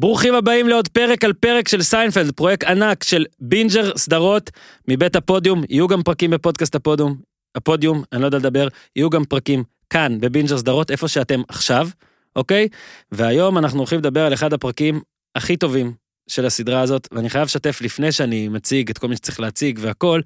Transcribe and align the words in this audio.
ברוכים 0.00 0.34
הבאים 0.34 0.68
לעוד 0.68 0.88
פרק 0.88 1.24
על 1.24 1.32
פרק 1.32 1.68
של 1.68 1.82
סיינפלד, 1.82 2.30
פרויקט 2.30 2.64
ענק 2.64 3.04
של 3.04 3.24
בינג'ר 3.40 3.96
סדרות 3.96 4.50
מבית 4.88 5.16
הפודיום, 5.16 5.62
יהיו 5.68 5.88
גם 5.88 6.02
פרקים 6.02 6.30
בפודקאסט 6.30 6.74
הפודיום, 6.74 7.16
הפודיום, 7.54 8.02
אני 8.12 8.20
לא 8.20 8.26
יודע 8.26 8.38
לדבר, 8.38 8.68
יהיו 8.96 9.10
גם 9.10 9.24
פרקים 9.24 9.64
כאן 9.90 10.20
בבינג'ר 10.20 10.58
סדרות, 10.58 10.90
איפה 10.90 11.08
שאתם 11.08 11.42
עכשיו, 11.48 11.88
אוקיי? 12.36 12.68
והיום 13.12 13.58
אנחנו 13.58 13.78
הולכים 13.78 13.98
לדבר 13.98 14.26
על 14.26 14.34
אחד 14.34 14.52
הפרקים 14.52 15.00
הכי 15.34 15.56
טובים 15.56 15.92
של 16.28 16.46
הסדרה 16.46 16.80
הזאת, 16.80 17.08
ואני 17.12 17.30
חייב 17.30 17.44
לשתף 17.44 17.80
לפני 17.80 18.12
שאני 18.12 18.48
מציג 18.48 18.90
את 18.90 18.98
כל 18.98 19.08
מי 19.08 19.16
שצריך 19.16 19.40
להציג 19.40 19.78
והכל, 19.82 20.20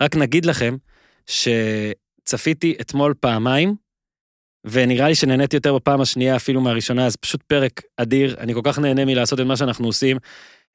רק 0.00 0.16
נגיד 0.16 0.46
לכם 0.46 0.76
שצפיתי 1.26 2.76
אתמול 2.80 3.14
פעמיים, 3.20 3.74
ונראה 4.64 5.08
לי 5.08 5.14
שנהניתי 5.14 5.56
יותר 5.56 5.74
בפעם 5.74 6.00
השנייה 6.00 6.36
אפילו 6.36 6.60
מהראשונה, 6.60 7.06
אז 7.06 7.16
פשוט 7.16 7.42
פרק 7.42 7.82
אדיר, 7.96 8.36
אני 8.38 8.54
כל 8.54 8.60
כך 8.64 8.78
נהנה 8.78 9.04
מלעשות 9.04 9.40
את 9.40 9.46
מה 9.46 9.56
שאנחנו 9.56 9.86
עושים. 9.86 10.16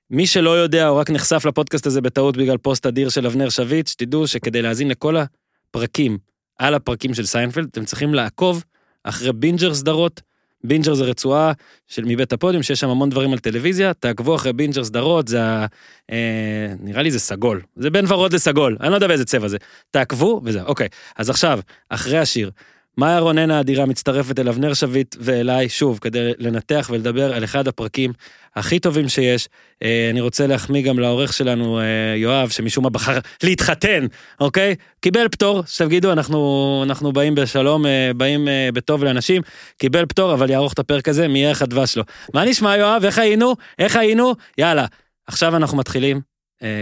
מי 0.10 0.28
שלא 0.28 0.50
יודע 0.50 0.88
או 0.88 0.98
רק 0.98 1.10
נחשף 1.10 1.46
לפודקאסט 1.46 1.86
הזה 1.86 2.02
בטעות 2.02 2.38
בגלל 2.38 2.58
פוסט 2.58 2.86
אדיר 2.86 3.10
של 3.10 3.26
אבנר 3.26 3.50
שביט, 3.50 3.88
שתדעו 3.88 4.28
שכדי 4.28 4.62
להאזין 4.62 4.88
לכל 4.88 5.16
הפרקים 5.18 6.18
על 6.60 6.74
הפרקים 6.74 7.14
של 7.14 7.26
סיינפלד, 7.26 7.68
אתם 7.72 7.86
צריכים 7.86 8.14
לעקוב 8.14 8.64
אחרי 9.04 9.34
בינג'ר 9.34 9.74
סדרות. 9.74 10.22
בינג'ר 10.64 10.94
זה 10.94 11.04
רצועה 11.04 11.52
של 11.88 12.04
מבית 12.06 12.34
הפודיום, 12.34 12.64
שיש 12.64 12.80
שם 12.80 12.90
המון 12.90 13.10
דברים 13.10 13.34
על 13.34 13.40
טלוויזיה, 13.40 13.94
תעקבו 13.94 14.36
אחרי 14.36 14.54
בינג'ר 14.54 14.84
סדרות, 14.84 15.28
זה 15.28 15.44
ה... 15.44 15.66
אה, 16.12 16.74
נראה 16.80 17.02
לי 17.02 17.12
זה 17.12 17.20
סגול. 17.20 17.62
זה 17.76 17.90
בין 17.90 18.06
ורוד 18.08 18.34
לסגול, 18.34 18.78
אני 18.82 18.90
לא 18.90 18.96
יודע 18.96 19.08
באיזה 19.08 19.26
צבע 19.26 19.48
זה. 19.48 19.58
תעקבו 19.92 20.42
וזה, 20.44 20.64
אוקיי. 20.64 20.88
אז 21.16 21.30
עכשיו, 21.30 21.60
אחרי 21.90 22.18
השיר, 22.18 22.52
מאיה 22.98 23.20
רונן 23.20 23.52
האדירה 23.52 23.86
מצטרפת 23.86 24.40
אל 24.40 24.48
אבנר 24.48 24.74
שביט 24.74 25.16
ואליי, 25.20 25.70
שוב, 25.70 26.00
כדי 26.02 26.32
לנתח 26.38 26.90
ולדבר 26.94 27.34
על 27.34 27.44
אחד 27.44 27.68
הפרקים 27.68 28.14
הכי 28.56 28.80
טובים 28.80 29.10
שיש. 29.10 29.50
אה, 29.84 30.10
אני 30.12 30.22
רוצה 30.22 30.48
להחמיא 30.48 30.84
גם 30.84 31.00
לעורך 31.00 31.34
שלנו, 31.34 31.80
אה, 31.80 31.84
יואב, 32.18 32.50
שמשום 32.50 32.84
מה 32.84 32.90
בחר 32.90 33.20
להתחתן, 33.44 34.06
אוקיי? 34.40 34.76
קיבל 35.00 35.28
פטור, 35.28 35.64
שתגידו, 35.68 36.12
אנחנו, 36.12 36.82
אנחנו 36.86 37.14
באים 37.14 37.36
בשלום, 37.36 37.86
אה, 37.86 38.12
באים 38.18 38.48
בטוב 38.74 39.04
לאנשים, 39.04 39.42
קיבל 39.78 40.06
פטור, 40.06 40.34
אבל 40.34 40.50
יערוך 40.50 40.74
את 40.74 40.80
הפרק 40.80 41.08
הזה 41.08 41.28
מערך 41.28 41.62
הדבש 41.62 41.94
שלו. 41.94 42.04
מה 42.34 42.46
נשמע, 42.46 42.78
יואב? 42.78 43.06
איך 43.06 43.18
היינו? 43.18 43.56
איך 43.80 43.96
היינו? 43.96 44.34
יאללה. 44.58 44.86
עכשיו 45.28 45.56
אנחנו 45.56 45.78
מתחילים. 45.78 46.22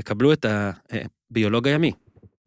קבלו 0.03 0.33
את 0.33 0.45
הביולוג 1.31 1.67
הימי. 1.67 1.91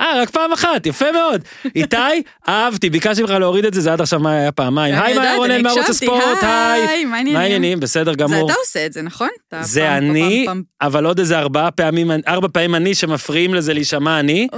אה, 0.00 0.22
רק 0.22 0.30
פעם 0.30 0.52
אחת, 0.52 0.86
יפה 0.86 1.12
מאוד. 1.12 1.42
איתי, 1.76 1.96
אהבתי, 2.48 2.90
ביקשתי 2.90 3.22
ממך 3.22 3.30
להוריד 3.30 3.64
את 3.64 3.74
זה, 3.74 3.80
זה 3.80 3.92
עד 3.92 4.00
עכשיו 4.00 4.20
מה 4.20 4.32
היה 4.32 4.52
פעמיים. 4.52 4.94
היי, 4.94 5.18
מאיה 5.18 5.36
רונן 5.36 5.62
מערוץ 5.62 5.88
הספורט, 5.88 6.42
היי. 6.42 7.04
מה 7.04 7.16
העניינים? 7.18 7.80
בסדר 7.80 8.14
גמור. 8.14 8.46
זה 8.46 8.52
אתה 8.52 8.60
עושה 8.60 8.86
את 8.86 8.92
זה, 8.92 9.02
נכון? 9.02 9.28
זה 9.60 9.96
אני, 9.96 10.46
אבל 10.80 11.06
עוד 11.06 11.18
איזה 11.18 11.38
ארבעה 11.38 11.70
פעמים, 11.70 12.10
ארבע 12.28 12.48
פעמים 12.52 12.74
אני 12.74 12.94
שמפריעים 12.94 13.54
לזה 13.54 13.74
להישמע 13.74 14.20
אני, 14.20 14.48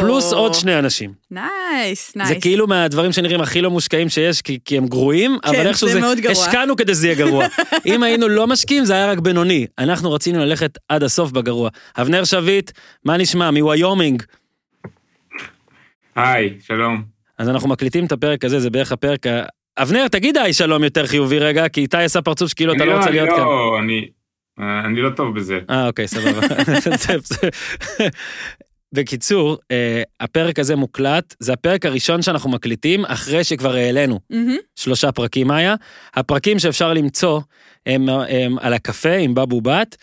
פלוס 0.00 0.32
עוד 0.32 0.54
שני 0.54 0.78
אנשים. 0.78 1.12
Nice, 1.30 2.12
nice. 2.16 2.28
זה 2.28 2.34
כאילו 2.34 2.66
מהדברים 2.66 3.12
שנראים 3.12 3.40
הכי 3.40 3.60
לא 3.60 3.70
מושקעים 3.70 4.08
שיש, 4.08 4.42
כי 4.42 4.76
הם 4.76 4.86
גרועים, 4.86 5.38
אבל 5.44 5.56
כן, 5.56 5.66
איכשהו 5.66 5.88
זה, 5.88 6.00
השקענו 6.30 6.76
כדי 6.76 6.94
שזה 6.94 7.06
יהיה 7.06 7.16
גרוע. 7.16 7.46
אם 7.86 8.02
היינו 8.02 8.28
לא 8.28 8.46
משקיעים, 8.46 8.84
זה 8.84 8.92
היה 8.92 9.10
רק 9.10 9.18
בינוני. 9.18 9.66
אנחנו 9.78 10.12
רצינו 10.12 10.38
ללכת 10.38 10.78
עד 10.88 11.02
הסוף 11.02 11.30
בגרוע. 11.30 11.70
אבנר 11.98 12.24
שביט, 12.24 12.70
מה 13.04 13.16
נשמע? 13.16 13.50
מוויומינג. 13.50 14.22
היי, 16.16 16.58
שלום. 16.60 17.02
אז 17.38 17.48
אנחנו 17.48 17.68
מקליטים 17.68 18.04
את 18.04 18.12
הפרק 18.12 18.44
הזה, 18.44 18.60
זה 18.60 18.70
בערך 18.70 18.92
הפרק 18.92 19.26
ה... 19.26 19.42
אבנר, 19.78 20.08
תגיד 20.08 20.36
היי 20.36 20.52
שלום 20.52 20.84
יותר 20.84 21.06
חיובי 21.06 21.38
רגע, 21.38 21.68
כי 21.68 21.80
איתי 21.80 21.96
עשה 21.96 22.22
פרצוף 22.22 22.50
שכאילו 22.50 22.72
אתה 22.72 22.84
לא, 22.84 22.92
לא 22.92 22.98
רוצה 22.98 23.10
להיות 23.10 23.28
לא, 23.28 23.34
כאן. 23.34 23.42
אני 23.42 23.48
לא, 23.48 23.78
אני, 24.58 24.84
אני 24.86 25.02
לא 25.02 25.10
טוב 25.10 25.34
בזה. 25.34 25.60
אה, 25.70 25.86
אוקיי, 25.86 26.08
סבבה. 26.08 26.40
בקיצור, 28.92 29.56
אה, 29.70 30.02
הפרק 30.20 30.58
הזה 30.58 30.76
מוקלט, 30.76 31.34
זה 31.38 31.52
הפרק 31.52 31.86
הראשון 31.86 32.22
שאנחנו 32.22 32.50
מקליטים 32.50 33.04
אחרי 33.04 33.44
שכבר 33.44 33.74
העלינו 33.74 34.20
שלושה 34.76 35.12
פרקים 35.12 35.50
היה. 35.50 35.74
הפרקים 36.14 36.58
שאפשר 36.58 36.92
למצוא 36.94 37.40
הם, 37.86 38.08
הם 38.08 38.58
על 38.58 38.72
הקפה 38.72 39.12
עם 39.12 39.34
בבו 39.34 39.60
בת, 39.60 39.96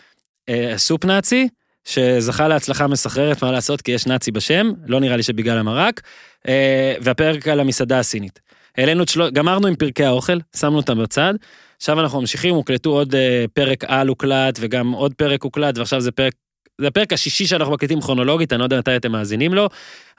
אה, 0.48 0.72
סופ 0.76 1.04
נאצי, 1.04 1.48
שזכה 1.88 2.48
להצלחה 2.48 2.86
מסחררת, 2.86 3.42
מה 3.42 3.52
לעשות, 3.52 3.82
כי 3.82 3.92
יש 3.92 4.06
נאצי 4.06 4.30
בשם, 4.30 4.70
לא 4.86 5.00
נראה 5.00 5.16
לי 5.16 5.22
שבגלל 5.22 5.58
המרק, 5.58 6.00
אה, 6.48 6.94
והפרק 7.00 7.48
על 7.48 7.60
המסעדה 7.60 7.98
הסינית. 7.98 8.40
העלינו 8.76 9.02
את 9.02 9.08
שלוש, 9.08 9.30
גמרנו 9.30 9.66
עם 9.66 9.76
פרקי 9.76 10.04
האוכל, 10.04 10.38
שמנו 10.56 10.76
אותם 10.76 11.02
בצד, 11.02 11.34
עכשיו 11.76 12.00
אנחנו 12.00 12.20
ממשיכים, 12.20 12.54
הוקלטו 12.54 12.90
עוד 12.90 13.14
אה, 13.14 13.44
פרק 13.52 13.84
על 13.84 14.08
הוקלט, 14.08 14.58
וגם 14.60 14.92
עוד 14.92 15.14
פרק 15.14 15.42
הוקלט, 15.42 15.78
ועכשיו 15.78 16.00
זה 16.00 16.10
פרק, 16.10 16.32
זה 16.80 16.86
הפרק 16.86 17.12
השישי 17.12 17.46
שאנחנו 17.46 17.72
מקליטים 17.72 18.00
כרונולוגית, 18.00 18.52
אני 18.52 18.58
לא 18.58 18.64
יודע 18.64 18.78
מתי 18.78 18.96
אתם 18.96 19.12
מאזינים 19.12 19.54
לו, 19.54 19.68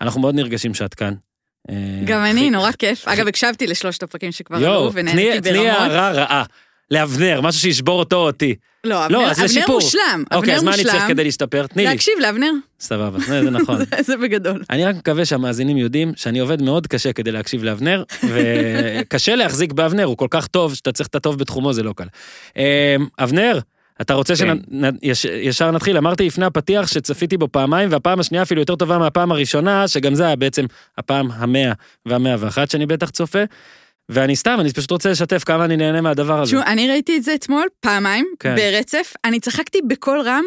אנחנו 0.02 0.22
מאוד 0.22 0.36
נרגשים 0.36 0.74
שאת 0.74 0.94
כאן. 0.94 1.14
אה, 1.70 1.76
גם 2.06 2.26
אני, 2.26 2.50
נורא 2.50 2.72
כיף. 2.72 3.08
אגב, 3.08 3.28
הקשבתי 3.28 3.68
לשלושת 3.68 4.04
הפרקים 4.04 4.32
שכבר 4.32 4.58
עלו, 4.58 4.94
ונהניתי 4.94 5.42
ברמות. 5.42 5.44
תני 5.44 5.70
הערה 5.70 6.12
רעה. 6.12 6.44
לאבנר, 6.92 7.42
משהו 7.42 7.62
שישבור 7.62 8.00
אותו 8.00 8.16
או 8.16 8.26
אותי. 8.26 8.56
לא, 8.84 9.06
אבנר, 9.06 9.18
לא, 9.18 9.32
אבנר 9.32 9.66
מושלם. 9.68 10.24
אוקיי, 10.32 10.56
אז 10.56 10.64
מה 10.64 10.74
אני 10.74 10.84
צריך 10.84 11.08
כדי 11.08 11.24
להשתפר? 11.24 11.68
תני 11.68 11.84
לי. 11.84 11.90
להקשיב 11.90 12.14
לאבנר. 12.20 12.52
סבבה, 12.80 13.20
זה 13.20 13.42
נכון. 13.42 13.78
זה 14.08 14.18
בגדול. 14.18 14.64
אני 14.70 14.86
רק 14.86 14.96
מקווה 14.96 15.26
שהמאזינים 15.26 15.78
יודעים 15.78 16.12
שאני 16.16 16.40
עובד 16.40 16.62
מאוד 16.62 16.88
קשה 16.88 17.14
כדי 17.14 17.32
להקשיב 17.32 17.64
לאבנר, 17.64 18.04
וקשה 18.34 19.36
להחזיק 19.36 19.74
באבנר, 19.74 20.04
הוא 20.04 20.18
כל 20.18 20.28
כך 20.30 20.48
טוב, 20.48 20.76
שאתה 20.76 20.92
צריך 20.92 21.10
את 21.10 21.16
הטוב 21.16 21.38
בתחומו, 21.38 21.74
זה 21.74 21.84
לא 21.84 21.94
קל. 21.94 22.08
אמ, 22.58 22.62
אבנר, 23.20 23.60
אתה 24.02 24.14
רוצה 24.14 24.36
כן. 24.36 24.58
שישר 25.14 25.72
נתחיל? 25.72 25.98
אמרתי 25.98 26.28
לפני 26.28 26.46
הפתיח 26.46 26.88
שצפיתי 26.88 27.38
בו 27.38 27.48
פעמיים, 27.52 27.92
והפעם 27.92 28.20
השנייה 28.20 28.44
אפילו 28.44 28.62
יותר 28.62 28.76
טובה 28.76 28.98
מהפעם 28.98 29.32
הראשונה, 29.32 29.88
שגם 29.88 30.16
זה 30.16 30.26
היה 30.26 30.36
בעצם 30.36 30.66
הפעם 30.98 31.32
המאה 31.32 31.72
והמאה 32.06 32.36
ואחת 32.40 32.72
שאני 32.72 32.86
בטח 32.86 33.10
צופה. 33.10 33.44
ואני 34.10 34.36
סתם, 34.36 34.58
אני 34.60 34.74
פשוט 34.74 34.92
רוצה 34.92 35.10
לשתף 35.12 35.44
כמה 35.44 35.66
אני 35.66 35.78
נהנה 35.78 36.02
מהדבר 36.02 36.42
הזה. 36.42 36.50
תשמעו, 36.50 36.64
אני 36.64 36.90
ראיתי 36.90 37.18
את 37.18 37.24
זה 37.24 37.34
אתמול 37.34 37.68
פעמיים, 37.80 38.26
כן. 38.40 38.56
ברצף, 38.56 39.14
אני 39.26 39.40
צחקתי 39.40 39.80
בקול 39.88 40.22
רם 40.22 40.44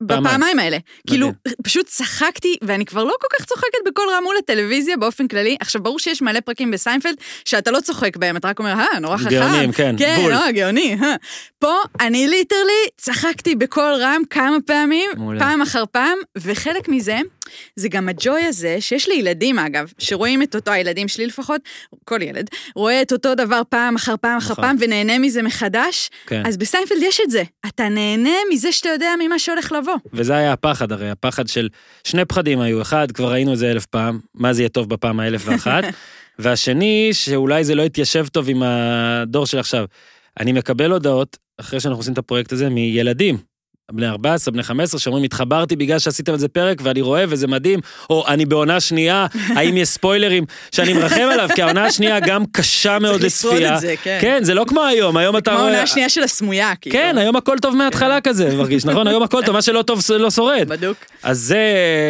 בפעמיים 0.00 0.58
האלה. 0.58 0.78
כאילו, 1.06 1.32
פשוט 1.62 1.86
צחקתי, 1.86 2.56
ואני 2.62 2.84
כבר 2.84 3.04
לא 3.04 3.14
כל 3.20 3.26
כך 3.36 3.44
צוחקת 3.44 3.78
בקול 3.86 4.04
רם 4.16 4.22
מול 4.22 4.36
הטלוויזיה 4.38 4.96
באופן 4.96 5.28
כללי. 5.28 5.56
עכשיו, 5.60 5.82
ברור 5.82 5.98
שיש 5.98 6.22
מלא 6.22 6.40
פרקים 6.40 6.70
בסיינפלד 6.70 7.14
שאתה 7.44 7.70
לא 7.70 7.80
צוחק 7.80 8.16
בהם, 8.16 8.36
אתה 8.36 8.48
רק 8.48 8.58
אומר, 8.58 8.72
אה, 8.72 8.98
נורא 9.00 9.16
חכם. 9.16 9.30
גאונים, 9.30 9.72
כן, 9.72 9.94
כן, 9.98 10.16
בול. 10.22 10.34
כן, 10.34 10.38
לא, 10.38 10.50
גאוני. 10.50 10.96
פה 11.58 11.74
אני 12.00 12.28
literally 12.28 12.86
צחקתי 12.96 13.54
בקול 13.54 13.92
רם 14.00 14.22
כמה 14.30 14.56
פעמים, 14.66 15.10
פעם 15.38 15.62
אחר 15.62 15.84
פעם, 15.92 16.18
וחלק 16.38 16.88
מזה... 16.88 17.18
זה 17.76 17.88
גם 17.88 18.08
הג'וי 18.08 18.44
הזה, 18.44 18.76
שיש 18.80 19.08
לי 19.08 19.14
ילדים 19.14 19.58
אגב, 19.58 19.92
שרואים 19.98 20.42
את 20.42 20.54
אותו, 20.54 20.70
הילדים 20.70 21.08
שלי 21.08 21.26
לפחות, 21.26 21.60
כל 22.04 22.22
ילד, 22.22 22.50
רואה 22.76 23.02
את 23.02 23.12
אותו 23.12 23.34
דבר 23.34 23.62
פעם 23.68 23.96
אחר 23.96 24.14
פעם 24.20 24.36
אחר 24.38 24.52
נכון. 24.52 24.64
פעם 24.64 24.76
ונהנה 24.80 25.18
מזה 25.18 25.42
מחדש, 25.42 26.10
כן. 26.26 26.42
אז 26.46 26.56
בסיינפלד 26.56 27.02
יש 27.02 27.20
את 27.24 27.30
זה. 27.30 27.42
אתה 27.66 27.88
נהנה 27.88 28.36
מזה 28.52 28.72
שאתה 28.72 28.88
יודע 28.88 29.08
ממה 29.20 29.38
שהולך 29.38 29.72
לבוא. 29.72 29.94
וזה 30.12 30.36
היה 30.36 30.52
הפחד 30.52 30.92
הרי, 30.92 31.10
הפחד 31.10 31.48
של 31.48 31.68
שני 32.04 32.24
פחדים 32.24 32.60
היו, 32.60 32.82
אחד, 32.82 33.12
כבר 33.12 33.32
ראינו 33.32 33.52
את 33.52 33.58
זה 33.58 33.70
אלף 33.70 33.86
פעם, 33.86 34.20
מה 34.34 34.52
זה 34.52 34.62
יהיה 34.62 34.68
טוב 34.68 34.88
בפעם 34.88 35.20
האלף 35.20 35.42
ואחת, 35.44 35.84
והשני, 36.38 37.08
שאולי 37.12 37.64
זה 37.64 37.74
לא 37.74 37.82
יתיישב 37.82 38.26
טוב 38.26 38.48
עם 38.48 38.62
הדור 38.62 39.46
של 39.46 39.58
עכשיו. 39.58 39.84
אני 40.40 40.52
מקבל 40.52 40.92
הודעות, 40.92 41.36
אחרי 41.60 41.80
שאנחנו 41.80 42.00
עושים 42.00 42.12
את 42.12 42.18
הפרויקט 42.18 42.52
הזה, 42.52 42.68
מילדים. 42.68 43.49
בני 43.92 44.08
14, 44.08 44.52
בני 44.52 44.62
15, 44.62 45.00
שאומרים, 45.00 45.24
התחברתי 45.24 45.76
בגלל 45.76 45.98
שעשיתם 45.98 46.32
על 46.32 46.38
זה 46.38 46.48
פרק 46.48 46.78
ואני 46.82 47.00
רואה 47.00 47.24
וזה 47.28 47.46
מדהים, 47.46 47.80
או 48.10 48.24
אני 48.28 48.46
בעונה 48.46 48.80
שנייה, 48.80 49.26
האם 49.48 49.76
יש 49.76 49.88
ספוילרים 49.88 50.44
שאני 50.72 50.92
מרחם 50.92 51.28
עליו, 51.32 51.48
כי 51.54 51.62
העונה 51.62 51.84
השנייה 51.84 52.20
גם 52.20 52.44
קשה 52.52 52.98
מאוד 52.98 53.20
לצפייה. 53.20 53.30
צריך 53.30 53.62
לשרוד 53.62 53.74
את 53.74 53.80
זה, 53.80 53.94
כן. 54.02 54.18
כן, 54.20 54.44
זה 54.44 54.54
לא 54.54 54.64
כמו 54.68 54.84
היום, 54.84 55.16
היום 55.16 55.36
אתה 55.36 55.50
רואה... 55.50 55.60
כמו 55.60 55.68
העונה 55.68 55.82
השנייה 55.82 56.08
של 56.08 56.22
הסמויה, 56.22 56.72
כאילו. 56.80 56.96
כן, 56.96 57.18
היום 57.18 57.36
הכל 57.36 57.56
טוב 57.62 57.76
מההתחלה 57.76 58.20
כן. 58.20 58.30
כזה, 58.30 58.56
מרגיש, 58.56 58.84
נכון? 58.84 59.06
היום 59.06 59.22
הכל 59.22 59.42
טוב, 59.46 59.54
מה 59.54 59.62
שלא 59.62 59.82
טוב 59.82 60.00
לא 60.18 60.30
שורד. 60.30 60.68
בדוק. 60.68 60.96
אז 61.22 61.38
זה, 61.38 61.64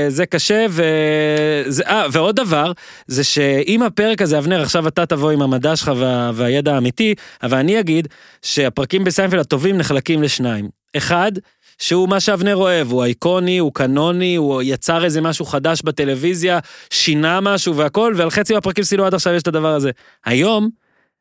זה 0.08 0.26
קשה, 0.26 0.66
וזה, 0.70 1.82
אה, 1.86 2.06
ועוד 2.12 2.36
דבר, 2.36 2.72
זה 3.06 3.24
שאם 3.24 3.82
הפרק 3.82 4.22
הזה, 4.22 4.38
אבנר, 4.38 4.62
עכשיו 4.62 4.88
אתה 4.88 5.06
תבוא 5.06 5.30
עם 5.30 5.42
המדע 5.42 5.76
שלך 5.76 5.92
וה, 5.96 6.30
והידע 6.34 6.74
האמיתי, 6.74 7.14
אבל 7.42 7.58
אני 7.58 7.80
אגיד 7.80 8.08
שהפרקים 8.42 9.04
בסיינפלד 9.04 9.40
הטובים 9.40 9.78
נחלקים 9.78 10.22
לשניים. 10.22 10.68
אחד, 10.96 11.32
שהוא 11.80 12.08
מה 12.08 12.20
שאבנר 12.20 12.56
אוהב, 12.56 12.90
הוא 12.90 13.04
איקוני, 13.04 13.58
הוא 13.58 13.72
קנוני, 13.74 14.36
הוא 14.36 14.62
יצר 14.62 15.04
איזה 15.04 15.20
משהו 15.20 15.44
חדש 15.44 15.82
בטלוויזיה, 15.82 16.58
שינה 16.90 17.40
משהו 17.40 17.76
והכל, 17.76 18.14
ועל 18.16 18.30
חצי 18.30 18.54
מהפרקים 18.54 18.84
סילו 18.84 19.06
עד 19.06 19.14
עכשיו 19.14 19.34
יש 19.34 19.42
את 19.42 19.48
הדבר 19.48 19.74
הזה. 19.74 19.90
היום, 20.24 20.70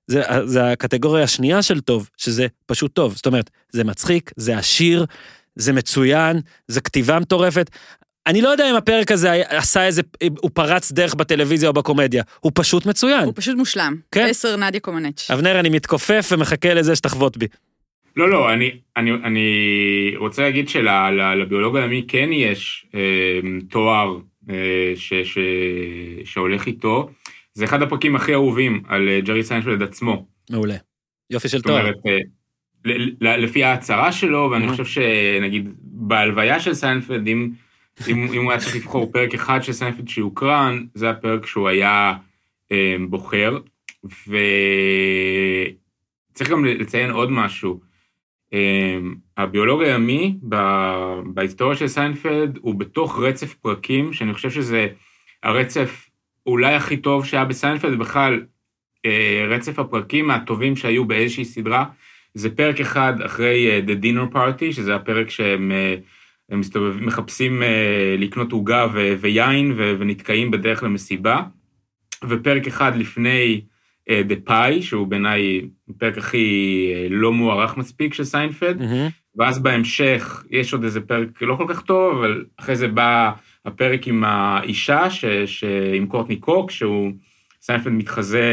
זה, 0.07 0.21
זה 0.45 0.71
הקטגוריה 0.71 1.23
השנייה 1.23 1.61
של 1.61 1.79
טוב, 1.79 2.09
שזה 2.17 2.47
פשוט 2.65 2.93
טוב. 2.93 3.15
זאת 3.15 3.25
אומרת, 3.25 3.49
זה 3.71 3.83
מצחיק, 3.83 4.31
זה 4.35 4.57
עשיר, 4.57 5.05
זה 5.55 5.73
מצוין, 5.73 6.39
זה 6.67 6.81
כתיבה 6.81 7.19
מטורפת. 7.19 7.69
אני 8.27 8.41
לא 8.41 8.49
יודע 8.49 8.69
אם 8.69 8.75
הפרק 8.75 9.11
הזה 9.11 9.31
עשה 9.47 9.85
איזה, 9.85 10.01
הוא 10.39 10.51
פרץ 10.53 10.91
דרך 10.91 11.15
בטלוויזיה 11.15 11.69
או 11.69 11.73
בקומדיה, 11.73 12.23
הוא 12.39 12.51
פשוט 12.55 12.85
מצוין. 12.85 13.23
הוא 13.23 13.33
פשוט 13.35 13.57
מושלם. 13.57 13.95
כן. 14.11 14.27
עשר 14.29 14.55
נדיה 14.55 14.79
קומנצ'י. 14.79 15.31
אבנר, 15.31 15.59
אני 15.59 15.69
מתכופף 15.69 16.29
ומחכה 16.31 16.73
לזה 16.73 16.95
שתחבוט 16.95 17.37
בי. 17.37 17.47
לא, 18.19 18.29
לא, 18.29 18.53
אני, 18.53 18.71
אני, 18.97 19.11
אני 19.11 19.47
רוצה 20.15 20.41
להגיד 20.41 20.69
שלביולוג 20.69 21.77
הימי 21.77 22.05
כן 22.07 22.29
יש 22.31 22.87
אה, 22.95 23.39
תואר 23.69 24.17
אה, 24.49 24.93
ש, 24.95 25.13
ש, 25.13 25.37
שהולך 26.23 26.67
איתו. 26.67 27.09
זה 27.53 27.65
אחד 27.65 27.81
הפרקים 27.81 28.15
הכי 28.15 28.33
אהובים 28.33 28.83
על 28.87 29.09
אה, 29.09 29.21
ג'רי 29.21 29.43
סיינפלד 29.43 29.83
עצמו. 29.83 30.25
מעולה. 30.49 30.75
יופי 31.29 31.49
של 31.49 31.57
זאת 31.57 31.67
תואר. 31.67 31.81
אומרת, 31.81 31.95
אה, 32.05 32.17
לפי 33.37 33.63
ההצהרה 33.63 34.11
שלו, 34.11 34.49
ואני. 34.51 34.67
חושב 34.67 34.85
שנגיד 34.85 35.69
בהלוויה 35.81 36.59
של 36.59 36.73
סיינפלד, 36.73 37.27
אם, 37.27 37.51
אם, 38.07 38.27
אם 38.33 38.43
הוא 38.43 38.51
היה 38.51 38.59
צריך 38.59 38.75
לבחור 38.75 39.11
פרק 39.11 39.33
אחד 39.33 39.63
של 39.63 39.73
סיינפלד 39.73 40.07
שיוקרן, 40.07 40.85
זה 40.93 41.09
הפרק 41.09 41.45
שהוא 41.45 41.67
היה 41.67 42.13
אה, 42.71 42.95
בוחר. 43.09 43.57
וצריך 46.33 46.49
גם 46.49 46.65
לציין 46.65 47.11
עוד 47.11 47.31
משהו. 47.31 47.88
אה, 48.53 48.97
הביולוג 49.37 49.81
הימי 49.81 50.37
בהיסטוריה 51.33 51.77
של 51.77 51.87
סיינפלד 51.87 52.59
הוא 52.61 52.75
בתוך 52.75 53.19
רצף 53.19 53.53
פרקים, 53.53 54.13
שאני 54.13 54.33
חושב 54.33 54.49
שזה 54.49 54.87
הרצף 55.43 56.09
אולי 56.45 56.73
הכי 56.73 56.97
טוב 56.97 57.25
שהיה 57.25 57.45
בסיינפלד, 57.45 57.93
ובכלל 57.93 58.41
אה, 59.05 59.45
רצף 59.49 59.79
הפרקים 59.79 60.31
הטובים 60.31 60.75
שהיו 60.75 61.05
באיזושהי 61.05 61.45
סדרה. 61.45 61.85
זה 62.33 62.55
פרק 62.55 62.79
אחד 62.79 63.13
אחרי 63.25 63.69
אה, 63.69 63.79
The 63.87 64.03
Dinner 64.03 64.35
Party, 64.35 64.71
שזה 64.71 64.95
הפרק 64.95 65.29
שהם 65.29 65.71
אה, 65.71 65.95
מסתובבים, 66.57 67.05
מחפשים 67.05 67.63
לקנות 68.17 68.51
עוגה 68.51 68.87
ויין 69.19 69.73
ונתקעים 69.77 70.51
בדרך 70.51 70.83
למסיבה, 70.83 71.41
ופרק 72.29 72.67
אחד 72.67 72.95
לפני 72.95 73.61
The 74.09 74.49
Pie, 74.49 74.81
שהוא 74.81 75.07
בעיניי 75.07 75.61
הפרק 75.89 76.17
הכי 76.17 76.91
אה, 76.95 77.07
לא 77.09 77.33
מוערך 77.33 77.77
מספיק 77.77 78.13
של 78.13 78.23
סיינפלד, 78.23 78.81
מהמם. 78.81 79.07
ואז 79.37 79.59
בהמשך 79.59 80.43
יש 80.49 80.73
עוד 80.73 80.83
איזה 80.83 81.01
פרק 81.01 81.41
לא 81.41 81.55
כל 81.55 81.65
כך 81.69 81.81
טוב, 81.81 82.17
אבל 82.17 82.45
אחרי 82.59 82.75
זה 82.75 82.87
בא 82.87 83.31
הפרק 83.65 84.07
עם 84.07 84.23
האישה, 84.23 85.09
ש, 85.09 85.25
ש, 85.25 85.63
עם 85.93 86.07
קורטני 86.07 86.35
קוקס, 86.35 86.71
שהוא, 86.71 87.11
סיינפלד 87.61 87.93
מתחזה, 87.93 88.43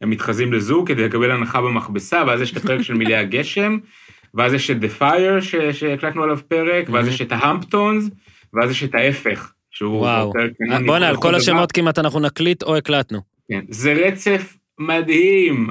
הם 0.00 0.10
מתחזים 0.10 0.52
לזוג 0.52 0.88
כדי 0.88 1.04
לקבל 1.04 1.30
הנחה 1.30 1.60
במכבסה, 1.60 2.22
ואז 2.26 2.40
יש 2.40 2.52
את 2.52 2.56
הפרק 2.56 2.82
של 2.82 2.94
מעילי 2.94 3.16
הגשם, 3.16 3.78
ואז 4.34 4.54
יש 4.54 4.70
את 4.70 4.76
The 4.76 5.00
Fire 5.00 5.40
ש, 5.40 5.56
שהקלטנו 5.56 6.22
עליו 6.22 6.38
פרק, 6.48 6.88
ואז 6.90 7.08
יש 7.08 7.20
את 7.20 7.32
ההמפטונס, 7.32 8.10
ואז 8.54 8.70
יש 8.70 8.84
את 8.84 8.94
ההפך, 8.94 9.52
שהוא 9.70 9.98
וואו. 9.98 10.32
בואנה, 10.86 11.08
על 11.08 11.16
כל. 11.16 11.34
השמות 11.34 11.72
כמעט 11.72 11.98
אנחנו 11.98 12.20
נקליט 12.20 12.62
או 12.62 12.76
הקלטנו. 12.76 13.20
כן, 13.48 13.60
זה 13.68 13.92
רצף 13.92 14.56
מדהים, 14.78 15.68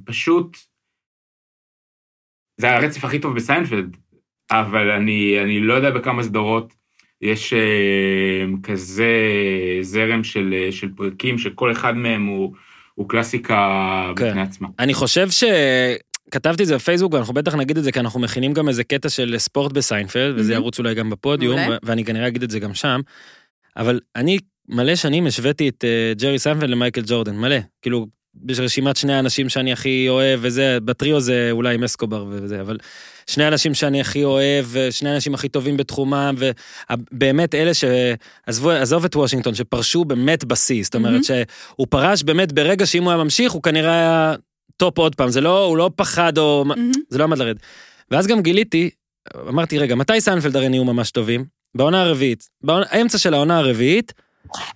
ופשוט... 0.00 0.56
זה 2.60 2.70
הרצף 2.70 3.04
הכי 3.04 3.18
טוב 3.18 3.36
בסיינפלד, 3.36 3.96
אבל 4.50 4.90
אני, 4.90 5.40
אני 5.42 5.60
לא 5.60 5.74
יודע 5.74 5.90
בכמה 5.90 6.22
סדרות 6.22 6.74
יש 7.20 7.52
אה, 7.52 8.44
כזה 8.62 9.12
זרם 9.80 10.24
של, 10.24 10.54
אה, 10.54 10.72
של 10.72 10.88
פרקים, 10.96 11.38
שכל 11.38 11.72
אחד 11.72 11.96
מהם 11.96 12.26
הוא, 12.26 12.54
הוא 12.94 13.08
קלאסיקה 13.08 14.12
כן. 14.16 14.28
בפני 14.28 14.42
עצמה. 14.42 14.68
אני 14.78 14.94
חושב 14.94 15.30
ש... 15.30 15.44
כתבתי 16.30 16.62
את 16.62 16.68
זה 16.68 16.74
בפייסבוק, 16.74 17.14
ואנחנו 17.14 17.34
בטח 17.34 17.54
נגיד 17.54 17.78
את 17.78 17.84
זה, 17.84 17.92
כי 17.92 18.00
אנחנו 18.00 18.20
מכינים 18.20 18.52
גם 18.52 18.68
איזה 18.68 18.84
קטע 18.84 19.08
של 19.08 19.34
ספורט 19.38 19.72
בסיינפלד, 19.72 20.34
וזה 20.38 20.52
מהמם. 20.52 20.62
ירוץ 20.62 20.78
אולי 20.78 20.94
גם 20.94 21.10
בפודיום, 21.10 21.60
ואני 21.82 22.04
כנראה 22.04 22.28
אגיד 22.28 22.42
את 22.42 22.50
זה 22.50 22.58
גם 22.58 22.74
שם. 22.74 23.00
אבל 23.76 24.00
אני 24.16 24.38
מלא 24.68 24.96
שנים 24.96 25.26
השוויתי 25.26 25.68
את 25.68 25.84
אה, 25.84 26.12
ג'רי 26.16 26.38
סיינפלד 26.38 26.70
למייקל 26.70 27.02
ג'ורדן, 27.06 27.36
מלא. 27.36 27.56
כאילו, 27.82 28.06
יש 28.48 28.60
רשימת 28.60 28.96
שני 28.96 29.14
האנשים 29.14 29.48
שאני 29.48 29.72
הכי 29.72 30.08
אוהב, 30.08 30.40
וזה, 30.42 30.78
בטריו 30.84 31.20
זה 31.20 31.48
אולי 31.50 31.74
עם 31.74 31.84
אסקובר 31.84 32.26
וזה, 32.30 32.60
אבל 32.60 32.78
שני 33.26 33.44
האנשים 33.44 33.74
שאני 33.74 34.00
הכי 34.00 34.24
אוהב, 34.24 34.66
ושני 34.70 35.10
האנשים 35.10 35.34
הכי 35.34 35.48
טובים 35.48 35.76
בתחומם, 35.76 36.34
ובאמת 36.38 37.54
אלה 37.54 37.70
שעזבו, 37.74 38.70
עזוב 38.70 39.04
את 39.04 39.16
וושינגטון, 39.16 39.54
שפרשו 39.54 40.04
באמת 40.04 40.44
בשיא, 40.44 40.82
זאת 40.84 40.94
אומרת 40.94 41.12
מהמם. 41.12 41.22
שהוא 41.22 41.86
פרש 41.90 42.22
באמת 42.22 42.52
ברגע 42.52 42.86
שאם 42.86 43.02
הוא 43.02 43.10
היה 43.10 43.24
ממשיך, 43.24 43.52
הוא 43.52 43.62
כנראה 43.62 43.92
היה 43.92 44.34
טופ 44.76 44.98
עוד 44.98 45.14
פעם, 45.14 45.28
זה 45.28 45.40
לא, 45.40 45.64
הוא 45.64 45.76
לא 45.76 45.90
פחד 45.96 46.38
או... 46.38 46.64
מהמם. 46.66 46.92
זה 47.08 47.18
לא 47.18 47.24
עמד 47.24 47.38
לרדת. 47.38 47.60
ואז 48.10 48.26
גם 48.26 48.42
גיליתי, 48.42 48.90
אמרתי, 49.48 49.78
רגע, 49.78 49.94
מתי 49.94 50.20
סיינפלד 50.20 50.56
הרי 50.56 50.68
נהיו 50.68 50.84
ממש 50.84 51.10
טובים? 51.10 51.44
בעונה 51.74 52.02
הרביעית. 52.02 52.48
באמצע 52.62 53.18
של 53.18 53.34
העונה 53.34 53.58
הרביעית, 53.58 54.12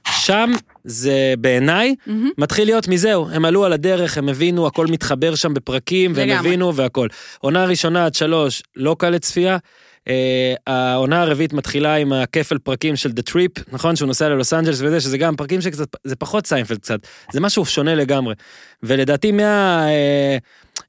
שם 0.09 0.51
זה 0.85 1.35
בעיניי 1.39 1.95
מהמם. 2.07 2.31
מתחיל 2.39 2.69
להיות 2.69 2.89
מזהו, 2.89 3.29
הם 3.31 3.45
עלו 3.45 3.65
על 3.65 3.73
הדרך, 3.73 4.19
הם 4.19 4.29
הבינו, 4.29 4.67
הכל 4.67 4.87
מתחבר 4.87 5.35
שם 5.35 5.55
בפרקים, 5.55 6.13
והם 6.15 6.29
לגמרי. 6.29 6.49
הבינו 6.49 6.75
והכל. 6.75 7.09
עונה 7.39 7.65
ראשונה 7.65 8.07
עד 8.07 8.15
שלוש, 8.15 8.63
לא 8.77 8.97
קל 8.99 9.11
לצפייה. 9.11 9.57
אה, 10.09 10.55
העונה 10.67 11.23
הרביעית 11.23 11.53
מתחילה 11.53 11.95
עם 11.95 12.13
הכפל 12.13 12.59
פרקים 12.59 12.97
של 12.97 13.11
The 13.11 13.31
Trip, 13.31 13.63
נכון? 13.73 13.97
שהוא 13.97 14.07
נוסע 14.07 14.29
ללוס 14.29 14.53
אנג'לס 14.53 14.81
וזה, 14.83 15.01
שזה 15.01 15.19
גם 15.19 15.37
פרקים 15.37 15.61
שקצת, 15.61 15.89
זה 16.05 16.17
פחות 16.17 16.47
סיינפלד 16.47 16.79
קצת, 16.79 17.01
זה 17.33 17.41
משהו 17.41 17.65
שונה 17.67 17.95
לגמרי. 17.95 18.35
ולדעתי 18.83 19.33
מה... 19.33 19.85
אה, 19.89 20.39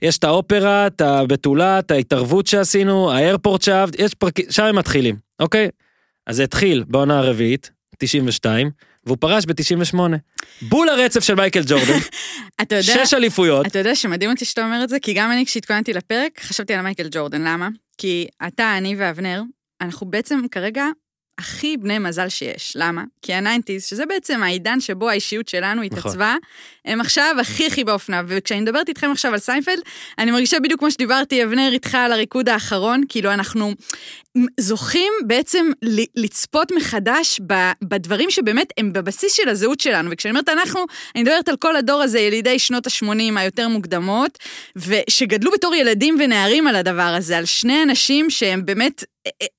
יש 0.01 0.18
את 0.18 0.24
האופרה, 0.24 0.88
את 0.88 1.01
הבתולה, 1.01 1.80
את 1.80 1.91
ההתערבות 1.91 2.47
שעשינו, 2.47 3.12
ה 3.12 3.18
Airport 3.18 3.62
שאהבת, 3.62 4.00
יש 4.00 4.13
פרקים, 4.13 4.45
שם 4.50 4.63
הם 4.63 4.75
מתחילים, 4.75 5.15
אוקיי? 5.39 5.69
אז 6.27 6.36
זה 6.36 6.44
התחיל 6.44 6.83
בעונה 6.88 7.19
הרביעית, 7.19 7.71
92, 8.00 8.69
והוא 9.06 9.18
פרש 9.19 9.46
ב-98. 9.46 10.00
בול 10.62 10.90
הרצף 10.90 11.24
של 11.24 11.36
מייקל 11.36 11.62
ג'ורדן, 11.68 11.98
אתה 12.62 12.75
יודע... 12.75 13.06
שש 13.06 13.13
אליפויות. 13.13 13.66
אתה 13.66 13.80
יודע 13.80 13.96
שמדהים 13.96 14.31
אותי 14.31 14.46
שאתה 14.46 14.66
אומר 14.66 14.84
את 14.84 14.90
זה, 14.90 15.00
כי 15.00 15.13
גם 15.13 15.31
אני 15.31 15.46
כשהתכוננתי 15.46 15.94
לפרק, 15.94 16.40
חשבתי 16.40 16.74
על 16.74 16.81
מייקל 16.81 17.07
ג'ורדן, 17.12 17.42
למה? 17.42 17.69
כי 17.98 18.28
אתה, 18.48 18.78
אני 18.78 18.96
ואבנר, 18.98 19.42
אנחנו 19.81 20.07
בעצם 20.07 20.40
כרגע 20.51 20.86
הכי 21.40 21.78
בני 21.78 22.00
מזל 22.00 22.30
שיש. 22.30 22.74
למה? 22.75 23.04
כי 23.22 23.34
הניינטיז, 23.34 23.86
שזה 23.86 24.06
בעצם 24.06 24.44
העידן 24.44 24.80
שבו 24.80 25.10
האישיות 25.10 25.48
שלנו 25.48 25.81
התעצבה, 25.81 26.36
הם 26.86 27.01
עכשיו 27.01 27.36
הכי 27.42 27.68
הכי 27.68 27.84
באופנה. 27.84 28.22
וכשאני 28.28 28.62
מדברת 28.62 28.90
איתכם 28.90 29.12
עכשיו 29.12 29.34
על 29.34 29.40
סיינפלד, 29.40 29.80
אני 30.18 30.31
מרגישה 30.31 30.60
בדיוק 30.60 30.80
כמו 30.80 30.92
שדיברתי, 30.92 31.44
אבנר, 31.44 31.69
איתך 31.74 31.96
על 31.96 32.12
הריקוד 32.12 32.50
האחרון, 32.50 33.04
כאילו 33.10 33.34
אנחנו 33.34 33.74
זוכים 34.59 35.13
בעצם 35.27 35.65
לצפות 36.15 36.71
מחדש 36.71 37.39
בדברים 37.81 38.31
שבאמת 38.31 38.74
הם 38.77 38.94
בבסיס 38.94 39.33
של 39.33 39.50
הזהות 39.50 39.80
שלנו. 39.80 40.09
וכשאני 40.12 40.31
אומרת 40.31 40.50
אנחנו, 40.50 40.86
אני 41.15 41.24
מדברת 41.24 41.50
על 41.50 41.55
כל 41.55 41.75
הדור 41.75 42.01
הזה, 42.01 42.19
ילידי 42.19 42.60
שנות 42.60 42.88
ה-80 42.88 43.39
היותר 43.39 43.67
מוקדמות, 43.67 44.38
ושגדלו 44.75 45.51
בתור 45.51 45.75
ילדים 45.75 46.17
ונערים 46.19 46.67
על 46.67 46.75
הדבר 46.75 47.01
הזה, 47.17 47.38
על 47.38 47.46
שני 47.46 47.84
אנשים 47.84 48.29
שהם 48.29 48.65
באמת 48.65 49.03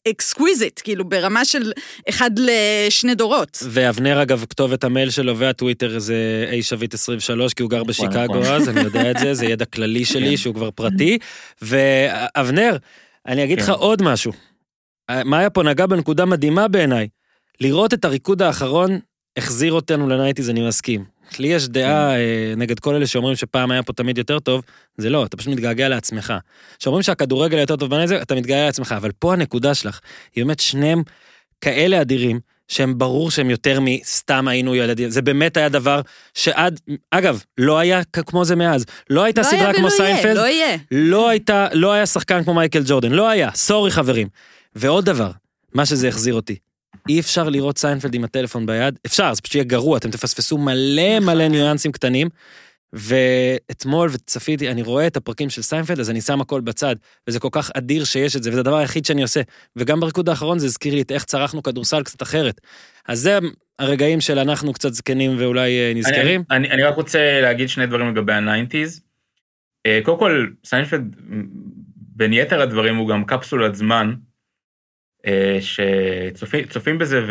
exquisite, 0.09 0.81
כאילו 0.85 1.09
ברמה 1.09 1.45
של 1.45 1.73
אחד 2.09 2.31
לשני 2.37 3.15
דורות. 3.15 3.59
ואבנר 3.63 4.23
אגב, 4.23 4.45
כתובת 4.51 4.85
המייל 4.85 5.11
שלו 5.11 5.37
והטוויטר 5.37 5.99
זה 5.99 6.47
A 6.51 6.63
שביט 6.63 6.95
23, 6.95 7.55
כי 7.55 7.63
הוא 7.63 7.71
גר 7.71 7.85
בשיקגו 7.85 8.41
נכון. 8.41 8.43
אז, 8.43 8.69
אני 8.69 8.81
יודע 8.81 9.11
את 9.11 9.19
זה, 9.19 9.35
זה 9.35 9.47
ידע 9.47 9.65
כללי 9.65 10.05
שלי 10.05 10.37
שהוא 10.37 10.55
כבר 10.55 10.71
פרטי. 10.71 11.19
ואבנר, 11.63 12.77
אני 13.27 13.45
אגיד 13.45 13.61
לך 13.61 13.67
כן. 13.67 13.73
עוד 13.73 14.03
משהו. 14.03 14.33
מאיה 15.25 15.51
פה 15.51 15.63
נגעה 15.63 15.87
בנקודה 15.87 16.25
מדהימה 16.25 16.69
בעיניי. 16.69 17.09
לראות 17.61 17.95
את 17.95 18.05
הריקוד 18.05 18.43
האחרון 18.43 18.99
החזיר 19.37 19.73
אותנו 19.73 20.09
לניינטיז, 20.09 20.51
אני 20.51 20.69
מסכים. 20.69 21.05
לי 21.39 21.49
יש 21.49 21.69
דעה 21.69 22.17
אה, 22.17 22.55
נגד 22.57 22.79
כל 22.79 22.95
אלה 22.95 23.07
שאומרים 23.07 23.37
שפעם 23.37 23.71
היה 23.71 23.83
פה 23.83 23.93
תמיד 23.93 24.19
יותר 24.19 24.39
טוב, 24.39 24.63
זה 24.97 25.11
לא, 25.11 25.25
אתה 25.25 25.37
פשוט 25.37 25.53
מתגעגע 25.53 25.89
לעצמך. 25.89 26.35
כשאומרים 26.79 27.03
שהכדורגל 27.03 27.59
יותר 27.59 27.77
טוב 27.77 27.91
בניינטיז, 27.91 28.13
אתה 28.23 28.35
מתגעגע 28.35 28.65
לעצמך, 28.65 28.95
אבל 28.97 29.11
פה 29.19 29.33
הנקודה 29.33 29.75
שלך, 29.75 30.01
היא 30.37 30.45
באמת 30.45 30.61
שניהם 30.61 31.03
כאלה 31.61 32.01
אדירים, 32.01 32.41
שהם 32.69 32.99
ברור 32.99 33.31
שהם 33.31 33.51
יותר 33.51 33.79
מסתם 33.81 34.49
היינו 34.49 34.75
ילדים. 34.75 35.11
זה 35.11 35.23
באמת 35.23 35.57
היה 35.57 35.69
דבר 35.69 36.01
שעד, 36.35 36.81
אגב, 37.11 37.43
לא 37.59 37.79
היה 37.79 38.01
כמו 38.05 38.45
זה 38.45 38.57
מאז. 38.57 38.85
לא 39.11 39.25
הייתה 39.25 39.41
לא 39.41 39.47
סדרה 39.47 39.61
היה 39.61 39.75
כמו 39.75 39.87
ולא 39.87 40.05
יהיה, 40.05 40.17
סיינפלד, 40.17 40.37
לא 40.37 40.47
יהיה. 40.47 40.77
לא 40.91 41.29
הייתה, 41.29 41.67
לא 41.73 41.93
היה 41.93 42.07
שחקן 42.07 42.45
כמו 42.45 42.55
מייקל 42.55 42.83
ג'ורדן, 42.87 43.13
לא 43.13 43.29
היה, 43.29 43.51
sorry 43.55 43.91
חברים. 43.91 44.29
ועוד 44.75 45.05
דבר, 45.05 45.31
מה 45.75 45.87
שזה 45.87 46.09
החזיר 46.09 46.35
אותי, 46.35 46.57
אי 47.09 47.21
אפשר 47.21 47.49
לראות 47.49 47.79
סיינפלד 47.79 48.15
עם 48.15 48.25
הטלפון 48.25 48.67
ביד, 48.67 48.99
אפשר, 49.07 49.35
זה 49.35 49.43
פשוט 49.43 49.55
יהיה 49.55 49.65
גרוע, 49.65 49.99
אתם 49.99 50.11
תפספסו 50.11 50.59
מלא 50.59 51.19
נכון. 51.21 51.35
מלא 51.35 51.49
ניואנסים 51.49 51.93
קטנים. 51.93 52.29
ואתמול 52.93 54.09
וצפיתי, 54.13 54.71
אני 54.71 54.83
רואה 54.83 55.07
את 55.07 55.17
הפרקים 55.17 55.51
של 55.51 55.63
סיינפלד, 55.63 56.01
אז 56.01 56.11
אני 56.11 56.21
שם 56.21 56.41
הכל 56.41 56.61
בצד, 56.61 56.97
וזה 57.29 57.41
כל 57.41 57.49
כך 57.53 57.71
אדיר 57.75 58.05
שיש 58.05 58.37
את 58.37 58.43
זה, 58.43 58.51
וזה 58.51 58.61
הדבר 58.61 58.77
היחיד 58.77 59.05
שאני 59.05 59.23
עושה. 59.23 59.41
וגם 59.77 60.01
בריקוד 60.01 60.29
האחרון 60.29 60.59
זה 60.59 60.67
הזכיר 60.67 60.95
לי 60.95 61.03
את 61.03 61.13
איך 61.13 61.25
צרכנו 61.25 61.63
כדורסל 61.63 62.03
קצת 62.03 62.23
אחרת. 62.23 62.61
אז 63.09 63.21
זה 63.21 63.39
הרגעים 63.79 64.21
של 64.21 64.39
אנחנו 64.39 64.73
קצת 64.73 64.93
זקנים 64.93 65.37
ואולי 65.39 65.79
אה, 65.79 65.93
נזכרים. 65.95 66.43
אני, 66.51 66.59
אני, 66.59 66.71
אני 66.71 66.83
רק 66.83 66.97
רוצה 66.97 67.41
להגיד 67.43 67.69
שני 67.69 67.87
דברים 67.87 68.09
לגבי 68.09 68.33
הניינטיז. 68.33 69.01
אה, 69.87 70.01
קודם 70.03 70.19
כל, 70.19 70.47
סיינפלד, 70.65 71.17
בין 71.97 72.33
יתר 72.33 72.63
הדברים, 72.63 72.97
הוא 72.97 73.09
גם 73.09 73.25
קפסולת 73.25 73.75
זמן. 73.75 74.15
שצופים 75.61 76.99
בזה 76.99 77.25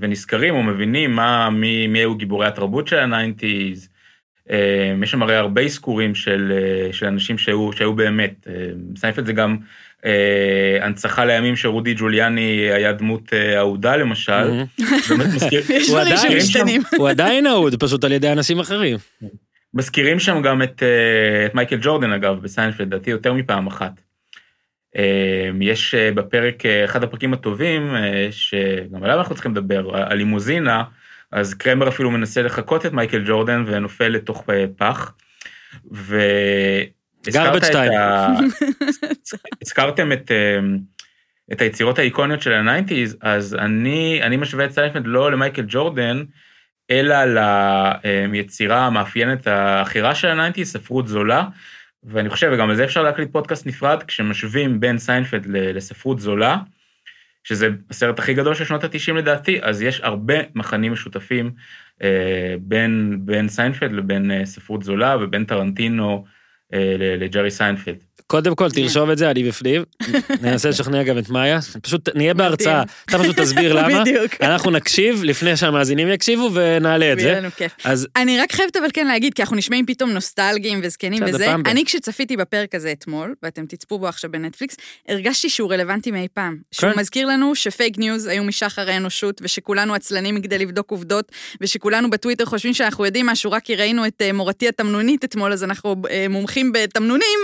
ונזכרים 0.00 0.54
או 0.54 0.62
מבינים 0.62 1.16
מה, 1.16 1.50
מי, 1.50 1.86
מי 1.86 1.98
היו 1.98 2.14
גיבורי 2.14 2.46
התרבות 2.46 2.88
של 2.88 2.98
הניינטיז. 2.98 3.88
יש 5.02 5.10
שם 5.10 5.22
הרי 5.22 5.36
הרבה 5.36 5.62
אזכורים 5.62 6.14
של, 6.14 6.52
של 6.92 7.06
אנשים 7.06 7.38
שהיו, 7.38 7.72
שהיו 7.72 7.94
באמת. 7.94 8.46
סיינפלד 8.96 9.26
זה 9.26 9.32
גם 9.32 9.56
אה, 10.04 10.84
הנצחה 10.84 11.24
לימים 11.24 11.56
שרודי 11.56 11.94
ג'וליאני 11.94 12.70
היה 12.72 12.92
דמות 12.92 13.32
אה, 13.32 13.58
אהודה 13.58 13.96
למשל. 13.96 14.32
הוא 16.96 17.08
עדיין 17.08 17.46
אהוד, 17.46 17.80
פשוט 17.82 18.04
על 18.04 18.12
ידי 18.12 18.32
אנשים 18.32 18.60
אחרים. 18.60 18.96
מזכירים 19.74 20.18
שם 20.18 20.42
גם 20.42 20.62
את, 20.62 20.82
אה, 20.82 21.46
את 21.46 21.54
מייקל 21.54 21.78
ג'ורדן 21.82 22.12
אגב 22.12 22.42
בסיינפלד, 22.42 22.86
לדעתי 22.86 23.10
יותר 23.10 23.32
מפעם 23.32 23.66
אחת. 23.66 24.00
יש 25.60 25.94
בפרק, 25.94 26.66
אחד 26.66 27.02
הפרקים 27.02 27.32
הטובים, 27.32 27.94
שגם 28.30 29.04
עליו 29.04 29.18
אנחנו 29.18 29.34
צריכים 29.34 29.52
לדבר, 29.52 29.96
הלימוזינה, 29.96 30.84
אז 31.32 31.54
קרמר 31.54 31.88
אפילו 31.88 32.10
מנסה 32.10 32.42
לחקות 32.42 32.86
את 32.86 32.92
מייקל 32.92 33.24
ג'ורדן 33.26 33.64
ונופל 33.66 34.08
לתוך 34.08 34.44
פח. 34.76 35.12
ו... 35.92 36.20
garbage 37.26 37.72
time. 37.72 37.92
הזכרתם 39.62 40.12
את, 40.12 40.30
אמ, 40.30 40.78
את 41.52 41.60
היצירות 41.60 41.98
האיקוניות 41.98 42.42
של 42.42 42.52
הניינטיז, 42.52 43.16
אז 43.22 43.54
אני, 43.54 44.20
אני 44.22 44.36
משווה 44.36 44.64
את 44.64 44.72
סיינפלד 44.72 45.06
לא 45.06 45.32
למייקל 45.32 45.64
ג'ורדן, 45.68 46.22
אלא 46.90 47.16
ליצירה 48.04 48.86
המאפיינת 48.86 49.46
האחרת 49.46 50.14
של 50.14 50.28
הניינטיז, 50.28 50.72
ספרות 50.72 51.08
זולה, 51.08 51.44
ואני 52.02 52.28
חושב, 52.28 52.50
וגם 52.54 52.70
על 52.70 52.76
זה 52.76 52.84
אפשר 52.84 53.02
להקליט 53.02 53.32
פודקאסט 53.32 53.66
נפרד, 53.66 54.02
כשמשווים 54.02 54.80
בין 54.80 54.98
סיינפלד 54.98 55.46
לספרות 55.46 56.20
זולה, 56.20 56.56
שזה 57.44 57.68
הסרט 57.90 58.18
הכי 58.18 58.34
גדול 58.34 58.54
של 58.54 58.64
שנות 58.64 58.84
ה-90 58.84 59.12
לדעתי, 59.12 59.62
אז 59.62 59.82
יש 59.82 60.00
הרבה 60.00 60.34
מכנים 60.54 60.92
משותפים 60.92 61.50
אה, 62.02 62.54
בין, 62.60 63.18
בין 63.24 63.48
סיינפלד 63.48 63.92
לבין 63.92 64.30
אה, 64.30 64.46
ספרות 64.46 64.82
זולה 64.82 65.16
ובין 65.20 65.44
טרנטינו 65.44 66.24
אה, 66.72 66.96
לג'רי 66.98 67.50
סיינפלד. 67.50 68.04
קודם 68.28 68.54
כל 68.54 68.70
תרשום 68.70 69.10
את 69.10 69.18
זה, 69.18 69.30
אני 69.30 69.44
בפנים, 69.44 69.84
ננסה 70.42 70.68
לשכנע 70.68 71.02
גם 71.02 71.18
את 71.18 71.30
מאיה, 71.30 71.58
פשוט 71.82 72.08
נהיה 72.14 72.34
בהרצאה, 72.34 72.82
אתה 73.04 73.18
פשוט 73.18 73.40
תסביר 73.40 73.72
למה, 73.72 74.02
אנחנו 74.42 74.70
נקשיב 74.70 75.24
לפני 75.24 75.56
שהמאזינים 75.56 76.08
יקשיבו 76.08 76.50
ונעלה 76.52 77.12
את 77.12 77.20
זה. 77.20 77.40
אז 77.84 78.08
אני 78.16 78.40
רק 78.40 78.52
חייבת 78.52 78.76
אבל 78.76 78.88
כן 78.92 79.06
להגיד, 79.06 79.34
כי 79.34 79.42
אנחנו 79.42 79.56
נשמעים 79.56 79.86
פתאום 79.86 80.10
נוסטלגיים 80.10 80.80
וזקנים 80.82 81.22
וזה, 81.26 81.54
אני 81.54 81.84
כשצפיתי 81.84 82.36
בפרק 82.36 82.74
הזה 82.74 82.92
אתמול, 82.92 83.34
ואתם 83.42 83.66
תצפו 83.66 83.98
בו 83.98 84.08
עכשיו 84.08 84.30
בנטפליקס, 84.30 84.76
הרגשתי 85.08 85.48
שהוא 85.48 85.72
רלוונטי 85.72 86.10
מאי 86.10 86.28
פעם. 86.34 86.56
שהוא 86.72 86.92
כן. 86.92 86.98
מזכיר 86.98 87.26
לנו 87.26 87.54
שפייק 87.54 87.98
ניוז 87.98 88.26
היו 88.26 88.44
משחר 88.44 88.90
האנושות, 88.90 89.40
ושכולנו 89.44 89.94
עצלנים 89.94 90.42
כדי 90.42 90.58
לבדוק 90.58 90.90
עובדות, 90.90 91.32
ושכולנו 91.60 92.10
בטוויטר 92.10 92.44
חושבים 92.44 92.74
שאנחנו 92.74 93.04
יודעים 93.06 93.26
משהו 93.26 93.52
רק 93.52 93.62
כי 93.62 93.76
ראינו 93.76 94.06
את 94.06 94.22
אה, 94.22 94.32
מורתי 94.32 94.68
התמנונית 94.68 95.24
אתמול, 95.24 95.52
אז 95.52 95.64
אנחנו 95.64 95.96
אה, 96.10 96.26
מומחים 96.28 96.72
בתמנונים, 96.72 97.38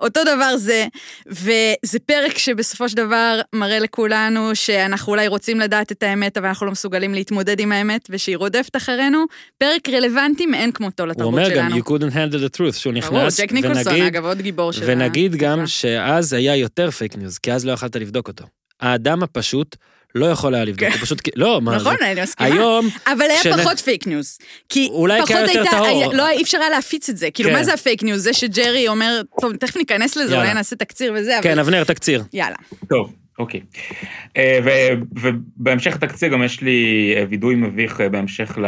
אותו 0.00 0.20
דבר 0.36 0.56
זה, 0.56 0.86
וזה 1.26 1.98
פרק 2.06 2.38
שבסופו 2.38 2.88
של 2.88 2.96
דבר 2.96 3.40
מראה 3.52 3.78
לכולנו 3.78 4.54
שאנחנו 4.54 5.12
אולי 5.12 5.28
רוצים 5.28 5.60
לדעת 5.60 5.92
את 5.92 6.02
האמת, 6.02 6.38
אבל 6.38 6.46
אנחנו 6.46 6.66
לא 6.66 6.72
מסוגלים 6.72 7.14
להתמודד 7.14 7.60
עם 7.60 7.72
האמת, 7.72 8.06
ושהיא 8.10 8.36
רודפת 8.36 8.76
אחרינו. 8.76 9.24
פרק 9.58 9.88
רלוונטי 9.88 10.46
מאין 10.46 10.72
כמותו 10.72 11.06
לתרבות 11.06 11.44
שלנו. 11.44 11.46
הוא 11.46 11.58
אומר 11.58 11.70
גם, 11.70 11.78
you 11.78 11.82
couldn't 11.82 12.14
handle 12.14 12.54
the 12.54 12.58
truth, 12.58 12.78
שהוא 12.78 12.92
נכנס, 12.92 13.40
ג'ק 13.40 13.52
ניקולסון, 13.52 14.00
אגב, 14.00 14.24
עוד 14.24 14.40
גיבור 14.40 14.72
של 14.72 14.82
ונגיד 14.86 15.36
גם 15.36 15.66
שאז 15.66 16.32
היה 16.32 16.56
יותר 16.56 16.90
פייק 16.90 17.16
ניוז, 17.16 17.38
כי 17.38 17.52
אז 17.52 17.66
לא 17.66 17.72
יכלת 17.72 17.96
לבדוק 17.96 18.28
אותו. 18.28 18.44
האדם 18.80 19.22
הפשוט 19.22 19.76
לא 20.14 20.26
יכול 20.26 20.54
היה 20.54 20.64
לבדוק, 20.64 20.88
הוא 20.88 20.96
כן. 20.96 20.98
פשוט, 20.98 21.22
לא, 21.36 21.60
מה 21.60 21.76
נכון, 21.76 21.96
אני 22.02 22.22
מסכימה. 22.22 22.54
היום... 22.54 22.88
אבל 23.06 23.26
היה 23.30 23.56
פחות 23.58 23.80
פייק 23.80 24.06
ניוז. 24.06 24.38
כי 24.68 24.88
אולי 24.90 25.20
פחות 25.22 25.36
הייתה, 25.36 25.80
לא, 26.12 26.28
אי 26.28 26.42
אפשר 26.42 26.58
היה 26.58 26.70
להפיץ 26.70 27.08
את 27.08 27.16
זה. 27.16 27.30
כאילו, 27.30 27.50
מה 27.50 27.58
כן. 27.58 27.64
זה 27.64 27.74
הפייק 27.74 28.02
ניוז? 28.02 28.22
זה 28.22 28.32
שג'רי 28.32 28.88
אומר, 28.88 29.20
טוב, 29.40 29.56
תכף 29.56 29.76
ניכנס 29.76 30.16
לזה, 30.16 30.36
אולי 30.36 30.54
נעשה 30.54 30.76
תקציר 30.76 31.12
וזה, 31.16 31.38
כן, 31.42 31.58
אבנר, 31.58 31.84
תקציר. 31.84 32.24
יאללה. 32.32 32.56
טוב. 32.88 33.12
אוקיי. 33.38 33.60
אה, 34.36 34.58
ובהמשך 35.12 35.94
התקציר 35.94 36.28
גם 36.28 36.42
יש 36.42 36.60
לי 36.60 37.12
אה, 37.16 37.24
וידוי 37.28 37.54
מביך 37.54 38.00
אה, 38.00 38.08
בהמשך 38.08 38.58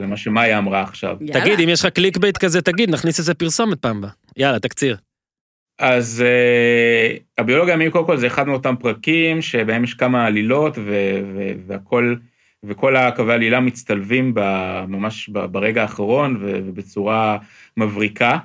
למה 0.00 0.16
שמאיה 0.16 0.58
אמרה 0.58 0.82
עכשיו. 0.82 1.16
תגיד, 1.32 1.60
אם 1.60 1.68
יש 1.68 1.80
לך 1.80 1.86
clickbait 1.86 2.38
כזה, 2.38 2.62
תגיד, 2.62 2.90
נכניס 2.90 3.18
איזה 3.18 3.34
פרסומת 3.34 3.78
פעם 3.78 4.00
בה. 4.00 4.08
יאללה, 4.36 4.58
תקציר. 4.58 4.96
אז 5.78 6.24
uh, 6.26 7.20
הביולוג 7.38 7.74
הימי 7.74 7.92
קודם 7.92 8.06
כל 8.06 8.16
זה 8.16 8.26
אחד 8.26 8.46
מאותם 8.46 8.74
פרקים 8.80 9.42
שבהם 9.42 9.84
יש 9.84 9.94
כמה 9.94 10.26
עלילות 10.26 10.78
והכל, 11.66 12.14
וכל 12.64 12.96
הקווי 12.96 13.34
עלילה 13.34 13.60
מצטלבים 13.60 14.34
ב, 14.34 14.40
ממש 14.88 15.28
ברגע 15.28 15.82
האחרון 15.82 16.36
ובצורה 16.40 17.38
מבריקה. 17.76 18.38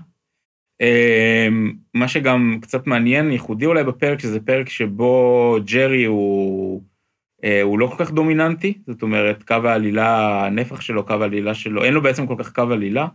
Uh, 0.83 1.53
מה 1.93 2.07
שגם 2.07 2.57
קצת 2.61 2.87
מעניין, 2.87 3.31
ייחודי 3.31 3.65
אולי 3.65 3.83
בפרק, 3.83 4.19
שזה 4.19 4.39
פרק 4.39 4.69
שבו 4.69 5.57
ג'רי 5.65 6.05
הוא, 6.05 6.81
uh, 7.41 7.45
הוא 7.63 7.79
לא 7.79 7.87
כל 7.87 8.05
כך 8.05 8.11
דומיננטי, 8.11 8.73
זאת 8.87 9.01
אומרת, 9.01 9.43
קו 9.43 9.55
העלילה, 9.63 10.45
הנפח 10.45 10.81
שלו, 10.81 11.05
קו 11.05 11.13
העלילה 11.13 11.53
שלו, 11.53 11.83
אין 11.83 11.93
לו 11.93 12.01
בעצם 12.01 12.27
כל 12.27 12.35
כך 12.37 12.51
קו 12.51 12.61
עלילה. 12.61 13.07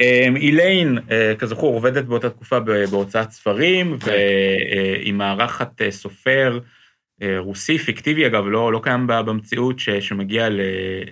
אמ, 0.00 0.36
איליין, 0.36 0.98
אה, 1.10 1.34
כזכור, 1.38 1.74
עובדת 1.74 2.04
באותה 2.04 2.30
תקופה 2.30 2.60
בהוצאת 2.90 3.30
ספרים, 3.30 3.98
כן. 3.98 4.10
והיא 4.10 5.12
מארחת 5.12 5.82
אה, 5.82 5.90
סופר 5.90 6.58
אה, 7.22 7.38
רוסי, 7.38 7.78
פיקטיבי 7.78 8.26
אגב, 8.26 8.44
לא, 8.46 8.72
לא 8.72 8.80
קיים 8.82 9.06
במציאות, 9.06 9.78
שמגיע 9.78 10.48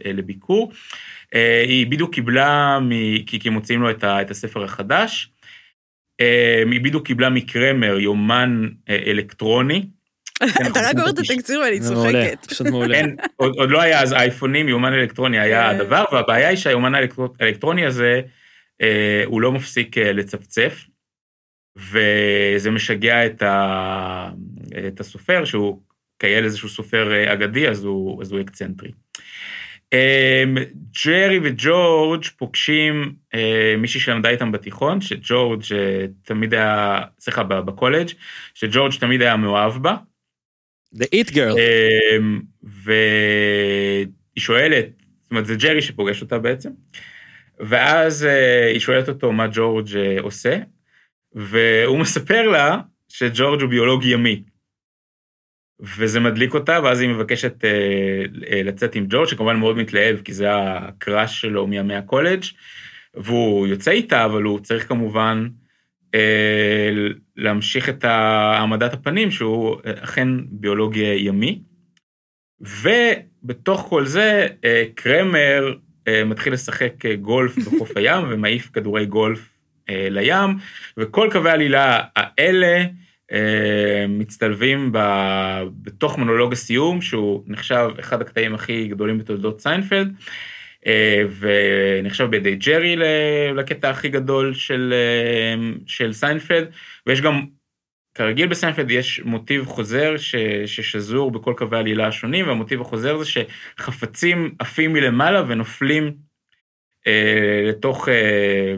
לביקור. 0.04 0.72
היא 1.66 1.86
בדיוק 1.86 2.14
קיבלה, 2.14 2.78
כי 3.26 3.48
מוציאים 3.48 3.82
לו 3.82 3.90
את 3.90 4.30
הספר 4.30 4.64
החדש, 4.64 5.30
היא 6.70 6.80
בדיוק 6.82 7.06
קיבלה 7.06 7.30
מקרמר 7.30 7.98
יומן 7.98 8.68
אלקטרוני. 8.88 9.86
כן, 10.38 10.66
אתה 10.72 10.80
רק 10.80 10.98
אומר 10.98 11.10
את 11.10 11.18
התקציר 11.18 11.60
ואני 11.60 11.80
צוחקת. 11.80 12.46
פשוט 12.48 12.66
מעולה. 12.66 13.00
עוד 13.36 13.70
לא 13.70 13.80
היה 13.80 14.02
אז 14.02 14.12
אייפונים, 14.12 14.68
יומן 14.68 14.92
אלקטרוני 14.92 15.40
היה 15.40 15.70
הדבר, 15.70 16.04
והבעיה 16.12 16.48
היא 16.48 16.56
שהיומן 16.56 16.92
האלקטרוני 17.40 17.86
הזה, 17.86 18.12
אה, 18.14 18.20
הוא 19.26 19.40
לא 19.40 19.52
מפסיק 19.52 19.98
אה, 19.98 20.12
לצפצף, 20.12 20.84
וזה 21.76 22.70
משגע 22.70 23.26
את, 23.26 23.42
ה, 23.42 24.30
את 24.88 25.00
הסופר, 25.00 25.44
שהוא 25.44 25.82
קייל 26.18 26.44
איזשהו 26.44 26.68
סופר 26.68 27.12
אה, 27.12 27.32
אגדי, 27.32 27.68
אז 27.68 27.84
הוא, 27.84 28.22
אז 28.22 28.32
הוא 28.32 28.40
אקצנטרי. 28.40 28.90
ג'רי 31.04 31.40
וג'ורג' 31.42 32.24
פוגשים 32.36 33.14
מישהי 33.78 34.00
שלמדה 34.00 34.30
איתם 34.30 34.52
בתיכון, 34.52 35.00
שג'ורג' 35.00 35.62
תמיד 36.22 36.54
היה, 36.54 37.00
סליחה, 37.18 37.42
בקולג', 37.42 38.08
שג'ורג' 38.54 38.92
תמיד 39.00 39.22
היה 39.22 39.36
מאוהב 39.36 39.82
בה. 39.82 39.96
The 40.94 41.04
it 41.14 41.30
girl. 41.30 41.56
והיא 42.62 44.06
שואלת, 44.38 44.86
זאת 45.22 45.30
אומרת, 45.30 45.46
זה 45.46 45.54
ג'רי 45.54 45.82
שפוגש 45.82 46.22
אותה 46.22 46.38
בעצם, 46.38 46.70
ואז 47.60 48.24
uh, 48.24 48.72
היא 48.72 48.80
שואלת 48.80 49.08
אותו 49.08 49.32
מה 49.32 49.46
ג'ורג' 49.52 49.86
uh, 49.86 50.22
עושה, 50.22 50.58
והוא 51.32 51.98
מספר 52.04 52.42
לה 52.48 52.80
שג'ורג' 53.08 53.60
הוא 53.60 53.70
ביולוג 53.70 54.04
ימי. 54.04 54.42
וזה 55.80 56.20
מדליק 56.20 56.54
אותה, 56.54 56.80
ואז 56.84 57.00
היא 57.00 57.08
מבקשת 57.08 57.64
uh, 57.64 58.54
לצאת 58.64 58.94
עם 58.94 59.06
ג'ורג', 59.08 59.28
שכמובן 59.28 59.56
מאוד 59.56 59.76
מתלהב, 59.76 60.20
כי 60.24 60.32
זה 60.32 60.46
הקראש 60.50 61.40
שלו 61.40 61.66
מימי 61.66 61.94
הקולג', 61.94 62.44
והוא 63.14 63.66
יוצא 63.66 63.90
איתה, 63.90 64.24
אבל 64.24 64.42
הוא 64.42 64.60
צריך 64.60 64.88
כמובן 64.88 65.48
להמשיך 67.36 67.88
את 67.88 68.04
העמדת 68.04 68.92
הפנים, 68.92 69.30
שהוא 69.30 69.76
אכן 69.84 70.28
ביולוג 70.50 70.96
ימי. 70.96 71.62
ובתוך 72.60 73.80
כל 73.80 74.06
זה, 74.06 74.46
קרמר 74.94 75.68
אה, 75.68 75.72
מתחיל 76.26 76.52
לשחק 76.52 77.06
אה, 77.06 77.16
גולף 77.16 77.56
בחוף 77.66 77.96
הים 77.96 78.24
ומעיף 78.28 78.70
כדורי 78.72 79.06
גולף 79.06 79.58
אה, 79.88 80.08
לים, 80.10 80.50
וכל 80.96 81.28
קווי 81.32 81.50
העלילה 81.50 82.00
האלה 82.16 82.84
מצטלבים 84.08 84.92
בתוך 85.82 86.18
מונולוג 86.18 86.52
הסיום, 86.52 87.00
שהוא 87.00 87.42
נחשב 87.46 87.88
אחד 88.00 88.20
הקטעים 88.20 88.54
הכי 88.54 88.88
גדולים 88.88 89.18
בתולדות 89.18 89.60
סיינפלד, 89.60 90.12
ונחשב 91.38 92.24
בידי 92.24 92.56
ג'רי 92.56 92.96
לקטע 93.56 93.90
הכי 93.90 94.08
גדול 94.08 94.54
של, 94.54 94.94
של 95.86 96.12
סיינפלד, 96.12 96.68
ויש 97.06 97.20
גם 97.20 97.46
כרגיל 98.16 98.46
בסיינפלד 98.46 98.90
יש 98.90 99.20
מוטיב 99.24 99.66
חוזר 99.66 100.16
ש, 100.16 100.34
ששזור 100.66 101.30
בכל 101.30 101.54
קווי 101.56 101.76
העלילה 101.76 102.06
השונים, 102.06 102.48
והמוטיב 102.48 102.80
החוזר 102.80 103.18
זה 103.18 103.24
שחפצים 103.24 104.54
עפים 104.58 104.92
מלמעלה 104.92 105.42
ונופלים 105.48 106.12
אה, 107.06 107.62
לתוך 107.68 108.08
אה, 108.08 108.76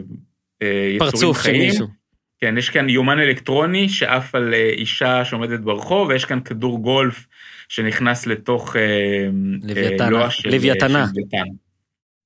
אה, 0.61 0.89
יצורים 0.95 1.33
חיים. 1.33 1.71
פרצוף. 1.71 1.89
כן, 2.41 2.57
יש 2.57 2.69
כאן 2.69 2.89
יומן 2.89 3.19
אלקטרוני 3.19 3.89
שעף 3.89 4.35
על 4.35 4.53
אה, 4.53 4.69
אישה 4.69 5.25
שעומדת 5.25 5.59
ברחוב, 5.59 6.09
ויש 6.09 6.25
כאן 6.25 6.39
כדור 6.39 6.81
גולף 6.81 7.27
שנכנס 7.69 8.27
לתוך 8.27 8.75
אה, 8.75 9.27
לווייתן, 9.63 10.09
לוע 10.09 10.29
של 10.29 10.49
לווייתן. 10.49 11.05
לוויתן. 11.15 11.45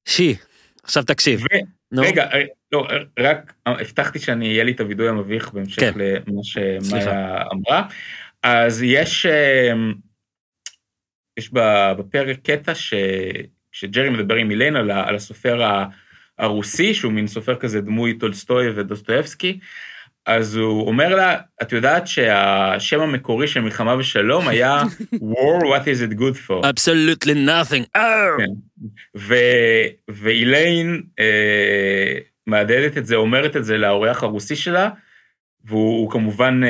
שי, 0.05 0.35
עכשיו 0.83 1.03
תקשיב. 1.03 1.41
ו- 1.41 1.45
נו. 1.91 2.01
רגע, 2.01 2.23
אה, 2.33 2.43
לא, 2.71 2.87
אה, 2.89 2.97
רק 3.19 3.53
אה, 3.67 3.81
הבטחתי 3.81 4.19
שאני, 4.19 4.47
יהיה 4.47 4.63
לי 4.63 4.71
את 4.71 4.79
הווידוי 4.79 5.09
המביך 5.09 5.51
בהמשך 5.51 5.79
כן. 5.79 5.93
למה 5.97 6.41
שמאיה. 6.43 7.43
אמרה. 7.53 7.87
אז 8.43 8.83
יש, 8.83 9.25
יש 11.39 11.49
בפרק 11.97 12.37
קטע 12.43 12.75
ש, 12.75 12.93
שג'רי 13.71 14.09
מדבר 14.09 14.35
עם 14.35 14.51
איליין 14.51 14.75
על, 14.75 14.91
על 14.91 15.15
הסופר 15.15 15.61
הרוסי, 16.39 16.93
שהוא 16.93 17.11
מין 17.11 17.27
סופר 17.27 17.55
כזה 17.55 17.81
דמוי 17.81 18.17
טולסטוי 18.17 18.69
ודוסטויבסקי, 18.69 19.59
אז 20.25 20.55
הוא 20.55 20.87
אומר 20.87 21.15
לה, 21.15 21.37
את 21.61 21.71
יודעת 21.71 22.07
שהשם 22.07 23.01
המקורי 23.01 23.47
של 23.47 23.61
מלחמה 23.61 23.95
ושלום 23.95 24.47
היה 24.47 24.81
War, 25.13 25.63
what 25.63 25.85
is 25.85 26.11
it 26.11 26.19
good 26.19 26.47
for? 26.47 26.65
Absolutely 26.65 27.33
nothing. 27.33 27.97
Oh! 27.97 27.99
כן. 28.37 28.51
ו- 29.17 29.87
ואיליין 30.09 31.03
אה, 31.19 32.17
מהדהדת 32.47 32.97
את 32.97 33.05
זה, 33.05 33.15
אומרת 33.15 33.55
את 33.55 33.65
זה 33.65 33.77
לאורח 33.77 34.23
הרוסי 34.23 34.55
שלה, 34.55 34.89
והוא 35.65 35.99
הוא 35.99 36.11
כמובן 36.11 36.61
אה, 36.63 36.69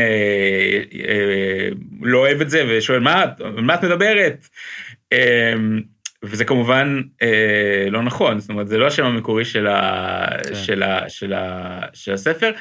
אה, 1.08 1.70
לא 2.02 2.18
אוהב 2.18 2.42
את 2.42 2.50
זה 2.50 2.64
ושואל, 2.70 3.00
מה, 3.00 3.26
מה 3.58 3.74
את 3.74 3.84
מדברת? 3.84 4.48
אה, 5.14 5.54
וזה 6.24 6.46
כמובן 6.46 7.02
אה, 7.22 7.88
לא 7.90 8.04
נכון, 8.04 8.40
זאת 8.40 8.50
אומרת, 8.50 8.68
זה 8.68 8.78
לא 8.78 8.88
השם 8.88 9.06
המקורי 9.06 9.46
של, 9.46 9.68
ה, 9.68 10.28
כן. 10.48 10.56
של, 10.56 10.84
ה, 10.84 11.10
של, 11.10 11.34
ה, 11.34 11.80
של 11.94 12.14
הספר, 12.14 12.52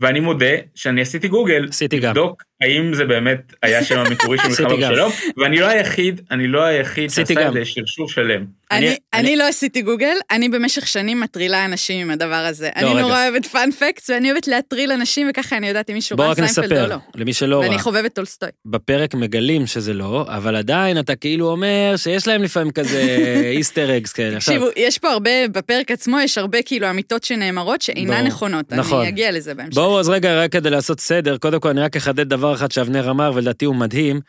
ואני 0.00 0.20
מודה 0.20 0.54
שאני 0.74 1.00
עשיתי 1.00 1.28
גוגל, 1.28 1.66
עשיתי 1.68 1.98
גם. 1.98 2.08
לבדוק 2.10 2.42
האם 2.60 2.94
זה 2.94 3.04
באמת 3.04 3.52
היה 3.62 3.78
השם 3.78 3.98
המקורי 3.98 4.38
של 4.38 4.48
מלחמה 4.48 4.76
גם. 4.80 4.92
ושלום, 4.92 5.12
ואני 5.36 5.60
לא 5.60 5.66
היחיד, 5.66 6.20
אני 6.30 6.46
לא 6.48 6.62
היחיד 6.62 7.10
שעשה. 7.10 7.48
את 7.48 7.52
זה 7.52 7.64
שרשור 7.64 8.08
שלם. 8.08 8.44
אני- 8.70 8.78
אני, 8.78 8.88
אני- 8.88 8.96
אני 9.28 9.36
לא 9.36 9.48
עשיתי 9.48 9.82
גוגל, 9.82 10.16
אני 10.30 10.48
במשך 10.48 10.86
שנים 10.88 11.20
מטרילה 11.20 11.64
אנשים 11.64 12.00
עם 12.00 12.10
הדבר 12.10 12.34
הזה. 12.34 12.70
אני 12.76 12.84
לא, 12.84 12.90
רגע. 12.90 13.00
נורא 13.00 13.22
אוהבת 13.28 13.46
fun 13.46 13.67
facts, 13.67 14.10
ואני 14.10 14.30
אוהבת 14.30 14.46
להטריל 14.48 14.92
אנשים, 14.92 15.26
וככה 15.30 15.56
אני 15.56 15.68
יודעת 15.68 15.90
אם 15.90 15.94
מישהו 15.94 16.16
בוא 16.16 16.24
ראה 16.24 16.32
רק 16.32 16.38
סיינפלד 16.46 16.72
או 16.72 16.82
נספר, 16.84 16.88
לא. 16.94 16.96
למי 17.14 17.32
שלא 17.32 17.56
ראה. 17.60 17.68
ואני 17.68 17.78
חובבת 17.78 18.14
טולסטוי. 18.14 18.48
בפרק 18.66 19.14
מגלים 19.14 19.66
שזה 19.66 19.92
לא, 19.94 20.24
אבל 20.28 20.56
עדיין 20.56 20.98
אתה 20.98 21.16
כאילו 21.16 21.46
אומר 21.50 21.94
שיש 21.96 22.26
להם 22.26 22.42
לפעמים 22.42 22.70
כזה 22.72 23.16
Easter 23.56 23.96
eggs 23.96 24.12
כאלה. 24.12 24.34
תקשיבו, 24.36 24.66
יש 24.76 24.98
פה 24.98 25.08
הרבה, 25.10 25.48
בפרק 25.48 25.90
עצמו 25.90 26.20
יש 26.20 26.38
הרבה 26.38 26.62
כאילו 26.62 26.90
אמיתות 26.90 27.24
שנאמרות 27.24 27.82
שאינן. 27.82 28.26
נכונות. 28.26 28.72
נכון. 28.72 29.00
אני 29.00 29.08
אגיע 29.08 29.32
לזה 29.32 29.54
בהמשך. 29.54 29.74
בואו 29.74 30.00
אז 30.00 30.08
רגע, 30.08 30.42
רק 30.42 30.52
כדי 30.52 30.70
לעשות 30.70 31.00
סדר, 31.00 31.36
קודם 31.38 31.60
כל 31.60 31.68
אני 31.68 31.80
רק 31.80 31.96
אחדד 31.96 32.28
דבר 32.28 32.53
אחד 32.54 32.72
שאבנר 32.72 33.10
אמר, 33.10 33.32
ולדעתי 33.34 33.64
הוא 33.64 33.76
מדהים. 33.76 34.20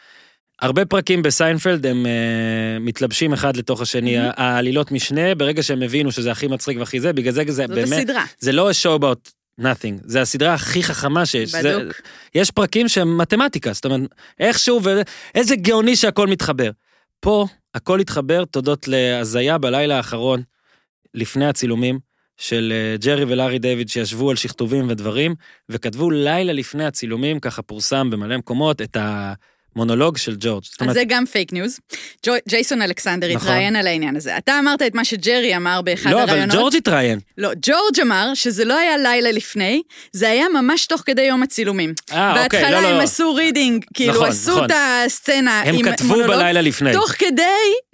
הרבה 0.61 0.85
פרקים 0.85 1.21
בסיינפלד 1.21 1.85
הם 1.85 2.05
uh, 2.05 2.09
מתלבשים 2.79 3.33
אחד 3.33 3.57
לתוך 3.57 3.81
השני, 3.81 4.19
Mhm. 4.29 4.33
העלילות 4.37 4.91
משנה, 4.91 5.35
ברגע 5.35 5.63
שהם 5.63 5.81
הבינו 5.81 6.11
שזה 6.11 6.31
הכי 6.31 6.47
מצחיק 6.47 6.77
והכי 6.79 6.99
זה, 6.99 7.13
בגלל 7.13 7.33
זה 7.33 7.43
זה 7.47 7.53
זאת 7.53 7.69
באמת, 7.69 7.87
הסדרה. 7.99 8.25
זה 8.39 8.51
לא 8.51 8.69
a 8.71 8.73
show 8.73 8.99
about 9.01 9.29
nothing, 9.61 10.01
זה 10.05 10.21
הסדרה 10.21 10.53
הכי 10.53 10.83
חכמה 10.83 11.25
שיש. 11.25 11.51
זה, 11.51 11.77
בדוק. 11.79 11.93
יש 12.35 12.51
פרקים 12.51 12.87
שהם 12.87 13.17
מתמטיקה, 13.17 13.73
זאת 13.73 13.85
אומרת, 13.85 14.01
איכשהו, 14.39 14.81
ואיזה 14.83 15.55
גאוני 15.55 15.95
שהכל 15.95 16.27
מתחבר. 16.27 16.71
פה 17.19 17.45
הכל 17.73 17.99
התחבר 17.99 18.45
תודות 18.45 18.87
להזיה 18.87 19.57
בלילה 19.57 19.97
האחרון, 19.97 20.41
לפני 21.13 21.45
הצילומים, 21.47 21.99
של 22.37 22.73
אה, 22.75 22.97
ג'רי 22.97 23.23
ולארי 23.23 23.59
דיוויד 23.59 23.89
שישבו 23.89 24.29
על 24.29 24.35
שכתובים 24.35 24.89
ודברים, 24.89 25.35
וכתבו 25.69 26.11
לילה 26.11 26.53
לפני 26.53 26.85
הצילומים, 26.85 27.39
ככה 27.39 27.61
פורסם 27.61 28.09
במלא 28.09 28.37
מקומות, 28.37 28.81
את 28.81 28.97
המונולוג 29.75 30.17
של 30.17 30.35
ג'ורג'. 30.39 30.63
אז 30.79 30.93
זה 30.93 31.03
גם 31.07 31.25
פייק 31.25 31.53
ניוז. 31.53 31.79
ג'ייסון 32.49 32.81
אלכסנדר 32.81 33.27
נכון. 33.27 33.47
התראיין 33.47 33.75
על 33.75 33.87
העניין 33.87 34.15
הזה. 34.15 34.37
אתה 34.37 34.59
אמרת 34.59 34.81
את 34.81 34.95
מה 34.95 35.05
שג'רי 35.05 35.55
אמר 35.55 35.81
באחד 35.81 36.11
לא, 36.11 36.23
אבל 36.23 36.29
הראיונות. 36.29 36.55
ג'ורג' 36.55 36.75
התראיין. 36.75 37.19
לא, 37.37 37.49
ג'ורג' 37.61 37.99
אמר 38.01 38.31
שזה 38.33 38.65
לא 38.65 38.77
היה 38.77 38.97
לילה 38.97 39.31
לפני, 39.31 39.81
זה 40.11 40.29
היה 40.29 40.45
ממש 40.49 40.85
תוך 40.85 41.03
כדי 41.05 41.21
יום 41.21 41.43
הצילומים. 41.43 41.93
אה, 42.11 42.29
אוקיי, 42.29 42.61
לא, 42.61 42.67
בהתחלה 42.67 42.81
לא, 42.81 42.87
הם 42.87 42.97
לא. 42.97 43.01
עשו 43.01 43.35
reading, 43.35 43.85
כאילו 43.93 44.13
נכון, 44.13 44.29
עשו 44.29 44.51
נכון. 44.51 44.65
את 44.65 44.71
הסצנה 45.05 45.61
הם 45.61 45.75
עם 45.75 45.91
כתבו 45.91 46.07
מונולוג, 46.07 46.35
בלילה 46.35 46.61
לפני. 46.61 46.93
תוך 46.93 47.11
כדי 47.11 47.41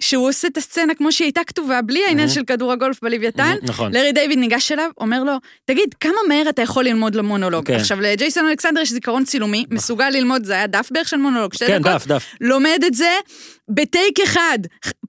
שהוא 0.02 0.28
עושה 0.28 0.48
את 0.48 0.56
הסצנה 0.56 0.94
כמו 0.94 1.12
שהיא 1.12 1.26
הייתה 1.26 1.40
כתובה, 1.46 1.82
בלי 1.82 2.04
העניין. 2.08 2.28
של 2.32 2.44
כדור 2.44 2.72
הגולף 2.72 3.00
בלוויתן. 3.02 3.56
נכון. 3.62 3.94
לארי 3.94 4.12
דיוויד 4.12 4.38
ניגש 4.38 4.72
אליו, 4.72 4.90
אומר 5.00 5.24
לו, 5.24 5.32
תגיד, 5.64 5.94
כמה 6.00 6.12
מהר 6.28 6.48
אתה 6.48 6.62
יכול 6.62 6.84
ללמוד 6.84 7.14
למונולוג? 7.14 7.70
עכשיו, 7.70 8.00
לג'ייסון 8.00 8.46
אלכסנדר 8.46 8.80
יש 8.80 8.92
זיכרון 8.92 9.24
צילומי, 9.24 9.64
מסוגל 9.70 10.08
ללמוד, 10.08 10.44
זה 10.44 10.52
היה 10.52 10.66
דף 10.66 10.88
בערך 10.90 11.08
של 11.08 11.16
מונולוג, 11.16 11.54
שתי 11.54 11.71
כן, 11.72 11.82
דקות, 11.82 11.92
דף, 11.92 12.06
דף. 12.06 12.26
לומד 12.40 12.78
את 12.86 12.94
זה 12.94 13.12
בטייק 13.68 14.20
אחד. 14.20 14.58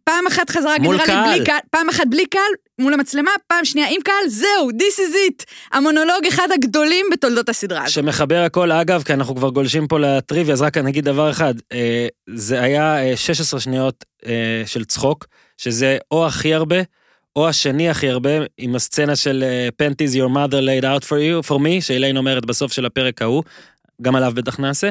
פעם 0.03 0.27
אחת 0.27 0.49
חזרה, 0.49 0.75
קהל. 1.05 1.35
בלי 1.35 1.45
קהל, 1.45 1.59
פעם 1.69 1.89
אחת 1.89 2.03
בלי 2.09 2.25
קהל, 2.25 2.51
מול 2.79 2.93
המצלמה, 2.93 3.31
פעם 3.47 3.65
שנייה 3.65 3.87
עם 3.89 4.01
קהל, 4.01 4.27
זהו, 4.27 4.69
this 4.69 4.99
is 4.99 5.13
it. 5.13 5.45
המונולוג 5.71 6.25
אחד 6.27 6.47
הגדולים 6.53 7.05
בתולדות 7.11 7.49
הסדרה 7.49 7.83
הזאת. 7.83 7.93
שמחבר 7.93 8.43
הכל, 8.43 8.71
אגב, 8.71 9.03
כי 9.03 9.13
אנחנו 9.13 9.35
כבר 9.35 9.49
גולשים 9.49 9.87
פה 9.87 9.99
לטריוויה, 9.99 10.53
אז 10.53 10.61
רק 10.61 10.77
אני 10.77 10.89
אגיד 10.89 11.05
דבר 11.05 11.29
אחד, 11.29 11.53
אה, 11.71 12.07
זה 12.27 12.61
היה 12.61 13.03
אה, 13.03 13.17
16 13.17 13.59
שניות 13.59 14.05
אה, 14.25 14.63
של 14.65 14.85
צחוק, 14.85 15.25
שזה 15.57 15.97
או 16.11 16.27
הכי 16.27 16.53
הרבה, 16.53 16.77
או 17.35 17.49
השני 17.49 17.89
הכי 17.89 18.09
הרבה, 18.09 18.29
עם 18.57 18.75
הסצנה 18.75 19.15
של 19.15 19.43
אה, 19.43 19.67
Panties 19.87 20.13
your 20.15 20.29
mother 20.35 20.61
laid 20.61 20.83
out 20.83 21.03
for 21.03 21.17
you, 21.17 21.49
for 21.49 21.57
me, 21.57 21.81
שאיליין 21.81 22.17
אומרת 22.17 22.45
בסוף 22.45 22.73
של 22.73 22.85
הפרק 22.85 23.21
ההוא, 23.21 23.43
גם 24.01 24.15
עליו 24.15 24.31
בטח 24.35 24.59
נעשה. 24.59 24.89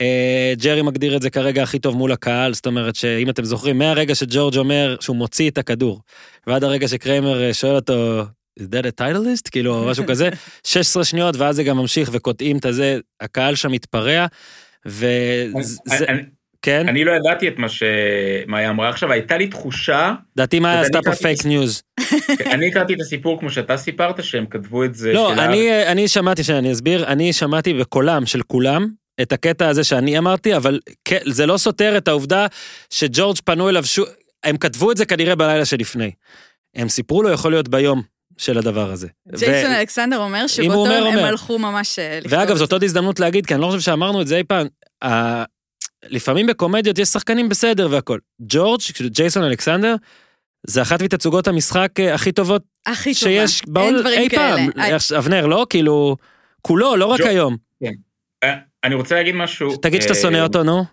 אה, 0.00 0.52
ג'רי 0.62 0.82
מגדיר 0.82 1.16
את 1.16 1.22
זה 1.22 1.30
כרגע 1.30 1.62
הכי 1.62 1.78
טוב 1.78 1.96
מול 1.96 2.12
הקהל, 2.12 2.54
זאת 2.54 2.66
אומרת 2.66 2.94
שאם 2.94 3.30
אתם 3.30 3.44
זוכרים, 3.44 3.78
מהרגע 3.78 4.14
שג'ורג' 4.14 4.56
אומר 4.56 4.96
שהוא 5.00 5.16
מוציא 5.16 5.50
את 5.50 5.58
הכדור, 5.58 6.00
ועד 6.46 6.64
הרגע 6.64 6.88
שקריימר 6.88 7.42
אה, 7.42 7.54
שואל 7.54 7.74
אותו, 7.74 8.22
is 8.60 8.62
that 8.62 8.86
a 8.86 9.00
title 9.00 9.24
list? 9.24 9.50
כאילו, 9.50 9.86
משהו 9.90 10.06
כזה, 10.06 10.28
16 10.66 11.04
שניות, 11.04 11.36
ואז 11.36 11.56
זה 11.56 11.64
גם 11.64 11.76
ממשיך 11.76 12.10
וקוטעים 12.12 12.58
את 12.58 12.64
הזה, 12.64 12.98
הקהל 13.20 13.54
שם 13.54 13.72
מתפרע, 13.72 14.26
וזה, 14.86 16.06
כן, 16.62 16.88
אני 16.88 17.04
לא 17.04 17.12
ידעתי 17.12 17.48
את 17.48 17.58
מה 17.58 17.66
שמאיה 17.68 18.70
אמרה 18.70 18.88
עכשיו, 18.88 19.12
הייתה 19.12 19.36
לי 19.36 19.46
תחושה, 19.46 20.14
דעתי 20.36 20.58
אני 20.58 20.78
עשיתי 20.78 21.02
פה 21.02 21.12
פייק 21.12 21.44
ניוז. 21.44 21.82
אני 22.52 22.68
הכרתי 22.68 22.94
את 22.94 23.00
הסיפור 23.00 23.40
כמו 23.40 23.50
שאתה 23.50 23.76
סיפרת, 23.76 24.24
שהם 24.24 24.46
כתבו 24.46 24.84
את 24.84 24.94
זה. 24.94 25.12
לא, 25.12 25.32
אני, 25.32 25.86
אני 25.86 26.08
שמעתי, 26.08 26.44
שאני 26.44 26.72
אסביר, 26.72 27.06
אני 27.06 27.32
שמעתי 27.32 27.74
בקולם 27.74 28.26
של 28.26 28.42
כולם 28.42 28.88
את 29.22 29.32
הקטע 29.32 29.68
הזה 29.68 29.84
שאני 29.84 30.18
אמרתי, 30.18 30.56
אבל 30.56 30.80
כן, 31.04 31.18
זה 31.26 31.46
לא 31.46 31.56
סותר 31.56 31.96
את 31.96 32.08
העובדה 32.08 32.46
שג'ורג' 32.90 33.36
פנו 33.44 33.68
אליו 33.68 33.84
שוב, 33.84 34.06
הם 34.44 34.56
כתבו 34.56 34.92
את 34.92 34.96
זה 34.96 35.06
כנראה 35.06 35.34
בלילה 35.34 35.64
שלפני. 35.64 36.10
הם 36.74 36.88
סיפרו 36.88 37.22
לו 37.22 37.30
יכול 37.30 37.52
להיות 37.52 37.68
ביום 37.68 38.02
של 38.38 38.58
הדבר 38.58 38.90
הזה. 38.90 39.08
ג'ייסון 39.36 39.70
ו- 39.72 39.78
אלכסנדר 39.80 40.18
אומר 40.18 40.46
שבאותו 40.46 40.74
אומר, 40.74 40.92
יום 40.92 41.06
הם 41.06 41.14
אומר. 41.18 41.24
הלכו 41.28 41.58
ממש 41.58 41.98
אה, 41.98 42.18
ואגב, 42.28 42.50
את 42.50 42.58
זאת 42.58 42.68
זה. 42.68 42.74
עוד 42.74 42.84
הזדמנות 42.84 43.20
להגיד, 43.20 43.46
כי 43.46 43.54
אני 43.54 43.62
לא 43.62 43.66
חושב 43.66 43.80
שאמרנו 43.80 44.20
את 44.20 44.26
זה 44.26 44.36
אי 44.36 44.44
פעם. 44.44 44.66
ה- 45.04 45.44
לפעמים 46.06 46.46
בקומדיות 46.46 46.98
יש 46.98 47.08
שחקנים 47.08 47.48
בסדר 47.48 47.88
והכל. 47.90 48.18
ג'ורג', 48.42 48.80
ג'ייסון 49.06 49.44
אלכסנדר, 49.44 49.94
זה 50.66 50.82
אחת 50.82 51.02
מתצוגות 51.02 51.48
המשחק 51.48 51.88
אה, 52.00 52.14
הכי 52.14 52.32
טובות 52.32 52.62
הכי. 52.86 53.14
שיש 53.14 53.62
בעול 53.68 54.06
אי 54.06 54.28
פעם. 54.30 54.70
כאלה. 54.72 54.94
עכשיו, 54.96 55.18
אבנר, 55.18 55.46
לא? 55.46 55.66
כאילו, 55.70 56.16
כולו, 56.62 56.96
לא 56.96 57.06
רק 57.06 57.20
ג'ו- 57.20 57.26
היום. 57.26 57.56
אה, 58.44 58.54
אני 58.84 58.94
רוצה 58.94 59.14
להגיד 59.14 59.34
משהו. 59.34 59.76
תגיד 59.76 60.02
שאתה 60.02 60.12
אה, 60.14 60.18
שונא 60.18 60.38
אותו, 60.38 60.62
נו. 60.62 60.84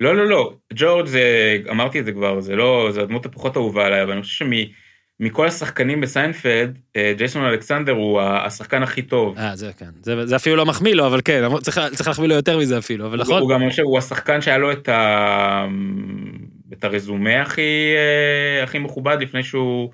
לא, 0.00 0.16
לא, 0.16 0.26
לא. 0.26 0.52
ג'ורג' 0.72 1.06
זה, 1.06 1.22
אמרתי 1.70 2.00
את 2.00 2.04
זה 2.04 2.12
כבר, 2.12 2.40
זה 2.40 2.56
לא, 2.56 2.88
זה 2.92 3.00
הדמות 3.02 3.26
הפחות 3.26 3.56
אהובה 3.56 3.86
עליי, 3.86 4.02
אבל 4.02 4.12
אני 4.12 4.22
חושב 4.22 4.44
שמכל 5.20 5.46
השחקנים 5.46 6.00
בסיינפלד, 6.00 6.78
אה, 6.96 7.12
ג'ייסון 7.18 7.44
אלכסנדר 7.44 7.92
הוא 7.92 8.20
השחקן 8.20 8.82
הכי 8.82 9.02
טוב. 9.02 9.38
אה, 9.38 9.56
זה 9.56 9.70
כן. 9.78 9.90
זה- 10.02 10.26
זה 10.26 10.36
אפילו 10.36 10.56
לא 10.56 10.66
מחמיא 10.66 10.94
לו, 10.94 11.06
אבל 11.06 11.20
כן, 11.24 11.42
צריך 11.62 11.80
צריך 11.94 12.08
להחמיא 12.08 12.28
לו 12.28 12.34
יותר 12.34 12.58
מזה 12.58 12.78
אפילו, 12.78 13.06
אבל 13.06 13.20
נכון? 13.20 13.40
הוא 13.42 13.50
גם, 13.50 13.68
חושב, 13.70 13.82
הוא 13.82 13.98
השחקן 13.98 14.40
שהיה 14.40 14.58
לו 14.58 14.72
את, 14.72 14.88
ה... 14.88 15.66
את 16.72 16.84
הרזומה 16.84 17.42
הכי, 17.42 17.94
אה, 17.96 18.62
הכי 18.64 18.78
מכובד 18.78 19.16
לפני 19.20 19.42
שהוא, 19.42 19.90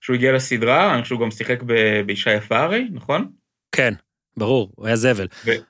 שהוא 0.00 0.14
הגיע 0.16 0.32
לסדרה, 0.32 0.94
אני 0.94 1.02
חושב 1.02 1.14
שהוא 1.14 1.20
גם 1.20 1.30
שיחק 1.30 1.62
באישה 2.06 2.32
יפה 2.32 2.58
הרי, 2.58 2.84
נכון? 2.92 3.28
כן, 3.76 3.94
ברור, 4.36 4.70
הוא 4.74 4.86
היה 4.86 4.96
זבל. 4.96 5.26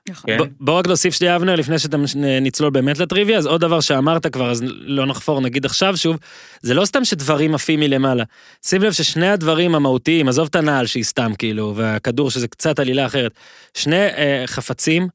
נכון. 0.09 0.37
כן. 0.37 0.43
בוא 0.59 0.73
רק 0.79 0.87
נוסיף 0.87 1.13
שנייה, 1.13 1.35
אבנר, 1.35 1.55
לפני 1.55 1.79
שאתה 1.79 1.97
מש- 1.97 2.15
נצלול 2.15 2.69
באמת 2.69 2.99
לטריוויה, 2.99 3.37
אז 3.37 3.45
עוד 3.45 3.61
דבר 3.61 3.79
שאמרת 3.79 4.27
כבר, 4.27 4.51
אז 4.51 4.63
לא 4.67 5.05
נחפור, 5.05 5.41
נגיד 5.41 5.65
עכשיו 5.65 5.97
שוב, 5.97 6.17
זה 6.61 6.73
לא 6.73 6.85
סתם 6.85 7.05
שדברים 7.05 7.55
עפים 7.55 7.79
מלמעלה. 7.79 8.23
שים 8.65 8.81
לב 8.81 8.91
ששני 8.91 9.29
הדברים 9.29 9.75
המהותיים, 9.75 10.27
עזוב 10.27 10.47
את 10.49 10.55
הנעל 10.55 10.85
שהיא 10.85 11.03
סתם 11.03 11.31
כאילו, 11.37 11.73
והכדור 11.75 12.31
שזה 12.31 12.47
קצת 12.47 12.79
עלילה 12.79 13.05
אחרת, 13.05 13.31
שני 13.73 13.95
אה, 14.05 14.43
חפצים, 14.45 15.07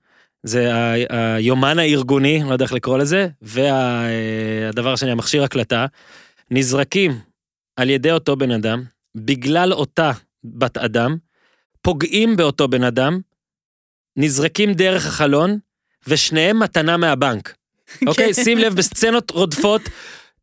זה 0.43 0.71
היומן 1.11 1.79
הארגוני, 1.79 2.43
לא 2.47 2.53
יודע 2.53 2.65
איך 2.65 2.73
לקרוא 2.73 2.99
לזה, 2.99 3.29
והדבר 3.43 4.93
השני, 4.93 5.11
המכשיר 5.11 5.43
הקלטה, 5.45 5.87
נזרקים 6.51 7.19
על 7.77 7.91
ידי 7.91 8.13
אותו 8.13 8.37
בן 8.37 8.51
אדם, 8.51 8.83
בגלל 9.15 9.73
אותה 9.73 10.13
בת 10.45 10.79
אדם, 10.79 11.17
פוגעים 11.83 12.37
באותו 12.37 12.69
בן 12.69 12.85
אדם, 12.85 13.21
נזרקים 14.21 14.73
דרך 14.73 15.07
החלון, 15.07 15.59
ושניהם 16.07 16.61
מתנה 16.61 16.97
מהבנק. 16.97 17.55
אוקיי? 18.07 18.35
שים 18.35 18.59
לב, 18.59 18.75
בסצנות 18.75 19.31
רודפות, 19.31 19.83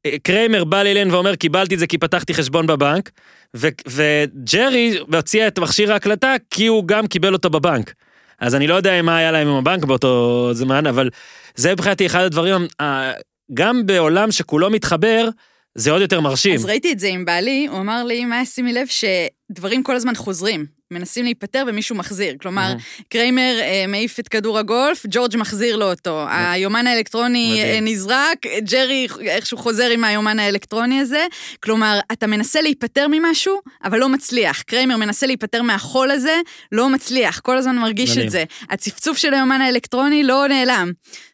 אה, 0.05 0.19
קריימר 0.23 0.63
בא 0.63 0.83
לאילן 0.83 1.11
ואומר, 1.11 1.35
קיבלתי 1.35 1.73
את 1.75 1.79
זה 1.79 1.87
כי 1.87 1.97
פתחתי 1.97 2.33
חשבון 2.33 2.67
בבנק, 2.67 3.11
ו- 3.55 3.67
וג'רי 3.87 4.99
הציע 5.13 5.47
את 5.47 5.59
מכשיר 5.59 5.93
ההקלטה 5.93 6.35
כי 6.49 6.67
הוא 6.67 6.87
גם 6.87 7.07
קיבל 7.07 7.33
אותו 7.33 7.49
בבנק. 7.49 7.93
אז 8.39 8.55
אני 8.55 8.67
לא 8.67 8.75
יודע 8.75 9.01
מה 9.01 9.17
היה 9.17 9.31
להם 9.31 9.47
עם 9.47 9.55
הבנק 9.55 9.83
באותו 9.85 10.49
זמן, 10.53 10.87
אבל 10.87 11.09
זה 11.55 11.71
מבחינתי 11.71 12.05
אחד 12.05 12.23
הדברים, 12.23 12.67
ה- 12.81 13.11
גם 13.53 13.85
בעולם 13.85 14.31
שכולו 14.31 14.69
מתחבר, 14.69 15.29
זה 15.75 15.91
עוד 15.91 16.01
יותר 16.01 16.21
מרשים. 16.21 16.55
אז 16.55 16.65
ראיתי 16.65 16.91
את 16.91 16.99
זה 16.99 17.07
עם 17.07 17.25
בעלי, 17.25 17.67
הוא 17.71 17.79
אמר 17.79 18.03
לי, 18.03 18.25
מה 18.25 18.45
שימי 18.45 18.73
לב 18.73 18.87
שדברים 18.87 19.83
כל 19.83 19.95
הזמן 19.95 20.15
חוזרים. 20.15 20.76
מנסים 20.91 21.23
להיפטר 21.23 21.63
ומישהו 21.67 21.95
מחזיר. 21.95 22.35
כלומר, 22.41 22.73
קריימר 23.09 23.55
אה, 23.61 23.85
מעיף 23.87 24.19
את 24.19 24.27
כדור 24.27 24.59
הגולף, 24.59 25.05
ג'ורג' 25.09 25.37
מחזיר 25.37 25.75
לו 25.75 25.91
אותו. 25.91 26.25
היומן 26.29 26.87
האלקטרוני. 26.87 27.61
אה, 27.63 27.79
נזרק, 27.81 28.45
ג'רי 28.59 29.07
איכשהו 29.21 29.57
חוזר 29.57 29.89
עם 29.89 30.03
היומן 30.03 30.39
האלקטרוני 30.39 30.99
הזה. 30.99 31.25
כלומר, 31.63 31.99
אתה 32.11 32.27
מנסה 32.27 32.61
להיפטר 32.61 33.07
ממשהו, 33.11 33.59
אבל 33.83 33.99
לא 33.99 34.09
מצליח. 34.09 34.61
קריימר 34.61 34.97
מנסה 34.97 35.27
להיפטר 35.27 35.61
מהחול 35.61 36.11
הזה, 36.11 36.35
לא 36.71 36.89
מצליח. 36.89 37.39
כל 37.39 37.57
הזמן 37.57 37.77
מרגיש. 37.77 38.17
את 38.17 38.29
זה. 38.29 38.43
הצפצוף 38.69 39.17
של 39.17 39.33
היומן 39.33 39.61
האלקטרוני 39.61 40.23
לא 40.23 40.47
נעלם. 40.47 40.91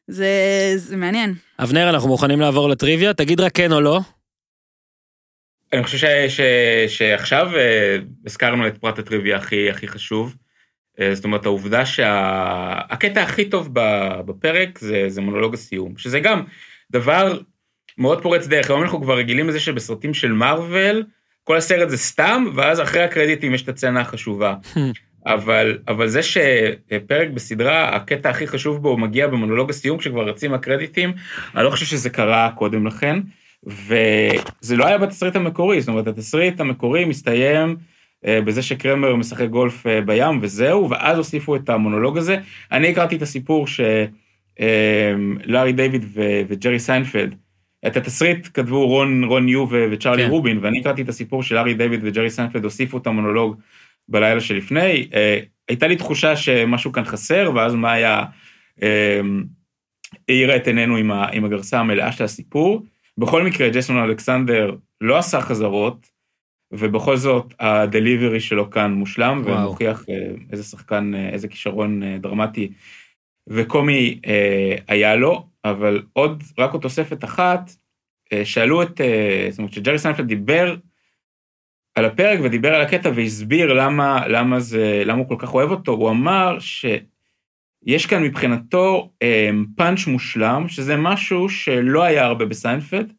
זה, 0.08 0.28
זה 0.76 0.96
מעניין. 0.96 1.34
אבנר, 1.60 1.90
אנחנו 1.90 2.10
מוכנים 2.10 2.40
לעבור 2.40 2.70
לטריוויה? 2.70 3.14
תגיד 3.14 3.40
רק 3.40 3.52
כן 3.56 3.72
או 3.72 3.82
לא. 3.82 4.00
אני 5.74 5.84
חושב 5.84 5.98
ש, 5.98 6.06
ש, 6.28 6.42
שעכשיו 6.88 7.52
אה, 7.56 7.98
הזכרנו 8.26 8.68
את 8.68 8.78
פרט 8.78 9.00
הטריוויה 9.00 9.38
הכי, 9.38 9.70
הכי 9.70 9.88
חשוב. 9.88 10.36
אה, 11.00 11.16
זאת 11.16 11.26
אומרת, 11.26 11.46
העובדה 11.46 11.86
שהקטע 11.86 13.22
הכי 13.22 13.46
טוב 13.46 13.70
בפרק 14.26 14.80
זה, 14.80 15.06
זה 15.08 15.22
מונולוג 15.22 15.54
הסיום, 15.54 15.98
שזה 15.98 16.20
גם 16.20 16.44
דבר 16.92 17.40
מאוד 17.98 18.22
פורץ 18.22 18.48
דרך. 18.48 18.70
היום 18.70 18.84
אנחנו 18.84 19.02
כבר 19.02 19.18
רגילים 19.18 19.50
לזה 19.50 19.60
שבסרטים 19.60 20.14
של 20.14 20.32
מארוול, 20.32 21.04
כל 21.44 21.58
הסרט 21.58 21.90
זה 21.90 21.98
סתם, 21.98 22.46
ואז 22.56 22.82
אחרי 22.82 23.04
הקרדיטים 23.04 23.54
יש 23.54 23.64
את 23.64 23.70
הסצנה 23.70 24.02
החשובה. 24.02 24.56
אבל, 25.26 25.78
אבל 25.88 26.08
זה 26.08 26.24
שפרק 26.24 27.30
בסדרה, 27.34 27.96
הקטע 27.96 28.30
הכי 28.30 28.48
חשוב 28.48 28.82
בו 28.82 28.98
מגיע 28.98 29.28
במונולוג 29.28 29.70
הסיום, 29.70 29.98
כשכבר 29.98 30.30
רצים 30.30 30.54
הקרדיטים, 30.54 31.14
אני 31.56 31.64
לא 31.64 31.70
חושב 31.70 31.86
שזה 31.86 32.10
קרה 32.10 32.50
קודם 32.56 32.88
לכן, 32.88 33.20
וזה 33.68 34.78
לא 34.78 34.86
היה 34.86 34.98
בתסריט 34.98 35.36
המקורי, 35.36 35.82
זאת 35.82 35.90
אומרת, 35.90 36.08
התסריט 36.08 36.60
המקורי 36.60 37.06
מסתיים 37.06 37.76
אה, 38.26 38.42
בזה 38.42 38.62
שקרמר 38.62 39.16
משחק 39.16 39.50
גולף 39.50 39.88
אה, 39.88 40.02
בים 40.02 40.40
וזהו, 40.42 40.90
ואז 40.90 41.18
הוסיפו 41.18 41.56
את 41.56 41.70
המונולוג 41.70 42.18
הזה. 42.18 42.38
אני 42.72 42.90
הכרתי 42.90 43.16
את 43.16 43.22
הסיפור 43.22 43.68
שלארי 43.68 45.74
דיוויד 45.74 46.06
ו- 46.14 46.42
וג'רי 46.48 46.80
סיינפלד, 46.80 47.36
את 47.88 47.98
התסריט 47.98 48.48
כתבו 48.54 48.88
רון, 48.88 49.24
רון 49.24 49.50
יו 49.50 49.68
ו- 49.72 49.86
וצ'רלי 49.92 50.24
כן. 50.24 50.30
רובין, 50.30 50.60
ואני 50.62 50.80
הכרתי 50.80 51.02
את 51.02 51.10
הסיפור 51.10 51.44
של 51.44 51.56
לארי 51.56 51.74
דיוויד 51.74 52.00
וג'רי 52.04 52.30
סיינפלד 52.30 52.64
הוסיפו 52.64 52.98
את 52.98 53.08
המונולוג 53.08 53.56
בלילה 54.10 54.42
שלפני. 54.42 55.08
אה, 55.14 55.40
הייתה 55.70 55.88
לי 55.88 55.96
תחושה 55.96 56.36
שמשהו 56.36 56.92
כאן 56.92 57.04
חסר, 57.04 57.52
ואז 57.56 57.76
מאיה, 57.76 58.24
אה, 58.84 59.22
האירה 60.30 60.56
את 60.56 60.68
עינינו 60.68 60.98
עם 61.32 61.46
הגרסה 61.46 61.80
המלאה 61.80 62.12
של 62.12 62.24
הסיפור. 62.24 62.84
בכל 63.18 63.44
מקרה, 63.44 63.70
ג'ייסון 63.70 63.98
אלכסנדר 63.98 64.76
לא 65.02 65.18
עשה 65.18 65.42
חזרות, 65.42 66.14
ובכל 66.72 67.18
זאת 67.18 67.54
ה 67.60 67.69
delivery 67.69 68.40
שלו 68.40 68.70
כאן 68.70 68.94
מושלם, 68.94 69.42
וואו. 69.46 69.68
ומוכיח 69.68 70.06
אה, 70.10 70.32
איזה 70.52 70.64
שחקן, 70.64 71.16
אה, 71.16 71.30
איזה 71.30 71.48
כישרון 71.48 72.04
אה, 72.04 72.18
דרמטי 72.18 72.72
וקומי 73.50 74.20
אה, 74.28 74.76
היה 74.88 75.16
לו, 75.16 75.48
אבל 75.66 76.02
עוד, 76.14 76.44
רק 76.58 76.72
עוד 76.74 76.82
תוספת 76.82 77.24
אחת, 77.24 77.72
אה, 78.34 78.46
שאלו 78.46 78.84
את, 78.84 79.02
אה, 79.02 79.48
זאת 79.50 79.60
אומרת, 79.60 79.74
שג'רי 79.74 80.00
סיינפלד 80.00 80.28
דיבר 80.28 80.76
על 81.96 82.06
הפרק 82.06 82.40
ודיבר 82.44 82.76
על 82.76 82.82
הקטע 82.82 83.10
והסביר 83.16 83.74
למה, 83.74 84.28
למה, 84.28 84.60
זה, 84.60 85.04
למה 85.06 85.20
הוא 85.20 85.28
כל 85.28 85.36
כך 85.40 85.54
אוהב 85.54 85.72
אותו, 85.72 85.92
הוא 85.92 86.10
אמר 86.10 86.60
שיש 87.86 88.06
כאן 88.06 88.24
מבחינתו 88.24 89.12
אה, 89.22 89.50
פאנץ' 89.76 90.08
מושלם, 90.08 90.68
שזה 90.68 90.98
משהו 90.98 91.50
שלא 91.50 92.04
היה 92.04 92.26
הרבה 92.26 92.46
בסיינפלד, 92.46 93.14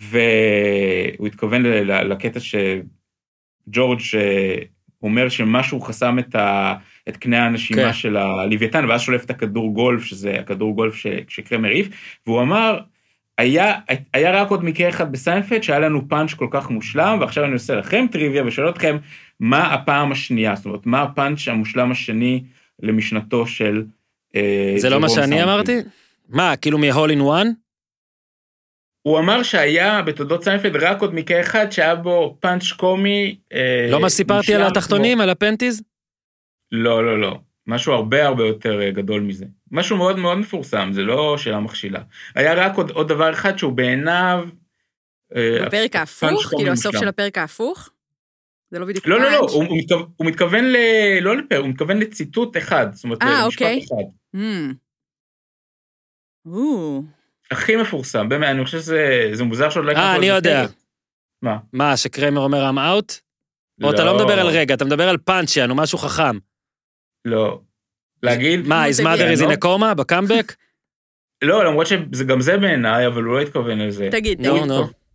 והוא 0.00 1.26
התכוון 1.26 1.62
לקטע 1.82 2.40
שג'ורג' 2.40 4.00
אה, 4.18 4.56
אומר 5.02 5.28
שמשהו 5.28 5.80
חסם 5.80 6.18
את, 6.18 6.34
ה, 6.34 6.74
את 7.08 7.16
קנה 7.16 7.46
הנשימה. 7.46 7.82
כן. 7.82 7.92
של 7.92 8.16
הלוויתן, 8.16 8.84
ואז 8.88 9.00
שולף 9.00 9.24
את 9.24 9.30
הכדור 9.30 9.74
גולף, 9.74 10.04
שזה 10.04 10.40
הכדור 10.40 10.74
גולף 10.74 10.94
ש, 10.94 11.06
שקרמר 11.28 11.68
העיף, 11.68 11.88
והוא 12.26 12.42
אמר, 12.42 12.80
היה, 13.38 13.74
היה 14.12 14.42
רק 14.42 14.50
עוד 14.50 14.64
מקרה 14.64 14.88
אחד 14.88 15.12
בסיינפלד 15.12 15.62
שהיה 15.62 15.78
לנו 15.78 16.08
פאנץ' 16.08 16.34
כל 16.34 16.48
כך 16.50 16.70
מושלם, 16.70 17.18
ועכשיו 17.20 17.44
אני 17.44 17.52
עושה 17.52 17.74
לכם 17.74 18.06
טריוויה 18.10 18.46
ושואל 18.46 18.68
אתכם, 18.68 18.96
מה 19.40 19.74
הפעם 19.74 20.12
השנייה? 20.12 20.54
זאת 20.54 20.66
אומרת, 20.66 20.86
מה 20.86 21.02
הפאנץ' 21.02 21.48
המושלם 21.48 21.90
השני 21.90 22.44
למשנתו 22.82 23.46
של... 23.46 23.84
אה, 24.36 24.74
זה 24.76 24.90
לא 24.90 25.00
מה 25.00 25.08
שאני? 25.08 25.42
אמרתי? 25.42 25.78
מה, 26.28 26.56
כאילו 26.56 26.78
מ- 26.78 26.89
hole 26.89 27.12
in 27.12 27.20
one? 27.20 27.48
הוא 29.02 29.18
אמר 29.18 29.42
שהיה 29.42 30.02
בתולדות 30.02 30.44
סיינפלד 30.44 30.76
רק 30.76 31.00
עוד 31.00 31.14
מקרה 31.14 31.40
אחד 31.40 31.70
שהיה 31.70 31.94
בו 31.94 32.36
פאנץ' 32.40 32.72
קומי. 32.72 33.38
אה, 33.52 33.88
לא 33.90 34.00
מה 34.00 34.08
סיפרתי 34.08 34.54
על 34.54 34.62
התחתונים, 34.62 35.20
על 35.20 35.30
הפנטיז? 35.30 35.82
לא, 36.72 37.04
לא, 37.04 37.20
לא. 37.20 37.38
משהו 37.66 37.92
הרבה 37.92 38.26
הרבה 38.26 38.46
יותר 38.46 38.80
אה, 38.80 38.90
גדול 38.90 39.20
מזה. 39.20 39.46
משהו 39.72 39.96
מאוד 39.96 40.18
מאוד 40.18 40.38
מפורסם, 40.38 40.90
זה 40.92 41.02
לא 41.02 41.38
שאלה 41.38 41.60
מכשילה. 41.60 42.00
היה 42.34 42.54
רק 42.54 42.76
עוד, 42.76 42.90
עוד 42.90 43.08
דבר 43.08 43.32
אחד 43.32 43.58
שהוא 43.58 43.72
בעיניו... 43.72 44.48
בפרק 45.66 45.96
ההפוך, 45.96 46.46
כאילו 46.56 46.72
הסוף. 46.72 46.98
של 46.98 47.08
הפרק 47.08 47.38
ההפוך? 47.38 47.90
זה 48.70 48.78
לא 48.78 48.86
בדיוק 48.86 49.06
לא, 49.06 49.20
לא, 49.20 49.30
לא. 49.30 49.36
הוא, 49.36 49.64
הוא, 49.64 49.78
מתכוון, 49.78 50.06
הוא 50.16 50.26
מתכוון 50.26 50.64
ל... 50.64 50.76
לא 51.20 51.36
לפרק, 51.36 51.60
הוא 51.60 51.68
מתכוון 51.68 51.98
לציטוט 51.98 52.56
אחד, 52.56 52.86
זאת 52.92 53.04
אומרת, 53.04 53.22
אה, 53.22 53.44
למשפט 53.44 53.62
אוקיי. 53.62 53.84
אחד. 53.84 54.04
Hmm. 54.36 54.74
או, 56.46 57.02
הכי 57.50 57.76
מפורסם, 57.76 58.28
באמת, 58.28 58.48
אני 58.48 58.64
חושב 58.64 58.78
שזה 58.78 59.30
זה 59.32 59.44
מוזר 59.44 59.70
שעוד 59.70 59.84
לא 59.84 59.90
הכנסנו 59.90 60.08
אה, 60.08 60.16
אני 60.16 60.26
יודע. 60.26 60.66
מה? 61.42 61.58
מה, 61.72 61.96
שקרמר 61.96 62.40
אומר 62.40 62.70
I'm 62.70 62.76
out? 62.76 63.20
או 63.82 63.90
אתה 63.90 64.04
לא 64.04 64.16
מדבר 64.16 64.40
על 64.40 64.46
רגע, 64.46 64.74
אתה 64.74 64.84
מדבר 64.84 65.08
על 65.08 65.18
פאנץ' 65.18 65.56
יענו, 65.56 65.74
משהו 65.74 65.98
חכם. 65.98 66.38
לא. 67.24 67.60
להגיד... 68.22 68.66
מה, 68.66 68.86
his 68.86 69.00
mother 69.00 69.38
is 69.38 69.42
in 69.42 69.50
a 69.50 69.64
coma? 69.64 69.94
בקאמבק? 69.98 70.54
לא, 71.42 71.64
למרות 71.64 71.86
שגם 71.86 72.40
זה 72.40 72.58
בעיניי, 72.58 73.06
אבל 73.06 73.22
הוא 73.22 73.34
לא 73.34 73.40
התכוון 73.40 73.78
לזה. 73.78 74.08
תגיד, 74.12 74.40
נו, 74.40 74.56
תגיד. 74.56 74.68
נו. 74.68 75.05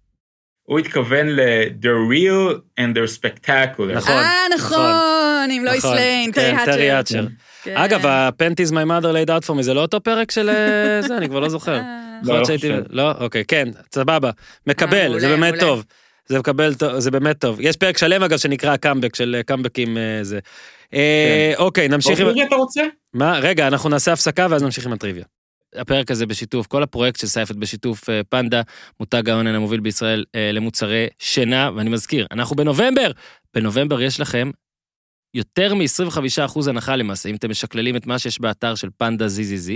הוא 0.63 0.79
התכוון 0.79 1.27
ל-they're 1.27 2.11
real 2.11 2.59
and 2.79 2.95
they're 2.95 3.19
spectacular. 3.19 3.93
נכון. 3.95 4.13
אה, 4.13 4.43
נכון, 4.55 5.49
עם 5.51 5.65
לואיס 5.65 5.85
נכון, 5.85 5.97
ליין, 5.97 6.31
כן, 6.31 6.55
טרי 6.65 6.73
טרי 6.73 6.91
האצ'ר. 6.91 7.25
כן. 7.63 7.77
אגב, 7.77 8.05
ה 8.05 8.14
panties 8.14 8.71
my 8.71 8.75
mother 8.75 9.13
laid 9.13 9.29
out 9.29 9.49
for 9.49 9.59
me 9.59 9.61
זה 9.61 9.73
לא 9.73 9.81
אותו 9.81 10.01
פרק 10.01 10.31
של 10.31 10.49
אה, 10.49 11.01
זה, 11.07 11.17
אני 11.17 11.29
כבר 11.29 11.39
לא 11.39 11.49
זוכר. 11.49 11.75
אה, 11.75 12.19
לא. 12.23 12.39
חושב. 12.45 12.81
לא? 12.89 13.11
אוקיי, 13.19 13.45
כן, 13.45 13.69
סבבה. 13.95 14.31
מקבל, 14.67 15.03
מעולה, 15.03 15.19
זה 15.19 15.27
באמת. 15.27 15.59
טוב. 15.59 15.83
זה 16.31 16.39
מקבל, 16.39 16.73
טוב, 16.73 16.99
זה 16.99 17.11
באמת 17.11 17.39
טוב. 17.39 17.57
יש 17.61 17.77
פרק 17.77 17.97
שלם 17.97 18.23
אגב 18.23 18.37
שנקרא 18.37 18.77
קאמבק 18.77 19.15
של 19.15 19.35
אה, 19.37 19.43
קאמבקים 19.43 19.97
אה, 19.97 20.19
זה. 20.21 20.39
אה, 20.93 21.53
אוקיי, 21.57 21.87
נמשיך 21.87 22.19
עם... 22.19 22.27
אתה 22.47 22.55
רוצה? 22.55 22.81
מה? 23.13 23.39
רגע, 23.39 23.67
אנחנו 23.67 23.89
נעשה 23.89 24.13
הפסקה 24.13 24.47
ואז 24.49 24.63
נמשיך 24.63 24.85
עם 24.85 24.93
הטריוויה. 24.93 25.25
הפרק 25.75 26.11
הזה 26.11 26.25
בשיתוף, 26.25 26.67
כל 26.67 26.83
הפרויקט 26.83 27.19
של 27.19 27.27
סייפת 27.27 27.55
בשיתוף 27.55 28.09
אה, 28.09 28.21
פנדה, 28.29 28.61
מותג 28.99 29.29
האונן 29.29 29.55
המוביל 29.55 29.79
בישראל 29.79 30.25
אה, 30.35 30.51
למוצרי 30.51 31.07
שינה, 31.19 31.69
ואני 31.75 31.89
מזכיר, 31.89 32.27
אנחנו 32.31 32.55
בנובמבר. 32.55 33.11
בנובמבר 33.53 34.01
יש 34.01 34.19
לכם 34.19 34.51
יותר 35.33 35.73
מ-25% 35.75 36.69
הנחה 36.69 36.95
למעשה, 36.95 37.29
אם 37.29 37.35
אתם 37.35 37.49
משקללים 37.49 37.95
את 37.95 38.07
מה 38.07 38.19
שיש 38.19 38.41
באתר 38.41 38.75
של 38.75 38.89
פנדה 38.97 39.25
ZZZ, 39.25 39.71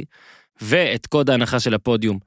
ואת 0.62 1.06
קוד 1.08 1.30
ההנחה 1.30 1.60
של 1.60 1.74
הפודיום 1.74 2.20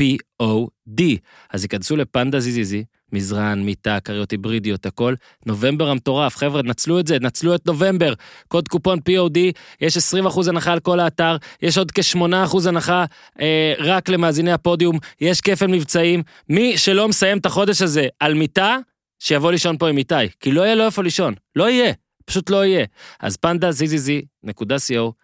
POD. 0.00 1.02
אז 1.50 1.62
ייכנסו 1.62 1.96
לפנדה 1.96 2.38
ZZZ, 2.38 2.74
מזרן, 3.12 3.62
מיטה, 3.62 3.98
כריות 4.00 4.30
היברידיות, 4.30 4.86
הכל. 4.86 5.14
נובמבר 5.46 5.90
המטורף, 5.90 6.36
חבר'ה, 6.36 6.62
נצלו 6.62 7.00
את 7.00 7.06
זה, 7.06 7.18
נצלו 7.20 7.54
את 7.54 7.66
נובמבר. 7.66 8.12
קוד 8.48 8.68
קופון 8.68 8.98
POD, 8.98 9.38
יש 9.80 9.96
20% 9.96 10.00
הנחה 10.48 10.72
על 10.72 10.80
כל 10.80 11.00
האתר, 11.00 11.36
יש 11.62 11.78
עוד 11.78 11.90
כ-8% 11.90 12.68
הנחה 12.68 13.04
אה, 13.40 13.74
רק 13.78 14.08
למאזיני 14.08 14.52
הפודיום, 14.52 14.98
יש 15.20 15.40
כפל 15.40 15.66
מבצעים. 15.66 16.22
מי 16.48 16.78
שלא 16.78 17.08
מסיים 17.08 17.38
את 17.38 17.46
החודש 17.46 17.82
הזה 17.82 18.06
על 18.20 18.34
מיטה, 18.34 18.76
שיבוא 19.18 19.52
לישון 19.52 19.78
פה 19.78 19.88
עם 19.88 19.98
איתי, 19.98 20.14
כי 20.40 20.52
לא 20.52 20.62
יהיה 20.62 20.74
לו 20.74 20.86
איפה 20.86 21.02
לישון, 21.02 21.34
לא 21.56 21.70
יהיה, 21.70 21.92
פשוט 22.24 22.50
לא 22.50 22.64
יהיה. 22.64 22.84
אז 23.20 23.36
פנדה 23.36 23.70
zzz.co.il, 23.70 25.14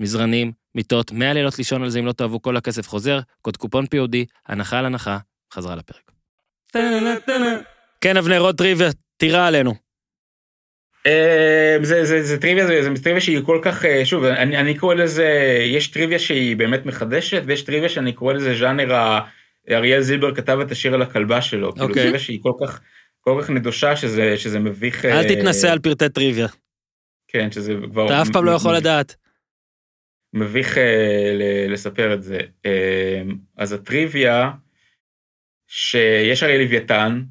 מזרנים, 0.00 0.52
מיטות, 0.76 1.12
100 1.12 1.32
לילות 1.32 1.58
לישון 1.58 1.82
על 1.82 1.88
זה 1.88 1.98
אם 1.98 2.06
לא 2.06 2.12
תאהבו, 2.12 2.42
כל 2.42 2.56
הכסף 2.56 2.88
חוזר, 2.88 3.20
קוד 3.42 3.56
קופון 3.56 3.84
POD, 3.84 4.16
הנחה 4.46 4.78
על 4.78 4.86
הנחה, 4.86 5.18
חזרה 5.52 5.76
לפרק. 5.76 6.10
כן, 8.00 8.16
אבנר, 8.16 8.40
עוד 8.40 8.58
טריוויה, 8.58 8.90
תירה 9.16 9.46
עלינו. 9.46 9.74
אה, 11.06 11.76
זה, 11.82 12.38
טריוויה, 12.40 12.66
זה, 12.66 13.02
טריוויה 13.02 13.20
שהיא 13.20 13.40
כל 13.46 13.58
כך, 13.62 13.84
אה, 13.84 14.04
שוב, 14.04 14.24
אני, 14.24 14.74
קורא 14.78 14.94
לזה, 14.94 15.58
יש 15.66 15.88
טריוויה 15.88 16.18
שהיא 16.18 16.56
באמת 16.56 16.86
מחדשת, 16.86 17.42
ויש 17.46 17.62
טריוויה 17.62 17.88
שאני 17.88 18.12
קורא 18.12 18.32
לזה 18.32 18.54
ז'אנר, 18.54 19.18
אריאל 19.70 20.00
זילבר 20.00 20.34
כתב 20.34 20.58
את 20.60 20.70
השיר 20.72 20.94
על 20.94 21.02
הכלבה 21.02 21.42
שלו. 21.42 21.72
כאילו, 21.72 21.86
אוקיי. 21.86 22.02
טריוויה 22.02 22.20
שהיא 22.20 22.38
כל 22.42 22.52
כך, 22.60 22.80
כל 23.20 23.40
כך 23.42 23.50
נדושה, 23.50 23.96
שזה, 23.96 24.36
שזה 24.36 24.58
מביך... 24.58 25.04
אל 25.04 25.16
אה, 25.16 25.28
תתנשא 25.28 25.72
על 25.72 25.78
פרטי 25.78 26.08
טריוויה, 26.08 26.48
כן, 27.28 27.52
שזה 27.52 27.74
כבר... 27.90 28.06
אתה 28.06 28.22
אף 28.22 28.28
פעם 28.30 28.44
לא 28.44 28.50
יכול 28.50 28.76
לדעת. 28.76 29.25
מביך 30.34 30.78
אה, 30.78 31.66
לספר 31.68 32.14
את 32.14 32.22
זה. 32.22 32.38
אה, 32.66 33.22
אז 33.56 33.72
הטריוויה, 33.72 34.50
שיש 35.68 36.42
הרי 36.42 36.64
לוויתן, 36.64 37.22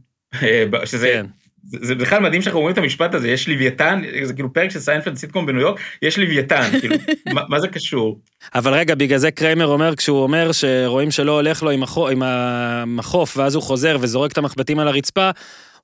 אה, 0.43 0.85
שזה... 0.85 1.07
כן. 1.07 1.25
זה 1.67 1.95
בכלל 1.95 2.19
מדהים 2.19 2.41
שאנחנו 2.41 2.59
אומרים 2.59 2.73
את 2.73 2.77
המשפט 2.77 3.13
הזה, 3.13 3.29
יש 3.29 3.49
לוויתן, 3.49 4.01
זה 4.23 4.33
כאילו 4.33 4.53
פרק 4.53 4.71
של 4.71 4.79
סיינפלד 4.79 5.15
סיטקום 5.15 5.45
בניו 5.45 5.61
יורק, 5.61 5.79
יש 6.01 6.19
לוויתן, 6.19 6.69
כאילו, 6.79 6.95
מה, 7.33 7.41
מה 7.49 7.59
זה 7.59 7.67
קשור? 7.67 8.19
אבל 8.55 8.73
רגע, 8.73 8.95
בגלל 8.95 9.17
זה 9.17 9.31
קרמר 9.31 9.67
אומר, 9.67 9.95
כשהוא 9.95 10.23
אומר 10.23 10.51
שרואים 10.51 11.11
שלא 11.11 11.31
הולך 11.31 11.63
לו 11.63 11.69
עם, 11.69 11.83
החו, 11.83 12.09
עם 12.09 12.23
המחוף, 12.23 13.37
ואז 13.37 13.55
הוא 13.55 13.63
חוזר 13.63 13.97
וזורק 14.01 14.31
את 14.31 14.37
המחבטים 14.37 14.79
על 14.79 14.87
הרצפה, 14.87 15.29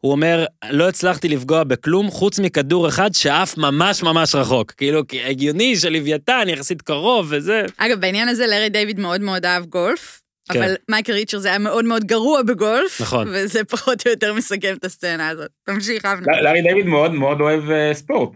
הוא 0.02 0.12
אומר, 0.12 0.46
לא 0.70 0.90
הצלחתי 0.90 1.28
לפגוע 1.28 1.64
בכלום 1.64 2.12
חוץ 2.12 2.40
מכדור 2.40 2.88
אחד 2.88 3.14
שעף 3.14 3.58
ממש 3.58 4.04
ממש 4.04 4.36
רחוק. 4.36 4.72
כאילו, 4.72 5.02
הגיוני 5.26 5.76
שלוויתן 5.76 6.46
יחסית 6.48 6.82
קרוב 6.82 7.28
וזה. 7.30 7.66
אגב, 7.78 8.00
בעניין 8.00 8.28
הזה 8.28 8.48
לארי 8.48 8.70
דיוויד 8.70 9.00
מאוד 9.00 9.22
מאוד 9.22 9.46
אהב 9.46 9.66
גולף, 9.66 10.22
כן. 10.52 10.64
אבל 10.64 10.76
מייקל 10.90 11.14
ריצ'רד 11.14 11.42
זה 11.42 11.48
היה 11.48 11.58
מאוד 11.58 11.86
מאוד 11.86 12.04
גרוע 12.04 12.42
בגולף, 12.42 13.02
נכון. 13.02 13.28
וזה 13.32 13.64
פחות 13.74 14.08
או 14.08 14.12
יותר 14.12 14.34
מסכם 14.34 14.76
את 14.78 14.86
הסצנה 14.86 15.30
הזאת. 15.30 15.50
תמשיך, 15.64 16.06
אבנר. 16.06 16.42
לארי 16.42 16.62
דיוויד 16.62 16.86
מאוד 16.86 17.12
מאוד 17.14 17.42
אוהב 17.42 17.70
אה, 17.70 17.94
ספורט. 17.94 18.30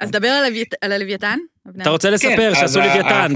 אז 0.00 0.10
דבר 0.10 0.28
על 0.80 0.92
הלוויתן. 0.92 1.38
אתה 1.82 1.90
רוצה 1.90 2.10
לספר 2.10 2.54
כן, 2.54 2.60
שעשו 2.60 2.78
לוויתן. 2.80 3.32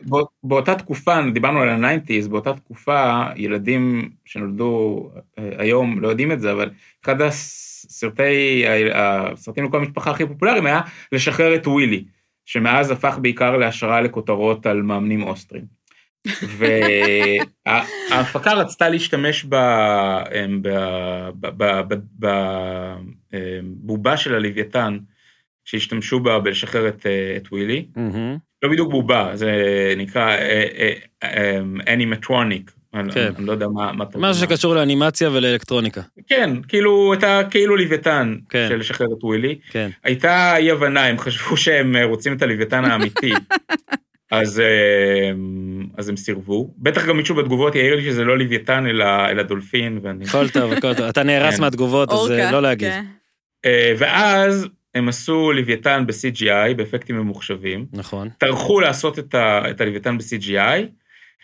בא- 0.00 0.18
באותה 0.44 0.74
תקופה, 0.74 1.18
דיברנו 1.34 1.60
על 1.60 1.68
הניינטיז, 1.68 2.28
באותה 2.28 2.52
תקופה, 2.54 3.22
ילדים 3.36 4.10
שנולדו 4.24 5.10
אה, 5.38 5.50
היום 5.58 6.00
לא 6.00 6.08
יודעים 6.08 6.32
את 6.32 6.40
זה, 6.40 6.52
אבל 6.52 6.70
אחד 7.04 7.20
הסרטי, 7.22 8.64
הסרטים 8.94 9.64
לכל 9.64 9.76
המשפחה 9.76 10.10
הכי 10.10 10.26
פופולריים 10.26 10.66
היה 10.66 10.80
לשחרר 11.12 11.54
את 11.54 11.66
ווילי, 11.66 12.04
שמאז 12.44 12.90
הפך 12.90 13.18
בעיקר 13.22 13.56
להשראה 13.56 14.00
לכותרות 14.00 14.66
על 14.66 14.82
מאמנים 14.82 15.22
אוסטרים. 15.22 15.64
וההפקה 17.66 18.52
רצתה 18.60 18.88
להשתמש 18.88 19.44
ב- 19.44 19.54
אמ, 19.54 20.62
ב- 20.62 21.28
ב- 21.40 21.80
ב- 21.88 21.94
ב- 22.18 22.94
בבובה 23.40 24.16
של 24.16 24.34
הלוויתן, 24.34 24.98
שהשתמשו 25.64 26.20
בה 26.20 26.38
בלשחרר 26.38 26.88
את, 26.88 27.06
אה, 27.06 27.36
את 27.36 27.52
ווילי. 27.52 27.86
מהמם. 27.96 28.36
לא 28.62 28.70
בדיוק 28.70 28.90
בובה, 28.90 29.30
זה 29.34 29.52
נקרא 29.96 30.36
אנימטרוניק. 31.88 32.70
אני 32.94 33.12
כן. 33.12 33.32
אני 33.38 33.46
לא 33.46 33.52
יודע 33.52 33.68
מה... 33.68 33.92
מה 33.92 34.04
משהו 34.16 34.42
שקשור 34.42 34.74
לאנימציה 34.74 35.30
ולאלקטרוניקה. 35.30 36.00
כן, 36.26 36.50
כאילו, 36.68 37.14
את 37.14 37.24
הכאילו 37.24 37.76
לוויתן 37.76 38.36
כן. 38.48 38.66
של 38.68 38.76
לשחרר 38.76 39.06
את 39.18 39.24
ווילי. 39.24 39.58
כן. 39.70 39.90
הייתה 40.04 40.56
אי 40.56 40.70
הבנה, 40.70 41.06
הם 41.06 41.18
חשבו 41.18 41.56
שהם 41.62 41.96
רוצים 41.96 42.36
את 42.36 42.42
הלוויתן 42.42 42.84
האמיתי. 42.84 43.32
אז, 44.30 44.60
אה, 44.60 45.30
אז 45.98 46.08
הם 46.08 46.16
סירבו. 46.16 46.74
בטח 46.78 47.06
גם 47.06 47.16
מישהו 47.16 47.34
בתגובות 47.34 47.74
יעיר 47.74 47.96
לי 47.96 48.02
שזה 48.02 48.24
לא 48.24 48.38
לוויתן 48.38 48.86
אלא, 48.86 49.28
אלא 49.30 49.42
דולפין, 49.42 49.98
ואני... 50.02 50.24
הכל 50.24 50.48
טוב, 50.48 50.72
הכל 50.72 50.94
טוב. 50.94 51.06
אתה 51.06 51.22
נהרס 51.22 51.56
כן. 51.56 51.60
מהתגובות, 51.60 52.08
אז 52.08 52.14
אה, 52.14 52.20
אורקה, 52.20 52.50
לא 52.50 52.62
להגיב. 52.62 52.90
כן. 52.90 53.04
אה, 53.64 53.94
ואז 53.98 54.68
הם 54.94 55.08
עשו 55.08 55.52
לוויתן 55.52 56.04
ב-CGI, 56.06 56.74
באפקטים 56.76 57.16
ממוחשבים. 57.16 57.86
נכון. 57.92 58.28
טרחו 58.38 58.80
לעשות 58.80 59.18
את, 59.18 59.34
ה, 59.34 59.70
את 59.70 59.80
הלוויתן 59.80 60.18
ב-CGI, 60.18 60.82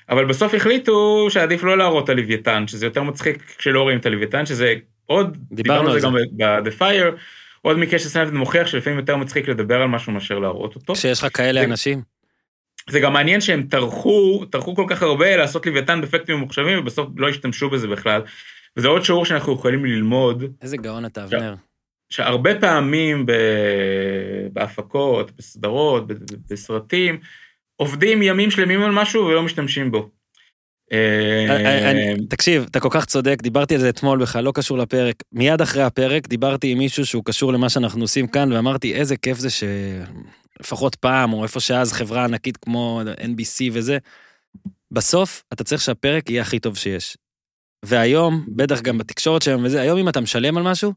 אבל 0.08 0.24
בסוף 0.24 0.54
החליטו 0.54 1.26
שעדיף 1.30 1.62
לא 1.62 1.78
להראות 1.78 2.04
את 2.04 2.08
הלוויתן, 2.08 2.66
שזה 2.66 2.86
יותר 2.86 3.02
מצחיק 3.02 3.54
כשלא 3.58 3.82
רואים 3.82 3.98
את 3.98 4.06
הלוויתן, 4.06 4.46
שזה 4.46 4.74
עוד, 5.06 5.36
דיברנו 5.52 5.90
על 5.90 6.00
זה 6.00 6.06
גם 6.06 6.14
ב-The 6.36 6.80
Fire, 6.80 7.16
עוד 7.62 7.78
מקרה 7.78 7.98
שסיינפלד 7.98 8.34
מוכיח 8.34 8.66
שלפעמים 8.66 8.98
יותר 8.98 9.16
מצחיק 9.16 9.48
לדבר 9.48 9.82
על 9.82 9.88
משהו 9.88 10.12
מאשר 10.12 10.38
להראות 10.38 10.74
אותו. 10.74 10.94
כשיש 10.94 11.18
לך 11.22 11.36
כאלה 11.36 11.60
זה- 11.60 11.66
אנשים. 11.66 12.02
זה 12.90 13.00
גם 13.00 13.12
מעניין 13.12 13.40
שהם 13.40 13.62
טרחו, 13.62 14.44
טרחו 14.50 14.76
כל 14.76 14.84
כך 14.88 15.02
הרבה 15.02 15.36
לעשות 15.36 15.66
לוויתן 15.66 16.00
באפקטים 16.00 16.36
ממוחשבים, 16.36 16.78
ובסוף 16.78 17.08
לא 17.16 17.28
השתמשו 17.28 17.70
בזה 17.70 17.88
בכלל. 17.88 18.22
וזה 18.76 18.88
עוד 18.88 19.04
שיעור 19.04 19.24
שאנחנו 19.24 19.52
יכולים 19.52 19.84
ללמוד, 19.84 20.44
איזה 20.62 20.76
גאון 20.76 21.04
אתה, 21.04 21.24
אבנר. 21.24 21.54
שהרבה 22.10 22.60
פעמים. 22.60 23.26
בהפקות, 24.52 25.30
בסדרות, 25.36 26.04
בסרטים, 26.50 27.20
עובדים 27.76 28.22
ימים 28.22 28.50
שלמים 28.50 28.82
על 28.82 28.90
משהו 28.90 29.24
ולא 29.24 29.42
משתמשים 29.42 29.90
בו. 29.90 30.10
אה, 30.92 31.46
אה, 31.50 31.90
אני- 31.90 32.26
תקשיב, 32.28 32.66
אתה 32.70 32.80
כל 32.80 32.88
כך 32.90 33.04
צודק, 33.04 33.38
דיברתי 33.42 33.74
על 33.74 33.80
זה 33.80 33.88
אתמול 33.88 34.22
בכלל, 34.22 34.44
לא 34.44 34.52
קשור 34.54 34.78
לפרק. 34.78 35.14
מיד 35.32 35.60
אחרי 35.60 35.82
הפרק 35.82 36.28
דיברתי 36.28 36.72
עם 36.72 36.78
מישהו 36.78 37.06
שהוא 37.06 37.24
קשור 37.24 37.52
למה 37.52 37.68
שאנחנו 37.68 38.00
עושים 38.00 38.26
כאן, 38.26 38.52
ואמרתי, 38.52 38.94
איזה 38.94 39.16
כיף 39.16 39.38
זה 39.38 39.48
שלפחות 39.50 40.94
פעם, 40.94 41.32
או 41.32 41.42
איפה 41.42 41.60
שאז 41.60 41.92
חברה 41.92 42.24
ענקית 42.24 42.56
כמו 42.56 43.00
NBC 43.20 43.70
וזה, 43.72 43.98
בסוף 44.90 45.44
אתה 45.52 45.64
צריך 45.64 45.82
שהפרק 45.82 46.30
יהיה 46.30 46.42
הכי 46.42 46.58
טוב 46.58 46.76
שיש. 46.76 47.16
והיום, 47.84 48.46
בטח 48.48 48.80
גם 48.80 48.98
בתקשורת 48.98 49.42
שלהם 49.42 49.64
וזה, 49.64 49.80
היום 49.80 49.98
אם 49.98 50.08
אתה 50.08 50.20
משלם 50.20 50.56
על 50.56 50.62
משהו, 50.62 50.92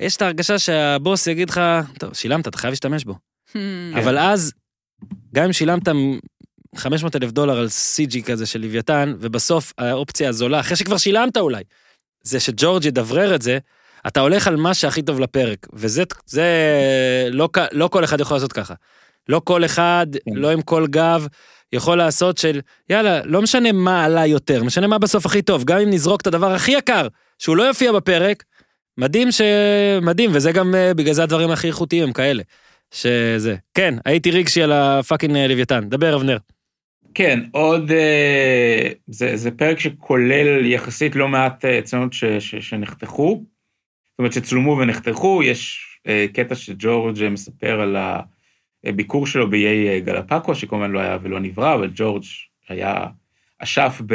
יש 0.00 0.16
את 0.16 0.22
ההרגשה 0.22 0.58
שהבוס 0.58 1.26
יגיד 1.26 1.50
לך, 1.50 1.60
טוב, 1.98 2.14
שילמת, 2.14 2.48
אתה 2.48 2.58
חייב 2.58 2.70
להשתמש 2.70 3.04
בו. 3.04 3.14
Hmm. 3.48 3.56
אבל 3.98 4.18
אז, 4.18 4.52
גם 5.34 5.44
אם 5.44 5.52
שילמת 5.52 5.88
500 6.76 7.16
אלף 7.16 7.30
דולר 7.30 7.58
על 7.58 7.66
CG 7.66 8.22
כזה 8.22 8.46
של 8.46 8.60
לוויתן, 8.60 9.14
ובסוף 9.20 9.72
האופציה 9.78 10.28
הזולה, 10.28 10.60
אחרי 10.60 10.76
שכבר 10.76 10.96
שילמת 10.96 11.36
אולי, 11.36 11.62
זה 12.22 12.40
שג'ורג' 12.40 12.84
ידברר 12.84 13.34
את 13.34 13.42
זה, 13.42 13.58
אתה 14.06 14.20
הולך 14.20 14.46
על 14.46 14.56
מה 14.56 14.74
שהכי 14.74 15.02
טוב 15.02 15.20
לפרק, 15.20 15.66
וזה 15.72 16.02
זה, 16.26 16.44
לא, 17.30 17.48
לא 17.72 17.88
כל 17.88 18.04
אחד 18.04 18.20
יכול 18.20 18.36
לעשות 18.36 18.52
ככה. 18.52 18.74
לא 19.28 19.40
כל 19.44 19.64
אחד, 19.64 20.06
כן. 20.12 20.34
לא 20.34 20.50
עם 20.50 20.62
כל 20.62 20.86
גב, 20.86 21.26
יכול 21.72 21.98
לעשות 21.98 22.38
של, 22.38 22.60
יאללה, 22.90 23.20
לא 23.24 23.42
משנה 23.42 23.72
מה 23.72 24.04
עלה 24.04 24.26
יותר, 24.26 24.64
משנה 24.64 24.86
מה 24.86 24.98
בסוף 24.98 25.26
הכי 25.26 25.42
טוב, 25.42 25.64
גם 25.64 25.78
אם 25.78 25.90
נזרוק 25.90 26.20
את 26.20 26.26
הדבר 26.26 26.52
הכי 26.52 26.70
יקר, 26.72 27.08
שהוא 27.38 27.56
לא 27.56 27.62
יופיע 27.62 27.92
בפרק, 27.92 28.44
מדהים 29.00 29.32
ש... 29.32 29.40
מדהים, 30.02 30.30
וזה 30.34 30.52
גם, 30.52 30.74
אה, 30.74 30.94
בגלל 30.94 31.12
זה 31.12 31.22
הדברים 31.22 31.50
הכי 31.50 31.66
איכותיים 31.66 32.02
הם 32.02 32.12
כאלה. 32.12 32.42
שזה, 32.90 33.56
כן, 33.74 33.94
הייתי 34.04 34.30
רגשי 34.30 34.62
על 34.62 34.72
הפאקינג 34.72 35.36
אה, 35.36 35.46
לוויתן. 35.46 35.88
דבר, 35.88 36.16
אבנר. 36.16 36.38
כן, 37.14 37.40
עוד, 37.52 37.90
אה, 37.92 38.88
זה, 39.06 39.36
זה 39.36 39.50
פרק 39.50 39.80
שכולל 39.80 40.66
יחסית 40.66 41.16
לא 41.16 41.28
מעט 41.28 41.64
צנות 41.84 42.12
ש, 42.12 42.24
ש, 42.24 42.54
שנחתכו, 42.54 43.44
זאת 44.10 44.18
אומרת 44.18 44.32
שצולמו 44.32 44.78
ונחתכו, 44.78 45.42
יש 45.42 45.86
קטע 46.32 46.54
שג'ורג' 46.54 47.28
מספר 47.28 47.80
על 47.80 47.96
הביקור 48.84 49.26
שלו 49.26 49.50
באיי 49.50 50.00
גלפקו, 50.00 50.54
שכמובן 50.54 50.90
לא 50.90 51.00
היה 51.00 51.18
ולא 51.22 51.40
נברא, 51.40 51.74
אבל 51.74 51.90
ג'ורג' 51.94 52.24
היה 52.68 53.06
אשף 53.58 54.00
ב... 54.06 54.14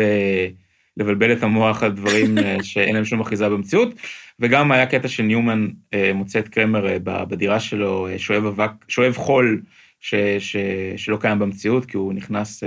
לבלבל 0.97 1.31
את 1.31 1.43
המוח 1.43 1.84
על 1.84 1.91
דברים 1.91 2.38
אה, 2.38 2.58
שאין 2.63 2.95
להם 2.95 3.05
שום 3.05 3.21
אחיזה 3.21 3.49
במציאות, 3.49 3.93
וגם 4.39 4.71
היה 4.71 4.86
קטע 4.86 5.08
שניומן 5.08 5.67
אה, 5.93 6.12
מוצא 6.13 6.39
את 6.39 6.47
קרמר 6.47 6.88
אה, 6.88 7.25
בדירה 7.25 7.60
שלו, 7.60 8.08
שואב 8.17 8.45
אבק, 8.45 8.71
שואב 8.88 9.13
חול 9.17 9.62
ש, 9.99 10.15
ש, 10.39 10.55
שלא 10.97 11.17
קיים 11.17 11.39
במציאות, 11.39 11.86
כי 11.86 11.97
הוא 11.97 12.13
נכנס 12.13 12.63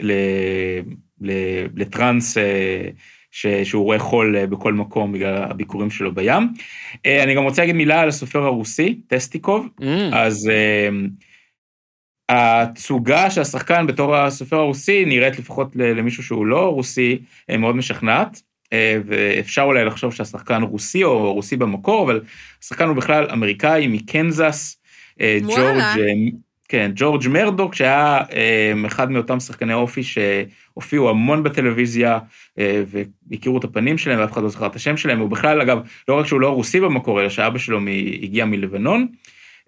ל, 0.00 0.12
ל, 1.20 1.32
לטראנס 1.76 2.36
ש, 3.30 3.46
שהוא 3.46 3.84
רואה 3.84 3.98
חול 3.98 4.46
בכל 4.46 4.72
מקום 4.72 5.12
בגלל 5.12 5.42
הביקורים 5.42 5.90
שלו 5.90 6.14
בים. 6.14 6.48
אני 7.06 7.34
גם 7.34 7.42
רוצה 7.42 7.62
להגיד 7.62 7.76
מילה 7.76 8.00
על 8.00 8.08
הסופר 8.08 8.42
הרוסי, 8.42 9.00
טסטיקוב, 9.06 9.68
Mm, 9.80 9.84
אז 10.12 10.48
אה, 10.48 10.88
התצוגה 12.34 13.30
של 13.30 13.40
השחקן 13.40 13.86
בתור 13.86 14.16
הסופר 14.16 14.56
הרוסי 14.56 15.04
נראית 15.04 15.38
לפחות 15.38 15.76
למישהו 15.76 16.22
שהוא 16.22 16.46
לא 16.46 16.68
רוסי 16.68 17.18
אה, 17.50 17.56
מאוד 17.56 17.76
משכנעת, 17.76 18.42
אה, 18.72 18.98
ואפשר 19.06 19.62
אולי 19.62 19.84
לחשוב 19.84 20.14
שהשחקן 20.14 20.62
רוסי 20.62 21.04
או 21.04 21.34
רוסי 21.34 21.56
במקור, 21.56 22.04
אבל 22.04 22.20
השחקן 22.62 22.88
הוא 22.88 22.96
בכלל 22.96 23.30
אמריקאי 23.32 23.86
מקנזס, 23.86 24.76
אה. 25.20 25.38
ג'ורג' 25.42 25.82
כן, 26.68 26.90
ג'ורג' 26.94 27.28
מרדוק, 27.28 27.74
שהיה 27.74 28.20
אחד 28.86 29.10
מאותם 29.10 29.40
שחקני 29.40 29.74
אופי 29.74 30.02
שהופיעו 30.02 31.10
המון 31.10 31.42
בטלוויזיה 31.42 32.18
והכירו 32.86 33.58
את 33.58 33.64
הפנים 33.64 33.98
שלהם 33.98 34.20
ואף 34.20 34.32
אחד 34.32 34.42
לא 34.42 34.48
זכר 34.48 34.66
את 34.66 34.76
השם 34.76 34.96
שלהם, 34.96 35.18
הוא 35.18 35.30
בכלל, 35.30 35.60
אגב, 35.60 35.78
לא 36.08 36.18
רק 36.18 36.26
שהוא 36.26 36.40
לא 36.40 36.48
רוסי 36.48 36.80
במקור, 36.80 37.20
אלא 37.20 37.28
שאבא 37.28 37.58
שלו 37.58 37.80
הגיע 38.22 38.44
מלבנון. 38.44 39.06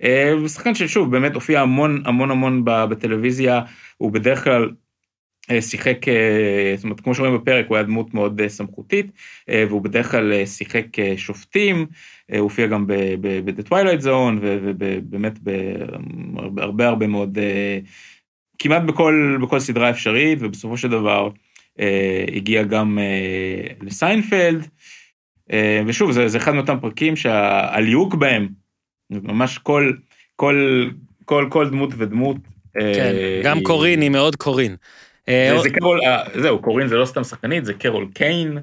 אה, 0.02 0.32
ושחקן 0.44 0.74
ששוב, 0.74 1.11
באמת 1.11 1.35
הופיע 1.35 1.61
המון 1.61 2.02
המון 2.04 2.30
המון 2.30 2.62
בטלוויזיה, 2.64 3.61
הוא 3.96 4.12
בדרך 4.12 4.44
כלל 4.44 4.70
שיחק, 5.61 6.06
זאת 6.76 6.85
אומרת, 6.85 7.00
כמו 7.00 7.14
שאומרים 7.14 7.38
בפרק, 7.40 7.66
הוא 7.68 7.76
היה 7.76 7.85
דמות 7.85 8.14
מאוד 8.14 8.40
סמכותית, 8.48 9.06
והוא 9.48 9.82
בדרך 9.82 10.11
כלל 10.11 10.46
שיחק 10.46 10.87
שופטים, 11.16 11.87
הוא 12.28 12.38
הופיע 12.38 12.66
גם 12.66 12.87
ב-The 12.87 13.68
Twilight 13.68 14.02
Zone, 14.02 14.38
ובאמת 14.40 15.38
בהרבה 16.54 16.87
הרבה 16.87 17.06
מאוד, 17.06 17.38
כמעט 18.59 18.82
בכל, 18.82 19.38
בכל 19.42 19.61
סדרה 19.61 19.90
אפשרית, 19.90 20.38
ובסופו 20.42 20.76
של 20.76 20.88
דבר 20.88 21.30
הגיע 22.37 22.62
גם 22.62 22.98
לסיינפלד, 23.82 24.68
ושוב, 25.87 26.12
זה, 26.12 26.28
זה 26.28 26.38
אחד 26.38 26.52
מאותם 26.52 26.76
פרקים 26.80 27.16
שהליהוק 27.16 28.14
בהם, 28.14 28.48
ממש 29.10 29.58
כל, 29.58 29.92
כל, 30.36 30.88
כל, 31.24 31.46
כל 31.50 31.68
דמות 31.70 31.90
ודמות. 31.98 32.36
כן, 32.72 33.14
גם 33.44 33.60
קורין 33.62 34.00
היא 34.00 34.10
מאוד 34.10 34.36
קורין. 34.36 34.76
זה 35.62 35.70
קרול, 35.72 36.00
זהו, 36.34 36.62
קורין 36.62 36.88
זה 36.88 36.96
לא 36.96 37.06
סתם 37.06 37.24
שחקנית, 37.24 37.64
זה 37.64 37.74
קרול 37.74 38.08
קיין, 38.14 38.58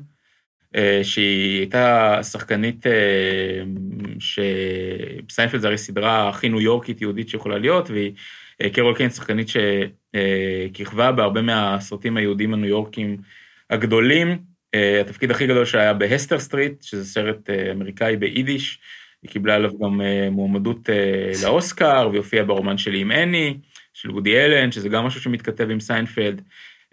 שהיא 1.03 1.60
הייתה 1.60 2.19
שחקנית 2.23 2.86
שסיינפלד 4.19 5.62
זה 5.62 5.67
הרי 5.67 5.77
סדרה 5.77 6.29
הכי 6.29 6.49
ניו 6.49 6.62
יורקית 6.62 7.01
יהודית 7.01 7.29
שיכולה 7.29 7.58
להיות, 7.58 7.89
והיא 7.89 8.13
קרול 8.73 8.95
קיין 8.95 9.10
שחקנית 9.10 9.47
שכיכבה 9.47 11.12
בהרבה 11.12 11.41
מהסרטים 11.41 12.17
היהודים 12.17 12.53
הניו 12.53 12.69
יורקים 12.69 13.17
הגדולים. 13.69 14.38
התפקיד 15.01 15.32
הכי 15.32 15.47
גדול 15.47 15.65
שהיה 15.65 15.93
בהסטר 15.93 16.39
סטריט, 16.39 16.82
שזה 16.82 17.06
סרט 17.06 17.49
אמריקאי 17.71 18.17
ביידיש, 18.17 18.79
היא 19.24 19.32
קיבלה 19.32 19.56
עליו 19.56 19.72
גם 19.80 20.02
מועמדות 20.32 20.90
לאוסקר, 21.44 22.08
והיא 22.10 22.18
הופיעה 22.18 22.46
ברומן 22.46 22.78
שלי 22.78 23.00
עם 23.00 23.12
אני. 23.12 23.58
של 23.96 24.12
וודי 24.12 24.38
אלן, 24.38 24.72
שזה 24.72 24.90
גם 24.90 25.06
משהו 25.06 25.22
שמתכתב 25.22 25.70
עם 25.70 25.80
סיינפלד, 25.80 26.42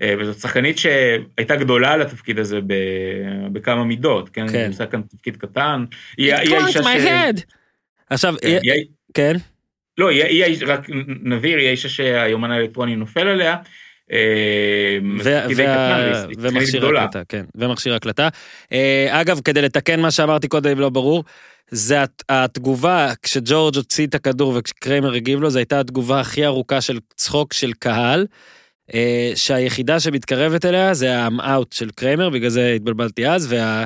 וזאת 0.05 0.39
שחקנית 0.39 0.79
שהייתה 0.79 1.57
גדולה 1.57 1.93
על 1.93 2.03
התפקיד 2.03 2.39
הזה 2.39 2.61
בכמה 3.53 3.85
מידות, 3.85 4.29
כן? 4.29 4.49
כן. 4.49 4.59
היא 4.59 4.69
עושה 4.69 4.87
כאן 4.87 5.03
תפקיד 5.03 5.37
קטן. 5.37 5.85
היא 6.17 6.35
האישה 6.35 6.69
ש... 6.73 6.77
עכשיו, 8.11 8.35
כן? 9.15 9.37
לא, 9.99 10.09
היא 10.09 10.57
רק 10.67 10.87
נבהיר, 11.23 11.59
היא 11.59 11.69
האישה 11.69 11.89
שהיומן 11.89 12.51
האלקטרוני 12.51 12.97
נופל 12.97 13.29
עליה. 13.29 13.57
ומכשיר 16.39 16.87
הקלטה, 16.87 17.23
כן, 17.29 17.45
ומכשיר 17.55 17.95
הקלטה. 17.95 18.29
אגב, 19.09 19.41
כדי 19.45 19.63
לתקן 19.63 20.01
מה 20.01 20.11
שאמרתי 20.11 20.49
קודם, 20.49 20.81
לא 20.81 20.89
ברור, 20.89 21.25
זה 21.71 21.97
התגובה, 22.29 23.13
כשג'ורג' 23.23 23.77
הוציא 23.77 24.07
את 24.07 24.15
הכדור 24.15 24.53
וכשקריימר 24.57 25.15
הגיב 25.15 25.41
לו, 25.41 25.51
זו 25.51 25.59
הייתה 25.59 25.81
התגובה 25.81 26.21
הכי 26.21 26.47
ארוכה 26.47 26.81
של 26.81 26.99
צחוק 27.17 27.53
של 27.53 27.73
קהל, 27.73 28.27
שהיחידה 29.35 30.01
שמתקרבת 30.01 30.65
אליה 30.65 30.95
זה 30.95 31.19
האם-אאוט 31.19 31.73
של 31.73 31.91
קריימר, 31.91 32.31
בגלל 32.31 32.51
זה 32.51 32.73
התבלבלתי 32.77 33.29
אז, 33.29 33.53
וה... 33.53 33.85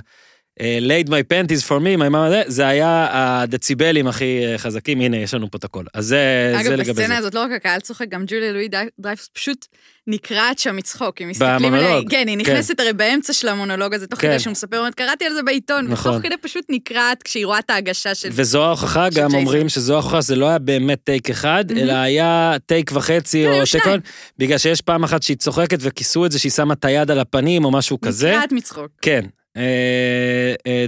laid 0.60 1.08
my 1.08 1.22
panties 1.32 1.62
for 1.68 1.80
me, 1.80 1.98
my 1.98 2.10
mama, 2.10 2.28
זה, 2.28 2.42
זה 2.46 2.66
היה 2.66 3.08
הדציבלים 3.12 4.06
הכי 4.06 4.42
חזקים, 4.56 5.00
הנה 5.00 5.16
יש 5.16 5.34
לנו 5.34 5.50
פה 5.50 5.58
את 5.58 5.64
הכל. 5.64 5.84
אז 5.94 6.06
זה, 6.06 6.52
אגב, 6.54 6.64
זה 6.64 6.70
לגבי 6.70 6.84
זה. 6.84 6.90
אגב, 6.90 7.00
בסצנה 7.00 7.16
הזאת 7.16 7.34
לא 7.34 7.40
רק 7.40 7.50
הקהל 7.52 7.80
צוחק, 7.80 8.08
גם 8.08 8.24
ג'וליה 8.26 8.52
לואי 8.52 8.68
דרייפוס 9.00 9.28
פשוט 9.32 9.66
נקרעת 10.06 10.58
שם 10.58 10.76
מצחוק, 10.76 11.22
אם 11.22 11.28
מסתכלים 11.28 11.74
עליה, 11.74 12.00
כן, 12.10 12.28
היא 12.28 12.38
נכנסת 12.38 12.76
כן. 12.76 12.82
הרי 12.82 12.92
באמצע 12.92 13.32
של 13.32 13.48
המונולוג 13.48 13.94
הזה, 13.94 14.06
תוך 14.06 14.20
כן. 14.20 14.28
כדי 14.28 14.38
שהוא 14.38 14.50
מספר, 14.50 14.78
אומרת, 14.78 14.94
קראתי 14.94 15.24
על 15.24 15.32
זה 15.32 15.42
בעיתון, 15.42 15.86
נכון. 15.88 16.12
ותוך 16.12 16.26
כדי 16.26 16.36
פשוט 16.36 16.64
נקרעת 16.68 17.22
כשהיא 17.22 17.46
רואה 17.46 17.58
את 17.58 17.70
ההגשה 17.70 18.14
של... 18.14 18.28
וזו 18.32 18.64
ההוכחה, 18.64 19.04
גם 19.04 19.10
ג'ייסון. 19.14 19.34
אומרים 19.34 19.68
שזו 19.68 19.92
ההוכחה, 19.92 20.20
זה 20.20 20.36
לא 20.36 20.48
היה 20.48 20.58
באמת 20.58 20.98
טייק 21.04 21.30
אחד, 21.30 21.64
mm-hmm. 21.70 21.78
אלא 21.78 21.92
היה 21.92 22.56
טייק 22.66 22.90
וחצי 22.94 23.46
או 23.46 23.52
טייקון, 23.70 24.00
בגלל 24.38 24.58
שיש 24.58 24.80
פעם 24.80 25.04
אחת 25.04 25.22
שהיא 25.22 25.36
צוחקת 25.36 25.78
וכיסו 25.80 26.26
את 26.26 26.32
זה 26.32 26.38
שהיא 26.38 26.52
שמה 26.52 26.74
את 26.74 26.84
היד 26.84 27.10
על 27.10 27.18
הפנים 27.18 27.64
או 27.64 27.70
משהו 27.70 28.00
כזה. 28.00 28.30
נקרעת 28.30 28.52
מצחוק. 28.52 28.88
כן. 29.02 29.24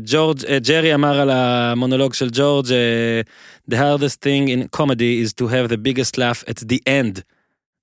ג'ורג', 0.05 0.39
ג'רי 0.67 0.95
אמר 0.95 1.21
על 1.21 1.31
המונולוג 1.31 2.15
של 2.15 2.29
ג'ורג', 2.33 2.67
The 3.69 3.77
hardest 3.77 4.21
thing 4.23 4.49
in 4.49 4.69
comedy 4.69 5.21
is 5.21 5.33
to 5.35 5.49
have 5.49 5.69
the 5.69 5.77
biggest 5.77 6.17
laugh 6.19 6.45
at 6.47 6.59
the 6.69 6.81
end. 6.87 7.23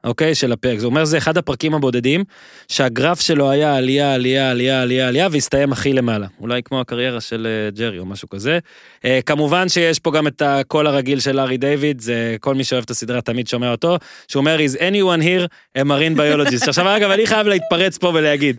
אוקיי? 0.04 0.32
Okay, 0.32 0.36
של 0.36 0.52
הפרק. 0.52 0.80
זה 0.80 0.86
אומר 0.86 1.06
זה 1.06 1.17
אחד 1.17 1.38
הפרקים 1.38 1.74
הבודדים 1.74 2.24
שהגרף 2.67 3.22
שלו 3.22 3.52
היה 3.52 3.76
עלייה, 3.76 4.13
עלייה, 4.13 4.52
עלייה, 4.52 4.82
עלייה, 4.82 5.08
עלייה, 5.08 5.28
והסתיים 5.32 5.72
הכי 5.72 5.93
למעלה. 5.93 6.28
אולי 6.39 6.63
כמו 6.63 6.82
הקריירה 6.82 7.22
של 7.22 7.48
ג'רי 7.76 8.00
או 8.00 8.06
משהו 8.06 8.30
כזה. 8.30 8.60
Uh, 8.98 9.08
כמובן 9.26 9.69
שיש 9.69 10.00
פה 10.00 10.12
גם 10.12 10.28
את 10.28 10.41
הקול 10.41 10.88
הרגיל 10.88 11.19
של 11.19 11.39
ארי 11.39 11.58
דיוויד, 11.58 12.02
זה 12.02 12.36
כל 12.39 12.56
מי 12.56 12.63
שאוהב 12.63 12.84
את 12.84 12.89
הסדרה 12.89 13.22
תמיד 13.22 13.48
שומע 13.48 13.72
אותו, 13.72 13.98
שהוא 14.28 14.41
אומר, 14.41 14.58
is 14.58 14.78
anyone 14.78 15.24
here 15.24 15.48
a 15.78 15.84
marine 15.84 16.17
biologist. 16.17 16.67
עכשיו 16.69 16.98
אגב, 16.98 17.12
אני 17.12 17.28
חייב 17.28 17.48
להתפרץ 17.48 17.98
פה 17.98 18.12
ולהגיד. 18.13 18.58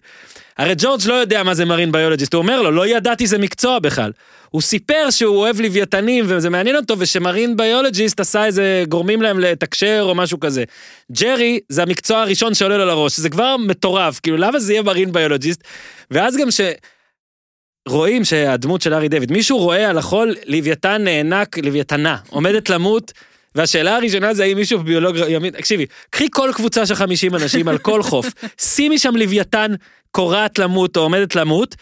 הרי 0.59 0.75
ג'ורג' 0.79 1.01
לא 1.07 1.15
יודע 1.15 1.43
מה 1.43 1.55
זה 1.55 1.65
מרין 1.65 1.93
ביולוג'יסט, 1.93 2.35
הוא 2.35 2.43
אומר 2.43 2.63
לו, 2.63 2.71
לא 2.71 2.87
ידעתי 2.87 3.27
זה 3.27 3.39
מקצוע 3.39 3.79
בכלל. 3.79 4.13
הוא 4.51 4.63
סיפר 4.63 5.11
שהוא 5.11 5.37
אוהב 5.37 5.61
לוויתנים 5.61 6.25
וזה 6.29 6.51
מעניין 6.51 6.77
אותו, 6.77 6.95
ושמרין 6.99 7.57
ביולוג'יסט 7.57 8.21
עשה 8.21 8.45
איזה, 8.45 8.85
גורמים 8.89 9.23
להם 9.23 9.41
לתקשר 9.41 10.05
או 10.09 10.15
משהו 10.15 10.41
כזה. 10.41 10.65
ג'רי 11.13 11.61
זה 11.69 11.83
המקצוע 11.83 12.21
הראשון 12.21 12.55
שעולה 12.55 12.79
לו 12.79 12.85
לראש, 12.85 13.21
זה 13.21 13.29
כבר 13.31 13.57
מטורף, 13.57 14.21
כאילו 14.21 14.37
למה 14.37 14.59
זה 14.59 14.73
יהיה 14.73 14.83
מרין 14.83 15.13
ביולוג'יסט? 15.13 15.65
ואז 16.11 16.37
גם 16.37 16.51
ש... 16.51 16.61
רואים 17.89 18.25
שהדמות 18.25 18.83
של 18.83 18.95
ארי 18.95 19.09
דיוויד, 19.09 19.33
מישהו 19.33 19.59
רואה 19.59 19.91
על 19.91 19.99
החול 19.99 20.35
לוויתן 20.47 21.05
נאנק, 21.05 21.59
לוויתנה, 21.59 22.17
עומדת 22.31 22.71
למות, 22.71 23.13
והשאלה 23.55 23.97
הראשונה 23.97 24.35
זה 24.35 24.45
האם 24.45 24.57
מישהו 24.57 24.83
ביולוג 24.83 25.17
ימין, 25.29 25.51
תקשיבי, 25.51 25.87
קחי 26.11 26.27
כל 26.31 26.51
קבוצה 26.55 26.87
של 26.87 26.95
50 26.95 27.35
אנשים 27.35 27.69
על 27.69 27.79
כל 27.79 28.03
חוף, 28.03 28.27
שימי 28.75 28.99
שם 28.99 29.17
לוויתן 29.17 29.75
קורעת 30.11 30.59
למות 30.59 30.97
או 30.97 31.03
עומדת 31.03 31.35
למות, 31.35 31.77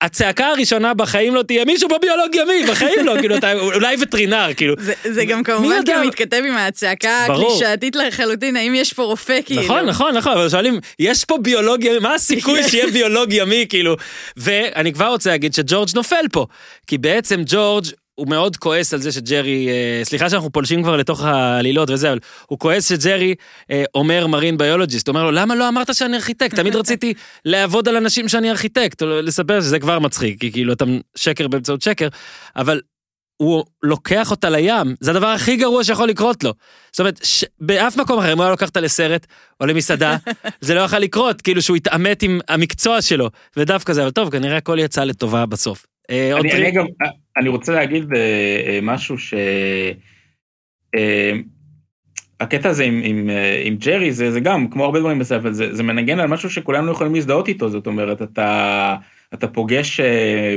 הצעקה 0.00 0.46
הראשונה 0.46 0.94
בחיים 0.94 1.34
לא 1.34 1.42
תהיה 1.42 1.64
מישהו 1.64 1.88
בביולוג 1.88 2.34
ימי, 2.34 2.70
בחיים 2.70 3.06
לא, 3.06 3.14
כאילו, 3.20 3.36
אתה 3.36 3.52
אולי 3.52 3.96
וטרינר, 4.00 4.54
כאילו. 4.56 4.74
זה, 4.78 4.92
זה 5.02 5.24
גם 5.24 5.42
כמובן 5.42 5.80
כאילו 5.84 6.04
מתכתב 6.04 6.42
עם 6.48 6.56
ההצעקה 6.56 7.24
הקלישאתית 7.24 7.96
לחלוטין, 7.96 8.56
האם 8.56 8.74
יש 8.74 8.92
פה 8.92 9.02
רופא, 9.02 9.38
כאילו. 9.44 9.62
נכון, 9.62 9.86
נכון, 9.86 10.16
נכון, 10.16 10.32
אבל 10.32 10.48
שואלים, 10.48 10.80
יש 10.98 11.24
פה 11.24 11.38
ביולוג 11.38 11.84
ימי, 11.84 11.98
מה 11.98 12.14
הסיכוי 12.14 12.62
שיהיה 12.68 12.86
ביולוג 12.90 13.32
ימי, 13.32 13.66
כאילו? 13.68 13.96
ואני 14.36 14.92
כבר 14.92 15.08
רוצה 15.08 15.30
להגיד 15.30 15.54
שג'ורג' 15.54 15.88
נופל 15.94 16.24
פה, 16.32 16.46
כי 16.86 16.98
בעצם 16.98 17.42
ג'ורג' 17.46 17.84
הוא 18.14 18.28
מאוד 18.28 18.56
כועס 18.56 18.94
על 18.94 19.00
זה 19.00 19.12
שג'רי, 19.12 19.68
אה, 19.68 20.04
סליחה 20.04 20.30
שאנחנו 20.30 20.52
פולשים 20.52 20.82
כבר 20.82 20.96
לתוך 20.96 21.24
העלילות 21.24 21.90
וזה, 21.90 22.10
אבל 22.10 22.18
הוא 22.46 22.58
כועס 22.58 22.88
שג'רי 22.88 23.34
אה, 23.70 23.84
אומר 23.94 24.26
מרין 24.26 24.58
ביולוג'יסט, 24.58 25.08
אומר 25.08 25.24
לו, 25.24 25.30
למה 25.30 25.54
לא 25.54 25.68
אמרת 25.68 25.94
שאני 25.94 26.16
ארכיטקט? 26.16 26.54
תמיד 26.54 26.76
רציתי 26.76 27.14
לעבוד 27.44 27.88
על 27.88 27.96
אנשים 27.96 28.28
שאני 28.28 28.50
ארכיטקט, 28.50 29.02
או 29.02 29.22
לספר 29.22 29.60
שזה 29.60 29.78
כבר 29.78 29.98
מצחיק, 29.98 30.40
כי 30.40 30.52
כאילו 30.52 30.72
אתה 30.72 30.84
שקר 31.16 31.48
באמצעות 31.48 31.82
שקר, 31.82 32.08
אבל 32.56 32.80
הוא 33.36 33.64
לוקח 33.82 34.30
אותה 34.30 34.50
לים, 34.50 34.94
זה 35.00 35.10
הדבר 35.10 35.26
הכי 35.26 35.56
גרוע 35.56 35.84
שיכול 35.84 36.08
לקרות 36.08 36.44
לו. 36.44 36.54
זאת 36.92 37.00
אומרת, 37.00 37.20
ש... 37.22 37.44
באף 37.60 37.96
מקום 37.96 38.18
אחר, 38.18 38.32
אם 38.32 38.36
הוא 38.36 38.44
היה 38.44 38.50
לוקח 38.50 38.68
אותה 38.68 38.80
לסרט 38.80 39.26
או 39.60 39.66
למסעדה, 39.66 40.16
זה 40.60 40.74
לא 40.74 40.80
יכול 40.80 40.98
לקרות, 40.98 41.42
כאילו 41.42 41.62
שהוא 41.62 41.76
יתעמת 41.76 42.22
עם 42.22 42.40
המקצוע 42.48 43.02
שלו, 43.02 43.30
ודווקא 43.56 43.92
זה, 43.92 44.02
אבל 44.02 44.10
טוב, 44.10 44.30
כנראה 44.30 44.56
הכל 44.56 44.78
יצא 44.80 45.04
לטובה 45.04 45.46
בסוף. 45.46 45.86
אה, 46.10 46.38
אני, 46.40 46.52
אני, 46.52 46.70
גם, 46.70 46.84
אני 47.36 47.48
רוצה 47.48 47.72
להגיד 47.72 48.14
אה, 48.14 48.78
משהו 48.82 49.18
ש... 49.18 49.34
אה, 50.94 51.32
הקטע 52.40 52.68
הזה 52.68 52.84
עם, 52.84 53.00
עם, 53.04 53.30
עם 53.64 53.76
ג'רי 53.76 54.12
זה, 54.12 54.32
זה 54.32 54.40
גם, 54.40 54.70
כמו 54.70 54.84
הרבה 54.84 55.00
דברים 55.00 55.18
בספר, 55.18 55.52
זה, 55.52 55.74
זה 55.74 55.82
מנגן 55.82 56.20
על 56.20 56.26
משהו 56.26 56.50
שכולנו 56.50 56.92
יכולים 56.92 57.14
להזדהות 57.14 57.48
איתו, 57.48 57.68
זאת 57.68 57.86
אומרת, 57.86 58.22
אתה, 58.22 58.96
אתה 59.34 59.48
פוגש 59.48 60.00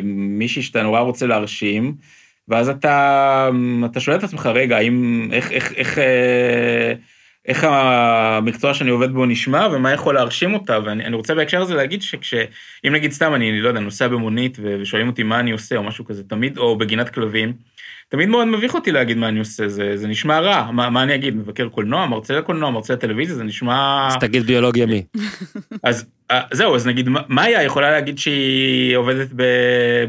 מישהי 0.03 0.61
שאתה 0.61 0.83
נורא 0.83 0.99
רוצה 0.99 1.27
להרשים, 1.27 1.95
ואז 2.47 2.69
אתה, 2.69 3.49
אתה 3.85 3.99
שואל 3.99 4.17
את 4.17 4.23
עצמך, 4.23 4.45
רגע, 4.45 4.77
האם, 4.77 5.27
איך, 5.31 5.51
איך, 5.51 5.73
איך, 5.73 5.99
איך 5.99 5.99
המקצוע 7.47 8.73
שאני 8.73 8.89
עובד 8.89 9.11
בו 9.11 9.25
נשמע 9.25 9.67
ומה 9.71 9.91
יכול 9.91 10.15
להרשים 10.15 10.53
אותה 10.53 10.79
ואני 10.85 11.15
רוצה 11.15 11.35
בהקשר 11.35 11.61
הזה 11.61 11.75
להגיד 11.75 12.01
שכש... 12.01 12.33
אם 12.87 12.93
נגיד 12.93 13.11
סתם 13.11 13.35
אני 13.35 13.61
לא 13.61 13.67
יודע 13.67 13.79
נוסע 13.79 14.07
במונית 14.07 14.57
ושואלים 14.61 15.07
אותי 15.07 15.23
מה 15.23 15.39
אני 15.39 15.51
עושה 15.51 15.75
או 15.77 15.83
משהו 15.83 16.05
כזה 16.05 16.23
תמיד 16.23 16.57
או 16.57 16.77
בגינת 16.77 17.09
כלבים. 17.09 17.53
תמיד 18.09 18.29
מאוד 18.29 18.47
מביך 18.47 18.75
אותי 18.75 18.91
להגיד 18.91 19.17
מה 19.17 19.27
אני 19.27 19.39
עושה 19.39 19.67
זה, 19.67 19.97
זה 19.97 20.07
נשמע 20.07 20.39
רע 20.39 20.71
מה, 20.71 20.89
מה 20.89 21.03
אני 21.03 21.15
אגיד 21.15 21.35
מבקר 21.35 21.69
קולנוע 21.69 22.05
מרצה 22.05 22.33
לקולנוע 22.33 22.69
מרצה 22.69 22.93
לטלוויזיה 22.93 23.35
זה 23.35 23.43
נשמע 23.43 24.07
אז 24.07 24.15
תגיד 24.19 24.43
ביולוג 24.43 24.77
ימי. 24.77 25.03
אז 25.83 26.05
אה, 26.31 26.41
זהו 26.51 26.75
אז 26.75 26.87
נגיד 26.87 27.09
מאיה 27.29 27.63
יכולה 27.63 27.91
להגיד 27.91 28.19
שהיא 28.19 28.97
עובדת 28.97 29.27
ב, 29.35 29.43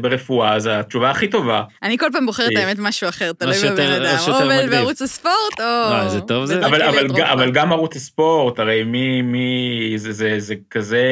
ברפואה 0.01 0.53
אז 0.55 0.69
התשובה 0.71 1.09
הכי 1.09 1.27
טובה. 1.27 1.63
אני 1.83 1.97
כל 1.97 2.09
פעם 2.13 2.25
בוחרת 2.25 2.51
האמת 2.55 2.77
משהו 2.79 3.09
אחר 3.09 3.33
תלוי 3.33 3.55
בבן 3.71 3.91
אדם 3.91 4.17
או 4.27 4.33
עובד 4.33 4.67
בערוץ 4.69 5.01
הספורט 5.01 5.59
או. 5.59 5.63
לא, 5.91 6.09
זה 6.09 6.21
טוב 6.21 6.45
זה. 6.45 6.65
אבל, 6.65 6.81
אבל, 6.81 7.21
אבל 7.21 7.51
גם 7.51 7.71
ערוץ 7.71 7.95
הספורט 7.95 8.59
הרי 8.59 8.83
מי 8.83 9.21
מי 9.21 9.93
זה 9.97 10.11
זה 10.11 10.35
זה 10.37 10.55
כזה. 10.71 11.03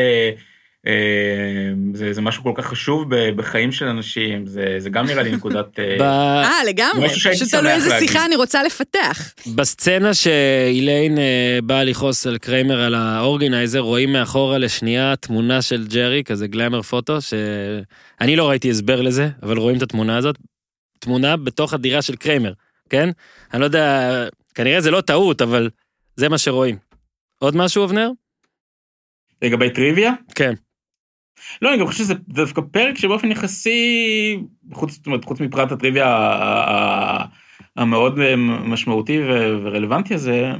זה, 1.93 2.13
זה 2.13 2.21
משהו 2.21 2.43
כל 2.43 2.51
כך 2.55 2.65
חשוב 2.65 3.15
בחיים 3.35 3.71
של 3.71 3.85
אנשים, 3.85 4.45
זה, 4.45 4.75
זה 4.77 4.89
גם 4.89 5.05
נראה 5.05 5.23
לי 5.23 5.31
נקודת... 5.31 5.79
אה, 6.01 6.63
לגמרי, 6.67 7.09
פשוט 7.09 7.49
תלוי 7.51 7.71
איזה 7.71 7.89
שיחה 7.99 8.25
אני 8.25 8.35
רוצה 8.35 8.63
לפתח. 8.63 9.33
בסצנה 9.55 10.13
שאיליין 10.13 11.17
באה 11.63 11.83
לכעוס 11.83 12.27
על 12.27 12.37
קריימר 12.37 12.81
על 12.81 12.95
האורגנייזר, 12.95 13.79
רואים 13.79 14.13
מאחורה 14.13 14.57
לשנייה 14.57 15.15
תמונה 15.15 15.61
של 15.61 15.87
ג'רי, 15.87 16.23
כזה 16.23 16.47
גלמר 16.47 16.81
פוטו, 16.81 17.17
שאני 17.21 18.35
לא 18.35 18.49
ראיתי 18.49 18.69
הסבר 18.69 19.01
לזה, 19.01 19.29
אבל 19.43 19.57
רואים 19.57 19.77
את 19.77 19.81
התמונה 19.81 20.17
הזאת, 20.17 20.35
תמונה 20.99 21.37
בתוך 21.37 21.73
הדירה 21.73 22.01
של 22.01 22.15
קריימר, 22.15 22.53
כן? 22.89 23.09
אני 23.53 23.61
לא 23.61 23.65
יודע, 23.65 24.11
כנראה 24.55 24.81
זה 24.81 24.91
לא 24.91 25.01
טעות, 25.01 25.41
אבל 25.41 25.69
זה 26.15 26.29
מה 26.29 26.37
שרואים. 26.37 26.77
עוד 27.39 27.55
משהו, 27.55 27.83
אבנר? 27.83 28.09
לגבי 29.41 29.69
טריוויה? 29.69 30.11
כן. 30.35 30.53
לא, 31.61 31.69
אני 31.69 31.79
גם 31.79 31.87
חושב 31.87 32.03
שזה 32.03 32.13
דווקא 32.27 32.61
פרק 32.71 32.97
שבאופן 32.97 33.31
יחסי, 33.31 34.37
חוץ, 34.73 34.99
חוץ 35.25 35.39
מפרט 35.39 35.71
הטריוויה 35.71 36.07
המאוד 37.77 38.19
משמעותי 38.65 39.19
ורלוונטי 39.63 40.13
הזה, 40.13 40.51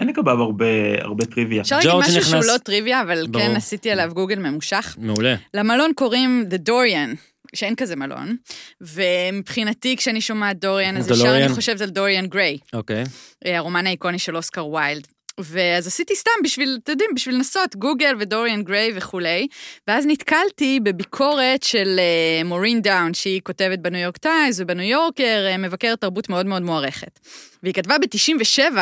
אין 0.00 0.08
לגביו 0.08 0.40
הרבה, 0.42 0.64
הרבה 1.00 1.24
טריוויה. 1.26 1.62
אפשר 1.62 1.76
להגיד 1.76 1.92
משהו 1.94 2.20
נכנס... 2.20 2.28
שהוא 2.28 2.54
לא 2.54 2.58
טריוויה, 2.58 3.02
אבל 3.02 3.26
ברור. 3.26 3.46
כן 3.46 3.56
עשיתי 3.56 3.90
עליו 3.90 4.10
גוגל 4.14 4.38
ממושך. 4.38 4.96
מעולה. 4.98 5.34
למלון 5.54 5.92
קוראים 5.94 6.44
The 6.50 6.68
Dorian, 6.68 7.16
שאין 7.54 7.74
כזה 7.74 7.96
מלון, 7.96 8.36
ומבחינתי 8.80 9.96
כשאני 9.96 10.20
שומעת 10.20 10.60
דוריאן, 10.60 10.96
אז 10.96 11.10
ישר 11.10 11.36
אני 11.36 11.48
חושבת 11.48 11.80
על 11.80 11.90
דוריאן 11.90 12.26
גריי. 12.26 12.58
אוקיי. 12.72 13.04
הרומן 13.44 13.86
האיקוני 13.86 14.18
של 14.18 14.36
אוסקר 14.36 14.66
ויילד. 14.66 15.06
ואז 15.40 15.86
עשיתי 15.86 16.16
סתם 16.16 16.30
בשביל, 16.44 16.78
אתם 16.82 16.92
יודעים, 16.92 17.10
בשביל 17.14 17.34
לנסות 17.34 17.76
גוגל 17.76 18.14
ודוריאן 18.18 18.62
גריי 18.62 18.92
וכולי, 18.94 19.46
ואז 19.88 20.06
נתקלתי 20.06 20.80
בביקורת 20.80 21.62
של 21.62 22.00
uh, 22.00 22.46
מורין 22.46 22.82
דאוד, 22.82 23.14
שהיא 23.14 23.40
כותבת 23.44 23.78
בניו 23.78 24.00
יורק 24.00 24.16
טיימס 24.16 24.60
ובניו 24.60 24.86
יורקר, 24.86 25.46
uh, 25.54 25.58
מבקרת 25.58 26.00
תרבות 26.00 26.28
מאוד 26.28 26.46
מאוד 26.46 26.62
מוערכת. 26.62 27.20
והיא 27.62 27.74
כתבה 27.74 27.98
ב-97, 27.98 28.76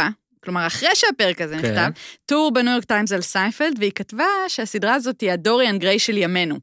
כלומר, 0.44 0.66
אחרי 0.66 0.88
שהפרק 0.94 1.40
הזה 1.40 1.58
כן. 1.58 1.70
נכתב, 1.70 1.90
טור 2.26 2.50
בניו 2.52 2.72
יורק 2.72 2.84
טיימס 2.84 3.12
על 3.12 3.20
סיינפלד, 3.20 3.74
והיא 3.78 3.92
כתבה 3.94 4.24
שהסדרה 4.48 4.94
הזאת 4.94 5.20
היא 5.20 5.32
הדוריאן 5.32 5.78
גריי 5.78 5.98
של 5.98 6.18
ימינו. 6.18 6.56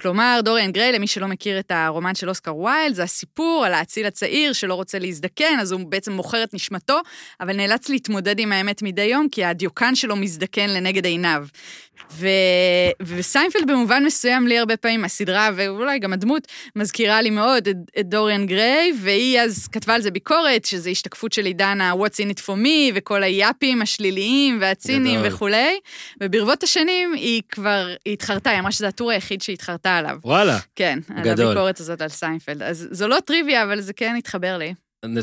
כלומר, 0.00 0.40
דוריאן 0.44 0.72
גריי, 0.72 0.92
למי 0.92 1.06
שלא 1.06 1.26
מכיר 1.26 1.58
את 1.58 1.70
הרומן 1.70 2.14
של 2.14 2.28
אוסקר 2.28 2.56
ויילד, 2.56 2.94
זה 2.94 3.02
הסיפור 3.02 3.64
על 3.66 3.74
האציל 3.74 4.06
הצעיר 4.06 4.52
שלא 4.52 4.74
רוצה 4.74 4.98
להזדקן, 4.98 5.58
אז 5.60 5.72
הוא 5.72 5.80
בעצם 5.88 6.12
מוכר 6.12 6.44
את 6.44 6.54
נשמתו, 6.54 7.00
אבל 7.40 7.56
נאלץ 7.56 7.88
להתמודד 7.88 8.38
עם 8.38 8.52
האמת 8.52 8.82
מדי 8.82 9.02
יום, 9.02 9.28
כי 9.28 9.44
הדיוקן 9.44 9.94
שלו 9.94 10.16
מזדקן 10.16 10.70
לנגד 10.70 11.04
עיניו. 11.04 11.46
ו... 12.12 12.28
וסיינפלד 13.02 13.70
במובן 13.70 14.04
מסוים 14.04 14.46
לי 14.46 14.58
הרבה 14.58 14.76
פעמים, 14.76 15.04
הסדרה 15.04 15.50
ואולי 15.56 15.98
גם 15.98 16.12
הדמות, 16.12 16.48
מזכירה 16.76 17.22
לי 17.22 17.30
מאוד 17.30 17.68
את, 17.68 17.76
את 18.00 18.08
דוריאן 18.08 18.46
גריי, 18.46 18.92
והיא 19.00 19.40
אז 19.40 19.68
כתבה 19.72 19.94
על 19.94 20.02
זה 20.02 20.10
ביקורת, 20.10 20.64
שזה 20.64 20.90
השתקפות 20.90 21.32
של 21.32 21.44
עידן 21.44 21.80
ה-What's 21.80 22.16
in 22.16 22.38
it 22.38 22.40
for 22.40 22.56
me, 22.64 22.92
וכל 22.94 23.23
היאפים 23.24 23.82
השליליים 23.82 24.58
והציניים 24.60 25.20
וכולי, 25.24 25.78
וברבות 26.22 26.62
השנים 26.62 27.12
היא 27.14 27.42
כבר, 27.48 27.88
היא 28.04 28.12
התחרטה, 28.12 28.50
היא 28.50 28.58
אמרה 28.58 28.72
שזה 28.72 28.88
הטור 28.88 29.10
היחיד 29.10 29.42
שהיא 29.42 29.54
התחרטה 29.54 29.96
עליו. 29.96 30.18
וואלה. 30.24 30.58
כן, 30.76 30.98
גדול. 31.22 31.46
על 31.46 31.50
הביקורת 31.50 31.80
הזאת 31.80 32.00
על 32.00 32.08
סיינפלד. 32.08 32.62
אז 32.62 32.88
זו 32.90 33.08
לא 33.08 33.18
טריוויה, 33.24 33.62
אבל 33.62 33.80
זה 33.80 33.92
כן 33.92 34.14
התחבר 34.18 34.58
לי. 34.58 34.74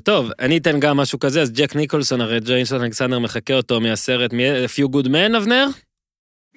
טוב, 0.03 0.31
אני 0.39 0.57
אתן 0.57 0.79
גם 0.79 0.97
משהו 0.97 1.19
כזה, 1.19 1.41
אז 1.41 1.51
ג'ק 1.51 1.75
ניקולסון, 1.75 2.21
הרי 2.21 2.39
ג'ייסון 2.39 2.83
אלכסנדר 2.83 3.19
מחקה 3.19 3.53
אותו 3.53 3.81
מהסרט 3.81 4.31
A 4.31 4.35
Few 4.77 4.87
Good 4.95 5.07
Men, 5.07 5.37
אבנר? 5.37 5.67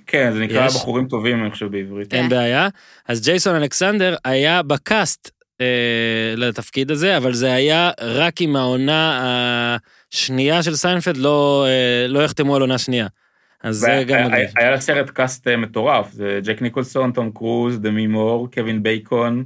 כן, 0.06 0.32
זה 0.32 0.38
נקרא 0.38 0.66
יש... 0.66 0.74
בחורים 0.74 1.08
טובים, 1.08 1.42
אני 1.42 1.50
חושב, 1.50 1.66
בעברית. 1.66 2.14
אין 2.14 2.28
בעיה. 2.28 2.68
אז 3.08 3.20
ג'ייסון 3.20 3.54
אלכסנדר 3.54 4.16
היה 4.24 4.62
בקאסט 4.62 5.30
אה, 5.60 6.34
לתפקיד 6.36 6.90
הזה, 6.90 7.16
אבל 7.16 7.32
זה 7.32 7.52
היה 7.52 7.90
רק 8.00 8.40
אם 8.40 8.56
העונה 8.56 9.76
השנייה 10.14 10.62
של 10.62 10.76
סיינפלד, 10.76 11.16
לא, 11.16 11.66
אה, 11.68 12.06
לא 12.08 12.24
יחתמו 12.24 12.56
על 12.56 12.60
עונה 12.60 12.78
שנייה. 12.78 13.06
אז 13.62 13.76
זה 13.76 14.04
גם 14.06 14.26
מגניב. 14.26 14.50
היה 14.56 14.70
לסרט 14.70 15.10
קאסט 15.10 15.48
אה, 15.48 15.56
מטורף, 15.56 16.12
זה 16.12 16.40
ג'ק 16.44 16.62
ניקולסון, 16.62 17.12
טום 17.12 17.30
קרוז, 17.30 17.78
דמי 17.78 18.06
מור, 18.06 18.50
קווין 18.50 18.82
בייקון, 18.82 19.44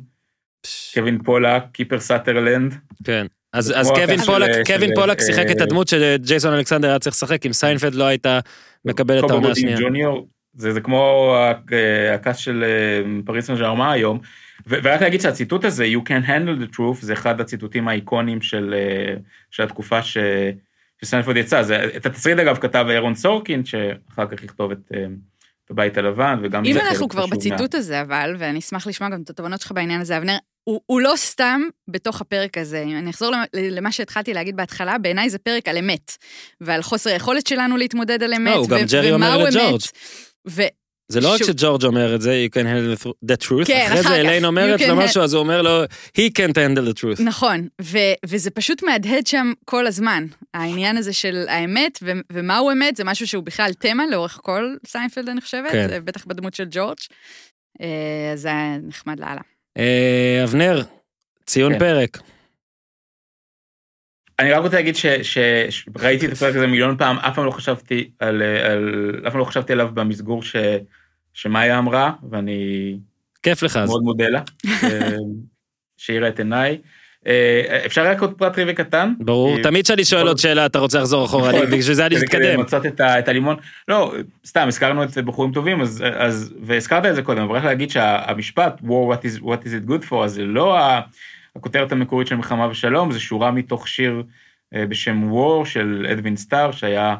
קווין 0.95 1.23
פולק, 1.23 1.63
קיפר 1.73 2.01
סאטרלנד. 2.01 2.75
כן. 3.05 3.27
אז, 3.53 3.73
אז 3.77 3.91
קווין 3.91 4.21
פולק, 4.21 4.53
של, 4.53 4.75
קווין 4.75 4.89
של, 4.89 4.95
פולק 4.95 5.21
שיחק 5.21 5.51
את 5.51 5.61
הדמות 5.61 5.89
שג'ייסון 5.89 6.55
אלכסנדר 6.55 6.89
היה 6.89 6.99
צריך 6.99 7.17
לשחק, 7.17 7.47
אם 7.47 7.53
סיינפלד 7.53 7.95
לא 7.95 8.05
הייתה 8.05 8.41
מקבלת 8.85 9.25
את 9.25 9.31
העונה 9.31 9.51
השנייה. 9.51 9.79
זה, 10.55 10.73
זה 10.73 10.81
כמו 10.81 11.35
הקאסט 12.15 12.41
של 12.41 12.65
פריז 13.25 13.47
סן 13.47 13.57
ג'רמה 13.57 13.93
היום, 13.93 14.21
ורק 14.69 15.01
להגיד 15.01 15.21
שהציטוט 15.21 15.65
הזה, 15.65 15.85
You 15.85 16.09
can 16.09 16.27
handle 16.29 16.63
the 16.63 16.77
truth, 16.77 17.01
זה 17.01 17.13
אחד 17.13 17.41
הציטוטים 17.41 17.89
האיקונים 17.89 18.43
של, 18.43 18.75
של 19.51 19.63
התקופה 19.63 20.03
ש... 20.03 20.19
שסיינפלד 21.05 21.37
יצא. 21.37 21.63
זה, 21.63 21.85
את 21.97 22.07
התסריט 22.07 22.39
אגב 22.39 22.57
כתב 22.57 22.87
אירון 22.91 23.15
סורקין, 23.15 23.65
שאחר 23.65 24.27
כך 24.27 24.45
יכתוב 24.45 24.71
את, 24.71 24.79
את 25.65 25.71
הבית 25.71 25.99
הלבן, 25.99 26.39
וגם 26.43 26.65
אם 26.65 26.77
אנחנו 26.77 27.09
כבר 27.09 27.27
בציטוט 27.27 27.75
מה... 27.75 27.79
הזה, 27.79 28.01
אבל, 28.01 28.35
ואני 28.39 28.59
אשמח 28.59 28.87
לשמוע 28.87 29.11
גם 29.11 29.23
את 29.23 29.31
התובנות 29.31 29.61
שלך 29.61 29.73
בעניין 29.73 30.01
הזה, 30.01 30.19
אבנר, 30.19 30.37
הוא, 30.65 30.81
הוא 30.87 31.01
לא 31.01 31.13
סתם 31.17 31.61
בתוך 31.89 32.21
הפרק 32.21 32.59
הזה. 32.59 32.83
אני 32.83 33.11
אחזור 33.11 33.33
למה 33.55 33.93
שהתחלתי 33.93 34.35
להגיד 34.35 34.57
בהתחלה, 34.57 34.99
בעיניי 34.99 35.31
זה 35.31 35.39
פרק 35.39 35.69
על 35.69 35.77
אמת, 35.77 36.17
ועל 36.61 36.83
חוסר 36.83 37.11
היכולת 37.11 37.47
שלנו 37.47 37.77
להתמודד 37.77 38.23
עם 38.23 38.35
אמת, 38.35 38.55
לא, 38.55 38.59
הוא 38.59 38.69
גם 38.69 38.79
ג'רי 38.91 39.13
אומר 39.13 39.39
לג'ורג'. 39.39 39.81
ו... 40.49 40.63
זה 41.09 41.21
לא 41.21 41.35
רק 41.35 41.43
שג'ורג' 41.43 41.85
אומר 41.85 42.15
את 42.15 42.21
זה, 42.21 42.47
you 42.47 42.55
can 42.55 42.65
handle 42.65 43.09
the 43.25 43.47
truth, 43.47 43.67
כן, 43.67 43.87
אחרי 43.89 44.03
זה 44.03 44.15
אליין 44.15 44.45
אומרת 44.45 44.81
לו 44.81 44.97
משהו, 44.97 45.23
אז 45.23 45.35
הוא 45.35 45.41
אומר 45.41 45.63
לו, 45.63 45.85
he 46.19 46.31
can't 46.39 46.55
handle 46.55 46.93
the 46.93 47.01
truth. 47.01 47.23
נכון, 47.23 47.69
וזה 48.27 48.51
פשוט 48.51 48.83
מהדהד 48.83 49.27
שם 49.27 49.53
כל 49.65 49.87
הזמן. 49.87 50.27
העניין 50.55 50.97
הזה 50.97 51.13
של 51.13 51.45
האמת, 51.49 51.99
ומהו 52.33 52.71
אמת, 52.73 52.97
זה 52.97 53.05
משהו 53.05 53.27
שהוא 53.27 53.45
בכלל 53.45 53.73
תמה 53.73 54.07
לאורך 54.11 54.39
כל 54.43 54.75
סיינפלד, 54.87 55.29
אני 55.29 55.41
חושבת, 55.41 55.71
כן. 55.73 56.05
בטח 56.05 56.25
בדמות 56.25 56.55
של 56.55 56.65
ג'ורג', 56.71 56.99
אה, 57.81 58.31
אז 58.33 58.41
זה 58.41 58.51
נחמד 58.83 59.21
לאללה. 59.21 59.41
אה, 59.79 60.41
אבנר, 60.45 60.83
ציון 61.47 61.73
כן. 61.73 61.79
פרק. 61.79 62.19
אני 64.39 64.53
רק 64.53 64.63
רוצה 64.63 64.77
להגיד 64.77 64.95
שראיתי 65.23 66.27
את 66.27 66.33
הפרק 66.33 66.57
הזה 66.57 66.67
מיליון 66.67 66.97
פעם, 66.97 67.19
אף 67.19 67.35
פעם 67.35 67.45
לא 67.45 67.51
חשבתי 67.51 68.11
על, 68.19 68.43
על 68.43 69.15
אף 69.27 69.33
פעם 69.33 69.41
לא 69.41 69.45
חשבתי 69.45 69.73
עליו 69.73 69.89
במסגור 69.95 70.43
ש, 70.43 70.57
שמאיה 71.39 71.79
אמרה, 71.79 72.13
ואני... 72.31 72.99
כיף 73.43 73.63
לך 73.63 73.77
אז. 73.77 73.89
מאוד 73.89 74.03
מודה 74.03 74.29
לה, 74.29 74.43
אה, 74.83 75.17
שהאירה 75.97 76.29
את 76.29 76.39
עיניי. 76.39 76.79
אה, 77.27 77.83
אפשר 77.87 78.07
רק 78.07 78.21
עוד 78.21 78.35
פרט 78.39 78.55
טריווי 78.55 78.75
קטן? 78.75 79.15
ברור, 79.19 79.63
תמיד 79.63 79.85
כשאני 79.85 80.05
שואל 80.05 80.29
עוד 80.29 80.39
שאלה 80.39 80.67
אתה 80.67 80.79
רוצה 80.79 80.99
לחזור 80.99 81.25
אחורה. 81.25 81.53
בשביל 81.73 81.95
זה 81.95 82.07
אני 82.07 82.17
מתקדם. 82.17 82.59
למצות 82.59 82.87
את 83.01 83.29
הלימון. 83.29 83.57
לא, 83.89 84.15
סתם, 84.47 84.65
הזכרנו 84.69 85.05
את 85.05 85.19
בחורים 85.19 85.53
טובים, 85.53 85.83
והזכרת 86.63 87.07
את 87.07 87.15
זה 87.15 87.23
קודם, 87.23 87.43
אבל 87.43 87.57
רק 87.57 87.65
להגיד 87.65 87.91
שהמשפט, 87.91 88.81
war 88.81 89.17
what 89.41 89.65
is 89.65 89.67
it 89.67 89.91
good 89.91 90.11
for, 90.11 90.25
אז 90.25 90.33
זה 90.33 90.45
לא 90.45 90.79
הכותרת 91.57 91.93
המקורית 91.93 92.29
של 92.29 92.37
מלחמה 92.37 92.69
ושלום, 92.69 93.13
זה 93.13 93.21
שורה 93.21 93.51
מתוך 93.51 93.89
שיר 93.89 94.23
אה, 94.75 94.87
בשם 94.87 95.31
war 95.33 95.67
של 95.67 96.07
אדווין 96.13 96.37
סטאר, 96.37 96.73
שהיה 96.73 97.17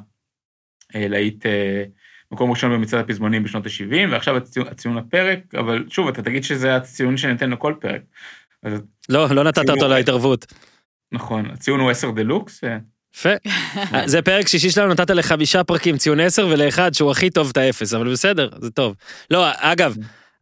להיט 0.95 1.47
מקום 2.33 2.51
ראשון 2.51 2.73
במצעד 2.73 3.01
הפזמונים 3.01 3.45
בשנות 3.45 3.67
ה-70, 3.67 4.11
ועכשיו 4.11 4.37
הציון 4.71 4.97
לפרק, 4.99 5.39
אבל 5.59 5.85
שוב, 5.89 6.09
אתה 6.09 6.23
תגיד 6.23 6.45
שזה 6.45 6.77
הציון 6.77 7.17
שניתן 7.17 7.51
לכל 7.51 7.75
פרק. 7.81 8.01
לא, 9.09 9.29
לא 9.31 9.45
נתת 9.45 9.71
אותו 9.71 9.89
להתערבות. 9.89 10.47
נכון, 11.13 11.51
הציון 11.53 11.81
הוא 11.81 11.91
10 11.91 12.11
דלוקס. 12.11 12.61
יפה. 13.15 13.29
זה 14.07 14.23
פרק 14.23 14.49
שישי 14.49 14.71
שלנו, 14.71 14.93
נתת 14.93 15.11
לחמישה 15.11 15.65
פרקים 15.65 15.97
ציון 15.97 16.21
10 16.21 16.49
ולאחד 16.51 16.95
שהוא 16.95 17.11
הכי 17.11 17.31
טוב 17.31 17.49
את 17.51 17.57
האפס, 17.57 17.95
אבל 17.95 18.13
בסדר, 18.13 18.49
זה 18.61 18.71
טוב. 18.71 18.95
לא, 19.31 19.47
אגב, 19.57 19.97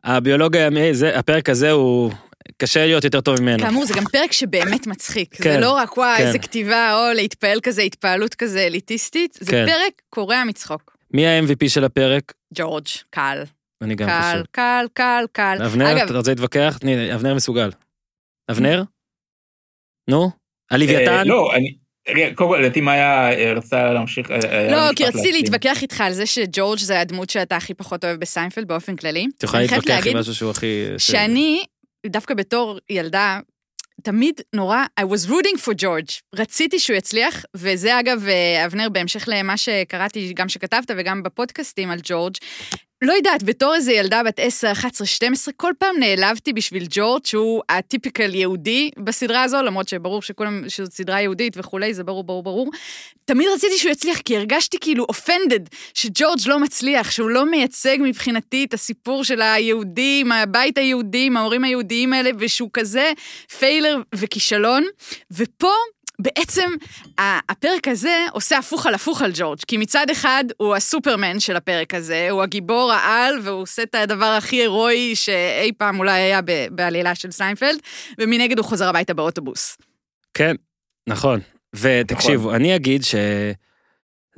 הביולוג 0.05 0.57
הימי, 0.57 0.91
הפרק 1.14 1.49
הזה 1.49 1.70
הוא... 1.70 2.12
קשה 2.59 2.87
להיות 2.87 3.05
יותר 3.05 3.20
טוב 3.20 3.43
ממנו. 3.43 3.64
כאמור, 3.64 3.87
זה 3.87 3.95
גם 3.95 4.05
פרק 4.12 4.32
שבאמת 4.32 4.87
מצחיק. 4.87 5.34
כן, 5.34 5.53
זה 5.53 5.61
לא 5.61 5.70
רק, 5.70 5.99
וואי, 5.99 6.18
כן. 6.18 6.26
איזה 6.26 6.39
כתיבה, 6.39 6.95
או 6.95 7.14
להתפעל 7.14 7.61
כזה, 7.62 7.82
התפעלות 7.82 8.34
כזה 8.34 8.61
אליטיסטית, 8.61 9.39
זה 9.41 9.51
כן. 9.51 9.66
פרק 9.66 10.03
קורע 10.11 10.45
מצחוק. 10.45 10.96
מי 11.17 11.27
ה-MVP 11.27 11.69
של 11.69 11.85
הפרק? 11.85 12.33
ג'ורג', 12.55 12.87
קל. 13.11 13.43
אני 13.83 13.95
גם 13.95 14.09
קל, 14.09 14.33
חושב. 14.33 14.45
קל, 14.51 14.87
קל, 14.93 15.25
קל. 15.33 15.59
אבנר, 15.67 16.05
אתה 16.05 16.17
רוצה 16.17 16.31
להתווכח? 16.31 16.79
אבנר 17.14 17.35
מסוגל. 17.35 17.71
אבנר? 18.51 18.83
נו? 20.11 20.31
הלוויתן? 20.71 21.12
אה, 21.12 21.25
לא, 21.25 21.55
אני... 21.55 21.77
קודם 22.35 22.51
כל, 22.51 22.59
לדעתי 22.62 22.81
מאיה 22.81 23.33
אה, 23.33 23.53
רצתה 23.53 23.93
להמשיך... 23.93 24.31
אה, 24.31 24.71
לא, 24.71 24.95
כי 24.97 25.05
רציתי 25.05 25.33
להתווכח 25.33 25.83
איתך 25.83 26.01
על 26.01 26.12
זה 26.12 26.27
שג'ורג' 26.27 26.79
זה 26.79 27.01
הדמות 27.01 27.31
שאתה 27.31 27.57
הכי 27.57 27.75
פחות 27.75 28.05
אוהב 28.05 28.21
בסיינפלד 28.21 28.69
באופן 28.69 28.97
כללי. 28.97 29.27
את 29.39 29.43
יכולה 29.43 29.62
להתווכח 29.62 30.07
עם 30.07 30.17
משהו 30.17 30.35
שהוא 30.35 30.51
הכי... 30.51 30.85
שאני, 30.99 31.64
דווקא 32.07 32.35
בתור 32.35 32.79
ילדה, 32.91 33.41
תמיד 34.03 34.41
נורא, 34.53 34.85
I 35.01 35.05
was 35.05 35.29
rooting 35.29 35.59
for 35.59 35.83
George. 35.83 36.21
רציתי 36.35 36.79
שהוא 36.79 36.97
יצליח, 36.97 37.45
וזה 37.55 38.01
אגב, 38.01 38.27
אבנר, 38.67 38.89
בהמשך 38.89 39.25
למה 39.29 39.57
שקראתי, 39.57 40.33
גם 40.35 40.49
שכתבת 40.49 40.91
וגם 40.97 41.23
בפודקאסטים 41.23 41.91
על 41.91 41.99
ג'ורג', 42.03 42.35
לא 43.03 43.13
יודעת, 43.13 43.43
בתור 43.43 43.75
איזה 43.75 43.93
ילדה 43.93 44.23
בת 44.23 44.41
10, 44.41 44.73
11, 44.73 45.07
12, 45.07 45.55
כל 45.57 45.73
פעם 45.79 45.97
נעלבתי 46.01 46.53
בשביל 46.53 46.87
ג'ורג', 46.91 47.27
שהוא 47.27 47.63
הטיפיקל 47.69 48.35
יהודי 48.35 48.91
בסדרה 48.99 49.43
הזו, 49.43 49.63
למרות 49.63 49.89
שברור 49.89 50.23
שכולם, 50.23 50.69
שזו 50.69 50.91
סדרה 50.91 51.21
יהודית 51.21 51.53
וכולי, 51.57 51.95
זה 51.95 52.05
ברור, 52.05 52.25
ברור, 52.25 52.43
ברור. 52.43 52.71
תמיד 53.25 53.49
רציתי 53.55 53.79
שהוא 53.79 53.93
יצליח, 53.93 54.19
כי 54.21 54.37
הרגשתי 54.37 54.79
כאילו 54.81 55.05
offended, 55.09 55.61
שג'ורג' 55.95 56.39
לא 56.47 56.59
מצליח, 56.59 57.11
שהוא 57.11 57.31
לא 57.31 57.51
מייצג 57.51 57.97
מבחינתי 58.01 58.65
את 58.65 58.75
הסיפור 58.75 59.25
של 59.25 59.43
היהודים, 59.43 60.33
הבית 60.33 60.79
היהודי, 60.79 61.31
ההורים 61.37 61.65
היהודיים 61.65 62.13
האלה, 62.13 62.31
ושהוא 62.39 62.71
כזה 62.73 63.13
failure 63.59 63.97
וכישלון. 64.15 64.85
ופה, 65.31 65.73
בעצם 66.19 66.71
הפרק 67.19 67.89
הזה 67.89 68.27
עושה 68.33 68.59
הפוך 68.59 68.87
על 68.87 68.95
הפוך 68.95 69.23
על 69.23 69.31
ג'ורג', 69.35 69.59
כי 69.67 69.77
מצד 69.77 70.11
אחד 70.11 70.45
הוא 70.57 70.75
הסופרמן 70.75 71.41
של 71.41 71.57
הפרק 71.57 71.95
הזה, 71.95 72.29
הוא 72.31 72.43
הגיבור 72.43 72.93
העל, 72.93 73.39
והוא 73.43 73.62
עושה 73.62 73.83
את 73.83 73.95
הדבר 73.95 74.27
הכי 74.27 74.57
הירואי 74.57 75.17
שאי 75.17 75.73
פעם 75.79 75.99
אולי 75.99 76.21
היה 76.21 76.41
בעלילה 76.71 77.14
של 77.14 77.31
סיינפלד, 77.31 77.79
ומנגד 78.19 78.59
הוא 78.59 78.67
חוזר 78.67 78.89
הביתה 78.89 79.14
באוטובוס. 79.14 79.77
כן, 80.35 80.57
נכון. 81.09 81.41
ותקשיבו, 81.75 82.43
נכון. 82.43 82.55
אני 82.55 82.77
אגיד 82.77 83.05
ש... 83.05 83.14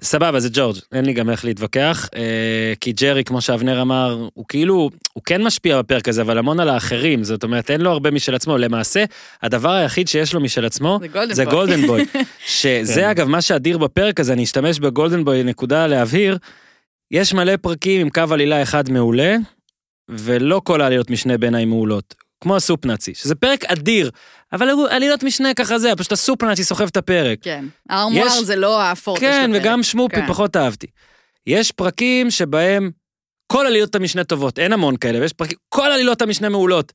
סבבה, 0.02 0.40
זה 0.40 0.48
ג'ורג', 0.52 0.76
אין 0.92 1.04
לי 1.04 1.12
גם 1.12 1.30
איך 1.30 1.44
להתווכח, 1.44 2.08
אה, 2.16 2.72
כי 2.80 2.92
ג'רי, 2.92 3.24
כמו 3.24 3.40
שאבנר 3.40 3.82
אמר, 3.82 4.28
הוא 4.34 4.44
כאילו, 4.48 4.90
הוא 5.12 5.22
כן 5.24 5.42
משפיע 5.42 5.78
בפרק 5.78 6.08
הזה, 6.08 6.22
אבל 6.22 6.38
המון 6.38 6.60
על 6.60 6.68
האחרים, 6.68 7.24
זאת 7.24 7.42
אומרת, 7.42 7.70
אין 7.70 7.80
לו 7.80 7.90
הרבה 7.90 8.10
משל 8.10 8.34
עצמו. 8.34 8.58
למעשה, 8.58 9.04
הדבר 9.42 9.70
היחיד 9.70 10.08
שיש 10.08 10.34
לו 10.34 10.40
משל 10.40 10.64
עצמו, 10.64 10.98
זה 11.30 11.44
גולדן 11.44 11.86
בוי. 11.86 12.04
שזה 12.46 13.00
כן. 13.00 13.08
אגב, 13.08 13.28
מה 13.28 13.42
שאדיר 13.42 13.78
בפרק 13.78 14.20
הזה, 14.20 14.32
אני 14.32 14.44
אשתמש 14.44 14.78
בגולדן 14.78 15.24
בוי, 15.24 15.42
נקודה 15.42 15.86
להבהיר, 15.86 16.38
יש 17.10 17.34
מלא 17.34 17.56
פרקים 17.56 18.00
עם 18.00 18.10
קו 18.10 18.22
עלילה 18.30 18.62
אחד 18.62 18.90
מעולה, 18.90 19.36
ולא 20.08 20.60
כל 20.64 20.80
העלילות 20.80 21.10
משנה 21.10 21.38
בעיניי 21.38 21.64
מעולות. 21.64 22.14
כמו 22.40 22.56
הסופ 22.56 22.86
נאצי, 22.86 23.14
שזה 23.14 23.34
פרק 23.34 23.64
אדיר, 23.64 24.10
אבל 24.52 24.68
עלילות 24.90 25.22
משנה 25.22 25.54
ככה 25.54 25.78
זה, 25.78 25.92
פשוט 25.96 26.12
הסופ 26.12 26.42
נאצי 26.42 26.64
סוחב 26.64 26.86
את 26.86 26.96
הפרק. 26.96 27.38
כן, 27.42 27.64
הארמואר 27.88 28.26
יש... 28.26 28.42
זה 28.42 28.56
לא 28.56 28.82
הפורטה 28.82 29.20
כן, 29.20 29.32
של 29.32 29.50
הפרק. 29.50 29.62
כן, 29.62 29.68
וגם 29.68 29.82
שמופי 29.82 30.16
כן. 30.16 30.26
פחות 30.28 30.56
אהבתי. 30.56 30.86
יש 31.46 31.72
פרקים 31.72 32.30
שבהם 32.30 32.90
כל 33.52 33.66
עלילות 33.66 33.94
המשנה 33.94 34.24
טובות, 34.24 34.58
אין 34.58 34.72
המון 34.72 34.96
כאלה, 34.96 35.20
ויש 35.20 35.32
פרקים, 35.32 35.58
כל 35.68 35.86
עלילות 35.86 36.22
המשנה 36.22 36.48
מעולות. 36.48 36.92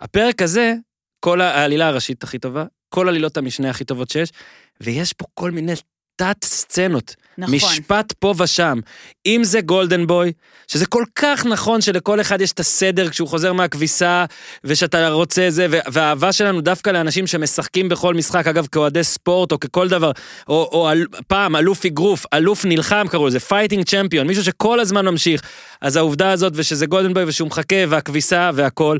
הפרק 0.00 0.42
הזה, 0.42 0.74
כל 1.20 1.40
העלילה 1.40 1.88
הראשית 1.88 2.22
הכי 2.22 2.38
טובה, 2.38 2.64
כל 2.88 3.08
עלילות 3.08 3.36
המשנה 3.36 3.70
הכי 3.70 3.84
טובות 3.84 4.10
שיש, 4.10 4.32
ויש 4.80 5.12
פה 5.12 5.24
כל 5.34 5.50
מיני 5.50 5.72
תת 6.16 6.44
סצנות. 6.44 7.14
נכון. 7.38 7.54
משפט 7.54 8.12
פה 8.12 8.34
ושם. 8.38 8.78
אם 9.26 9.44
זה 9.44 9.60
גולדן 9.60 10.06
בוי, 10.06 10.32
שזה 10.68 10.86
כל 10.86 11.04
כך 11.14 11.46
נכון 11.46 11.80
שלכל 11.80 12.20
אחד 12.20 12.40
יש 12.40 12.52
את 12.52 12.60
הסדר 12.60 13.08
כשהוא 13.08 13.28
חוזר 13.28 13.52
מהכביסה, 13.52 14.24
ושאתה 14.64 15.08
רוצה 15.08 15.46
זה, 15.48 15.66
והאהבה 15.70 16.32
שלנו 16.32 16.60
דווקא 16.60 16.90
לאנשים 16.90 17.26
שמשחקים 17.26 17.88
בכל 17.88 18.14
משחק, 18.14 18.46
אגב, 18.46 18.66
כאוהדי 18.66 19.04
ספורט 19.04 19.52
או 19.52 19.60
ככל 19.60 19.88
דבר, 19.88 20.10
או, 20.48 20.68
או 20.72 20.90
אל, 20.90 21.06
פעם 21.28 21.56
אלוף 21.56 21.86
אגרוף, 21.86 22.26
אלוף 22.34 22.64
נלחם 22.64 23.06
קראו 23.10 23.26
לזה, 23.26 23.40
fighting 23.40 23.84
champion, 23.84 24.26
מישהו 24.26 24.44
שכל 24.44 24.80
הזמן 24.80 25.04
ממשיך. 25.04 25.42
אז 25.80 25.96
העובדה 25.96 26.30
הזאת, 26.30 26.52
ושזה 26.56 26.86
golden 26.86 27.14
boy 27.14 27.24
ושהוא 27.24 27.48
מחכה, 27.48 27.76
והכביסה 27.88 28.50
והכל, 28.54 28.98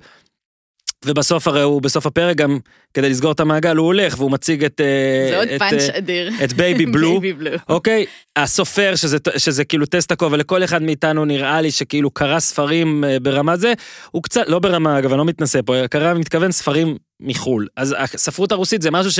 ובסוף 1.04 1.48
הרי 1.48 1.62
הוא, 1.62 1.82
בסוף 1.82 2.06
הפרק 2.06 2.36
גם, 2.36 2.58
כדי 2.94 3.10
לסגור 3.10 3.32
את 3.32 3.40
המעגל, 3.40 3.76
הוא 3.76 3.86
הולך 3.86 4.14
והוא 4.18 4.30
מציג 4.30 4.64
את... 4.64 4.80
אה, 4.80 5.26
זה 5.30 5.36
עוד 5.36 5.48
פאנץ' 5.58 5.88
אה, 5.88 5.98
אדיר. 5.98 6.30
את 6.44 6.52
baby 6.52 6.86
blue. 6.86 7.20
אוקיי? 7.68 8.06
הסופר, 8.36 8.94
שזה, 8.96 9.16
שזה 9.36 9.64
כאילו 9.64 9.86
טסטקו, 9.86 10.30
ולכל 10.30 10.64
אחד 10.64 10.82
מאיתנו 10.82 11.24
נראה 11.24 11.60
לי 11.60 11.70
שכאילו 11.70 12.10
קרא 12.10 12.40
ספרים 12.40 13.04
אה, 13.04 13.20
ברמה 13.20 13.56
זה, 13.56 13.72
הוא 14.10 14.22
קצת, 14.22 14.42
לא 14.46 14.58
ברמה, 14.58 14.98
אגב, 14.98 15.10
אני 15.10 15.18
לא 15.18 15.24
מתנשא 15.24 15.60
פה, 15.66 15.88
קרא, 15.90 16.14
מתכוון 16.14 16.52
ספרים 16.52 16.96
מחו"ל. 17.20 17.66
אז 17.76 17.94
הספרות 17.98 18.52
הרוסית 18.52 18.82
זה 18.82 18.90
משהו 18.90 19.12
ש... 19.12 19.18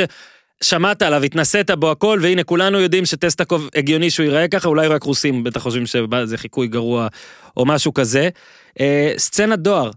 שמעת 0.62 1.02
עליו, 1.02 1.22
התנסית 1.22 1.70
בו 1.70 1.90
הכל, 1.90 2.18
והנה 2.22 2.44
כולנו 2.44 2.80
יודעים 2.80 3.06
שטסטקוב 3.06 3.68
הגיוני 3.74 4.10
שהוא 4.10 4.24
ייראה 4.24 4.48
ככה, 4.48 4.68
אולי 4.68 4.88
רק 4.88 5.02
רוסים 5.02 5.44
בטח 5.44 5.60
חושבים 5.60 5.86
שזה 5.86 6.36
חיקוי 6.36 6.66
גרוע 6.66 7.08
או 7.56 7.66
משהו 7.66 7.94
כזה. 7.94 8.28
אה, 8.80 9.12
סצנת 9.16 9.58
דואר, 9.58 9.90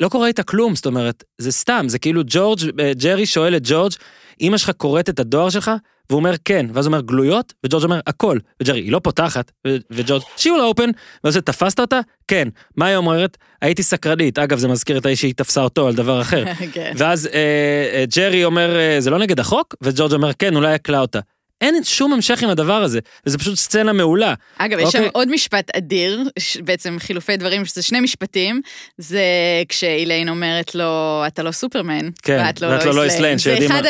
לא 0.00 0.08
קורה 0.08 0.26
איתה 0.26 0.42
כלום, 0.42 0.74
זאת 0.74 0.86
אומרת, 0.86 1.24
זה 1.38 1.52
סתם, 1.52 1.84
זה 1.88 1.98
כאילו 1.98 2.22
ג'ורג', 2.26 2.60
אה, 2.80 2.92
ג'רי 2.94 3.26
שואל 3.26 3.56
את 3.56 3.62
ג'ורג', 3.64 3.92
אמא 4.40 4.56
שלך 4.56 4.70
קוראת 4.70 5.08
את 5.08 5.20
הדואר 5.20 5.50
שלך? 5.50 5.70
והוא 6.10 6.18
אומר 6.18 6.34
כן, 6.44 6.66
ואז 6.72 6.86
הוא 6.86 6.94
אומר 6.94 7.04
גלויות, 7.04 7.52
וג'ורג' 7.64 7.84
אומר 7.84 8.00
הכל, 8.06 8.38
וג'רי 8.62 8.80
היא 8.80 8.92
לא 8.92 8.98
פותחת, 8.98 9.52
וג'ורג' 9.90 10.22
לא 10.46 10.66
אופן, 10.66 10.90
ואז 11.24 11.36
תפסת 11.36 11.80
אותה? 11.80 12.00
כן. 12.28 12.48
מה 12.76 12.86
היא 12.86 12.96
אומרת? 12.96 13.36
הייתי 13.62 13.82
סקרנית, 13.82 14.38
אגב 14.38 14.58
זה 14.58 14.68
מזכיר 14.68 14.98
את 14.98 15.06
האיש 15.06 15.20
שהיא 15.20 15.34
תפסה 15.34 15.60
אותו 15.60 15.88
על 15.88 15.94
דבר 15.94 16.20
אחר. 16.20 16.44
כן. 16.72 16.92
ואז 16.96 17.26
אה, 17.26 17.90
אה, 17.92 18.04
ג'רי 18.16 18.44
אומר 18.44 18.76
אה, 18.76 18.96
זה 19.00 19.10
לא 19.10 19.18
נגד 19.18 19.40
החוק? 19.40 19.74
וג'ורג' 19.82 20.12
אומר 20.12 20.32
כן, 20.38 20.56
אולי 20.56 20.74
יקלה 20.74 21.00
אותה. 21.00 21.20
אין 21.60 21.84
שום 21.84 22.12
המשך 22.12 22.42
עם 22.42 22.50
הדבר 22.50 22.82
הזה, 22.82 22.98
וזה 23.26 23.38
פשוט 23.38 23.54
סצנה 23.54 23.92
מעולה. 23.92 24.34
אגב, 24.58 24.78
יש 24.78 24.90
שם 24.90 24.98
אוקיי? 24.98 25.10
עוד 25.12 25.30
משפט 25.30 25.76
אדיר, 25.76 26.24
בעצם 26.64 26.96
חילופי 26.98 27.36
דברים, 27.36 27.64
שזה 27.64 27.82
שני 27.82 28.00
משפטים, 28.00 28.60
זה 28.98 29.22
כשאיליין 29.68 30.28
אומרת 30.28 30.74
לו, 30.74 31.22
אתה 31.26 31.42
לא 31.42 31.50
סופרמן, 31.50 32.08
כן, 32.22 32.42
ואת 32.46 32.60
לא 32.60 32.94
לואיס 32.94 33.18
ליין. 33.18 33.38
זה 33.38 33.58
אחד 33.66 33.82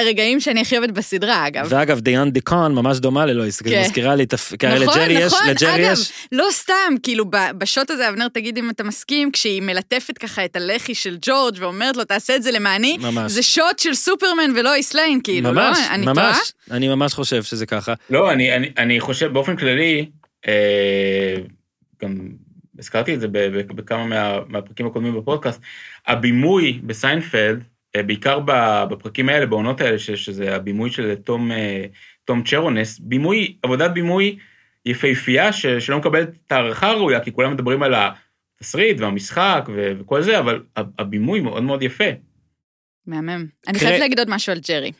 הרגעים 0.00 0.40
שאני 0.40 0.60
הכי 0.60 0.78
אוהבת 0.78 0.90
בסדרה, 0.90 1.46
אגב. 1.46 1.66
ואגב, 1.68 2.00
דיאן 2.00 2.30
דיקון 2.30 2.74
ממש 2.74 2.98
דומה 2.98 3.26
ללואיס, 3.26 3.62
כן. 3.62 3.80
מזכירה 3.80 4.14
לי, 4.14 4.26
נכון, 4.32 4.68
לג'רי 4.78 5.12
יש, 5.12 5.32
נכון, 5.32 5.46
לג'רי 5.46 5.80
יש. 5.80 6.12
לא 6.32 6.46
סתם, 6.52 6.94
כאילו, 7.02 7.24
בשוט 7.58 7.90
הזה, 7.90 8.08
אבנר, 8.08 8.28
תגיד 8.28 8.58
אם 8.58 8.70
אתה 8.70 8.84
מסכים, 8.84 9.30
כשהיא 9.30 9.62
מלטפת 9.62 10.18
ככה 10.18 10.44
את 10.44 10.56
הלחי 10.56 10.94
של 10.94 11.16
ג'ורג' 11.22 11.56
ואומרת 11.58 11.96
לו, 11.96 12.04
תעשה 12.04 12.36
את 12.36 12.42
זה 12.42 12.50
למעני, 12.50 12.96
זה 13.26 13.42
שוט 13.42 13.78
של 13.78 13.94
סופרמן 13.94 14.50
ולואיס 14.56 14.94
ליין, 14.94 15.20
כאילו, 15.24 15.52
לא? 15.52 15.62
אני 15.90 16.06
טועה? 16.14 16.38
אני 16.70 16.88
ממש 16.88 17.13
חושב 17.14 17.42
שזה 17.42 17.66
ככה. 17.66 17.94
לא, 18.10 18.32
אני, 18.32 18.56
אני, 18.56 18.72
אני 18.78 19.00
חושב 19.00 19.32
באופן 19.32 19.56
כללי, 19.56 20.10
אה, 20.48 21.36
גם 22.02 22.28
הזכרתי 22.78 23.14
את 23.14 23.20
זה 23.20 23.28
בכמה 23.48 24.06
מה, 24.06 24.38
מהפרקים 24.48 24.86
הקודמים 24.86 25.14
בפודקאסט, 25.14 25.60
הבימוי 26.06 26.80
בסיינפלד, 26.86 27.64
אה, 27.96 28.02
בעיקר 28.02 28.40
בפרקים 28.90 29.28
האלה, 29.28 29.46
בעונות 29.46 29.80
האלה, 29.80 29.98
שזה 29.98 30.56
הבימוי 30.56 30.90
של 30.90 31.14
תום, 31.14 31.52
אה, 31.52 31.84
תום 32.24 32.42
צ'רונס, 32.44 32.98
בימוי, 32.98 33.56
עבודת 33.62 33.90
בימוי 33.90 34.38
יפהפייה 34.86 35.52
ש, 35.52 35.66
שלא 35.66 35.98
מקבלת 35.98 36.28
את 36.46 36.52
הערכה 36.52 36.86
הראויה, 36.86 37.20
כי 37.20 37.32
כולם 37.32 37.52
מדברים 37.52 37.82
על 37.82 37.94
התסריט 37.94 39.00
והמשחק 39.00 39.68
ו, 39.74 39.92
וכל 40.00 40.22
זה, 40.22 40.38
אבל 40.38 40.62
הבימוי 40.76 41.40
מאוד 41.40 41.62
מאוד 41.62 41.82
יפה. 41.82 42.10
מהמם. 43.06 43.46
אני 43.68 43.78
חייבת 43.78 44.00
להגיד 44.00 44.18
עוד 44.18 44.30
משהו 44.30 44.52
על 44.52 44.60
ג'רי. 44.68 44.92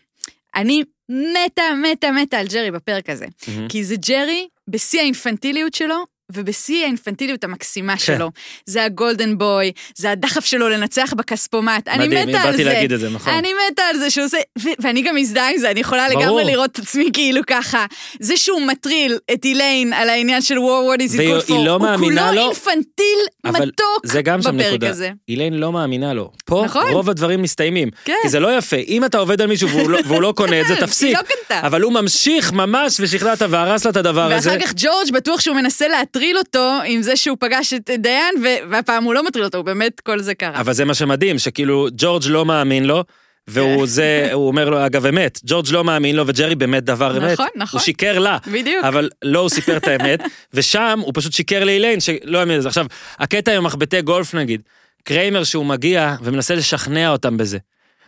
אני 0.56 0.82
מתה, 1.08 1.62
מתה, 1.82 2.10
מתה 2.12 2.38
על 2.38 2.46
ג'רי 2.46 2.70
בפרק 2.70 3.10
הזה. 3.10 3.26
Mm-hmm. 3.26 3.68
כי 3.68 3.84
זה 3.84 3.96
ג'רי 4.08 4.48
בשיא 4.70 5.00
האינפנטיליות 5.00 5.74
שלו, 5.74 6.04
ובשיא 6.32 6.84
האינפנטיליות 6.84 7.44
המקסימה 7.44 7.92
כן. 7.92 7.98
שלו. 7.98 8.30
זה 8.66 8.84
הגולדן 8.84 9.38
בוי, 9.38 9.72
זה 9.96 10.10
הדחף 10.10 10.44
שלו 10.44 10.68
לנצח 10.68 11.14
בכספומט. 11.16 11.88
אני 11.88 12.08
מתה 12.08 12.18
על 12.20 12.26
זה. 12.26 12.32
מדהים, 12.32 12.50
באתי 12.50 12.64
להגיד 12.64 12.92
את 12.92 13.00
זה, 13.00 13.10
נכון. 13.10 13.32
אני 13.32 13.52
מתה 13.72 13.82
על 13.82 13.98
זה 13.98 14.10
שהוא 14.10 14.24
עושה, 14.24 14.38
ואני 14.78 15.02
גם 15.02 15.14
מזדהה 15.14 15.50
עם 15.50 15.58
זה, 15.58 15.70
אני 15.70 15.80
יכולה. 15.80 16.08
לגמרי 16.08 16.44
לראות 16.44 16.70
את 16.70 16.78
עצמי 16.78 17.10
כאילו 17.12 17.40
ככה. 17.46 17.86
זה 18.20 18.36
שהוא 18.36 18.62
מטריל 18.62 19.18
את 19.32 19.44
איליין 19.44 19.92
על 19.92 20.08
העניין 20.08 20.42
של 20.42 20.56
war, 20.58 20.96
what 20.96 21.00
is 21.00 21.14
it 21.14 21.16
good 21.16 21.48
for, 21.48 21.52
לא 21.52 21.70
הוא 21.70 21.96
כולו 21.98 22.32
לו, 22.32 22.40
אינפנטיל 22.40 23.18
מתוק 23.44 24.06
נקודה. 24.54 24.90
הזה. 24.90 25.10
איליין 25.28 25.54
לא 25.54 25.72
מאמינה 25.72 26.14
לו. 26.14 26.30
פה 26.44 26.62
נכון. 26.64 26.90
רוב 26.90 27.10
הדברים 27.10 27.42
מסתיימים. 27.42 27.88
כן. 28.04 28.14
כי 28.22 28.28
זה 28.28 28.40
לא 28.40 28.56
יפה. 28.58 28.76
אם 28.76 29.04
אתה 29.04 29.18
עובד 29.18 29.40
על 29.40 29.46
מישהו 29.46 29.68
והוא 29.68 29.90
לא, 29.90 30.22
לא 30.22 30.32
קונה 30.36 30.60
את 30.60 30.66
זה, 30.66 30.76
תפסיק. 30.86 31.18
לא 31.50 31.56
אבל 31.62 31.82
הוא 31.82 31.92
ממשיך 31.92 32.52
ממש 32.52 32.96
ושכנעת 33.00 33.42
והרס 33.50 33.84
לה 33.84 33.90
את 33.90 33.96
הדבר 33.96 34.32
הזה. 34.32 34.50
ואחר 34.50 34.60
כך 34.66 34.72
ג'ורג' 34.76 35.12
בטוח 35.12 35.40
שהוא 35.40 35.56
מנסה 35.56 35.88
להטריל 36.14 36.38
אותו 36.38 36.78
עם 36.86 37.02
זה 37.02 37.16
שהוא 37.16 37.36
פגש 37.40 37.72
את 37.72 37.90
דיין, 37.98 38.34
והפעם 38.70 39.04
הוא 39.04 39.14
לא 39.14 39.26
מטריל 39.26 39.44
אותו, 39.44 39.58
הוא 39.58 39.64
באמת, 39.64 40.00
כל 40.00 40.20
זה 40.20 40.34
קרה. 40.34 40.60
אבל 40.60 40.72
זה 40.72 40.84
מה 40.84 40.94
שמדהים, 40.94 41.38
שכאילו 41.38 41.88
ג'ורג' 41.96 42.22
לא 42.26 42.44
מאמין 42.44 42.84
לו. 42.84 43.04
והוא 43.48 43.80
כן. 43.80 43.86
זה, 43.86 44.28
הוא 44.32 44.46
אומר 44.46 44.70
לו, 44.70 44.86
אגב 44.86 45.06
אמת, 45.06 45.40
ג'ורג' 45.44 45.66
לא 45.70 45.84
מאמין 45.84 46.16
לו 46.16 46.26
וג'רי 46.26 46.54
באמת 46.54 46.84
דבר 46.84 47.18
אמת. 47.18 47.32
נכון, 47.32 47.48
נכון. 47.56 47.78
הוא 47.78 47.84
שיקר 47.84 48.18
לה. 48.18 48.38
בדיוק. 48.52 48.84
אבל 48.84 49.10
לא 49.22 49.38
הוא 49.38 49.48
סיפר 49.48 49.76
את 49.76 49.88
האמת, 49.88 50.20
ושם 50.54 51.00
הוא 51.02 51.12
פשוט 51.14 51.32
שיקר 51.32 51.64
לאיליין 51.64 52.00
שלא 52.00 52.38
האמין 52.38 52.58
לזה. 52.58 52.68
עכשיו, 52.68 52.86
הקטע 53.18 53.56
עם 53.56 53.64
מחבטי 53.64 54.02
גולף 54.02 54.34
נגיד, 54.34 54.62
קריימר 55.04 55.44
שהוא 55.44 55.66
מגיע 55.66 56.16
ומנסה 56.22 56.54
לשכנע 56.54 57.10
אותם 57.10 57.36
בזה. 57.36 57.58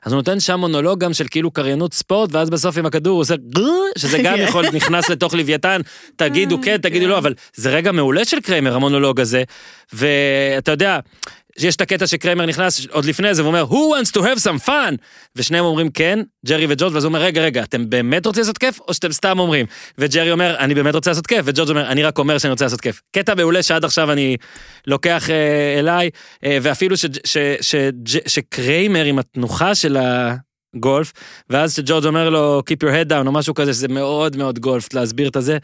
אז 0.07 0.13
הוא 0.13 0.17
נותן 0.17 0.41
שם 0.41 0.61
מונולוג 0.61 1.01
גם 1.01 1.13
של 1.13 1.27
כאילו 1.31 1.51
קריינות 1.51 1.95
ספורט, 1.95 2.31
ואז 2.33 2.51
בסוף 2.51 2.79
עם 2.79 2.87
הכדור 2.87 3.13
הוא 3.13 3.21
עושה 3.21 3.35
שזה 3.99 4.19
גם 4.25 4.39
יכול, 4.49 4.65
נכנס 4.73 5.09
לתוך 5.09 5.35
לוויתן, 5.35 5.81
תגידו 6.17 6.59
כן, 6.63 6.77
תגידו 6.77 7.07
לא, 7.07 7.19
אבל 7.19 7.35
זה 7.55 7.71
רגע 7.71 7.93
מעולה 7.93 8.25
של 8.25 8.41
קריימר, 8.41 8.75
המונולוג 8.75 9.21
הזה, 9.21 9.43
ואתה 9.93 10.71
יודע, 10.71 10.99
שיש 11.59 11.77
את 11.77 11.81
הקטע 11.81 12.07
שקריימר 12.07 12.47
נכנס 12.47 12.87
עוד 12.87 13.05
לפני 13.05 13.35
זה 13.35 13.45
ואומר, 13.45 13.65
who 13.71 13.75
wants 13.75 14.11
to 14.11 14.21
have 14.21 14.39
some 14.39 14.69
fun? 14.69 14.97
ושניהם 15.37 15.65
אומרים 15.65 15.91
כן, 15.91 16.19
ג'רי 16.47 16.67
וג'ורג' 16.69 16.95
ואז 16.95 17.05
הוא 17.05 17.09
אומר, 17.09 17.21
רגע, 17.21 17.43
רגע, 17.43 17.63
אתם 17.63 17.91
באמת 17.91 18.27
רוצים 18.27 18.41
לעשות 18.41 18.59
כיף, 18.59 18.81
או 18.81 18.95
שאתם 18.95 19.13
סתם 19.13 19.39
אומרים? 19.39 19.67
וג'רי 19.99 20.33
אומר, 20.33 20.57
אני 20.59 20.75
באמת 20.75 20.95
רוצה 20.95 21.11
לעשות 21.11 21.27
כיף, 21.27 21.41
וג'ורג' 21.45 21.71
אומר, 21.71 21.87
אני 21.87 22.03
רק 22.03 22.19
אומר 22.19 22.39
שאני 22.39 22.51
רוצה 22.51 22.65
לעשות 22.65 22.81
כיף. 22.81 23.01
קטע 23.17 23.35
מעולה 23.35 23.63
שעד 23.63 23.85
עכשיו 23.85 24.13
אני 24.13 24.37
לוקח 24.87 25.31
אה, 25.31 25.79
אליי, 25.79 26.11
אה, 26.45 26.59
ואפילו 26.63 26.97
שקריימר 28.27 29.05
עם 29.05 29.19
התנוחה 29.19 29.75
של 29.75 29.97
ה... 29.97 30.35
גולף, 30.81 31.13
ואז 31.51 31.75
שג'ורג' 31.75 32.07
אומר 32.07 32.31
לו 32.31 32.63
Keep 32.71 32.87
your 32.87 32.91
head 32.91 33.11
down 33.11 33.27
או 33.27 33.33
משהו 33.33 33.55
כזה, 33.55 33.73
שזה 33.73 33.89
מאוד 33.89 34.37
מאוד 34.37 34.59
גולף, 34.59 34.95
להסביר 34.95 35.29
את 35.29 35.37
הזה, 35.37 35.59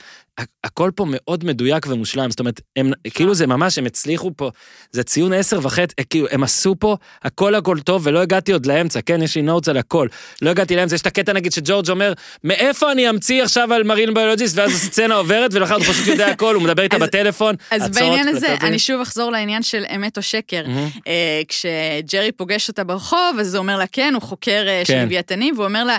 הכל 0.64 0.90
פה 0.94 1.06
מאוד 1.08 1.44
מדויק 1.44 1.86
ומושלם, 1.86 2.30
זאת 2.30 2.40
אומרת, 2.40 2.60
הם, 2.76 2.90
כאילו 3.14 3.34
זה 3.34 3.46
ממש, 3.46 3.78
הם 3.78 3.86
הצליחו 3.86 4.30
פה, 4.36 4.50
זה 4.90 5.02
ציון 5.02 5.32
עשר 5.32 5.58
וחצי, 5.62 5.94
אה, 5.98 6.04
כאילו, 6.04 6.26
הם 6.30 6.42
עשו 6.42 6.74
פה 6.78 6.96
הכל 7.22 7.54
הכל 7.54 7.78
טוב, 7.78 8.06
ולא 8.06 8.22
הגעתי 8.22 8.52
עוד 8.52 8.66
לאמצע, 8.66 9.00
כן, 9.00 9.22
יש 9.22 9.36
לי 9.36 9.42
נוטס 9.42 9.68
על 9.68 9.76
הכל, 9.76 10.08
לא 10.42 10.50
הגעתי 10.50 10.76
לאמצע, 10.76 10.94
יש 10.94 11.00
את 11.00 11.06
הקטע 11.06 11.32
נגיד 11.32 11.52
שג'ורג' 11.52 11.90
אומר, 11.90 12.12
מאיפה 12.44 12.92
אני 12.92 13.10
אמציא 13.10 13.42
עכשיו 13.42 13.74
על 13.74 13.82
מרין 13.82 14.14
ביולוג'יסט, 14.14 14.58
ואז 14.58 14.70
הסצנה 14.74 15.14
עוברת, 15.14 15.54
ולאחר 15.54 15.74
הוא 15.74 15.84
פשוט 15.84 16.06
יודע 16.06 16.26
הכל, 16.26 16.54
הוא 16.54 16.62
מדבר 16.62 16.82
איתה 16.82 16.98
בטלפון, 16.98 17.54
אז 17.70 17.90
בעניין 17.90 18.28
הזה, 18.28 18.54
אני 18.60 18.78
שוב 18.78 19.00
אחזור 19.00 19.30
לעניין 19.30 19.62
של 19.62 19.84
אמת 19.94 20.16
או 20.16 20.22
שקר. 20.22 20.64
אה, 21.06 21.42
כשג'רי 21.48 22.32
פוגש 22.32 22.68
אותה 22.68 22.84
ברחוב, 22.84 23.36
אז 23.40 23.54
הוא 23.54 23.62
אומר 23.62 23.78
לה, 23.78 23.86
כן, 23.86 24.14
הוא 24.14 24.22
חוקר 24.22 24.64
אה, 24.68 24.82
של 24.84 24.92
כן. 24.92 25.01
לוויתנים, 25.02 25.54
והוא 25.54 25.64
אומר 25.64 25.84
לה, 25.84 25.98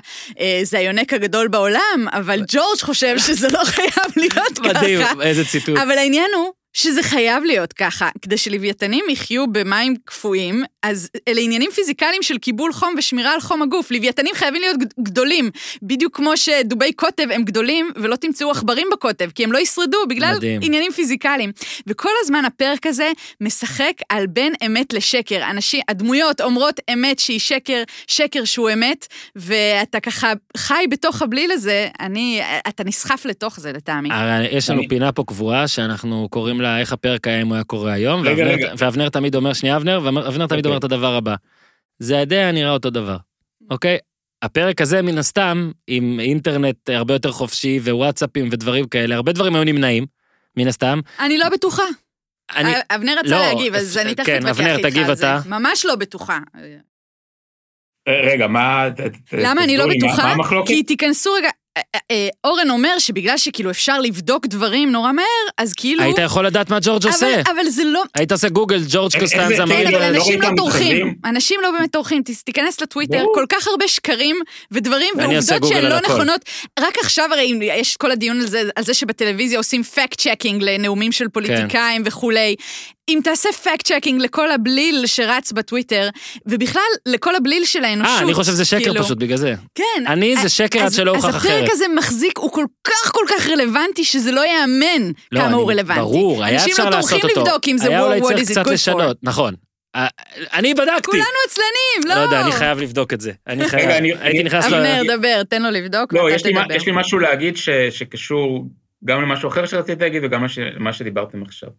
זה 0.63 0.77
היונק 0.77 1.13
הגדול 1.13 1.47
בעולם, 1.47 2.07
אבל 2.11 2.43
ג'ורג' 2.47 2.79
חושב 2.81 3.17
שזה 3.17 3.47
לא 3.49 3.63
חייב 3.63 3.89
להיות 4.15 4.59
ככה. 4.59 4.69
מדהים, 4.69 5.21
איזה 5.21 5.45
ציטוט. 5.45 5.77
אבל 5.77 5.97
העניין 5.97 6.29
הוא 6.35 6.51
שזה 6.73 7.03
חייב 7.03 7.43
להיות 7.43 7.73
ככה. 7.73 8.09
כדי 8.21 8.37
שלוויתנים 8.37 9.05
יחיו 9.09 9.47
במים 9.51 9.95
קפואים, 10.05 10.63
אז 10.83 11.09
אלה 11.27 11.41
עניינים 11.41 11.71
פיזיקליים 11.71 12.23
של 12.23 12.37
קיבול 12.37 12.73
חום 12.73 12.95
ושמירה 12.97 13.33
על 13.33 13.39
חום 13.39 13.61
הגוף. 13.61 13.91
לוויתנים 13.91 14.31
חייבים 14.35 14.61
להיות 14.61 14.77
גדולים, 14.99 15.49
בדיוק 15.83 16.15
כמו 16.15 16.37
שדובי 16.37 16.93
קוטב 16.93 17.31
הם 17.31 17.43
גדולים, 17.43 17.91
ולא 17.95 18.15
תמצאו 18.15 18.51
עכברים 18.51 18.87
בקוטב, 18.91 19.29
כי 19.35 19.43
הם 19.43 19.51
לא 19.51 19.57
ישרדו 19.57 19.97
בגלל 20.09 20.35
מדהים. 20.35 20.59
עניינים 20.63 20.91
פיזיקליים. 20.91 21.51
וכל 21.87 22.09
הזמן 22.21 22.45
הפרק 22.45 22.87
הזה 22.87 23.11
משחק 23.41 23.93
על 24.09 24.27
בין 24.27 24.53
אמת 24.65 24.93
לשקר. 24.93 25.49
אנשים, 25.49 25.81
הדמויות 25.89 26.41
אומרות 26.41 26.79
אמת 26.93 27.19
שהיא 27.19 27.39
שקר, 27.39 27.83
שקר 28.07 28.45
שהוא 28.45 28.69
אמת, 28.73 29.07
ואתה 29.35 29.99
ככה 29.99 30.33
חי 30.57 30.83
בתוך 30.89 31.21
הבליל 31.21 31.51
הזה, 31.51 31.87
אני, 31.99 32.41
אתה 32.67 32.83
נסחף 32.83 33.25
לתוך 33.25 33.59
זה 33.59 33.71
לטעמי. 33.71 34.09
יש 34.51 34.69
לנו 34.69 34.81
פינה 34.89 35.11
פה 35.11 35.23
קבועה 35.27 35.67
שאנחנו 35.67 36.27
קוראים 36.31 36.61
לה 36.63 36.79
איך 36.79 36.93
הפרק 36.93 37.27
היה 37.27 37.41
אם 37.41 37.47
הוא 37.47 37.55
היה 37.55 37.63
קורה 37.63 37.93
היום, 37.93 38.23
ואבנר 38.77 39.09
תמיד 39.09 39.35
אומר, 39.35 39.53
שנייה 39.53 39.77
אבנר, 39.77 39.99
ואבנר 40.03 40.47
תמיד 40.47 40.65
אומר 40.65 40.77
את 40.77 40.83
הדבר 40.83 41.15
הבא. 41.15 41.35
זה 41.99 42.19
עדיין 42.19 42.55
נראה 42.55 42.71
אותו 42.71 42.89
דבר, 42.89 43.17
אוקיי? 43.69 43.97
הפרק 44.41 44.81
הזה 44.81 45.01
מן 45.01 45.17
הסתם, 45.17 45.71
עם 45.87 46.19
אינטרנט 46.19 46.89
הרבה 46.89 47.13
יותר 47.13 47.31
חופשי 47.31 47.79
ווואטסאפים 47.83 48.49
ודברים 48.51 48.87
כאלה, 48.87 49.15
הרבה 49.15 49.31
דברים 49.31 49.55
היו 49.55 49.63
נמנעים, 49.63 50.05
מן 50.57 50.67
הסתם. 50.67 50.99
אני 51.19 51.37
לא 51.37 51.49
בטוחה. 51.49 51.83
אני... 52.55 52.73
אבנר 52.95 53.15
רצה 53.19 53.29
לא, 53.29 53.39
להגיב, 53.39 53.75
אז 53.75 53.97
אני 53.97 54.15
תכף 54.15 54.25
כן, 54.25 54.47
אבנר, 54.47 54.77
תגיב 54.81 55.09
אתה. 55.09 55.39
ממש 55.45 55.85
לא 55.85 55.95
בטוחה. 55.95 56.39
רגע, 58.07 58.47
מה... 58.47 58.87
למה 59.33 59.63
אני 59.63 59.77
לא 59.77 59.85
בטוחה? 59.87 60.23
מה 60.23 60.31
המחלוקת? 60.31 60.67
כי 60.67 60.83
תיכנסו 60.83 61.33
רגע, 61.33 61.49
אה, 61.77 61.81
אה, 61.95 61.99
אה, 62.11 62.27
אורן 62.43 62.69
אומר 62.69 62.99
שבגלל 62.99 63.37
שכאילו 63.37 63.71
אפשר 63.71 63.99
לבדוק 63.99 64.47
דברים 64.47 64.91
נורא 64.91 65.11
מהר, 65.11 65.25
אז 65.57 65.73
כאילו... 65.73 66.03
היית 66.03 66.17
יכול 66.17 66.45
לדעת 66.45 66.69
מה 66.69 66.77
ג'ורג' 66.81 67.05
עושה. 67.05 67.41
אבל 67.41 67.69
זה 67.69 67.83
לא... 67.83 68.03
היית 68.15 68.31
עושה 68.31 68.49
גוגל, 68.49 68.81
ג'ורג' 68.89 69.11
קוסטנזה. 69.19 69.63
כן, 69.67 69.87
אבל 69.87 70.03
אנשים 70.03 70.41
לא 70.41 70.49
טורחים. 70.57 71.15
אנשים 71.25 71.59
לא 71.61 71.71
באמת 71.71 71.91
טורחים. 71.91 72.21
תיכנס 72.45 72.81
לטוויטר, 72.81 73.25
כל 73.33 73.45
כך 73.49 73.67
הרבה 73.67 73.87
שקרים 73.87 74.39
ודברים 74.71 75.13
ועובדות 75.17 75.67
שהן 75.67 75.85
לא 75.85 75.99
נכונות. 75.99 76.41
רק 76.79 76.97
עכשיו 77.01 77.29
הרי 77.33 77.59
יש 77.61 77.97
כל 77.97 78.11
הדיון 78.11 78.39
על 78.75 78.83
זה 78.83 78.93
שבטלוויזיה 78.93 79.57
עושים 79.59 79.83
fact 79.83 80.21
checking 80.21 80.63
לנאומים 80.63 81.11
של 81.11 81.29
פוליטיקאים 81.29 82.01
וכולי. 82.05 82.55
אם 83.09 83.19
תעשה 83.23 83.49
fact 83.51 83.87
checking 83.87 84.21
לכל 84.21 84.51
הבליל 84.51 85.03
שרץ 85.05 85.51
בטוויטר, 85.51 86.09
ובכלל 86.45 86.81
לכל 87.05 87.35
הבליל 87.35 87.65
של 87.65 87.83
האנושות. 87.83 88.17
אה, 88.17 88.21
אני 88.21 88.33
חושב 88.33 88.51
שזה 88.51 88.65
שקר 88.65 88.83
כאילו, 88.83 89.03
פשוט 89.03 89.17
בגלל 89.17 89.37
זה. 89.37 89.53
כן. 89.75 90.03
אני 90.07 90.35
זה 90.37 90.49
שקר 90.49 90.79
עד 90.83 90.91
שלא 90.91 91.11
הוכח 91.11 91.29
אחרת. 91.29 91.35
אז 91.35 91.45
הפרק 91.45 91.69
הזה 91.71 91.85
מחזיק, 91.97 92.37
הוא 92.37 92.51
כל 92.51 92.65
כך 92.83 93.11
כל 93.11 93.25
כך 93.29 93.47
רלוונטי, 93.47 94.03
שזה 94.03 94.31
לא 94.31 94.41
ייאמן 94.41 95.11
לא, 95.31 95.39
כמה 95.39 95.47
אני, 95.47 95.55
הוא 95.55 95.71
רלוונטי. 95.71 96.01
ברור, 96.01 96.43
היה 96.43 96.65
אפשר 96.65 96.89
לעשות 96.89 96.93
אותו. 96.93 96.97
אנשים 96.97 97.17
לא 97.17 97.33
טורחים 97.33 97.43
לבדוק 97.43 97.67
אם 97.67 97.77
זה 97.77 98.17
what 98.17 98.37
is 98.37 98.51
it 98.51 98.67
good 98.67 98.71
לשנות, 98.71 99.17
נכון. 99.23 99.53
אני 100.53 100.73
בדקתי. 100.73 101.11
כולנו 101.11 101.25
עצלנים, 101.47 102.09
לא. 102.09 102.15
לא 102.15 102.19
יודע, 102.19 102.41
אני 102.41 102.51
חייב 102.51 102.79
לבדוק 102.79 103.13
את 103.13 103.21
זה. 103.21 103.31
אני 103.47 103.69
חייב, 103.69 103.89
הייתי 104.19 104.43
נכנס 104.43 104.65
ל... 104.65 104.73
אבנר, 104.73 105.17
דבר, 105.17 105.43
תן 105.43 105.63
לו 105.63 105.69
לבדוק, 105.69 106.13
לא, 106.13 106.31
יש 106.75 106.85
לי 106.85 106.91
משהו 106.93 107.19
להגיד 107.19 107.57
שקשור 107.89 108.65
גם 109.05 109.21
למשהו 109.21 109.49
אחר 109.49 109.65
שרציתי 109.65 110.03
להגיד 110.03 110.23
וגם 110.23 110.45
למה 110.75 110.93
שדיברתם 110.93 111.43
עכשיו. 111.43 111.69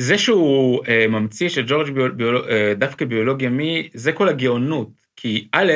זה 0.00 0.18
שהוא 0.18 0.80
אה, 0.88 1.06
ממציא 1.08 1.48
שג'ורג' 1.48 1.90
ביול, 1.90 2.10
ביול, 2.10 2.44
אה, 2.50 2.74
דווקא 2.74 3.04
ביולוגיה 3.04 3.50
מי, 3.50 3.88
זה 3.94 4.12
כל 4.12 4.28
הגאונות. 4.28 4.88
כי 5.16 5.48
א', 5.52 5.72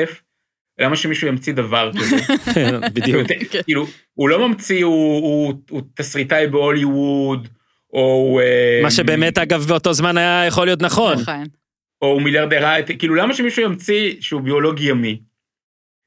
למה 0.79 0.97
שמישהו 0.97 1.29
ימציא 1.29 1.53
דבר 1.53 1.91
כזה? 1.93 2.17
בדיוק. 2.95 3.27
כאילו, 3.65 3.87
הוא 4.15 4.29
לא 4.29 4.49
ממציא, 4.49 4.85
הוא, 4.85 5.21
הוא, 5.21 5.55
הוא 5.71 5.83
תסריטאי 5.95 6.47
בהוליווד, 6.47 7.49
או... 7.93 8.41
אה, 8.43 8.81
מה 8.83 8.91
שבאמת, 8.91 9.39
אגב, 9.39 9.65
באותו 9.69 9.93
זמן 9.93 10.17
היה 10.17 10.47
יכול 10.47 10.67
להיות 10.67 10.83
נכון. 10.83 11.19
נכון. 11.19 11.45
או 12.03 12.07
הוא 12.07 12.23
מיליארדר, 12.23 12.77
כאילו, 12.99 13.15
למה 13.15 13.35
שמישהו 13.35 13.63
ימציא 13.63 14.15
שהוא 14.21 14.41
ביולוג 14.41 14.81
ימי? 14.81 15.21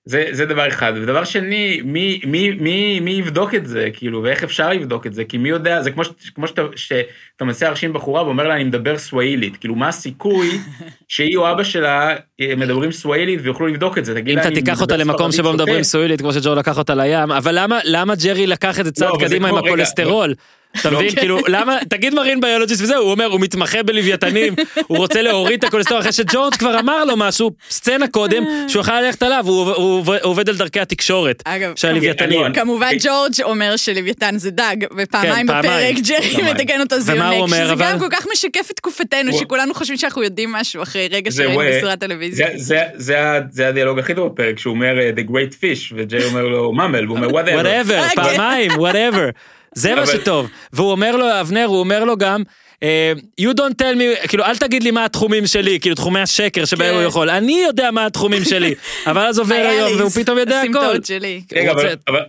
זה, 0.09 0.25
זה 0.31 0.45
דבר 0.45 0.67
אחד. 0.67 0.93
ודבר 0.95 1.23
שני, 1.23 1.81
מי, 1.83 2.21
מי, 2.25 2.51
מי, 2.59 2.99
מי 2.99 3.11
יבדוק 3.11 3.55
את 3.55 3.67
זה, 3.67 3.89
כאילו, 3.93 4.23
ואיך 4.23 4.43
אפשר 4.43 4.69
לבדוק 4.69 5.07
את 5.07 5.13
זה? 5.13 5.23
כי 5.23 5.37
מי 5.37 5.49
יודע, 5.49 5.81
זה 5.81 5.91
כמו, 5.91 6.03
ש, 6.03 6.09
כמו 6.35 6.47
שאתה, 6.47 6.61
שאתה 6.75 7.45
מנסה 7.45 7.65
להרשים 7.65 7.93
בחורה 7.93 8.23
ואומר 8.23 8.47
לה, 8.47 8.55
אני 8.55 8.63
מדבר 8.63 8.97
סוואילית. 8.97 9.57
כאילו, 9.57 9.75
מה 9.75 9.87
הסיכוי 9.87 10.49
שהיא 11.07 11.37
או 11.37 11.51
אבא 11.51 11.63
שלה 11.63 12.15
אה, 12.41 12.53
מדברים 12.57 12.91
סוואילית 12.91 13.39
ויוכלו 13.43 13.67
לבדוק 13.67 13.97
את 13.97 14.05
זה? 14.05 14.15
תגיד 14.15 14.37
אם 14.37 14.39
אתה 14.39 14.51
תיקח 14.55 14.81
אותה 14.81 14.97
למקום 14.97 15.31
שבו 15.31 15.53
מדברים 15.53 15.83
סוואילית, 15.83 16.21
כמו 16.21 16.33
שג'ו 16.33 16.55
לקח 16.55 16.77
אותה 16.77 16.95
לים, 16.95 17.31
אבל 17.31 17.51
למה, 17.59 17.79
למה 17.83 18.13
ג'רי 18.15 18.47
לקח 18.47 18.79
את 18.79 18.85
זה 18.85 18.91
צעד 18.91 19.09
לא, 19.09 19.17
קדימה 19.19 19.49
עם 19.49 19.57
הכולסטרול? 19.57 20.33
אתה 20.81 20.89
מבין? 20.91 21.15
כאילו, 21.15 21.39
למה, 21.47 21.77
תגיד 21.89 22.13
מרין 22.13 22.41
ביולוג'יסט 22.41 22.81
וזהו, 22.81 23.03
הוא 23.03 23.11
אומר, 23.11 23.25
הוא 23.25 23.39
מתמחה 23.39 23.83
בלוויתנים, 23.83 24.55
הוא 24.87 24.97
רוצה 24.97 25.21
להוריד 25.21 25.59
את 25.59 25.63
הכולסטרול 25.63 25.99
אחרי 25.99 26.11
שג'ורג' 26.11 26.55
כבר 26.55 26.79
אמר 26.79 27.05
לו 27.05 27.17
משהו, 27.17 27.51
סצנה 27.69 28.07
קודם, 28.07 28.43
שהוא 28.67 28.81
יכול 28.81 28.93
ללכת 28.93 29.23
עליו, 29.23 29.43
הוא 29.47 30.03
עובד 30.21 30.49
על 30.49 30.55
דרכי 30.55 30.79
התקשורת 30.79 31.43
של 31.75 31.87
הלוויתנים. 31.87 32.53
כמובן 32.53 32.91
ג'ורג' 32.99 33.31
אומר 33.43 33.75
שלוויתן 33.75 34.37
זה 34.37 34.51
דג, 34.51 34.75
ופעמיים 34.97 35.47
כן, 35.47 35.59
בפרק 35.59 35.95
ג'רי 36.07 36.51
מתקן 36.51 36.79
אותו 36.79 36.99
זה 36.99 37.13
יונק, 37.13 37.49
שזה 37.49 37.73
גם 37.79 37.99
כל 37.99 38.09
כך 38.11 38.27
משקף 38.33 38.71
את 38.71 38.75
תקופתנו, 38.75 39.33
שכולנו 39.33 39.73
חושבים 39.73 39.97
שאנחנו 39.97 40.23
יודעים 40.23 40.51
משהו 40.51 40.83
אחרי 40.83 41.07
רגע 41.11 41.31
שראינו 41.31 41.59
בסדרת 41.59 41.99
טלוויזיה. 41.99 42.47
זה 43.49 43.67
הדיאלוג 43.67 43.99
הכי 43.99 44.13
טוב 44.13 44.27
בפרק, 44.33 44.59
שהוא 44.59 44.73
אומר 44.73 44.95
The 45.15 45.29
Great 45.29 45.53
Fish, 45.53 45.93
וג'רי 45.95 46.25
אומר 46.25 46.43
לו 46.43 46.73
ממל, 46.73 47.05
והוא 47.05 47.17
אומר 47.17 47.27
whatever. 48.77 49.31
זה 49.75 49.95
מה 49.95 50.05
שטוב. 50.05 50.49
והוא 50.73 50.91
אומר 50.91 51.15
לו, 51.17 51.41
אבנר, 51.41 51.65
הוא 51.65 51.79
אומר 51.79 52.03
לו 52.03 52.17
גם, 52.17 52.43
אה, 52.83 53.13
you 53.41 53.53
don't 53.53 53.81
tell 53.81 53.95
me, 53.95 54.27
כאילו, 54.27 54.43
אל 54.43 54.57
תגיד 54.57 54.83
לי 54.83 54.91
מה 54.91 55.05
התחומים 55.05 55.47
שלי, 55.47 55.79
כאילו, 55.79 55.95
תחומי 55.95 56.19
השקר 56.19 56.65
שבהם 56.65 56.93
הוא 56.93 57.01
כן. 57.01 57.07
יכול. 57.07 57.29
אני 57.29 57.63
יודע 57.67 57.91
מה 57.91 58.05
התחומים 58.05 58.43
שלי. 58.43 58.75
אבל 59.09 59.21
אז 59.21 59.39
עובר 59.39 59.55
היום, 59.55 59.97
והוא 59.97 60.09
פתאום 60.09 60.37
יודע 60.37 60.61
הכל. 60.61 60.97
רגע, 61.53 61.71
אבל 62.07 62.19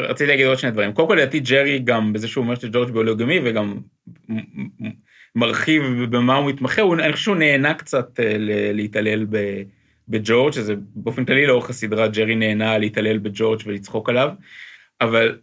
רציתי 0.00 0.26
להגיד 0.26 0.46
עוד 0.46 0.58
שני 0.58 0.70
דברים. 0.70 0.92
קודם 0.92 1.08
כל, 1.08 1.14
לדעתי, 1.14 1.40
ג'רי 1.40 1.78
גם 1.78 2.12
בזה 2.12 2.28
שהוא 2.28 2.44
אומר 2.44 2.54
שג'ורג' 2.54 2.90
ביולוגמי, 2.90 3.40
וגם 3.44 3.74
מרחיב 5.36 5.82
במה 6.10 6.36
הוא 6.36 6.46
מתמחה, 6.46 6.82
אני 6.82 7.12
חושב 7.12 7.24
שהוא 7.24 7.36
נהנה 7.36 7.74
קצת 7.74 8.20
אה, 8.20 8.34
להתעלל 8.72 9.26
בג'ורג', 10.08 10.52
שזה 10.52 10.74
באופן 10.94 11.24
כללי 11.24 11.46
לאורך 11.46 11.70
הסדרה, 11.70 12.08
ג'רי 12.08 12.34
נהנה 12.34 12.78
להתעלל 12.78 13.18
בג'ורג' 13.18 13.60
ולצחוק 13.66 14.08
עליו. 14.08 14.28
אבל 15.00 15.38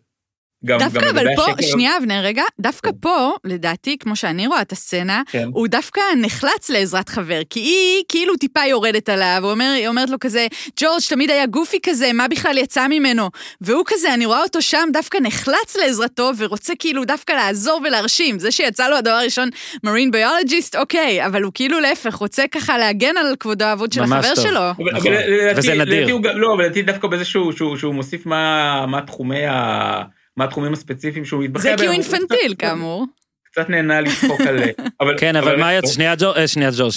גם, 0.65 0.79
דווקא 0.79 0.99
גם 0.99 1.07
אבל 1.07 1.27
פה, 1.35 1.45
השקר... 1.45 1.67
שנייה 1.67 1.97
אבנר 1.97 2.19
רגע, 2.23 2.43
דווקא 2.59 2.91
פה, 3.01 3.31
לדעתי, 3.43 3.97
כמו 3.99 4.15
שאני 4.15 4.47
רואה 4.47 4.61
את 4.61 4.71
הסצנה, 4.71 5.21
כן. 5.31 5.49
הוא 5.53 5.67
דווקא 5.67 6.01
נחלץ 6.21 6.69
לעזרת 6.69 7.09
חבר, 7.09 7.41
כי 7.49 7.59
היא 7.59 8.03
כאילו 8.09 8.37
טיפה 8.37 8.65
יורדת 8.65 9.09
עליו, 9.09 9.39
ואומר, 9.41 9.73
היא 9.77 9.87
אומרת 9.87 10.09
לו 10.09 10.19
כזה, 10.19 10.47
ג'ורג' 10.79 11.01
תמיד 11.09 11.29
היה 11.29 11.45
גופי 11.45 11.77
כזה, 11.83 12.13
מה 12.13 12.27
בכלל 12.27 12.57
יצא 12.57 12.87
ממנו? 12.87 13.29
והוא 13.61 13.83
כזה, 13.87 14.13
אני 14.13 14.25
רואה 14.25 14.43
אותו 14.43 14.61
שם, 14.61 14.89
דווקא 14.93 15.17
נחלץ 15.21 15.77
לעזרתו, 15.81 16.31
ורוצה 16.37 16.73
כאילו 16.79 17.05
דווקא 17.05 17.33
לעזור 17.33 17.81
ולהרשים. 17.83 18.39
זה 18.39 18.51
שיצא 18.51 18.89
לו 18.89 18.95
הדבר 18.95 19.11
הראשון, 19.11 19.49
מרין 19.83 20.11
ביולוג'יסט, 20.11 20.75
אוקיי, 20.75 21.25
אבל 21.25 21.43
הוא 21.43 21.51
כאילו 21.55 21.79
להפך, 21.79 22.15
רוצה 22.15 22.43
ככה 22.51 22.77
להגן 22.77 23.17
על 23.17 23.35
כבודו 23.39 23.65
האבוד 23.65 23.91
של 23.91 24.03
החבר 24.03 24.35
טוב. 24.35 24.43
שלו. 24.43 24.59
אבל, 24.59 24.91
נכון. 24.93 25.11
וזה 25.55 25.75
נדיר. 25.75 26.17
לא, 26.35 26.53
אבל 26.53 26.63
לדעתי 26.63 26.81
דווקא 26.81 27.07
בזה 27.07 27.25
שהוא, 27.25 27.51
שהוא, 27.51 27.77
שהוא 27.77 27.95
מוסיף 27.95 28.25
מה, 28.25 28.85
מה 28.87 29.01
תחומי 29.01 29.45
ה... 29.45 30.16
מה 30.37 30.43
התחומים 30.43 30.73
הספציפיים 30.73 31.25
שהוא 31.25 31.43
מתבחר 31.43 31.63
בהם. 31.63 31.77
זה 31.77 31.83
כי 31.83 31.87
הוא 31.87 31.93
אינפנטיל, 31.93 32.55
כאמור. 32.59 33.05
קצת 33.51 33.69
נהנה 33.69 34.01
לצחוק 34.01 34.41
על... 34.41 34.59
אבל, 35.01 35.17
כן, 35.17 35.35
אבל 35.35 35.55
מאיה, 35.55 35.81
שנייה 35.85 36.15
ג'ורג', 36.17 36.37
אה, 36.37 36.47
שנייה 36.47 36.71
ג'ורג', 36.77 36.91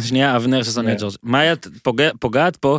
שנייה 0.00 0.36
אבנר 0.36 0.62
ששונא 0.62 0.92
את 0.92 1.00
ג'ורג'. 1.00 1.14
מאיה 1.22 1.54
פוגעת 2.20 2.56
פה, 2.56 2.78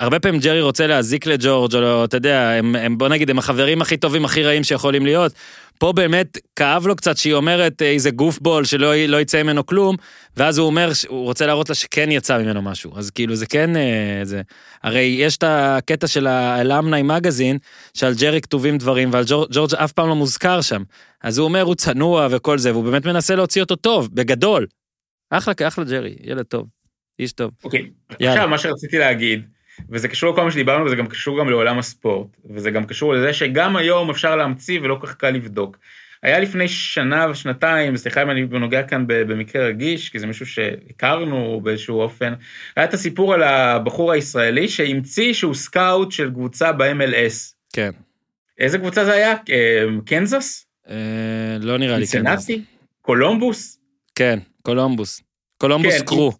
הרבה 0.00 0.20
פעמים 0.20 0.40
ג'רי 0.40 0.60
רוצה 0.60 0.86
להזיק 0.86 1.26
לג'ורג', 1.26 1.74
או 1.74 1.80
לא, 1.80 2.04
אתה 2.04 2.16
יודע, 2.16 2.50
הם, 2.50 2.76
הם, 2.76 2.98
בוא 2.98 3.08
נגיד, 3.08 3.30
הם 3.30 3.38
החברים 3.38 3.82
הכי 3.82 3.96
טובים, 3.96 4.24
הכי 4.24 4.42
רעים 4.42 4.64
שיכולים 4.64 5.06
להיות. 5.06 5.32
פה 5.78 5.92
באמת 5.92 6.38
כאב 6.56 6.86
לו 6.86 6.96
קצת 6.96 7.16
שהיא 7.16 7.34
אומרת 7.34 7.82
איזה 7.82 8.10
גוף 8.10 8.38
בול 8.38 8.64
שלא 8.64 8.94
לא 8.96 9.20
יצא 9.20 9.42
ממנו 9.42 9.66
כלום, 9.66 9.96
ואז 10.36 10.58
הוא 10.58 10.66
אומר, 10.66 10.90
הוא 11.08 11.24
רוצה 11.24 11.46
להראות 11.46 11.68
לה 11.68 11.74
שכן 11.74 12.10
יצא 12.10 12.38
ממנו 12.38 12.62
משהו. 12.62 12.92
אז 12.96 13.10
כאילו 13.10 13.34
זה 13.34 13.46
כן, 13.46 13.76
אה, 13.76 14.20
זה... 14.22 14.42
הרי 14.82 15.00
יש 15.00 15.36
את 15.36 15.44
הקטע 15.46 16.06
של 16.06 16.26
האלמנאי 16.26 17.02
מגזין, 17.02 17.58
שעל 17.94 18.14
ג'רי 18.20 18.40
כתובים 18.40 18.78
דברים, 18.78 19.12
ועל 19.12 19.24
ג'ורג', 19.26 19.48
ג'ורג' 19.52 19.74
אף 19.74 19.92
פעם 19.92 20.08
לא 20.08 20.14
מוזכר 20.14 20.60
שם. 20.60 20.82
אז 21.22 21.38
הוא 21.38 21.44
אומר, 21.44 21.62
הוא 21.62 21.74
צנוע 21.74 22.28
וכל 22.30 22.58
זה, 22.58 22.72
והוא 22.72 22.84
באמת 22.84 23.06
מנסה 23.06 23.34
להוציא 23.34 23.62
אותו 23.62 23.76
טוב, 23.76 24.08
בגדול. 24.12 24.66
אחלה, 25.30 25.54
אחלה 25.68 25.84
ג'רי, 25.84 26.16
ילד 26.22 26.44
טוב, 26.44 26.66
איש 27.18 27.32
טוב. 27.32 27.50
אוקיי, 27.64 27.90
עכשיו 28.20 28.48
מה 28.48 28.58
שרציתי 28.58 28.98
להגיד, 28.98 29.57
וזה 29.90 30.08
קשור 30.08 30.32
לכל 30.32 30.44
מה 30.44 30.50
שדיברנו, 30.50 30.84
וזה 30.84 30.96
גם 30.96 31.06
קשור 31.06 31.40
גם 31.40 31.50
לעולם 31.50 31.78
הספורט, 31.78 32.28
וזה 32.50 32.70
גם 32.70 32.84
קשור 32.84 33.14
לזה 33.14 33.32
שגם 33.32 33.76
היום 33.76 34.10
אפשר 34.10 34.36
להמציא 34.36 34.80
ולא 34.80 34.98
כך 35.02 35.14
קל 35.14 35.30
לבדוק. 35.30 35.78
היה 36.22 36.38
לפני 36.38 36.68
שנה 36.68 37.26
ושנתיים, 37.30 37.96
סליחה 37.96 38.22
אם 38.22 38.30
אני 38.30 38.40
נוגע 38.44 38.82
כאן 38.82 39.04
במקרה 39.06 39.66
רגיש, 39.66 40.08
כי 40.08 40.18
זה 40.18 40.26
מישהו 40.26 40.46
שהכרנו 40.46 41.60
באיזשהו 41.62 42.00
אופן, 42.00 42.32
היה 42.76 42.84
את 42.84 42.94
הסיפור 42.94 43.34
על 43.34 43.42
הבחור 43.42 44.12
הישראלי 44.12 44.68
שהמציא 44.68 45.32
שהוא 45.32 45.54
סקאוט 45.54 46.12
של 46.12 46.30
קבוצה 46.30 46.72
ב-MLS. 46.72 47.54
כן. 47.72 47.90
איזה 48.58 48.78
קבוצה 48.78 49.04
זה 49.04 49.12
היה? 49.12 49.32
אה, 49.32 49.84
קנזס? 50.06 50.66
אה, 50.88 50.94
לא 51.60 51.78
נראה 51.78 51.98
לי 51.98 52.06
קנזס. 52.06 52.50
קולומבוס? 53.02 53.78
כן, 54.14 54.38
קולומבוס. 54.62 55.22
קולומבוס 55.58 55.98
כן, 55.98 56.04
קרו. 56.04 56.32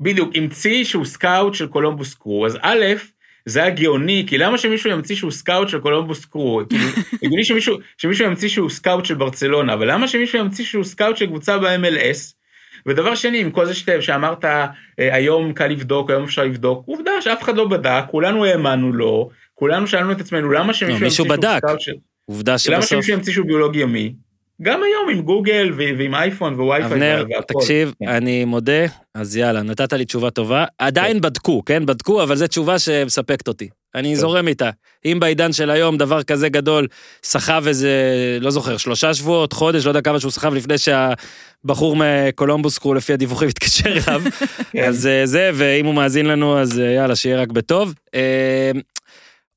בדיוק, 0.00 0.30
המציא 0.34 0.84
שהוא 0.84 1.04
סקאוט 1.04 1.54
של 1.54 1.66
קולומבוס 1.66 2.14
קרו, 2.14 2.46
אז 2.46 2.58
א', 2.62 2.84
זה 3.46 3.62
היה 3.62 3.70
גאוני, 3.70 4.24
כי 4.26 4.38
למה 4.38 4.58
שמישהו 4.58 4.90
ימציא 4.90 5.16
שהוא 5.16 5.30
סקאוט 5.30 5.68
של 5.68 5.78
קולומבוס 5.78 6.24
קרו? 6.24 6.62
כאילו, 6.68 6.84
הגיוני 7.22 7.44
שמישהו, 7.44 7.76
שמישהו 7.98 8.26
ימציא 8.26 8.48
שהוא 8.48 8.70
סקאוט 8.70 9.04
של 9.04 9.14
ברצלונה, 9.14 9.74
אבל 9.74 9.92
למה 9.92 10.08
שמישהו 10.08 10.38
ימציא 10.38 10.64
שהוא 10.64 10.84
סקאוט 10.84 11.16
של 11.16 11.26
קבוצה 11.26 11.58
ב-MLS? 11.58 12.38
ודבר 12.86 13.14
שני, 13.14 13.40
עם 13.40 13.50
כל 13.50 13.66
זה 13.66 13.74
שאתה, 13.74 14.02
שאמרת, 14.02 14.44
אה, 14.44 14.66
היום 14.98 15.52
קל 15.52 15.66
לבדוק, 15.66 16.10
היום 16.10 16.24
אפשר 16.24 16.44
לבדוק, 16.44 16.86
עובדה 16.86 17.10
שאף 17.20 17.42
אחד 17.42 17.56
לא 17.56 17.68
בדק, 17.68 18.02
כולנו 18.10 18.44
האמנו 18.44 18.92
לו, 18.92 19.30
כולנו 19.54 19.86
שאלנו 19.86 20.12
את 20.12 20.20
עצמנו, 20.20 20.50
למה 20.50 20.74
שמישהו 20.74 21.00
לא, 21.00 21.04
ימציא 21.04 21.16
שהוא 21.16 21.58
סקאוט 21.58 21.80
של... 21.80 21.92
עובדה 22.24 22.58
שבסוף... 22.58 22.74
למה 22.74 22.82
שמישהו 22.82 23.12
ימציא 23.12 23.32
שהוא 23.32 23.46
ביולוג 23.46 23.76
ימי? 23.76 24.14
גם 24.62 24.80
היום 24.82 25.18
עם 25.18 25.24
גוגל 25.24 25.72
ועם 25.76 26.14
אייפון 26.14 26.54
ווי-פיי 26.54 26.84
אבנר, 26.84 27.24
תקשיב, 27.48 27.94
כן. 27.98 28.08
אני 28.08 28.44
מודה, 28.44 28.86
אז 29.14 29.36
יאללה, 29.36 29.62
נתת 29.62 29.92
לי 29.92 30.04
תשובה 30.04 30.30
טובה. 30.30 30.64
עדיין 30.78 31.16
כן. 31.16 31.20
בדקו, 31.20 31.64
כן? 31.64 31.86
בדקו, 31.86 32.22
אבל 32.22 32.36
זו 32.36 32.46
תשובה 32.46 32.78
שמספקת 32.78 33.48
אותי. 33.48 33.68
אני 33.94 34.16
זורם 34.16 34.48
איתה. 34.48 34.70
אם 35.04 35.16
בעידן 35.20 35.52
של 35.52 35.70
היום 35.70 35.96
דבר 35.96 36.22
כזה 36.22 36.48
גדול 36.48 36.86
סחב 37.22 37.64
איזה, 37.66 37.90
לא 38.40 38.50
זוכר, 38.50 38.76
שלושה 38.76 39.14
שבועות, 39.14 39.52
חודש, 39.52 39.84
לא 39.84 39.90
יודע 39.90 40.00
כמה 40.00 40.20
שהוא 40.20 40.30
סחב 40.30 40.54
לפני 40.54 40.74
שהבחור 40.78 41.96
מקולומבוס 41.96 42.78
קרו 42.78 42.94
לפי 42.94 43.12
הדיווחים 43.12 43.48
התקשר 43.54 43.92
אליו, 43.92 44.22
כן. 44.70 44.84
אז 44.84 45.06
אה, 45.06 45.26
זה, 45.26 45.50
ואם 45.54 45.86
הוא 45.86 45.94
מאזין 45.94 46.26
לנו, 46.26 46.58
אז 46.58 46.80
אה, 46.80 46.84
יאללה, 46.84 47.16
שיהיה 47.16 47.40
רק 47.40 47.48
בטוב. 47.48 47.94
אה, 48.14 48.70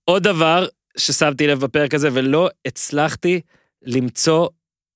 עוד 0.06 0.24
דבר 0.24 0.68
ששמתי 0.98 1.48
לב 1.48 1.60
בפרק 1.60 1.94
הזה, 1.94 2.10
ולא 2.14 2.50
הצלחתי 2.66 3.42
למצוא 3.86 4.48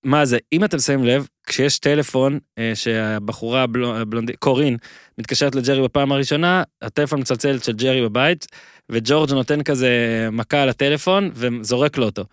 מה 0.06 0.26
זה, 0.26 0.38
אם 0.54 0.64
אתם 0.64 0.80
שמים 0.80 1.04
לב, 1.04 1.28
כשיש 1.48 1.80
טלפון 1.80 2.40
אה, 2.58 2.72
שהבחורה 2.76 3.66
הבלונדית, 3.96 4.36
קורין, 4.40 4.78
מתקשרת 5.18 5.56
לג'רי 5.56 5.84
בפעם 5.84 6.12
הראשונה, 6.12 6.64
הטלפון 6.82 7.20
מצלצל 7.20 7.60
של 7.60 7.72
ג'רי 7.72 8.02
בבית, 8.02 8.48
וג'ורג' 8.92 9.32
נותן 9.32 9.64
כזה 9.64 9.90
מכה 10.32 10.62
על 10.62 10.70
הטלפון 10.70 11.32
וזורק 11.34 11.98
לו 11.98 12.06
אותו. 12.06 12.26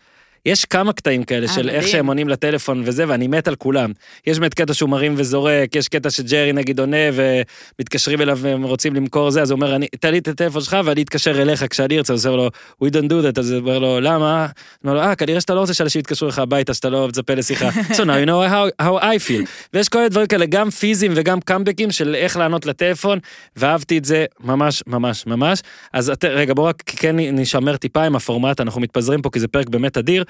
יש 0.47 0.65
כמה 0.65 0.93
קטעים 0.93 1.25
כאלה 1.25 1.49
של 1.49 1.71
איך 1.71 1.89
שהם 1.89 2.07
עונים 2.07 2.29
לטלפון 2.29 2.83
וזה, 2.85 3.05
ואני 3.09 3.27
מת 3.27 3.49
על 3.49 3.55
כולם. 3.55 3.93
יש 4.27 4.39
באמת 4.39 4.55
קטע 4.55 4.75
שהוא 4.75 4.91
מרים 4.91 5.15
וזורק, 5.17 5.77
יש 5.77 5.89
קטע 5.89 6.11
שג'רי 6.11 6.53
נגיד 6.53 6.81
עונה 6.81 6.97
ומתקשרים 7.13 8.21
אליו 8.21 8.39
והם 8.39 8.63
רוצים 8.63 8.95
למכור 8.95 9.31
זה, 9.31 9.43
אז 9.43 9.51
הוא 9.51 9.57
אומר, 9.57 9.77
תן 10.01 10.11
לי 10.11 10.19
את 10.19 10.29
הטלפון 10.29 10.63
שלך 10.63 10.77
ואני 10.85 11.03
אתקשר 11.03 11.43
אליך 11.43 11.65
כשאני 11.71 11.99
ארצה, 11.99 12.13
אז 12.13 12.27
הוא 12.27 12.35
אומר 12.35 12.49
לו, 12.81 12.89
we 12.89 12.91
don't 12.93 13.09
do 13.09 13.37
that, 13.37 13.41
אז 13.41 13.51
הוא 13.51 13.61
אומר 13.61 13.79
לו, 13.79 14.01
למה? 14.01 14.43
הוא 14.43 14.49
אומר 14.85 14.95
לו, 14.95 15.01
אה, 15.01 15.15
כנראה 15.15 15.41
שאתה 15.41 15.55
לא 15.55 15.61
רוצה 15.61 15.75
שאנשים 15.75 16.01
יתקשרו 16.01 16.29
לך 16.29 16.39
הביתה, 16.39 16.75
שאתה 16.75 16.89
לא 16.89 17.09
מצפה 17.09 17.35
לשיחה. 17.35 17.69
So 17.93 18.05
now 18.05 18.19
you 18.25 18.27
know 18.27 18.49
how, 18.53 18.83
how 18.85 19.03
I 19.03 19.29
feel. 19.29 19.47
ויש 19.75 19.89
כל 19.89 19.99
מיני 19.99 20.09
דברים 20.09 20.27
כאלה, 20.27 20.47
גם 20.47 20.71
פיזיים 20.71 21.13
וגם 21.15 21.41
קאמבקים 21.41 21.91
של 21.91 22.15
איך 22.15 22.37
לענות 22.37 22.67
לטלפון, 22.67 23.19
ואהבתי 23.57 23.99
את 23.99 24.05
זה 24.05 24.25
ממש 24.41 24.83
ממש 24.87 25.27
ממש. 25.27 25.63
אז 25.93 26.13
רגע, 26.25 26.55
בואו 26.55 26.67
רק 26.67 26.83
כן 26.87 27.17
נשמר 27.19 27.77
טיפה 27.77 28.03
עם 28.03 28.17
הפורמט, 28.17 28.61
אנחנו 28.61 28.81
מתפזרים 28.81 29.23
פה 29.23 29.31
כי 29.31 29.41
זה 29.41 29.49
פרק 29.49 29.69
באמת 29.69 29.99
אדיר. 29.99 30.25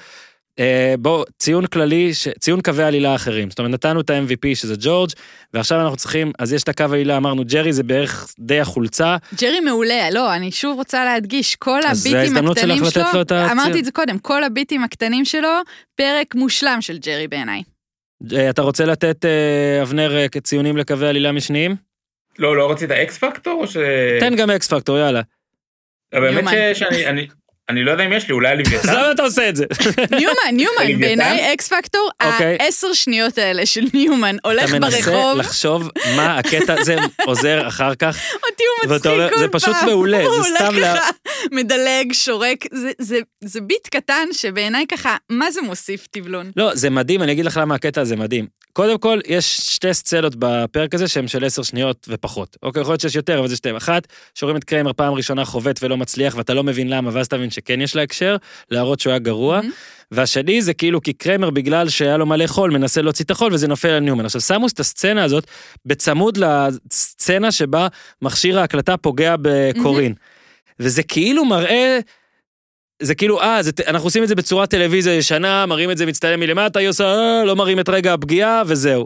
אה, 0.59 0.95
בוא, 0.99 1.25
ציון 1.39 1.65
כללי, 1.65 2.11
ציון 2.39 2.61
קווי 2.61 2.83
עלילה 2.83 3.15
אחרים. 3.15 3.49
זאת 3.49 3.59
אומרת, 3.59 3.71
נתנו 3.71 4.01
את 4.01 4.09
ה-MVP 4.09 4.55
שזה 4.55 4.75
ג'ורג', 4.79 5.09
ועכשיו 5.53 5.81
אנחנו 5.81 5.97
צריכים, 5.97 6.31
אז 6.39 6.53
יש 6.53 6.63
את 6.63 6.69
הקו 6.69 6.83
העלילה, 6.83 7.17
אמרנו 7.17 7.43
ג'רי 7.45 7.73
זה 7.73 7.83
בערך 7.83 8.33
די 8.39 8.59
החולצה. 8.59 9.17
ג'רי 9.41 9.59
מעולה, 9.59 10.09
לא, 10.11 10.33
אני 10.33 10.51
שוב 10.51 10.77
רוצה 10.77 11.05
להדגיש, 11.05 11.55
כל 11.55 11.79
הביטים 11.91 12.37
הקטנים 12.37 12.85
שלו, 12.89 13.03
לו 13.13 13.21
את 13.21 13.31
אמרתי 13.31 13.79
את 13.79 13.85
זה 13.85 13.91
קודם, 13.91 14.19
כל 14.19 14.43
הביטים 14.43 14.83
הקטנים 14.83 15.25
שלו, 15.25 15.59
פרק 15.95 16.35
מושלם 16.35 16.77
של 16.81 16.97
ג'רי 16.97 17.27
בעיניי. 17.27 17.63
אה, 18.33 18.49
אתה 18.49 18.61
רוצה 18.61 18.85
לתת, 18.85 19.25
אה, 19.25 19.81
אבנר, 19.81 20.27
ציונים 20.43 20.77
לקווי 20.77 21.07
עלילה 21.07 21.31
משניים? 21.31 21.75
לא, 22.39 22.57
לא 22.57 22.71
רצית 22.71 22.91
X 22.91 23.17
factor 23.17 23.61
או 23.61 23.67
ש... 23.67 23.77
תן 24.19 24.35
גם 24.35 24.49
X 24.49 24.67
factor, 24.67 24.97
יאללה. 24.97 25.21
באמת 26.13 26.75
שאני, 26.75 27.07
אני 27.07 27.27
לא 27.71 27.91
יודע 27.91 28.05
אם 28.05 28.13
יש 28.13 28.27
לי, 28.27 28.33
אולי 28.33 28.57
לוויתן. 28.57 28.89
אז 28.89 28.89
למה 28.95 29.11
אתה 29.11 29.23
עושה 29.23 29.49
את 29.49 29.55
זה? 29.55 29.65
ניומן, 30.11 30.35
ניומן, 30.53 30.99
בעיניי 30.99 31.53
X 31.53 31.73
factor, 31.73 32.09
אוקיי. 32.23 32.57
העשר 32.59 32.93
שניות 32.93 33.37
האלה 33.37 33.65
של 33.65 33.83
ניומן 33.93 34.35
הולך 34.43 34.71
ברחוב. 34.71 34.83
אתה 34.83 34.85
מנסה 34.85 35.33
לחשוב 35.33 35.89
מה 36.15 36.37
הקטע 36.37 36.75
הזה 36.79 36.95
עוזר 37.27 37.67
אחר 37.67 37.95
כך. 37.95 38.17
אותי 38.33 38.63
הוא 38.83 38.95
מצחיק 38.95 39.11
כל 39.11 39.29
פעם. 39.29 39.39
זה 39.39 39.47
פשוט 39.47 39.75
מעולה, 39.85 40.23
זה 40.43 40.49
סתם... 40.55 40.75
מדלג, 41.53 42.13
שורק, 42.13 42.65
זה 43.43 43.61
ביט 43.61 43.87
קטן 43.87 44.27
שבעיניי 44.31 44.85
ככה, 44.87 45.17
מה 45.29 45.51
זה 45.51 45.61
מוסיף 45.61 46.07
טבלון? 46.07 46.51
לא, 46.55 46.75
זה 46.75 46.89
מדהים, 46.89 47.23
אני 47.23 47.31
אגיד 47.31 47.45
לך 47.45 47.59
למה 47.61 47.75
הקטע 47.75 48.01
הזה 48.01 48.15
מדהים. 48.15 48.47
קודם 48.73 48.97
כל, 48.97 49.19
יש 49.27 49.57
שתי 49.57 49.93
סצנות 49.93 50.35
בפרק 50.39 50.95
הזה 50.95 51.07
שהן 51.07 51.27
של 51.27 51.45
עשר 51.45 51.63
שניות 51.63 52.07
ופחות. 52.09 52.57
אוקיי, 52.63 52.81
יכול 52.81 52.91
להיות 52.91 53.01
שיש 53.01 53.15
יותר, 53.15 53.39
אבל 53.39 53.47
זה 53.47 53.55
שתיים. 53.55 53.75
אחת, 53.75 54.07
שרואים 54.35 54.57
את 54.57 54.63
קריימר 54.63 54.93
פעם 54.93 55.13
ראשונה 55.13 55.45
חובט 55.45 55.83
ולא 55.83 55.97
מצליח, 55.97 56.35
ואתה 56.37 56.53
לא 56.53 56.63
מבין 56.63 56.89
למה, 56.89 57.09
ואז 57.13 57.25
אתה 57.25 57.37
מבין 57.37 57.49
שכן 57.49 57.81
יש 57.81 57.95
לה 57.95 58.01
הקשר, 58.01 58.35
להראות 58.71 58.99
שהוא 58.99 59.11
היה 59.11 59.19
גרוע. 59.19 59.59
Mm-hmm. 59.59 60.03
והשני 60.11 60.61
זה 60.61 60.73
כאילו 60.73 61.01
כי 61.01 61.13
קריימר 61.13 61.49
בגלל 61.49 61.89
שהיה 61.89 62.17
לו 62.17 62.25
מלא 62.25 62.47
חול, 62.47 62.71
מנסה 62.71 63.01
להוציא 63.01 63.25
את 63.25 63.31
החול 63.31 63.53
וזה 63.53 63.67
נופל 63.67 63.87
על 63.87 63.99
ניומן. 63.99 64.25
עכשיו 64.25 64.41
שמו 64.41 64.67
את 64.67 64.79
הסצנה 64.79 65.23
הזאת 65.23 65.47
בצמוד 65.85 66.37
לסצנה 66.37 67.51
שבה 67.51 67.87
מכשיר 68.21 68.59
ההקלטה 68.59 68.97
פוגע 68.97 69.35
בקורין. 69.41 70.11
Mm-hmm. 70.11 70.32
וזה 70.79 71.03
כאילו 71.03 71.45
מראה... 71.45 71.99
זה 73.01 73.15
כאילו, 73.15 73.41
אה, 73.41 73.63
זה, 73.63 73.71
אנחנו 73.87 74.07
עושים 74.07 74.23
את 74.23 74.27
זה 74.27 74.35
בצורת 74.35 74.69
טלוויזיה 74.69 75.13
ישנה, 75.13 75.65
מראים 75.65 75.91
את 75.91 75.97
זה 75.97 76.05
מצטלם 76.05 76.39
מלמטה, 76.39 76.79
היא 76.79 76.89
עושה, 76.89 77.03
אה, 77.03 77.43
לא 77.45 77.55
מראים 77.55 77.79
את 77.79 77.89
רגע 77.89 78.13
הפגיעה, 78.13 78.63
וזהו. 78.67 79.05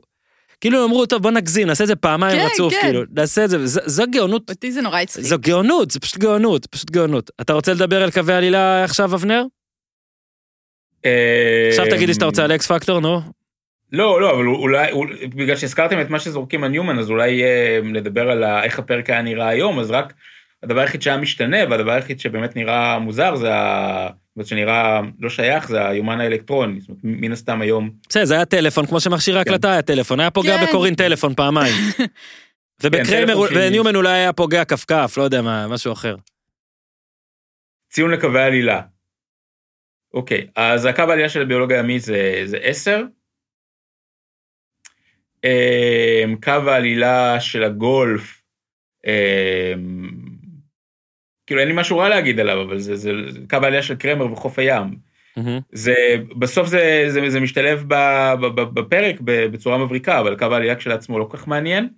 כאילו 0.61 0.85
אמרו, 0.85 1.05
טוב, 1.05 1.23
בוא 1.23 1.31
נגזים, 1.31 1.67
נעשה 1.67 1.83
את 1.83 1.87
זה 1.87 1.95
פעמיים 1.95 2.39
כן, 2.39 2.47
רצוף, 2.53 2.73
כן. 2.73 2.79
כאילו, 2.81 3.03
נעשה 3.11 3.45
את 3.45 3.49
זה, 3.49 3.67
זו, 3.67 3.81
זו 3.85 4.03
גאונות. 4.11 4.49
אותי 4.49 4.71
זה 4.71 4.81
נורא 4.81 4.99
הצחיק. 4.99 5.23
זו 5.23 5.37
גאונות, 5.39 5.91
זה 5.91 5.99
פשוט 5.99 6.17
גאונות, 6.17 6.65
פשוט 6.65 6.91
גאונות. 6.91 7.31
אתה 7.41 7.53
רוצה 7.53 7.73
לדבר 7.73 8.03
על 8.03 8.11
קווי 8.11 8.33
עלילה 8.33 8.83
עכשיו, 8.83 9.15
אבנר? 9.15 9.43
אה, 11.05 11.67
עכשיו 11.69 11.85
תגידי 11.89 12.13
שאתה 12.13 12.25
רוצה 12.25 12.43
על 12.43 12.51
אקס 12.55 12.71
פקטור, 12.71 12.99
נו. 12.99 13.21
לא, 13.91 14.21
לא, 14.21 14.31
אבל 14.31 14.45
אולי, 14.47 14.91
בגלל 15.35 15.55
שהזכרתם 15.55 16.01
את 16.01 16.09
מה 16.09 16.19
שזורקים 16.19 16.63
על 16.63 16.69
ניומן, 16.69 16.99
אז 16.99 17.09
אולי 17.09 17.43
אה, 17.43 17.79
נדבר 17.83 18.31
על 18.31 18.43
איך 18.43 18.79
הפרק 18.79 19.09
היה 19.09 19.21
נראה 19.21 19.47
היום, 19.47 19.79
אז 19.79 19.91
רק 19.91 20.13
הדבר 20.63 20.79
היחיד 20.79 21.01
שהיה 21.01 21.17
משתנה, 21.17 21.57
והדבר 21.69 21.91
היחיד 21.91 22.19
שבאמת 22.19 22.55
נראה 22.55 22.99
מוזר, 22.99 23.35
זה 23.35 23.53
ה... 23.55 24.09
זאת 24.35 24.47
שנראה 24.47 25.01
לא 25.19 25.29
שייך, 25.29 25.67
זה 25.67 25.87
היומן 25.87 26.19
האלקטרוני, 26.19 26.79
זאת 26.79 26.89
אומרת, 26.89 27.01
מן 27.03 27.31
הסתם 27.31 27.61
היום. 27.61 27.89
בסדר, 28.09 28.25
זה 28.25 28.33
היה 28.33 28.45
טלפון, 28.45 28.85
כמו 28.85 28.99
שמכשיר 28.99 29.37
ההקלטה 29.37 29.67
כן. 29.67 29.73
היה 29.73 29.81
טלפון, 29.81 30.19
היה 30.19 30.31
פוגע 30.31 30.57
כן. 30.57 30.65
בקורין 30.65 30.95
טלפון 30.95 31.33
פעמיים. 31.33 31.75
ובקריימר, 32.83 33.47
כן, 33.47 33.55
בניומן 33.55 33.95
אולי 33.95 34.09
היה 34.09 34.33
פוגע 34.33 34.65
כפכף, 34.65 35.13
לא 35.17 35.23
יודע 35.23 35.41
מה, 35.41 35.67
משהו 35.67 35.93
אחר. 35.93 36.15
ציון 37.89 38.11
לקווי 38.11 38.41
עלילה. 38.41 38.81
אוקיי, 40.13 40.47
אז 40.55 40.85
הקו 40.85 41.01
העלילה 41.01 41.29
של 41.29 41.41
הביולוגיה 41.41 41.77
הימית 41.77 42.01
זה, 42.01 42.41
זה 42.45 42.57
10. 42.57 43.03
אמ, 45.43 46.35
קו 46.43 46.51
העלילה 46.51 47.39
של 47.39 47.63
הגולף, 47.63 48.41
אמ, 49.07 50.26
כאילו 51.47 51.61
אין 51.61 51.67
לי 51.67 51.73
משהו 51.77 51.97
רע 51.97 52.09
להגיד 52.09 52.39
עליו, 52.39 52.61
אבל 52.61 52.79
זה, 52.79 52.95
זה, 52.95 53.11
זה 53.29 53.39
קו 53.49 53.57
העלייה 53.63 53.81
של 53.81 53.95
קרמר 53.95 54.31
וחוף 54.31 54.59
הים. 54.59 54.95
זה, 55.71 55.95
בסוף 56.39 56.67
זה, 56.67 57.05
זה, 57.07 57.29
זה 57.29 57.39
משתלב 57.39 57.83
ב, 57.87 57.93
ב, 58.41 58.45
ב, 58.45 58.61
בפרק 58.61 59.15
בצורה 59.21 59.77
מבריקה, 59.77 60.19
אבל 60.19 60.35
קו 60.35 60.45
העלילה 60.45 60.75
כשלעצמו 60.75 61.19
לא 61.19 61.27
כל 61.31 61.37
כך 61.37 61.47
מעניין. 61.47 61.89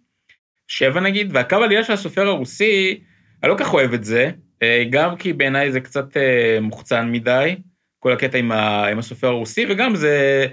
שבע 0.67 0.99
נגיד, 0.99 1.29
והקו 1.33 1.55
העלילה 1.55 1.83
של 1.83 1.93
הסופר 1.93 2.27
הרוסי, 2.27 3.01
אני 3.43 3.51
לא 3.51 3.57
כל 3.57 3.63
כך 3.63 3.73
אוהב 3.73 3.93
את 3.93 4.03
זה, 4.03 4.31
אה, 4.63 4.83
גם 4.89 5.15
כי 5.15 5.33
בעיניי 5.33 5.71
זה 5.71 5.79
קצת 5.79 6.17
אה, 6.17 6.57
מוחצן 6.61 7.11
מדי, 7.11 7.55
כל 7.99 8.11
הקטע 8.11 8.37
עם, 8.37 8.51
ה, 8.51 8.87
עם 8.87 8.99
הסופר 8.99 9.27
הרוסי, 9.27 9.65
וגם 9.69 9.95
זה, 9.95 10.47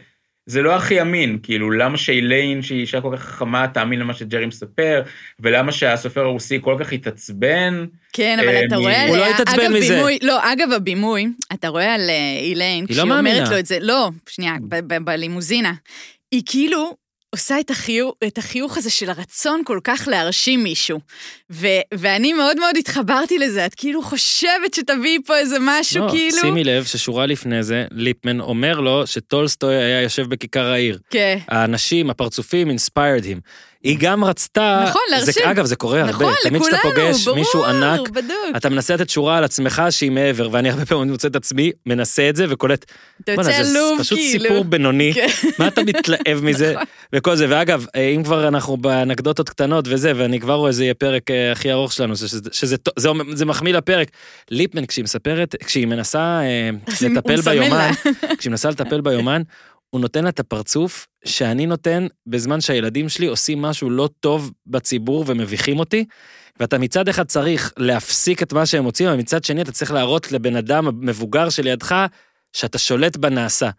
זה 0.46 0.62
לא 0.62 0.76
הכי 0.76 1.00
אמין, 1.00 1.38
כאילו, 1.42 1.70
למה 1.70 1.98
שאיליין, 1.98 2.62
שהיא 2.62 2.80
אישה 2.80 3.00
כל 3.00 3.16
כך 3.16 3.22
חכמה, 3.22 3.68
תאמין 3.68 4.00
למה 4.00 4.14
שג'רי 4.14 4.46
מספר, 4.46 5.02
ולמה 5.40 5.72
שהסופר 5.72 6.20
הרוסי 6.20 6.58
כל 6.62 6.76
כך 6.80 6.92
התעצבן. 6.92 7.86
כן, 8.12 8.38
אבל 8.38 8.48
אה, 8.48 8.64
אתה 8.66 8.76
רואה 8.76 9.08
הוא 9.08 9.16
לא 9.16 9.24
עליה, 9.24 9.34
התעצבן 9.34 9.60
אגב 9.60 9.72
מזה. 9.72 9.94
בימוי, 9.94 10.18
לא, 10.22 10.52
אגב 10.52 10.72
הבימוי, 10.72 11.26
אתה 11.52 11.68
רואה 11.68 11.94
על 11.94 12.10
אה, 12.10 12.38
איליין, 12.40 12.84
היא 12.88 12.94
כשהיא 12.94 13.08
לא 13.08 13.18
אומרת. 13.18 13.48
לו 13.48 13.58
את 13.58 13.66
זה, 13.66 13.78
לא, 13.80 14.10
שנייה, 14.28 14.54
בלימוזינה, 15.04 15.72
היא 16.32 16.42
כאילו 16.46 16.96
עושה 17.30 17.60
את 17.60 17.70
החיוך, 17.70 18.14
את 18.26 18.38
החיוך 18.38 18.76
הזה 18.76 18.90
של 18.90 19.10
הרצון 19.10 19.62
כל 19.64 19.80
כך 19.84 20.08
להרשים 20.10 20.62
מישהו. 20.62 21.00
ו, 21.52 21.66
ואני 21.94 22.32
מאוד 22.32 22.58
מאוד 22.58 22.76
התחברתי 22.76 23.38
לזה, 23.38 23.66
את 23.66 23.74
כאילו 23.74 24.02
חושבת 24.02 24.74
שתביאי 24.74 25.18
פה 25.26 25.38
איזה 25.38 25.56
משהו, 25.60 26.04
לא, 26.04 26.10
כאילו... 26.10 26.40
שימי 26.40 26.64
לב 26.64 26.84
ששורה 26.84 27.26
לפני 27.26 27.62
זה, 27.62 27.86
ליפמן 27.90 28.40
אומר 28.40 28.80
לו 28.80 29.06
שטולסטוי 29.06 29.76
היה 29.76 30.02
יושב 30.02 30.26
בכיכר 30.28 30.72
העיר. 30.72 30.98
כן. 31.10 31.38
האנשים, 31.48 32.10
הפרצופים, 32.10 32.70
inspired 32.70 33.24
him. 33.24 33.40
היא 33.86 33.96
גם 34.00 34.24
רצתה... 34.24 34.84
נכון, 34.88 35.02
זה, 35.10 35.16
להרשים. 35.16 35.42
אגב, 35.48 35.64
זה 35.64 35.76
קורה 35.76 36.00
הרבה. 36.00 36.12
נכון, 36.12 36.34
תמיד 36.42 36.62
כשאתה 36.62 36.76
לכולנו, 36.76 36.94
פוגש 36.94 37.24
ברור, 37.24 37.38
מישהו 37.38 37.64
ענק, 37.64 38.08
בדוק. 38.08 38.56
אתה 38.56 38.68
מנסה 38.68 38.94
לתת 38.94 39.10
שורה 39.10 39.38
על 39.38 39.44
עצמך 39.44 39.82
שהיא 39.90 40.10
מעבר, 40.10 40.48
ואני 40.52 40.70
הרבה 40.70 40.86
פעמים 40.86 41.10
מוצא 41.10 41.28
את 41.28 41.36
עצמי, 41.36 41.72
מנסה 41.86 42.28
את 42.28 42.36
זה 42.36 42.46
וקולט, 42.48 42.84
אתה 43.24 43.34
בואנה, 43.34 43.50
יוצא 43.50 43.62
זה 43.62 43.78
עלוב, 43.78 44.00
פשוט 44.00 44.18
כאילו. 44.18 44.44
סיפור 44.44 44.64
בינוני, 44.64 45.12
כן. 45.14 45.26
מה 45.58 45.68
אתה 45.68 45.82
מתלהב 45.82 46.40
מזה, 46.42 46.72
נכון. 46.74 46.86
וכל 47.12 47.36
זה. 47.36 47.46
ואגב, 47.48 47.86
אה, 47.94 48.08
אם 48.08 48.22
כבר 48.22 48.48
אנחנו 48.48 48.76
באנקדוטות 48.76 49.48
קטנות 49.48 49.84
וזה, 49.88 50.12
ואני 50.16 50.40
כבר 50.40 50.54
רואה 50.54 50.72
שזה 50.72 50.84
יהיה 50.84 50.94
פרק 50.94 51.30
אה, 51.30 51.52
הכי 51.52 51.72
ארוך 51.72 51.92
שלנו, 51.92 52.16
שזה, 52.16 52.40
שזה, 52.52 52.76
זה, 52.96 53.08
זה 53.32 53.44
מחמיא 53.44 53.72
לפרק. 53.72 54.08
ליפמן, 54.50 54.86
כשהיא 54.86 55.02
מספרת, 55.02 55.54
כשהיא 55.64 55.86
מנסה 55.86 56.40
אה, 56.40 56.70
לטפל 57.02 57.40
ביומן. 57.40 57.90
כשהיא 58.38 58.50
מנסה 58.50 58.70
לטפל 58.70 59.00
ביומן, 59.00 59.42
הוא 59.90 60.00
נותן 60.00 60.24
לה 60.24 60.30
את 60.30 60.40
הפרצוף 60.40 61.06
שאני 61.24 61.66
נותן 61.66 62.06
בזמן 62.26 62.60
שהילדים 62.60 63.08
שלי 63.08 63.26
עושים 63.26 63.62
משהו 63.62 63.90
לא 63.90 64.08
טוב 64.20 64.52
בציבור 64.66 65.24
ומביכים 65.26 65.78
אותי, 65.78 66.04
ואתה 66.60 66.78
מצד 66.78 67.08
אחד 67.08 67.26
צריך 67.26 67.72
להפסיק 67.78 68.42
את 68.42 68.52
מה 68.52 68.66
שהם 68.66 68.84
עושים, 68.84 69.08
אבל 69.08 69.16
מצד 69.16 69.44
שני 69.44 69.62
אתה 69.62 69.72
צריך 69.72 69.92
להראות 69.92 70.32
לבן 70.32 70.56
אדם 70.56 70.88
המבוגר 70.88 71.48
שלידך 71.50 72.06
שאתה 72.52 72.78
שולט 72.78 73.16
בנעשה. 73.16 73.70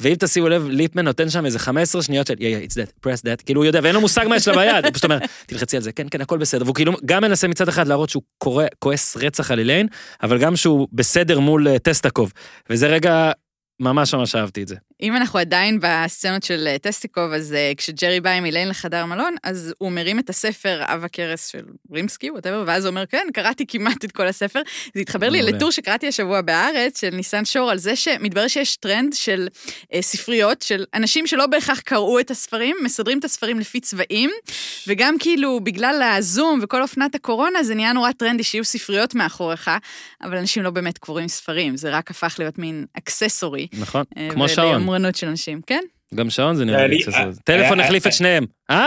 ואם 0.00 0.14
תשימו 0.18 0.48
לב, 0.48 0.66
ליפמן 0.68 1.04
נותן 1.04 1.30
שם 1.30 1.46
איזה 1.46 1.58
15 1.58 2.02
שניות 2.02 2.26
של, 2.26 2.34
yeah, 2.34 2.38
yeah, 2.38 2.70
it's 2.70 2.74
that, 2.74 3.06
press 3.06 3.20
that, 3.20 3.44
כאילו 3.46 3.60
הוא 3.60 3.66
יודע, 3.66 3.80
ואין 3.82 3.94
לו 3.94 4.00
מושג 4.00 4.26
מה 4.28 4.36
יש 4.36 4.48
לה 4.48 4.54
ביד, 4.54 4.84
הוא 4.84 4.92
פשוט 4.92 5.04
אומר, 5.04 5.18
תלחצי 5.46 5.76
על 5.76 5.82
זה, 5.82 5.92
כן, 5.92 6.06
כן, 6.10 6.20
הכל 6.20 6.38
בסדר, 6.38 6.64
והוא 6.64 6.74
כאילו 6.74 6.92
גם 7.04 7.22
מנסה 7.22 7.48
מצד 7.48 7.68
אחד 7.68 7.88
להראות 7.88 8.08
שהוא 8.08 8.22
קורא, 8.38 8.64
כועס 8.78 9.16
רצח 9.16 9.50
על 9.50 9.58
איליין, 9.58 9.86
אבל 10.22 10.38
גם 10.38 10.56
שהוא 10.56 10.88
בסדר 10.92 11.40
מול 11.40 11.68
אה, 11.68 11.78
טסטקוב, 11.78 12.32
וזה 12.70 12.86
רגע, 12.86 13.32
ממש 13.80 14.14
ממש 14.14 14.34
אהבתי 14.34 14.62
את 14.62 14.68
זה. 14.68 14.76
אם 15.02 15.16
אנחנו 15.16 15.38
עדיין 15.38 15.78
בסצנות 15.82 16.42
של 16.42 16.68
אה, 16.70 16.78
טסטיקוב, 16.78 17.32
אז 17.32 17.52
אה, 17.52 17.72
כשג'רי 17.76 18.20
בא 18.20 18.30
עם 18.30 18.44
איליין 18.44 18.68
לחדר 18.68 19.06
מלון, 19.06 19.36
אז 19.42 19.74
הוא 19.78 19.92
מרים 19.92 20.18
את 20.18 20.30
הספר 20.30 20.82
עב 20.86 21.04
הכרס 21.04 21.46
של 21.46 21.62
רימסקי, 21.92 22.30
whatever, 22.30 22.64
ואז 22.66 22.84
הוא 22.84 22.90
אומר, 22.90 23.06
כן, 23.06 23.26
קראתי 23.34 23.66
כמעט 23.68 24.04
את 24.04 24.12
כל 24.12 24.26
הספר. 24.26 24.60
זה 24.94 25.00
התחבר 25.00 25.28
לי. 25.28 25.42
לטור 25.42 25.70
שקראתי 25.70 26.08
השבוע 26.08 26.40
בהארץ, 26.40 27.00
של 27.00 27.10
ניסן 27.10 27.44
שור, 27.44 27.70
על 27.70 27.78
זה 27.78 27.96
שמתברר 27.96 28.48
שיש 28.48 28.76
טרנד 28.76 29.12
של 29.12 29.48
אה, 29.94 30.02
ספריות, 30.02 30.62
של 30.62 30.84
אנשים 30.94 31.26
שלא 31.26 31.46
בהכרח 31.46 31.80
קראו 31.80 32.20
את 32.20 32.30
הספרים, 32.30 32.76
מסדרים 32.82 33.18
את 33.18 33.24
הספרים 33.24 33.58
לפי 33.58 33.80
צבעים, 33.80 34.30
וגם 34.88 35.18
כאילו, 35.18 35.60
בגלל 35.60 36.02
הזום 36.02 36.60
וכל 36.62 36.82
אופנת 36.82 37.14
הקורונה, 37.14 37.62
זה 37.62 37.74
נהיה 37.74 37.92
נורא 37.92 38.12
טרנדי 38.12 38.42
שיהיו 38.42 38.64
ספריות 38.64 39.14
מאחוריך, 39.14 39.70
אבל 40.22 40.36
אנשים 40.36 40.62
לא 40.62 40.70
באמת 40.70 40.98
קוראים 40.98 41.28
ספרים, 41.28 41.76
זה 41.76 41.90
רק 41.90 42.10
הפך 42.10 42.36
להיות 42.38 42.58
מין 42.58 42.84
אקססורי. 42.98 43.66
נכון? 43.72 44.04
כמו 44.30 44.48
שעון. 44.48 44.91
וליומרנות 44.92 45.14
של 45.16 45.28
אנשים, 45.28 45.60
כן? 45.66 45.80
גם 46.14 46.30
שעון 46.30 46.54
זה 46.56 46.64
נראה 46.64 46.86
לי 46.86 47.02
קצת... 47.02 47.12
היה- 47.14 47.30
טלפון 47.44 47.78
היה- 47.78 47.86
החליף 47.86 48.06
את 48.06 48.12
שניהם. 48.12 48.44
אה? 48.70 48.86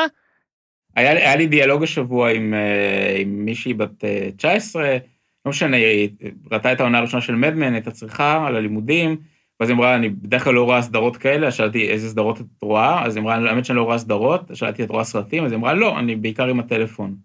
היה, 0.95 1.13
לי- 1.13 1.21
היה 1.21 1.35
לי 1.35 1.47
דיאלוג 1.47 1.83
השבוע 1.83 2.31
עם, 2.31 2.53
אה, 2.53 3.15
עם 3.19 3.45
מישהי 3.45 3.73
בת 3.73 4.03
אה, 4.05 4.29
19, 4.37 4.97
לא 5.45 5.49
משנה, 5.49 5.77
היא 5.77 6.09
ראתה 6.51 6.71
את 6.73 6.79
העונה 6.79 6.97
הראשונה 6.97 7.21
של 7.21 7.35
מדמן, 7.35 7.73
הייתה 7.73 7.91
צריכה 7.91 8.47
על 8.47 8.55
הלימודים, 8.55 9.17
ואז 9.59 9.69
היא 9.69 9.75
אמרה, 9.75 9.95
אני 9.95 10.09
בדרך 10.09 10.43
כלל 10.43 10.53
לא 10.53 10.63
רואה 10.63 10.81
סדרות 10.81 11.17
כאלה, 11.17 11.51
שאלתי 11.51 11.87
איזה 11.89 12.09
סדרות 12.09 12.41
את 12.41 12.45
רואה, 12.61 13.05
אז 13.05 13.15
היא 13.15 13.21
אמרה, 13.23 13.35
האמת 13.35 13.65
שאני 13.65 13.77
לא 13.77 13.83
רואה 13.83 13.97
סדרות, 13.97 14.41
שאלתי, 14.53 14.83
את 14.83 14.89
רואה 14.89 15.03
סרטים? 15.03 15.45
אז 15.45 15.51
היא 15.51 15.57
אמרה, 15.59 15.73
לא, 15.73 15.99
אני 15.99 16.15
בעיקר 16.15 16.47
עם 16.47 16.59
הטלפון. 16.59 17.15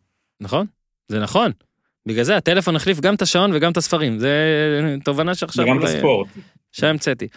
נכון, 0.40 0.66
זה 1.08 1.20
נכון. 1.20 1.52
בגלל 2.06 2.24
זה 2.24 2.36
הטלפון 2.36 2.76
החליף 2.76 3.00
גם 3.00 3.14
את 3.14 3.22
השעון 3.22 3.50
וגם 3.54 3.72
את 3.72 3.76
הספרים. 3.76 4.18
זה 4.18 4.34
תובנה 5.04 5.34
שעכשיו... 5.34 5.64
וגם 5.64 5.78
את 5.78 5.84
הספורט. 5.84 6.28
שהמצאתי. 6.72 7.28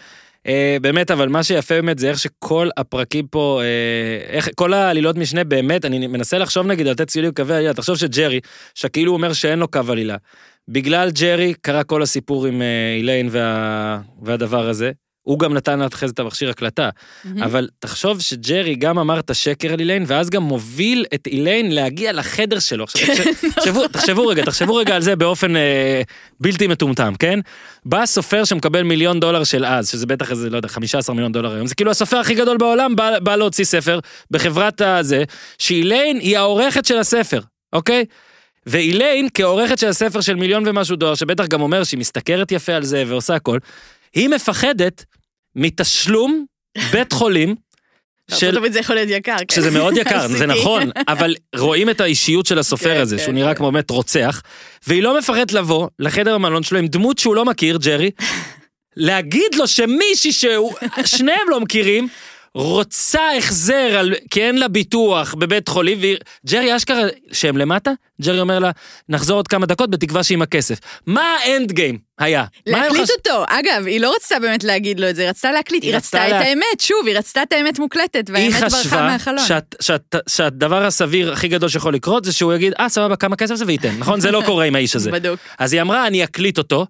Uh, 0.46 0.50
באמת, 0.80 1.10
אבל 1.10 1.28
מה 1.28 1.42
שיפה 1.42 1.74
באמת 1.74 1.98
זה 1.98 2.08
איך 2.08 2.18
שכל 2.18 2.68
הפרקים 2.76 3.26
פה, 3.26 3.60
uh, 3.62 4.30
איך 4.30 4.48
כל 4.54 4.72
העלילות 4.72 5.16
משנה 5.16 5.44
באמת, 5.44 5.84
אני 5.84 6.06
מנסה 6.06 6.38
לחשוב 6.38 6.66
נגיד, 6.66 6.86
לתת 6.86 7.08
ציונים 7.08 7.32
קווי 7.32 7.56
עלילה, 7.56 7.74
תחשוב 7.74 7.96
שג'רי, 7.96 8.40
שכאילו 8.74 9.12
אומר 9.12 9.32
שאין 9.32 9.58
לו 9.58 9.68
קו 9.68 9.80
עלילה. 9.88 10.16
בגלל 10.68 11.10
ג'רי 11.10 11.54
קרה 11.60 11.84
כל 11.84 12.02
הסיפור 12.02 12.46
עם 12.46 12.60
uh, 12.60 12.64
איליין 12.98 13.28
וה, 13.30 14.00
והדבר 14.22 14.68
הזה. 14.68 14.92
הוא 15.24 15.38
גם 15.38 15.54
נתן 15.54 15.78
לה 15.78 15.86
אחרי 15.86 16.08
זה 16.08 16.12
את 16.12 16.18
המכשיר 16.18 16.50
הקלטה. 16.50 16.88
אבל 17.44 17.68
תחשוב 17.78 18.20
שג'רי 18.20 18.74
גם 18.74 18.98
אמר 18.98 19.18
את 19.18 19.30
השקר 19.30 19.72
על 19.72 19.80
איליין, 19.80 20.04
ואז 20.06 20.30
גם 20.30 20.42
מוביל 20.42 21.04
את 21.14 21.26
איליין 21.26 21.72
להגיע 21.74 22.12
לחדר 22.12 22.58
שלו. 22.58 22.84
עכשיו, 22.84 23.08
תחש- 23.16 23.44
תחשבו, 23.56 23.88
תחשבו 23.88 24.26
רגע, 24.26 24.44
תחשבו 24.44 24.74
רגע 24.76 24.94
על 24.96 25.02
זה 25.02 25.16
באופן 25.16 25.56
אה, 25.56 26.02
בלתי 26.40 26.66
מטומטם, 26.66 27.12
כן? 27.18 27.38
בא 27.84 28.06
סופר 28.06 28.44
שמקבל 28.44 28.82
מיליון 28.82 29.20
דולר 29.20 29.44
של 29.44 29.64
אז, 29.64 29.88
שזה 29.90 30.06
בטח 30.06 30.30
איזה, 30.30 30.50
לא 30.50 30.56
יודע, 30.56 30.68
15 30.68 31.14
מיליון 31.14 31.32
דולר 31.32 31.52
היום, 31.54 31.66
זה 31.66 31.74
כאילו 31.74 31.90
הסופר 31.90 32.16
הכי 32.16 32.34
גדול 32.34 32.56
בעולם, 32.56 32.96
בא, 32.96 33.18
בא 33.18 33.36
להוציא 33.36 33.64
ספר 33.64 33.98
בחברת 34.30 34.80
הזה, 34.80 35.24
שאיליין 35.58 36.16
היא 36.18 36.38
העורכת 36.38 36.84
של 36.84 36.98
הספר, 36.98 37.40
אוקיי? 37.72 38.04
ואיליין, 38.66 39.28
כעורכת 39.34 39.78
של 39.78 39.86
הספר 39.88 40.20
של 40.20 40.34
מיליון 40.34 40.62
ומשהו 40.66 40.96
דולר, 40.96 41.14
שבטח 41.14 41.46
גם 41.46 41.60
אומר 41.60 41.84
שהיא 41.84 42.00
משתכרת 42.00 42.52
יפה 42.52 42.72
על 42.72 42.84
זה 42.84 43.04
ועושה 43.06 43.34
הכל, 43.34 43.58
היא 44.14 44.28
מפחדת 44.28 45.04
מתשלום 45.56 46.44
בית 46.92 47.12
חולים 47.12 47.54
של... 48.30 48.36
בארצות 48.36 48.56
הברית 48.56 48.72
זה 48.72 48.78
יכול 48.78 48.96
להיות 48.96 49.08
יקר, 49.10 49.36
כן. 49.48 49.54
שזה 49.54 49.70
מאוד 49.70 49.96
יקר, 49.96 50.28
זה. 50.38 50.46
נכון, 50.46 50.90
אבל 51.08 51.34
רואים 51.56 51.90
את 51.90 52.00
האישיות 52.00 52.46
של 52.46 52.58
הסופר 52.58 52.94
כן, 52.94 53.00
הזה, 53.00 53.16
כן, 53.16 53.22
שהוא 53.22 53.34
נראה 53.34 53.54
כן. 53.54 53.58
כמו 53.58 53.72
באמת 53.72 53.90
רוצח, 53.90 54.42
והיא 54.86 55.02
לא 55.02 55.18
מפחדת 55.18 55.52
לבוא 55.52 55.88
לחדר 55.98 56.34
המלון 56.34 56.62
שלו 56.62 56.78
עם 56.78 56.86
דמות 56.86 57.18
שהוא 57.18 57.34
לא 57.34 57.44
מכיר, 57.44 57.78
ג'רי, 57.84 58.10
להגיד 58.96 59.54
לו 59.54 59.66
שמישהי 59.66 60.32
ששניהם 60.32 61.48
לא 61.48 61.60
מכירים, 61.60 62.08
רוצה 62.54 63.36
החזר 63.38 63.96
על, 63.98 64.14
כי 64.30 64.42
אין 64.42 64.58
לה 64.58 64.68
ביטוח 64.68 65.34
בבית 65.34 65.68
חולים, 65.68 65.98
וג'רי 66.00 66.76
אשכרה, 66.76 67.02
שהם 67.32 67.56
למטה, 67.56 67.90
ג'רי 68.22 68.40
אומר 68.40 68.58
לה, 68.58 68.70
נחזור 69.08 69.36
עוד 69.36 69.48
כמה 69.48 69.66
דקות 69.66 69.90
בתקווה 69.90 70.22
שעם 70.22 70.42
הכסף. 70.42 70.78
מה 71.06 71.36
האנד 71.44 71.72
גיים 71.72 71.98
היה? 72.18 72.44
להקליט 72.66 73.02
חש- 73.02 73.10
אותו. 73.10 73.44
אגב, 73.48 73.86
היא 73.86 74.00
לא 74.00 74.14
רצתה 74.16 74.38
באמת 74.38 74.64
להגיד 74.64 75.00
לו 75.00 75.10
את 75.10 75.16
זה, 75.16 75.22
היא 75.22 75.28
רצתה 75.30 75.52
להקליט, 75.52 75.82
היא 75.82 75.90
היא 75.90 75.96
רצתה 75.96 76.18
רצתה 76.18 76.26
את 76.28 76.42
לה- 76.42 76.48
האמת, 76.48 76.80
שוב, 76.80 77.06
היא 77.06 77.18
רצתה 77.18 77.42
את 77.42 77.52
האמת 77.52 77.78
מוקלטת, 77.78 78.28
היא 78.28 78.34
והאמת 78.36 78.52
ברחה 78.54 78.66
חשבה 78.78 79.02
מהחלון. 79.02 79.44
שאת, 79.46 79.74
שאת, 79.80 80.14
שהדבר 80.28 80.84
הסביר 80.84 81.32
הכי 81.32 81.48
גדול 81.48 81.68
שיכול 81.68 81.94
לקרות 81.94 82.24
זה 82.24 82.32
שהוא 82.32 82.54
יגיד, 82.54 82.72
אה, 82.80 82.88
סבבה, 82.88 83.16
כמה 83.16 83.36
כסף 83.36 83.54
זה 83.54 83.64
וייתן, 83.66 83.94
נכון? 83.98 84.20
זה 84.20 84.30
לא 84.30 84.42
קורה 84.46 84.64
עם 84.64 84.74
האיש 84.74 84.96
הזה. 84.96 85.10
בדוק. 85.10 85.40
אז 85.58 85.72
היא 85.72 85.80
אמרה, 85.82 86.06
אני 86.06 86.24
אקליט 86.24 86.58
אותו, 86.58 86.86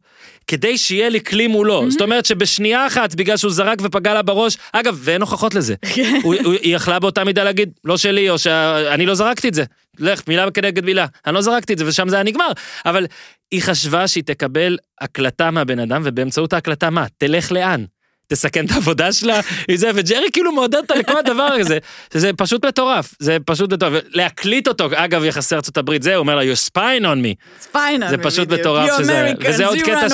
כדי 0.47 0.79
שיהיה 0.79 1.09
לי 1.09 1.21
כלי 1.21 1.47
מולו. 1.47 1.91
זאת 1.91 2.01
אומרת 2.01 2.27
שבשנייה 2.27 2.87
אחת, 2.87 3.15
בגלל 3.15 3.37
שהוא 3.37 3.53
זרק 3.53 3.79
ופגע 3.83 4.15
לה 4.15 4.23
בראש, 4.23 4.57
אגב, 4.73 4.99
ואין 5.03 5.21
הוכחות 5.21 5.55
לזה. 5.55 5.75
הוא- 6.23 6.35
הוא- 6.45 6.53
היא 6.53 6.77
יכלה 6.77 6.99
באותה 6.99 7.25
מידה 7.25 7.45
להגיד, 7.45 7.71
לא 7.85 7.97
שלי, 7.97 8.31
או 8.31 8.39
שאני 8.39 9.07
לא 9.07 9.15
זרקתי 9.15 9.49
את 9.49 9.55
זה. 9.55 9.65
לך, 9.99 10.21
מילה 10.29 10.51
כנגד 10.51 10.85
מילה. 10.85 11.07
אני 11.27 11.35
לא 11.35 11.41
זרקתי 11.41 11.73
את 11.73 11.79
זה, 11.79 11.87
ושם 11.87 12.09
זה 12.09 12.17
היה 12.17 12.23
נגמר. 12.23 12.53
אבל 12.87 13.07
היא 13.55 13.63
חשבה 13.63 14.09
שהיא 14.09 14.25
תקבל 14.25 14.77
הקלטה 15.01 15.51
מהבן 15.51 15.79
אדם, 15.79 16.03
ובאמצעות 16.05 16.53
ההקלטה 16.53 16.91
מה? 16.91 17.07
תלך 17.19 17.53
לאן? 17.53 17.85
תסכן 18.29 18.67
את 18.67 18.71
העבודה 18.71 19.13
שלה, 19.13 19.41
עם 19.69 19.77
זה, 19.77 19.91
וג'רי 19.95 20.27
כאילו 20.33 20.53
מעודד 20.53 20.75
אותה 20.75 20.95
לכל 20.95 21.19
הדבר 21.19 21.43
הזה, 21.43 21.79
שזה 22.15 22.31
פשוט 22.37 22.65
מטורף, 22.65 23.15
זה 23.19 23.37
פשוט 23.47 23.73
מטורף, 23.73 24.03
להקליט 24.11 24.69
אותו, 24.69 24.89
אגב 24.95 25.25
יחסי 25.25 25.55
ארצות 25.55 25.77
הברית, 25.77 26.03
זה, 26.03 26.15
הוא 26.15 26.21
אומר 26.21 26.37
לה, 26.37 26.43
you 26.43 26.57
spying 26.71 27.03
on 27.03 27.25
me, 27.25 27.65
פיינל. 27.73 28.09
זה 28.09 28.19
פשוט 28.19 28.49
מטורף 28.53 28.91
שזה- 28.99 29.33
וזה 29.41 29.67
עוד 29.67 29.79
קטע 29.79 30.09
ש-. 30.09 30.13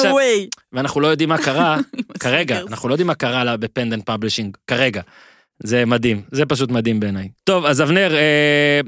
ואנחנו 0.73 1.01
לא 1.01 1.07
יודעים 1.07 1.29
מה 1.29 1.39
קרה, 1.39 1.77
כרגע. 2.23 2.61
אנחנו 2.69 2.89
לא 2.89 2.95
יודעים 2.95 3.07
מה 3.07 3.15
קרה 3.15 3.45
לה 3.45 3.57
בפנדנט 3.57 4.07
פאבלישינג, 4.07 4.57
כרגע. 4.67 5.01
זה 5.63 5.85
מדהים, 5.87 6.23
זה 6.33 6.47
פשוט 6.47 6.71
מדהים 6.71 7.01
בעיניי. 7.01 7.29
טוב, 7.45 7.65
אז 7.67 7.83
אבנר, 7.83 8.15
אה, 8.17 8.81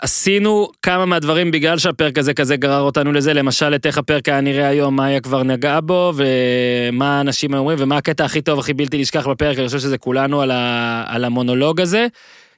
עשינו 0.00 0.68
כמה 0.82 1.06
מהדברים 1.06 1.50
בגלל 1.50 1.78
שהפרק 1.78 2.18
הזה 2.18 2.34
כזה 2.34 2.56
גרר 2.56 2.80
אותנו 2.80 3.12
לזה, 3.12 3.32
למשל 3.32 3.74
את 3.74 3.86
איך 3.86 3.98
הפרק 3.98 4.28
היה 4.28 4.40
נראה 4.40 4.68
היום, 4.68 4.96
מה 4.96 5.06
היה 5.06 5.20
כבר 5.20 5.42
נגע 5.42 5.80
בו, 5.80 6.12
ומה 6.16 7.18
האנשים 7.18 7.54
אומרים, 7.54 7.78
ומה 7.80 7.96
הקטע 7.96 8.24
הכי 8.24 8.40
טוב, 8.42 8.58
הכי 8.58 8.72
בלתי 8.74 8.98
נשכח 8.98 9.26
בפרק, 9.26 9.58
אני 9.58 9.66
חושב 9.66 9.78
שזה 9.78 9.98
כולנו 9.98 10.42
על, 10.42 10.50
ה, 10.50 11.04
על 11.06 11.24
המונולוג 11.24 11.80
הזה. 11.80 12.06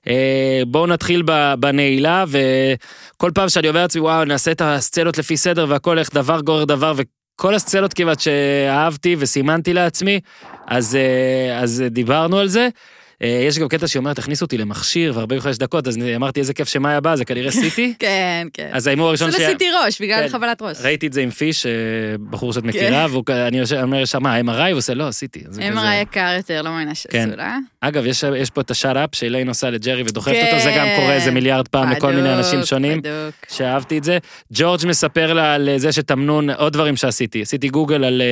אה, 0.08 0.62
בואו 0.66 0.86
נתחיל 0.86 1.22
בנעילה, 1.58 2.24
וכל 2.28 3.30
פעם 3.34 3.48
שאני 3.48 3.68
אומר 3.68 3.82
לעצמי, 3.82 4.00
וואו, 4.00 4.24
נעשה 4.24 4.52
את 4.52 4.62
הסצנות 4.64 5.18
לפי 5.18 5.36
סדר 5.36 5.66
והכל, 5.68 5.98
איך 5.98 6.14
דבר 6.14 6.40
גורר 6.40 6.64
דבר, 6.64 6.94
וכל 6.96 7.54
הסצנות 7.54 7.94
כמעט 7.94 8.20
שאהבתי 8.20 9.16
וסימנתי 9.18 9.72
לעצמי, 9.72 10.20
אז, 10.66 10.96
אה, 10.96 11.58
אז 11.58 11.84
דיברנו 11.90 12.38
על 12.38 12.48
זה. 12.48 12.68
אה, 13.22 13.44
יש 13.48 13.58
גם 13.58 13.68
קטע 13.68 13.86
שאומר, 13.86 14.14
תכניס 14.14 14.42
אותי 14.42 14.58
למכשיר 14.58 15.18
ו-45 15.18 15.58
דקות, 15.58 15.88
אז 15.88 15.98
אמרתי, 16.16 16.40
איזה 16.40 16.54
כיף 16.54 16.68
שמה 16.68 16.96
הבא, 16.96 17.16
זה 17.16 17.24
כנראה 17.24 17.50
סיטי. 17.62 17.94
כן, 17.98 18.46
כן. 18.52 18.70
אז 18.72 18.86
ההימור 18.86 19.08
הראשון 19.08 19.30
ש... 19.30 19.34
זה 19.36 19.46
סיטי 19.46 19.64
ראש, 19.84 20.02
בגלל 20.02 20.22
כן. 20.22 20.28
חבלת 20.28 20.62
ראש. 20.62 20.76
ראיתי 20.80 21.06
את 21.06 21.12
זה 21.12 21.20
עם 21.20 21.30
פיש, 21.30 21.66
אה, 21.66 21.72
בחור 22.30 22.52
שאת 22.52 22.64
מכירה, 22.64 23.06
כן. 23.08 23.32
ואני 23.32 23.60
אומר 23.82 24.04
שם, 24.04 24.22
מה, 24.22 24.40
MRI? 24.40 24.70
הוא 24.70 24.78
עושה, 24.78 24.94
לא, 24.94 25.10
סיטי. 25.10 25.42
MRI 25.56 25.94
יקר 26.02 26.34
יותר, 26.36 26.62
לא 26.62 26.70
מאמינה 26.70 26.94
שעשו 26.94 27.08
כן. 27.12 27.30
לה. 27.36 27.56
אגב, 27.80 28.06
יש, 28.06 28.24
יש 28.36 28.50
פה 28.50 28.60
את 28.60 28.70
השאט-אפ 28.70 29.10
שאיליין 29.12 29.48
עושה 29.48 29.70
לג'רי 29.70 30.02
ודוחפת 30.02 30.34
כן. 30.34 30.46
אותו, 30.46 30.62
זה 30.62 30.74
גם 30.76 30.86
קורה 30.96 31.12
איזה 31.12 31.30
מיליארד 31.30 31.68
פעם 31.68 31.90
לכל 31.90 32.12
מיני 32.12 32.34
אנשים 32.34 32.64
שונים. 32.64 33.00
שאהבתי 33.48 33.98
את 33.98 34.04
זה. 34.04 34.18
ג'ורג' 34.52 34.86
מספר 34.86 35.32
לה 35.32 35.54
על 35.54 35.68
זה 35.76 35.92
שתמנון, 35.92 36.50
עוד 36.50 36.72
דברים 36.72 36.96
שעשיתי, 36.96 37.42
עשיתי 37.42 37.68
גוגל 37.68 38.04
על, 38.04 38.22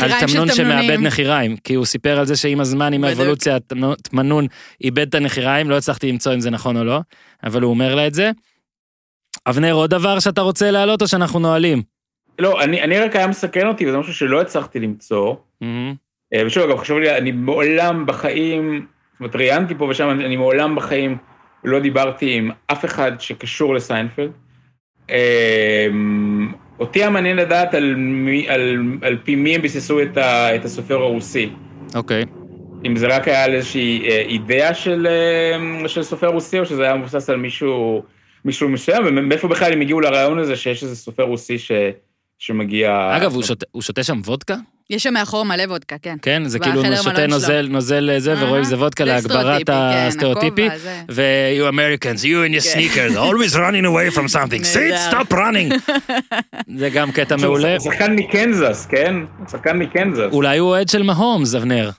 על 0.00 0.10
תמנון 0.20 0.54
שמאבד 0.54 0.98
נחיריים, 1.00 1.56
כי 1.56 1.74
הוא 1.74 1.84
סיפר 1.86 2.18
על 2.18 2.26
זה 2.26 2.36
שעם 2.36 2.60
הזמן, 2.60 2.92
עם 2.92 3.04
האבולוציה, 3.04 3.56
תמנון 4.14 4.46
איבד 4.80 5.08
את 5.08 5.14
הנחיריים, 5.14 5.70
לא 5.70 5.76
הצלחתי 5.76 6.12
למצוא 6.12 6.34
אם 6.34 6.40
זה 6.40 6.50
נכון 6.50 6.76
או 6.76 6.84
לא, 6.84 7.00
אבל 7.44 7.62
הוא 7.62 7.70
אומר 7.70 7.94
לה 7.94 8.06
את 8.06 8.14
זה. 8.14 8.30
אבנר, 9.46 9.72
עוד 9.72 9.90
דבר 9.90 10.18
שאתה 10.18 10.40
רוצה 10.40 10.70
להעלות 10.70 11.02
או 11.02 11.08
שאנחנו 11.08 11.38
נועלים? 11.38 11.82
לא, 12.38 12.62
אני, 12.62 12.82
אני 12.82 12.98
רק 12.98 13.16
היה 13.16 13.26
מסכן 13.26 13.66
אותי, 13.66 13.86
וזה 13.86 13.98
משהו 13.98 14.14
שלא 14.14 14.40
הצלחתי 14.40 14.80
למצוא. 14.80 15.34
Mm-hmm. 15.62 16.36
ושוב, 16.46 16.70
אגב, 16.70 16.78
חשוב 16.78 16.98
לי, 16.98 17.16
אני 17.18 17.32
מעולם 17.32 18.06
בחיים, 18.06 18.86
זאת 19.12 19.20
אומרת, 19.20 19.36
ראיינתי 19.36 19.74
פה 19.74 19.84
ושם, 19.84 20.10
אני 20.10 20.36
מעולם 20.36 20.74
בחיים 20.74 21.16
לא 21.64 21.80
דיברתי 21.80 22.34
עם 22.34 22.50
אף 22.66 22.84
אחד 22.84 23.12
שקשור 23.18 23.74
לסיינפלד. 23.74 24.30
אה, 25.10 25.86
אותי 26.80 26.98
היה 26.98 27.10
מעניין 27.10 27.36
לדעת 27.36 27.74
על, 27.74 27.94
מי, 27.94 28.48
על, 28.48 28.78
על 29.02 29.18
פי 29.24 29.36
מי 29.36 29.54
הם 29.54 29.62
ביססו 29.62 30.02
את, 30.02 30.16
ה, 30.16 30.54
את 30.54 30.64
הסופר 30.64 30.94
הרוסי. 30.94 31.50
אוקיי. 31.94 32.22
Okay. 32.22 32.43
אם 32.86 32.96
זה 32.96 33.06
רק 33.06 33.28
היה 33.28 33.44
על 33.44 33.54
איזושהי 33.54 34.08
אה, 34.08 34.20
אידאה 34.20 34.74
של, 34.74 35.06
אה, 35.10 35.88
של 35.88 36.02
סופר 36.02 36.26
רוסי, 36.26 36.58
או 36.58 36.66
שזה 36.66 36.82
היה 36.82 36.94
מבוסס 36.94 37.30
על 37.30 37.36
מישהו, 37.36 38.02
מישהו 38.44 38.68
מסוים, 38.68 39.04
ומאיפה 39.06 39.48
בכלל 39.48 39.72
הם 39.72 39.80
הגיעו 39.80 40.00
לרעיון 40.00 40.38
הזה 40.38 40.56
שיש 40.56 40.82
איזה 40.82 40.96
סופר 40.96 41.22
רוסי 41.22 41.58
ש, 41.58 41.72
שמגיע... 42.38 43.16
אגב, 43.16 43.34
הוא 43.34 43.42
שותה, 43.42 43.66
הוא 43.72 43.82
שותה 43.82 44.02
שם 44.02 44.20
וודקה? 44.24 44.54
יש 44.90 45.02
שם 45.02 45.14
מאחור 45.14 45.44
מלא 45.44 45.62
וודקה, 45.62 45.96
כן. 46.02 46.16
כן, 46.22 46.42
זה 46.44 46.58
כאילו 46.58 46.84
הוא 46.84 46.96
שותה 46.96 47.26
נוזל, 47.26 47.66
נוזל 47.70 48.18
זה, 48.18 48.34
אה, 48.34 48.44
ורואים 48.44 48.64
זה 48.64 48.76
וודקה 48.76 49.04
להגברת 49.04 49.62
הסטריאוטיפי. 49.72 50.68
ו-you 51.10 51.72
Americans, 51.72 52.20
you 52.20 52.48
in 52.48 52.60
your 52.60 52.74
כן. 52.74 52.78
sneakers, 52.78 53.16
always 53.16 53.54
running 53.54 53.84
away 53.84 54.16
from 54.16 54.28
something, 54.28 54.64
sit, 54.64 55.12
stop 55.12 55.32
running. 55.32 55.92
זה 56.78 56.90
גם 56.90 57.12
קטע 57.12 57.36
מעולה. 57.36 57.80
שחקן 57.80 58.16
מקנזס, 58.16 58.86
כן? 58.90 59.14
שחקן 59.50 59.78
מקנזס. 59.78 60.32
אולי 60.32 60.58
הוא 60.58 60.68
אוהד 60.68 60.88
של 60.88 61.02
מהומס, 61.02 61.54
אבנר. 61.54 61.90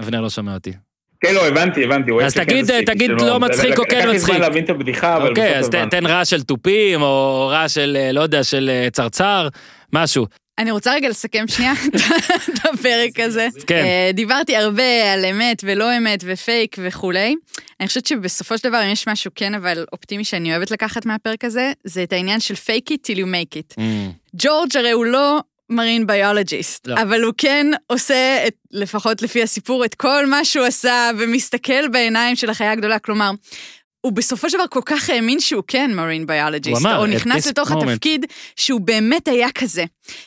אבנר 0.00 0.20
לא 0.20 0.30
שומע 0.30 0.54
אותי. 0.54 0.72
כן, 1.24 1.34
לא, 1.34 1.46
הבנתי, 1.46 1.84
הבנתי. 1.84 2.10
אז 2.24 2.34
תגיד, 2.34 2.84
תגיד 2.86 3.10
לא 3.10 3.40
מצחיק 3.40 3.78
או 3.78 3.84
כן 3.84 3.96
מצחיק. 3.96 3.98
לקח 4.00 4.12
לי 4.12 4.18
זמן 4.18 4.40
להבין 4.40 4.64
את 4.64 4.70
הבדיחה, 4.70 5.16
אבל 5.16 5.28
אוקיי, 5.28 5.58
אז 5.58 5.70
תן 5.90 6.06
רעש 6.06 6.30
של 6.30 6.42
תופים, 6.42 7.02
או 7.02 7.46
רעש 7.52 7.74
של, 7.74 7.96
אה, 8.00 8.12
לא 8.12 8.20
יודע, 8.20 8.44
של 8.44 8.70
אה, 8.72 8.90
צרצר, 8.90 9.48
משהו. 9.92 10.26
אני 10.58 10.70
רוצה 10.70 10.94
רגע 10.94 11.08
לסכם 11.08 11.44
שנייה 11.48 11.72
את 12.50 12.58
הפרק 12.72 13.20
הזה. 13.20 13.48
כן. 13.66 13.84
אה, 13.84 14.10
דיברתי 14.14 14.56
הרבה 14.56 15.12
על 15.12 15.24
אמת 15.24 15.64
ולא 15.64 15.96
אמת 15.98 16.24
ופייק 16.26 16.76
וכולי. 16.78 17.34
אני 17.80 17.88
חושבת 17.88 18.06
שבסופו 18.06 18.58
של 18.58 18.68
דבר, 18.68 18.82
אם 18.84 18.90
יש 18.90 19.08
משהו 19.08 19.30
כן 19.34 19.54
אבל 19.54 19.84
אופטימי 19.92 20.24
שאני 20.24 20.52
אוהבת 20.52 20.70
לקחת 20.70 21.06
מהפרק 21.06 21.44
הזה, 21.44 21.72
זה 21.84 22.02
את 22.02 22.12
העניין 22.12 22.40
של 22.40 22.54
fake 22.54 22.92
it 22.92 23.12
till 23.12 23.16
you 23.16 23.26
make 23.26 23.56
it. 23.56 23.74
Mm. 23.78 23.82
ג'ורג' 24.36 24.76
הרי 24.76 24.90
הוא 24.90 25.04
לא 25.04 25.40
מרין 25.70 26.06
ביולוג'יסט, 26.06 26.86
לא. 26.86 27.02
אבל 27.02 27.22
הוא 27.22 27.32
כן 27.38 27.66
עושה, 27.86 28.46
את, 28.46 28.54
לפחות 28.70 29.22
לפי 29.22 29.42
הסיפור, 29.42 29.84
את 29.84 29.94
כל 29.94 30.26
מה 30.26 30.44
שהוא 30.44 30.66
עשה 30.66 31.10
ומסתכל 31.18 31.88
בעיניים 31.88 32.36
של 32.36 32.50
החיה 32.50 32.72
הגדולה, 32.72 32.98
כלומר, 32.98 33.30
הוא 34.00 34.12
בסופו 34.12 34.50
של 34.50 34.56
דבר 34.56 34.66
כל 34.70 34.80
כך 34.84 35.10
האמין 35.10 35.40
שהוא 35.40 35.62
כן 35.66 35.90
מרין 35.94 36.26
ביולוג'יסט, 36.26 36.76
הוא 36.84 36.90
אמר, 36.90 36.98
או 36.98 37.06
נכנס 37.06 37.46
לתוך 37.46 37.70
moment. 37.70 37.90
התפקיד 37.90 38.26
שהוא 38.56 38.80
באמת 38.80 39.28
היה 39.28 39.48
כזה. 39.54 39.84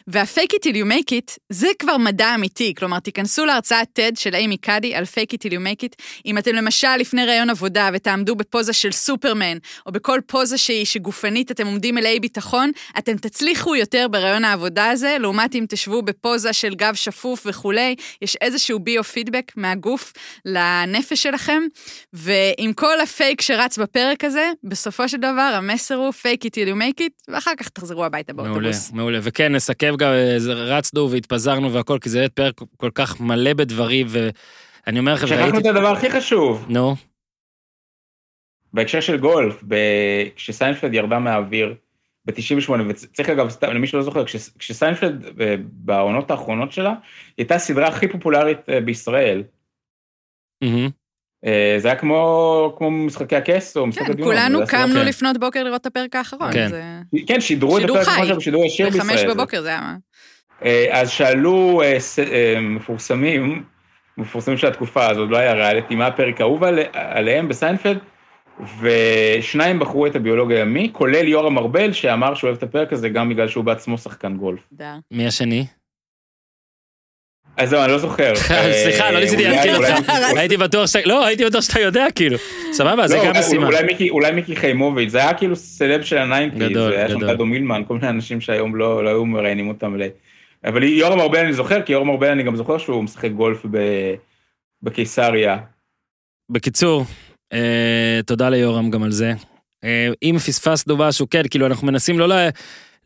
וה-fake 0.07 0.53
it 0.53 0.67
till 0.67 0.76
you 0.76 0.86
make 0.91 1.11
it, 1.11 1.38
זה 1.49 1.67
כבר 1.80 1.97
מדע 1.97 2.36
אמיתי. 2.36 2.73
כלומר, 2.78 2.99
תיכנסו 2.99 3.45
להרצאת 3.45 3.99
TED 3.99 4.19
של 4.19 4.36
אימי 4.36 4.57
קאדי 4.57 4.95
על 4.95 5.03
fake 5.03 5.34
it 5.34 5.47
till 5.47 5.51
you 5.51 5.59
make 5.59 5.84
it. 5.84 5.95
אם 6.26 6.38
אתם 6.38 6.55
למשל 6.55 6.95
לפני 6.99 7.26
ראיון 7.26 7.49
עבודה 7.49 7.89
ותעמדו 7.93 8.36
בפוזה 8.36 8.73
של 8.73 8.91
סופרמן, 8.91 9.57
או 9.86 9.91
בכל 9.91 10.19
פוזה 10.28 10.57
שהיא 10.57 10.86
שגופנית 10.86 11.51
אתם 11.51 11.67
עומדים 11.67 11.95
מלאי 11.95 12.19
ביטחון, 12.19 12.71
אתם 12.97 13.17
תצליחו 13.17 13.76
יותר 13.76 14.07
בראיון 14.11 14.45
העבודה 14.45 14.89
הזה, 14.89 15.17
לעומת 15.19 15.55
אם 15.55 15.65
תשבו 15.69 16.01
בפוזה 16.01 16.53
של 16.53 16.76
גב 16.76 16.93
שפוף 16.95 17.43
וכולי, 17.45 17.95
יש 18.21 18.36
איזשהו 18.41 18.80
ביו-פידבק 18.80 19.51
מהגוף 19.55 20.13
לנפש 20.45 21.23
שלכם, 21.23 21.63
ועם 22.13 22.73
כל 22.73 23.01
הפייק 23.01 23.41
שרץ 23.41 23.78
בפרק 23.78 24.23
הזה, 24.23 24.51
בסופו 24.63 25.09
של 25.09 25.17
דבר 25.17 25.51
המסר 25.55 25.95
הוא 25.95 26.13
fake 26.13 26.45
it 26.45 26.49
till 26.49 26.69
you 26.69 26.76
make 26.76 27.01
it, 27.01 27.34
ואחר 27.34 27.51
כך 27.57 27.69
תחזרו 27.69 28.05
הביתה 28.05 28.34
באוטובוס. 28.34 28.91
מעולה, 28.91 29.03
מעולה. 29.03 29.19
וכן, 29.21 29.55
נסכם 29.70 29.95
גם, 29.97 30.11
רצנו 30.55 31.11
והתפזרנו 31.11 31.74
והכל, 31.74 31.97
כי 32.01 32.09
זה 32.09 32.26
פרק 32.34 32.61
כל 32.78 32.89
כך 32.95 33.22
מלא 33.22 33.53
בדברים, 33.53 34.07
ואני 34.09 34.99
אומר 34.99 35.13
לכם, 35.13 35.28
שכחנו 35.28 35.59
את 35.59 35.66
הדבר 35.66 35.91
הכי 35.91 36.09
חשוב. 36.09 36.66
נו. 36.70 36.95
בהקשר 38.74 38.99
של 38.99 39.18
גולף, 39.18 39.63
כשסיינפלד 40.36 40.93
ירדה 40.93 41.20
מהאוויר 41.20 41.76
ב-98, 42.26 42.72
וצריך 42.89 43.30
אגב, 43.30 43.55
למי 43.61 43.88
שלא 43.88 44.01
זוכר, 44.01 44.24
כשסיינפלד 44.59 45.41
אה, 45.41 45.55
בעונות 45.59 46.32
האחרונות 46.32 46.72
שלה, 46.72 46.89
היא 46.89 46.97
הייתה 47.38 47.55
הסדרה 47.55 47.88
הכי 47.88 48.07
פופולרית 48.07 48.70
אה, 48.70 48.82
בישראל. 48.82 49.43
Mm-hmm. 50.63 50.91
אה, 51.45 51.75
זה 51.77 51.87
היה 51.87 51.97
כמו, 51.97 52.75
כמו 52.77 52.91
משחקי 52.91 53.35
הכס 53.35 53.77
או 53.77 53.87
משחקי 53.87 54.05
כן, 54.05 54.11
הדיון. 54.11 54.27
כולנו 54.27 54.59
קמנו 54.67 54.99
כן. 54.99 55.05
לפנות 55.05 55.37
בוקר 55.37 55.63
לראות 55.63 55.81
את 55.81 55.85
הפרק 55.85 56.15
האחרון. 56.15 56.53
כן, 56.53 56.67
זה... 56.67 56.83
כן 57.27 57.41
שידרו 57.41 57.77
את 57.77 57.83
הפרק 57.83 58.07
כמו 58.07 58.41
שידור 58.41 58.65
ישיר 58.65 58.89
בישראל. 58.89 59.07
בחמש 59.07 59.23
בבוקר 59.23 59.61
זה 59.61 59.67
היה 59.69 59.81
מה. 59.81 59.95
אה, 60.65 60.87
אז 60.91 61.09
שאלו 61.09 61.81
אה, 61.81 62.59
מפורסמים, 62.61 63.63
מפורסמים 64.17 64.57
של 64.57 64.67
התקופה 64.67 65.09
הזאת, 65.09 65.29
לא 65.29 65.37
היה 65.37 65.53
ריאליטי, 65.53 65.95
מה 65.95 66.07
הפרק 66.07 66.41
האהוב 66.41 66.63
עליהם 66.93 67.47
בסיינפלד, 67.47 67.97
ושניים 68.81 69.79
בחרו 69.79 70.07
את 70.07 70.15
הביולוג 70.15 70.51
הימי, 70.51 70.89
כולל 70.91 71.27
יורם 71.27 71.57
ארבל, 71.57 71.93
שאמר 71.93 72.35
שהוא 72.35 72.47
אוהב 72.47 72.57
את 72.57 72.63
הפרק 72.63 72.93
הזה 72.93 73.09
גם 73.09 73.29
בגלל 73.29 73.47
שהוא 73.47 73.63
בעצמו 73.63 73.97
שחקן 73.97 74.37
גולף. 74.37 74.69
מי 75.11 75.27
השני? 75.27 75.65
אז 77.58 77.70
זהו, 77.70 77.84
אני 77.84 77.91
לא 77.91 77.97
זוכר. 77.97 78.34
סליחה, 78.84 79.12
לא 79.12 79.20
ניסיתי 79.20 79.43
להזכיר 79.43 79.78
אותך. 79.78 80.10
הייתי 80.39 80.58
בטוח 80.58 80.86
שאתה, 80.86 80.99
לא, 81.10 81.26
הייתי 81.26 81.45
בטוח 81.45 81.62
שאתה 81.62 81.80
יודע, 81.80 82.06
כאילו. 82.16 82.38
סבבה, 82.72 83.08
זה 83.08 83.18
לא, 83.18 83.26
גם 83.26 83.34
משימה. 83.39 83.70
אולי 84.10 84.32
מיקי 84.32 84.56
חיימוביץ', 84.56 85.10
זה 85.10 85.18
היה 85.18 85.34
כאילו 85.34 85.56
סלב 85.56 86.01
של 86.01 86.18
ה 86.17 86.22
nineties. 86.22 86.59
גדול, 86.60 86.70
גדול. 86.72 86.93
היה 86.93 87.10
שם 87.10 87.20
דדו 87.20 87.45
מילמן, 87.45 87.82
כל 87.88 87.93
מיני 87.93 88.10
אנשים 88.10 88.41
שהיום 88.41 88.76
לא, 88.76 89.03
לא 89.03 89.10
היו 89.10 89.26
מראיינים 89.26 89.68
אותם. 89.68 89.95
אבל 90.66 90.84
יורם 90.84 91.20
ארבל 91.20 91.39
אני 91.39 91.53
זוכר, 91.53 91.82
כי 91.82 91.93
יורם 91.93 92.10
ארבל 92.10 92.28
אני 92.28 92.43
גם 92.43 92.56
זוכר 92.56 92.78
שהוא 92.78 93.03
משחק 93.03 93.32
גולף 93.32 93.66
בקיסריה. 94.84 95.58
בקיצור, 96.51 97.06
אה, 97.53 98.20
תודה 98.26 98.49
ליורם 98.49 98.89
גם 98.89 99.03
על 99.03 99.12
זה. 99.12 99.34
אה, 99.84 100.10
אם 100.24 100.36
פספסנו 100.38 100.97
משהו, 100.97 101.30
כן, 101.30 101.41
כאילו 101.49 101.66
אנחנו 101.66 101.88
מנסים 101.88 102.20
לא 102.20 102.28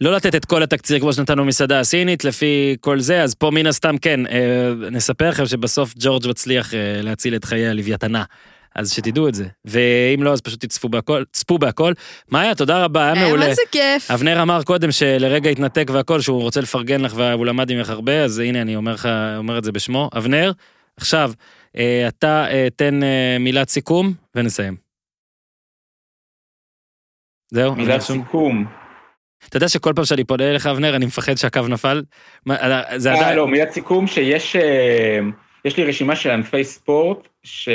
לא 0.02 0.12
לתת 0.12 0.36
את 0.36 0.46
כל 0.46 0.64
התקציר 0.64 1.00
כמו 1.00 1.14
שנתנו 1.14 1.46
מסעדה 1.46 1.80
הסינית 1.80 2.24
לפי 2.24 2.76
כל 2.80 3.00
זה, 3.00 3.24
אז 3.24 3.36
פה 3.36 3.52
מן 3.52 3.68
הסתם 3.68 3.98
כן, 3.98 4.26
אה, 4.28 4.72
נספר 4.92 5.30
לכם 5.30 5.46
שבסוף 5.46 5.94
ג'ורג' 5.98 6.28
מצליח 6.28 6.74
אה, 6.74 7.02
להציל 7.02 7.36
את 7.36 7.46
חיי 7.46 7.68
הלוויתנה. 7.68 8.24
אז 8.76 8.92
שתדעו 8.92 9.28
את 9.28 9.34
זה, 9.34 9.48
ואם 9.66 10.24
לא 10.24 10.34
אז 10.34 10.42
פשוט 10.42 10.66
תצפו 10.66 10.90
בהכל, 10.90 11.24
צפו 11.32 11.58
בהכל. 11.58 11.94
מאיה, 12.32 12.56
תודה 12.56 12.84
רבה, 12.84 13.12
היה 13.12 13.26
מעולה. 13.26 13.46
איזה 13.46 13.62
כיף. 13.72 14.12
אבנר 14.12 14.42
אמר 14.42 14.64
קודם 14.64 14.92
שלרגע 14.92 15.50
התנתק 15.50 15.90
והכל, 15.94 16.22
שהוא 16.22 16.42
רוצה 16.42 16.62
לפרגן 16.62 17.02
לך 17.02 17.14
והוא 17.16 17.46
למד 17.46 17.74
ממך 17.74 17.90
הרבה, 17.90 18.24
אז 18.24 18.40
הנה 18.40 18.62
אני 18.62 18.76
אומר 18.76 18.94
לך, 18.94 19.10
אומר 19.38 19.58
את 19.58 19.64
זה 19.64 19.72
בשמו. 19.72 20.10
אבנר, 20.18 20.52
עכשיו, 20.98 21.32
אה, 21.78 22.08
אתה 22.08 22.46
תן 22.76 23.00
מילת 23.40 23.70
סיכום 23.70 24.14
ונסיים. 24.36 24.76
זהו. 27.52 27.76
מילת 27.76 28.02
סיכום. 28.02 28.79
אתה 29.48 29.58
יודע 29.58 29.68
שכל 29.68 29.94
פעם 29.96 30.06
שאני 30.06 30.24
פונה 30.24 30.50
אליך, 30.50 30.68
אבנר, 30.68 30.96
אני 30.96 31.06
מפחד 31.06 31.36
שהקו 31.36 31.62
נפל? 31.68 32.04
זה 32.96 33.14
עדיין... 33.14 33.38
לא, 33.38 33.48
מיד 33.48 33.70
סיכום 33.72 34.08
שיש 34.08 34.56
אה, 34.56 35.20
יש 35.66 35.78
לי 35.78 35.84
רשימה 35.84 36.16
של 36.16 36.30
ענפי 36.30 36.64
ספורט, 36.64 37.28
ש... 37.44 37.70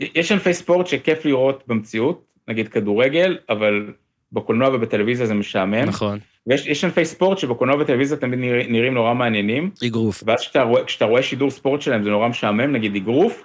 יש 0.00 0.32
ענפי 0.32 0.54
ספורט 0.54 0.86
שכיף 0.86 1.24
לראות 1.24 1.64
במציאות, 1.66 2.32
נגיד 2.48 2.68
כדורגל, 2.68 3.38
אבל 3.48 3.92
בקולנוע 4.32 4.68
ובטלוויזיה 4.68 5.26
זה 5.26 5.34
משעמם. 5.34 5.74
נכון. 5.74 6.18
ויש 6.46 6.84
ענפי 6.84 7.04
ספורט 7.04 7.38
שבקולנוע 7.38 7.76
ובטלוויזיה 7.76 8.16
תמיד 8.16 8.38
נראים 8.68 8.94
נורא 8.94 9.14
מעניינים. 9.14 9.70
אגרוף. 9.86 10.22
ואז 10.26 10.40
כשאתה 10.86 11.04
רואה 11.04 11.22
שידור 11.22 11.50
ספורט 11.50 11.80
שלהם 11.80 12.02
זה 12.02 12.10
נורא 12.10 12.28
משעמם, 12.28 12.72
נגיד 12.72 12.96
אגרוף 12.96 13.44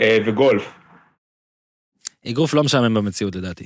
וגולף. 0.00 0.72
אגרוף 2.28 2.54
לא 2.54 2.64
משעמם 2.64 2.94
במציאות 2.94 3.36
לדעתי. 3.36 3.64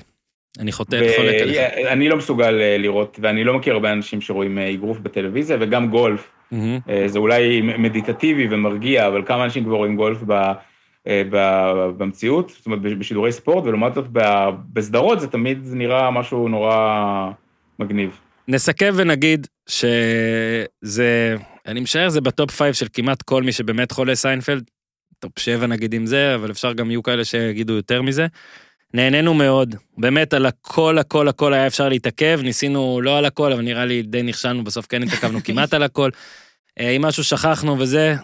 אני 0.59 0.73
חוטא, 0.73 1.01
חולק 1.17 1.35
עליך. 1.43 1.59
אני 1.87 2.09
לא 2.09 2.17
מסוגל 2.17 2.51
לראות, 2.79 3.19
ואני 3.23 3.45
לא 3.45 3.59
מכיר 3.59 3.75
הרבה 3.75 3.93
אנשים 3.93 4.21
שרואים 4.21 4.59
אגרוף 4.59 4.99
בטלוויזיה, 4.99 5.57
וגם 5.61 5.91
גולף. 5.91 6.33
Mm-hmm. 6.53 6.57
זה 7.07 7.19
אולי 7.19 7.61
מדיטטיבי 7.61 8.47
ומרגיע, 8.51 9.07
אבל 9.07 9.23
כמה 9.27 9.45
אנשים 9.45 9.65
כבר 9.65 9.77
רואים 9.77 9.97
גולף 9.97 10.19
ב, 10.27 10.53
ב, 11.09 11.37
במציאות, 11.97 12.49
זאת 12.49 12.67
אומרת 12.67 12.81
בשידורי 12.81 13.33
ספורט, 13.33 13.65
ולעומת 13.65 13.95
זאת 13.95 14.07
בסדרות 14.73 15.21
זה 15.21 15.29
תמיד 15.29 15.59
נראה 15.73 16.11
משהו 16.11 16.49
נורא 16.49 17.31
מגניב. 17.79 18.21
נסכם 18.49 18.93
ונגיד 18.97 19.47
שזה, 19.69 21.37
אני 21.67 21.81
משער 21.81 22.09
זה 22.09 22.21
ב 22.21 22.28
top 22.28 22.51
five 22.51 22.75
של 22.75 22.87
כמעט 22.93 23.23
כל 23.23 23.43
מי 23.43 23.53
שבאמת 23.53 23.93
חולה 23.93 24.15
סיינפלד, 24.15 24.71
top 25.19 25.39
שבע 25.39 25.67
נגיד 25.67 25.95
עם 25.95 26.07
זה, 26.07 26.35
אבל 26.35 26.51
אפשר 26.51 26.73
גם 26.73 26.91
יהיו 26.91 27.03
כאלה 27.03 27.25
שיגידו 27.25 27.73
יותר 27.73 28.03
מזה. 28.03 28.27
נהנינו 28.95 29.35
מאוד, 29.35 29.75
באמת 29.99 30.35
על 30.35 30.47
הכל 30.47 30.99
הכל 30.99 31.29
הכל 31.29 31.53
היה 31.55 31.67
אפשר 31.67 31.89
להתעכב, 31.89 32.41
ניסינו 32.43 33.01
לא 33.01 33.19
על 33.19 33.25
הכל, 33.25 33.53
אבל 33.53 33.63
נראה 33.63 33.85
לי 33.85 34.03
די 34.03 34.23
נכשלנו, 34.23 34.65
בסוף 34.65 34.87
כן 34.87 35.03
התעכבנו 35.03 35.45
כמעט 35.45 35.75
על 35.75 35.83
הכל. 35.83 36.11
אם 36.81 37.03
משהו 37.03 37.25
שכחנו 37.25 37.79
וזה, 37.79 38.15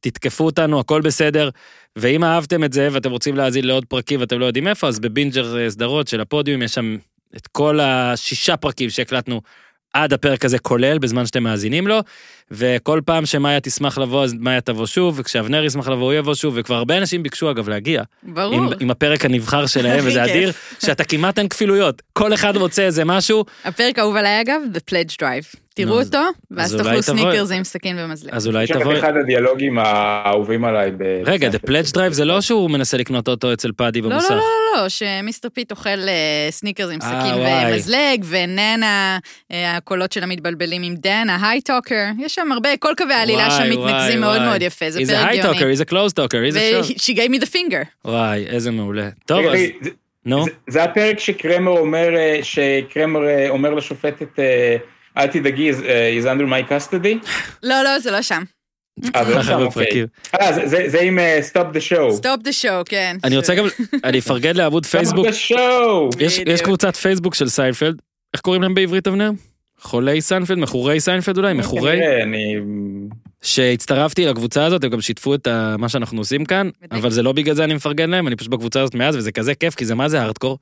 תתקפו 0.00 0.44
אותנו, 0.44 0.80
הכל 0.80 1.00
בסדר. 1.00 1.50
ואם 1.96 2.24
אהבתם 2.24 2.64
את 2.64 2.72
זה 2.72 2.88
ואתם 2.92 3.10
רוצים 3.10 3.36
להאזין 3.36 3.64
לעוד 3.64 3.84
פרקים 3.84 4.20
ואתם 4.20 4.38
לא 4.38 4.46
יודעים 4.46 4.68
איפה, 4.68 4.88
אז 4.88 5.00
בבינג'ר 5.00 5.70
סדרות 5.70 6.08
של 6.08 6.20
הפודיום 6.20 6.62
יש 6.62 6.74
שם 6.74 6.96
את 7.36 7.46
כל 7.46 7.80
השישה 7.80 8.56
פרקים 8.56 8.90
שהקלטנו 8.90 9.40
עד 10.02 10.12
הפרק 10.12 10.44
הזה 10.44 10.58
כולל, 10.58 10.98
בזמן 10.98 11.26
שאתם 11.26 11.42
מאזינים 11.42 11.86
לו, 11.86 12.00
וכל 12.50 13.00
פעם 13.04 13.26
שמאיה 13.26 13.60
תשמח 13.60 13.98
לבוא, 13.98 14.24
אז 14.24 14.34
מאיה 14.34 14.60
תבוא 14.60 14.86
שוב, 14.86 15.14
וכשאבנר 15.18 15.64
ישמח 15.64 15.88
לבוא, 15.88 16.04
הוא 16.04 16.12
יבוא 16.12 16.34
שוב, 16.34 16.54
וכבר 16.56 16.74
הרבה 16.74 16.98
אנשים 16.98 17.22
ביקשו 17.22 17.50
אגב 17.50 17.68
להגיע. 17.68 18.02
ברור. 18.22 18.54
עם, 18.54 18.68
עם 18.80 18.90
הפרק 18.90 19.24
הנבחר 19.24 19.66
שלהם, 19.66 20.04
וזה 20.06 20.24
אדיר, 20.24 20.52
שאתה 20.84 21.04
כמעט 21.04 21.38
אין 21.38 21.48
כפילויות, 21.48 22.02
כל 22.12 22.34
אחד 22.34 22.56
רוצה 22.56 22.82
איזה 22.82 23.04
משהו. 23.04 23.44
הפרק 23.64 23.98
האהוב 23.98 24.16
עליי 24.16 24.40
אגב, 24.40 24.60
The 24.74 24.78
Pledge 24.90 25.16
Drive. 25.22 25.65
תראו 25.76 26.00
אותו, 26.00 26.18
ואז 26.50 26.74
תאכלו 26.74 27.02
סניקרס 27.02 27.50
עם 27.50 27.64
סכין 27.64 27.98
ומזלג. 27.98 28.30
אז 28.34 28.46
אולי 28.46 28.66
תבוא... 28.66 28.92
יש 28.92 28.98
אחד 28.98 29.12
הדיאלוגים 29.16 29.78
האהובים 29.78 30.64
עליי. 30.64 30.90
רגע, 31.24 31.48
The 31.48 31.68
Pledge 31.68 31.92
Drive 31.96 32.12
זה 32.12 32.24
לא 32.24 32.40
שהוא 32.40 32.70
מנסה 32.70 32.96
לקנות 32.96 33.28
אוטו 33.28 33.52
אצל 33.52 33.72
פאדי 33.72 34.02
במוסך. 34.02 34.30
לא, 34.30 34.36
לא, 34.36 34.42
לא, 34.76 34.82
לא, 34.82 34.88
שמיסטר 34.88 35.48
פיט 35.48 35.70
אוכל 35.70 35.98
סניקרס 36.50 36.90
עם 36.90 37.00
סכין 37.00 37.34
ומזלג, 37.34 38.24
וננה, 38.24 39.18
הקולות 39.50 40.12
שלה 40.12 40.26
מתבלבלים 40.26 40.82
עם 40.82 40.94
דן, 40.94 41.26
ה 41.30 41.36
high 41.36 41.61
talker, 41.61 42.04
יש 42.18 42.34
שם 42.34 42.52
הרבה, 42.52 42.76
כל 42.76 42.92
קווי 42.96 43.14
העלילה 43.14 43.50
שם 43.50 43.70
מתנקזים 43.70 44.20
מאוד 44.20 44.42
מאוד 44.42 44.62
יפה, 44.62 44.90
זה 44.90 45.00
פרק 45.00 45.08
גאוני. 45.08 45.40
He's 45.40 45.44
a 45.44 45.46
high 45.46 45.46
talker, 45.46 45.78
he's 45.78 45.88
a 45.88 45.92
close 45.92 46.12
talker, 46.12 46.40
he's 46.50 46.56
a 46.56 46.86
show. 46.86 46.92
ו-she 46.92 47.14
gave 47.14 47.30
me 47.30 47.46
the 47.46 47.50
finger. 47.52 47.84
וואי, 48.04 48.46
איזה 48.46 48.70
מעולה. 48.70 49.08
טוב, 49.26 49.46
אז... 49.46 49.60
נו. 50.24 50.44
זה 50.68 50.84
הפרק 50.84 51.18
שקרמר 51.18 51.70
אומר, 51.70 52.08
שקרמר 52.42 53.20
אומר 53.48 53.74
לשופטת, 53.74 54.38
אל 55.18 55.26
תדאגי, 55.26 55.70
is 55.70 56.24
under 56.24 56.46
my 56.46 56.70
custody? 56.70 57.28
לא, 57.62 57.82
לא, 57.82 57.98
זה 57.98 58.10
לא 58.10 58.22
שם. 58.22 58.42
אה, 59.14 59.24
זה 59.24 59.34
לא 59.34 59.42
שם, 59.42 59.62
אוקיי. 59.62 60.06
אה, 60.40 60.68
זה 60.88 61.00
עם 61.00 61.18
Stop 61.52 61.76
the 61.76 61.92
show. 61.92 62.20
Stop 62.20 62.46
the 62.46 62.64
show, 62.64 62.84
כן. 62.88 63.16
אני 63.24 63.36
רוצה 63.36 63.54
גם, 63.54 63.66
אני 64.04 64.18
אפרגן 64.18 64.56
לעמוד 64.56 64.86
פייסבוק. 64.86 65.26
Stop 65.26 65.30
the 65.30 65.52
show. 65.52 66.22
יש 66.46 66.62
קבוצת 66.62 66.96
פייסבוק 66.96 67.34
של 67.34 67.48
סיינפלד, 67.48 68.02
איך 68.34 68.40
קוראים 68.40 68.62
להם 68.62 68.74
בעברית 68.74 69.08
אבנר? 69.08 69.30
חולי 69.80 70.20
סיינפלד, 70.20 70.58
מכורי 70.58 71.00
סיינפלד 71.00 71.38
אולי, 71.38 71.52
מכורי? 71.52 72.22
אני... 72.22 72.54
שהצטרפתי 73.42 74.24
לקבוצה 74.24 74.64
הזאת, 74.64 74.84
הם 74.84 74.90
גם 74.90 75.00
שיתפו 75.00 75.34
את 75.34 75.48
מה 75.78 75.88
שאנחנו 75.88 76.20
עושים 76.20 76.44
כאן, 76.44 76.70
אבל 76.90 77.10
זה 77.10 77.22
לא 77.22 77.32
בגלל 77.32 77.54
זה 77.54 77.64
אני 77.64 77.74
מפרגן 77.74 78.10
להם, 78.10 78.26
אני 78.26 78.36
פשוט 78.36 78.50
בקבוצה 78.50 78.80
הזאת 78.80 78.94
מאז, 78.94 79.16
וזה 79.16 79.32
כזה 79.32 79.54
כיף, 79.54 79.74
כי 79.74 79.84
זה 79.84 79.94
מה 79.94 80.08
זה 80.08 80.20
הארדקור. 80.20 80.58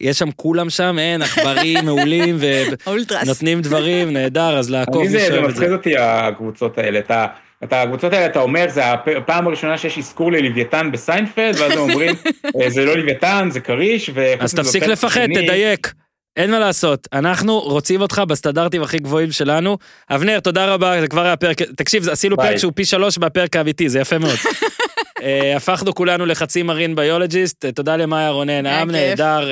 יש 0.00 0.18
שם 0.18 0.30
כולם 0.36 0.70
שם, 0.70 0.96
אין, 0.98 1.22
עכברים 1.22 1.84
מעולים, 1.86 2.36
ונותנים 2.38 3.60
דברים, 3.60 4.12
נהדר, 4.12 4.58
אז 4.58 4.70
לעקוב. 4.70 5.08
זה 5.08 5.40
מפחיד 5.40 5.72
אותי 5.72 5.96
הקבוצות 5.98 6.78
האלה, 6.78 6.98
אתה... 6.98 7.26
אתה, 7.64 7.82
הקבוצות 7.82 8.12
האלה, 8.12 8.26
אתה 8.26 8.40
אומר, 8.40 8.66
זה 8.68 8.92
הפעם 8.92 9.46
הראשונה 9.46 9.78
שיש 9.78 9.98
אזכור 9.98 10.32
ללוויתן 10.32 10.92
בסיינפלד, 10.92 11.54
ואז 11.58 11.72
הם 11.72 11.78
אומרים, 11.78 12.14
זה 12.74 12.84
לא 12.84 12.96
לוויתן, 12.96 13.48
זה 13.52 13.60
כריש, 13.60 14.10
ו... 14.14 14.34
אז 14.40 14.54
תפסיק 14.54 14.82
לפחד, 14.82 15.26
תדייק. 15.26 15.92
אין 16.36 16.50
מה 16.50 16.58
לעשות, 16.58 17.08
אנחנו 17.12 17.60
רוצים 17.60 18.00
אותך 18.00 18.22
בסטנדרטים 18.28 18.82
הכי 18.82 18.98
גבוהים 18.98 19.32
שלנו. 19.32 19.78
אבנר, 20.10 20.40
תודה 20.40 20.66
רבה, 20.74 21.00
זה 21.00 21.08
כבר 21.08 21.24
היה 21.24 21.36
פרק, 21.36 21.62
תקשיב, 21.62 22.08
עשינו 22.08 22.36
פרק 22.36 22.56
שהוא 22.56 22.72
פי 22.74 22.84
שלוש 22.84 23.18
מהפרק 23.18 23.56
האמיתי, 23.56 23.88
זה 23.88 24.00
יפה 24.00 24.18
מאוד. 24.18 24.36
הפכנו 25.56 25.94
כולנו 25.94 26.26
לחצי 26.26 26.62
מרין 26.62 26.94
ביולוג'יסט, 26.94 27.66
תודה 27.66 27.96
למאיה 27.96 28.30
רונן, 28.30 28.66
העם 28.66 28.90
נהדר, 28.90 29.48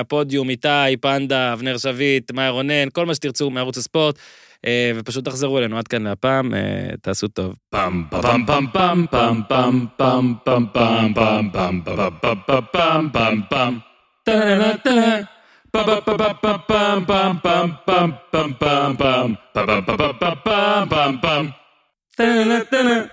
הפודיום, 0.00 0.50
איתי, 0.50 0.96
פנדה, 1.00 1.52
אבנר 1.52 1.78
שביט, 1.78 2.32
מאיה 2.32 2.50
רונן, 2.50 2.88
כל 2.92 3.06
מה 3.06 3.14
שתרצו 3.14 3.50
מערוץ 3.50 3.78
הספורט. 3.78 4.18
ופשוט 4.96 5.24
תחזרו 5.24 5.58
אלינו 5.58 5.78
עד 5.78 5.88
כאן 5.88 6.02
להפעם, 6.02 6.52
תעשו 7.02 7.28
טוב. 7.28 7.54
פעם 7.70 8.04
פעם 8.10 8.46
פעם 8.46 8.66
פעם 8.72 9.06
פעם 9.10 9.42
פעם 9.48 9.84
פעם 9.96 10.34
פעם 10.44 10.66
פעם 10.74 11.12
פעם 11.14 11.50
פעם 11.52 11.82
פעם 11.82 11.82
פעם 11.84 13.10
פעם 13.10 13.10
פעם 13.10 13.50
פעם 13.50 13.78
Bum 20.90 21.20
bum 21.20 23.08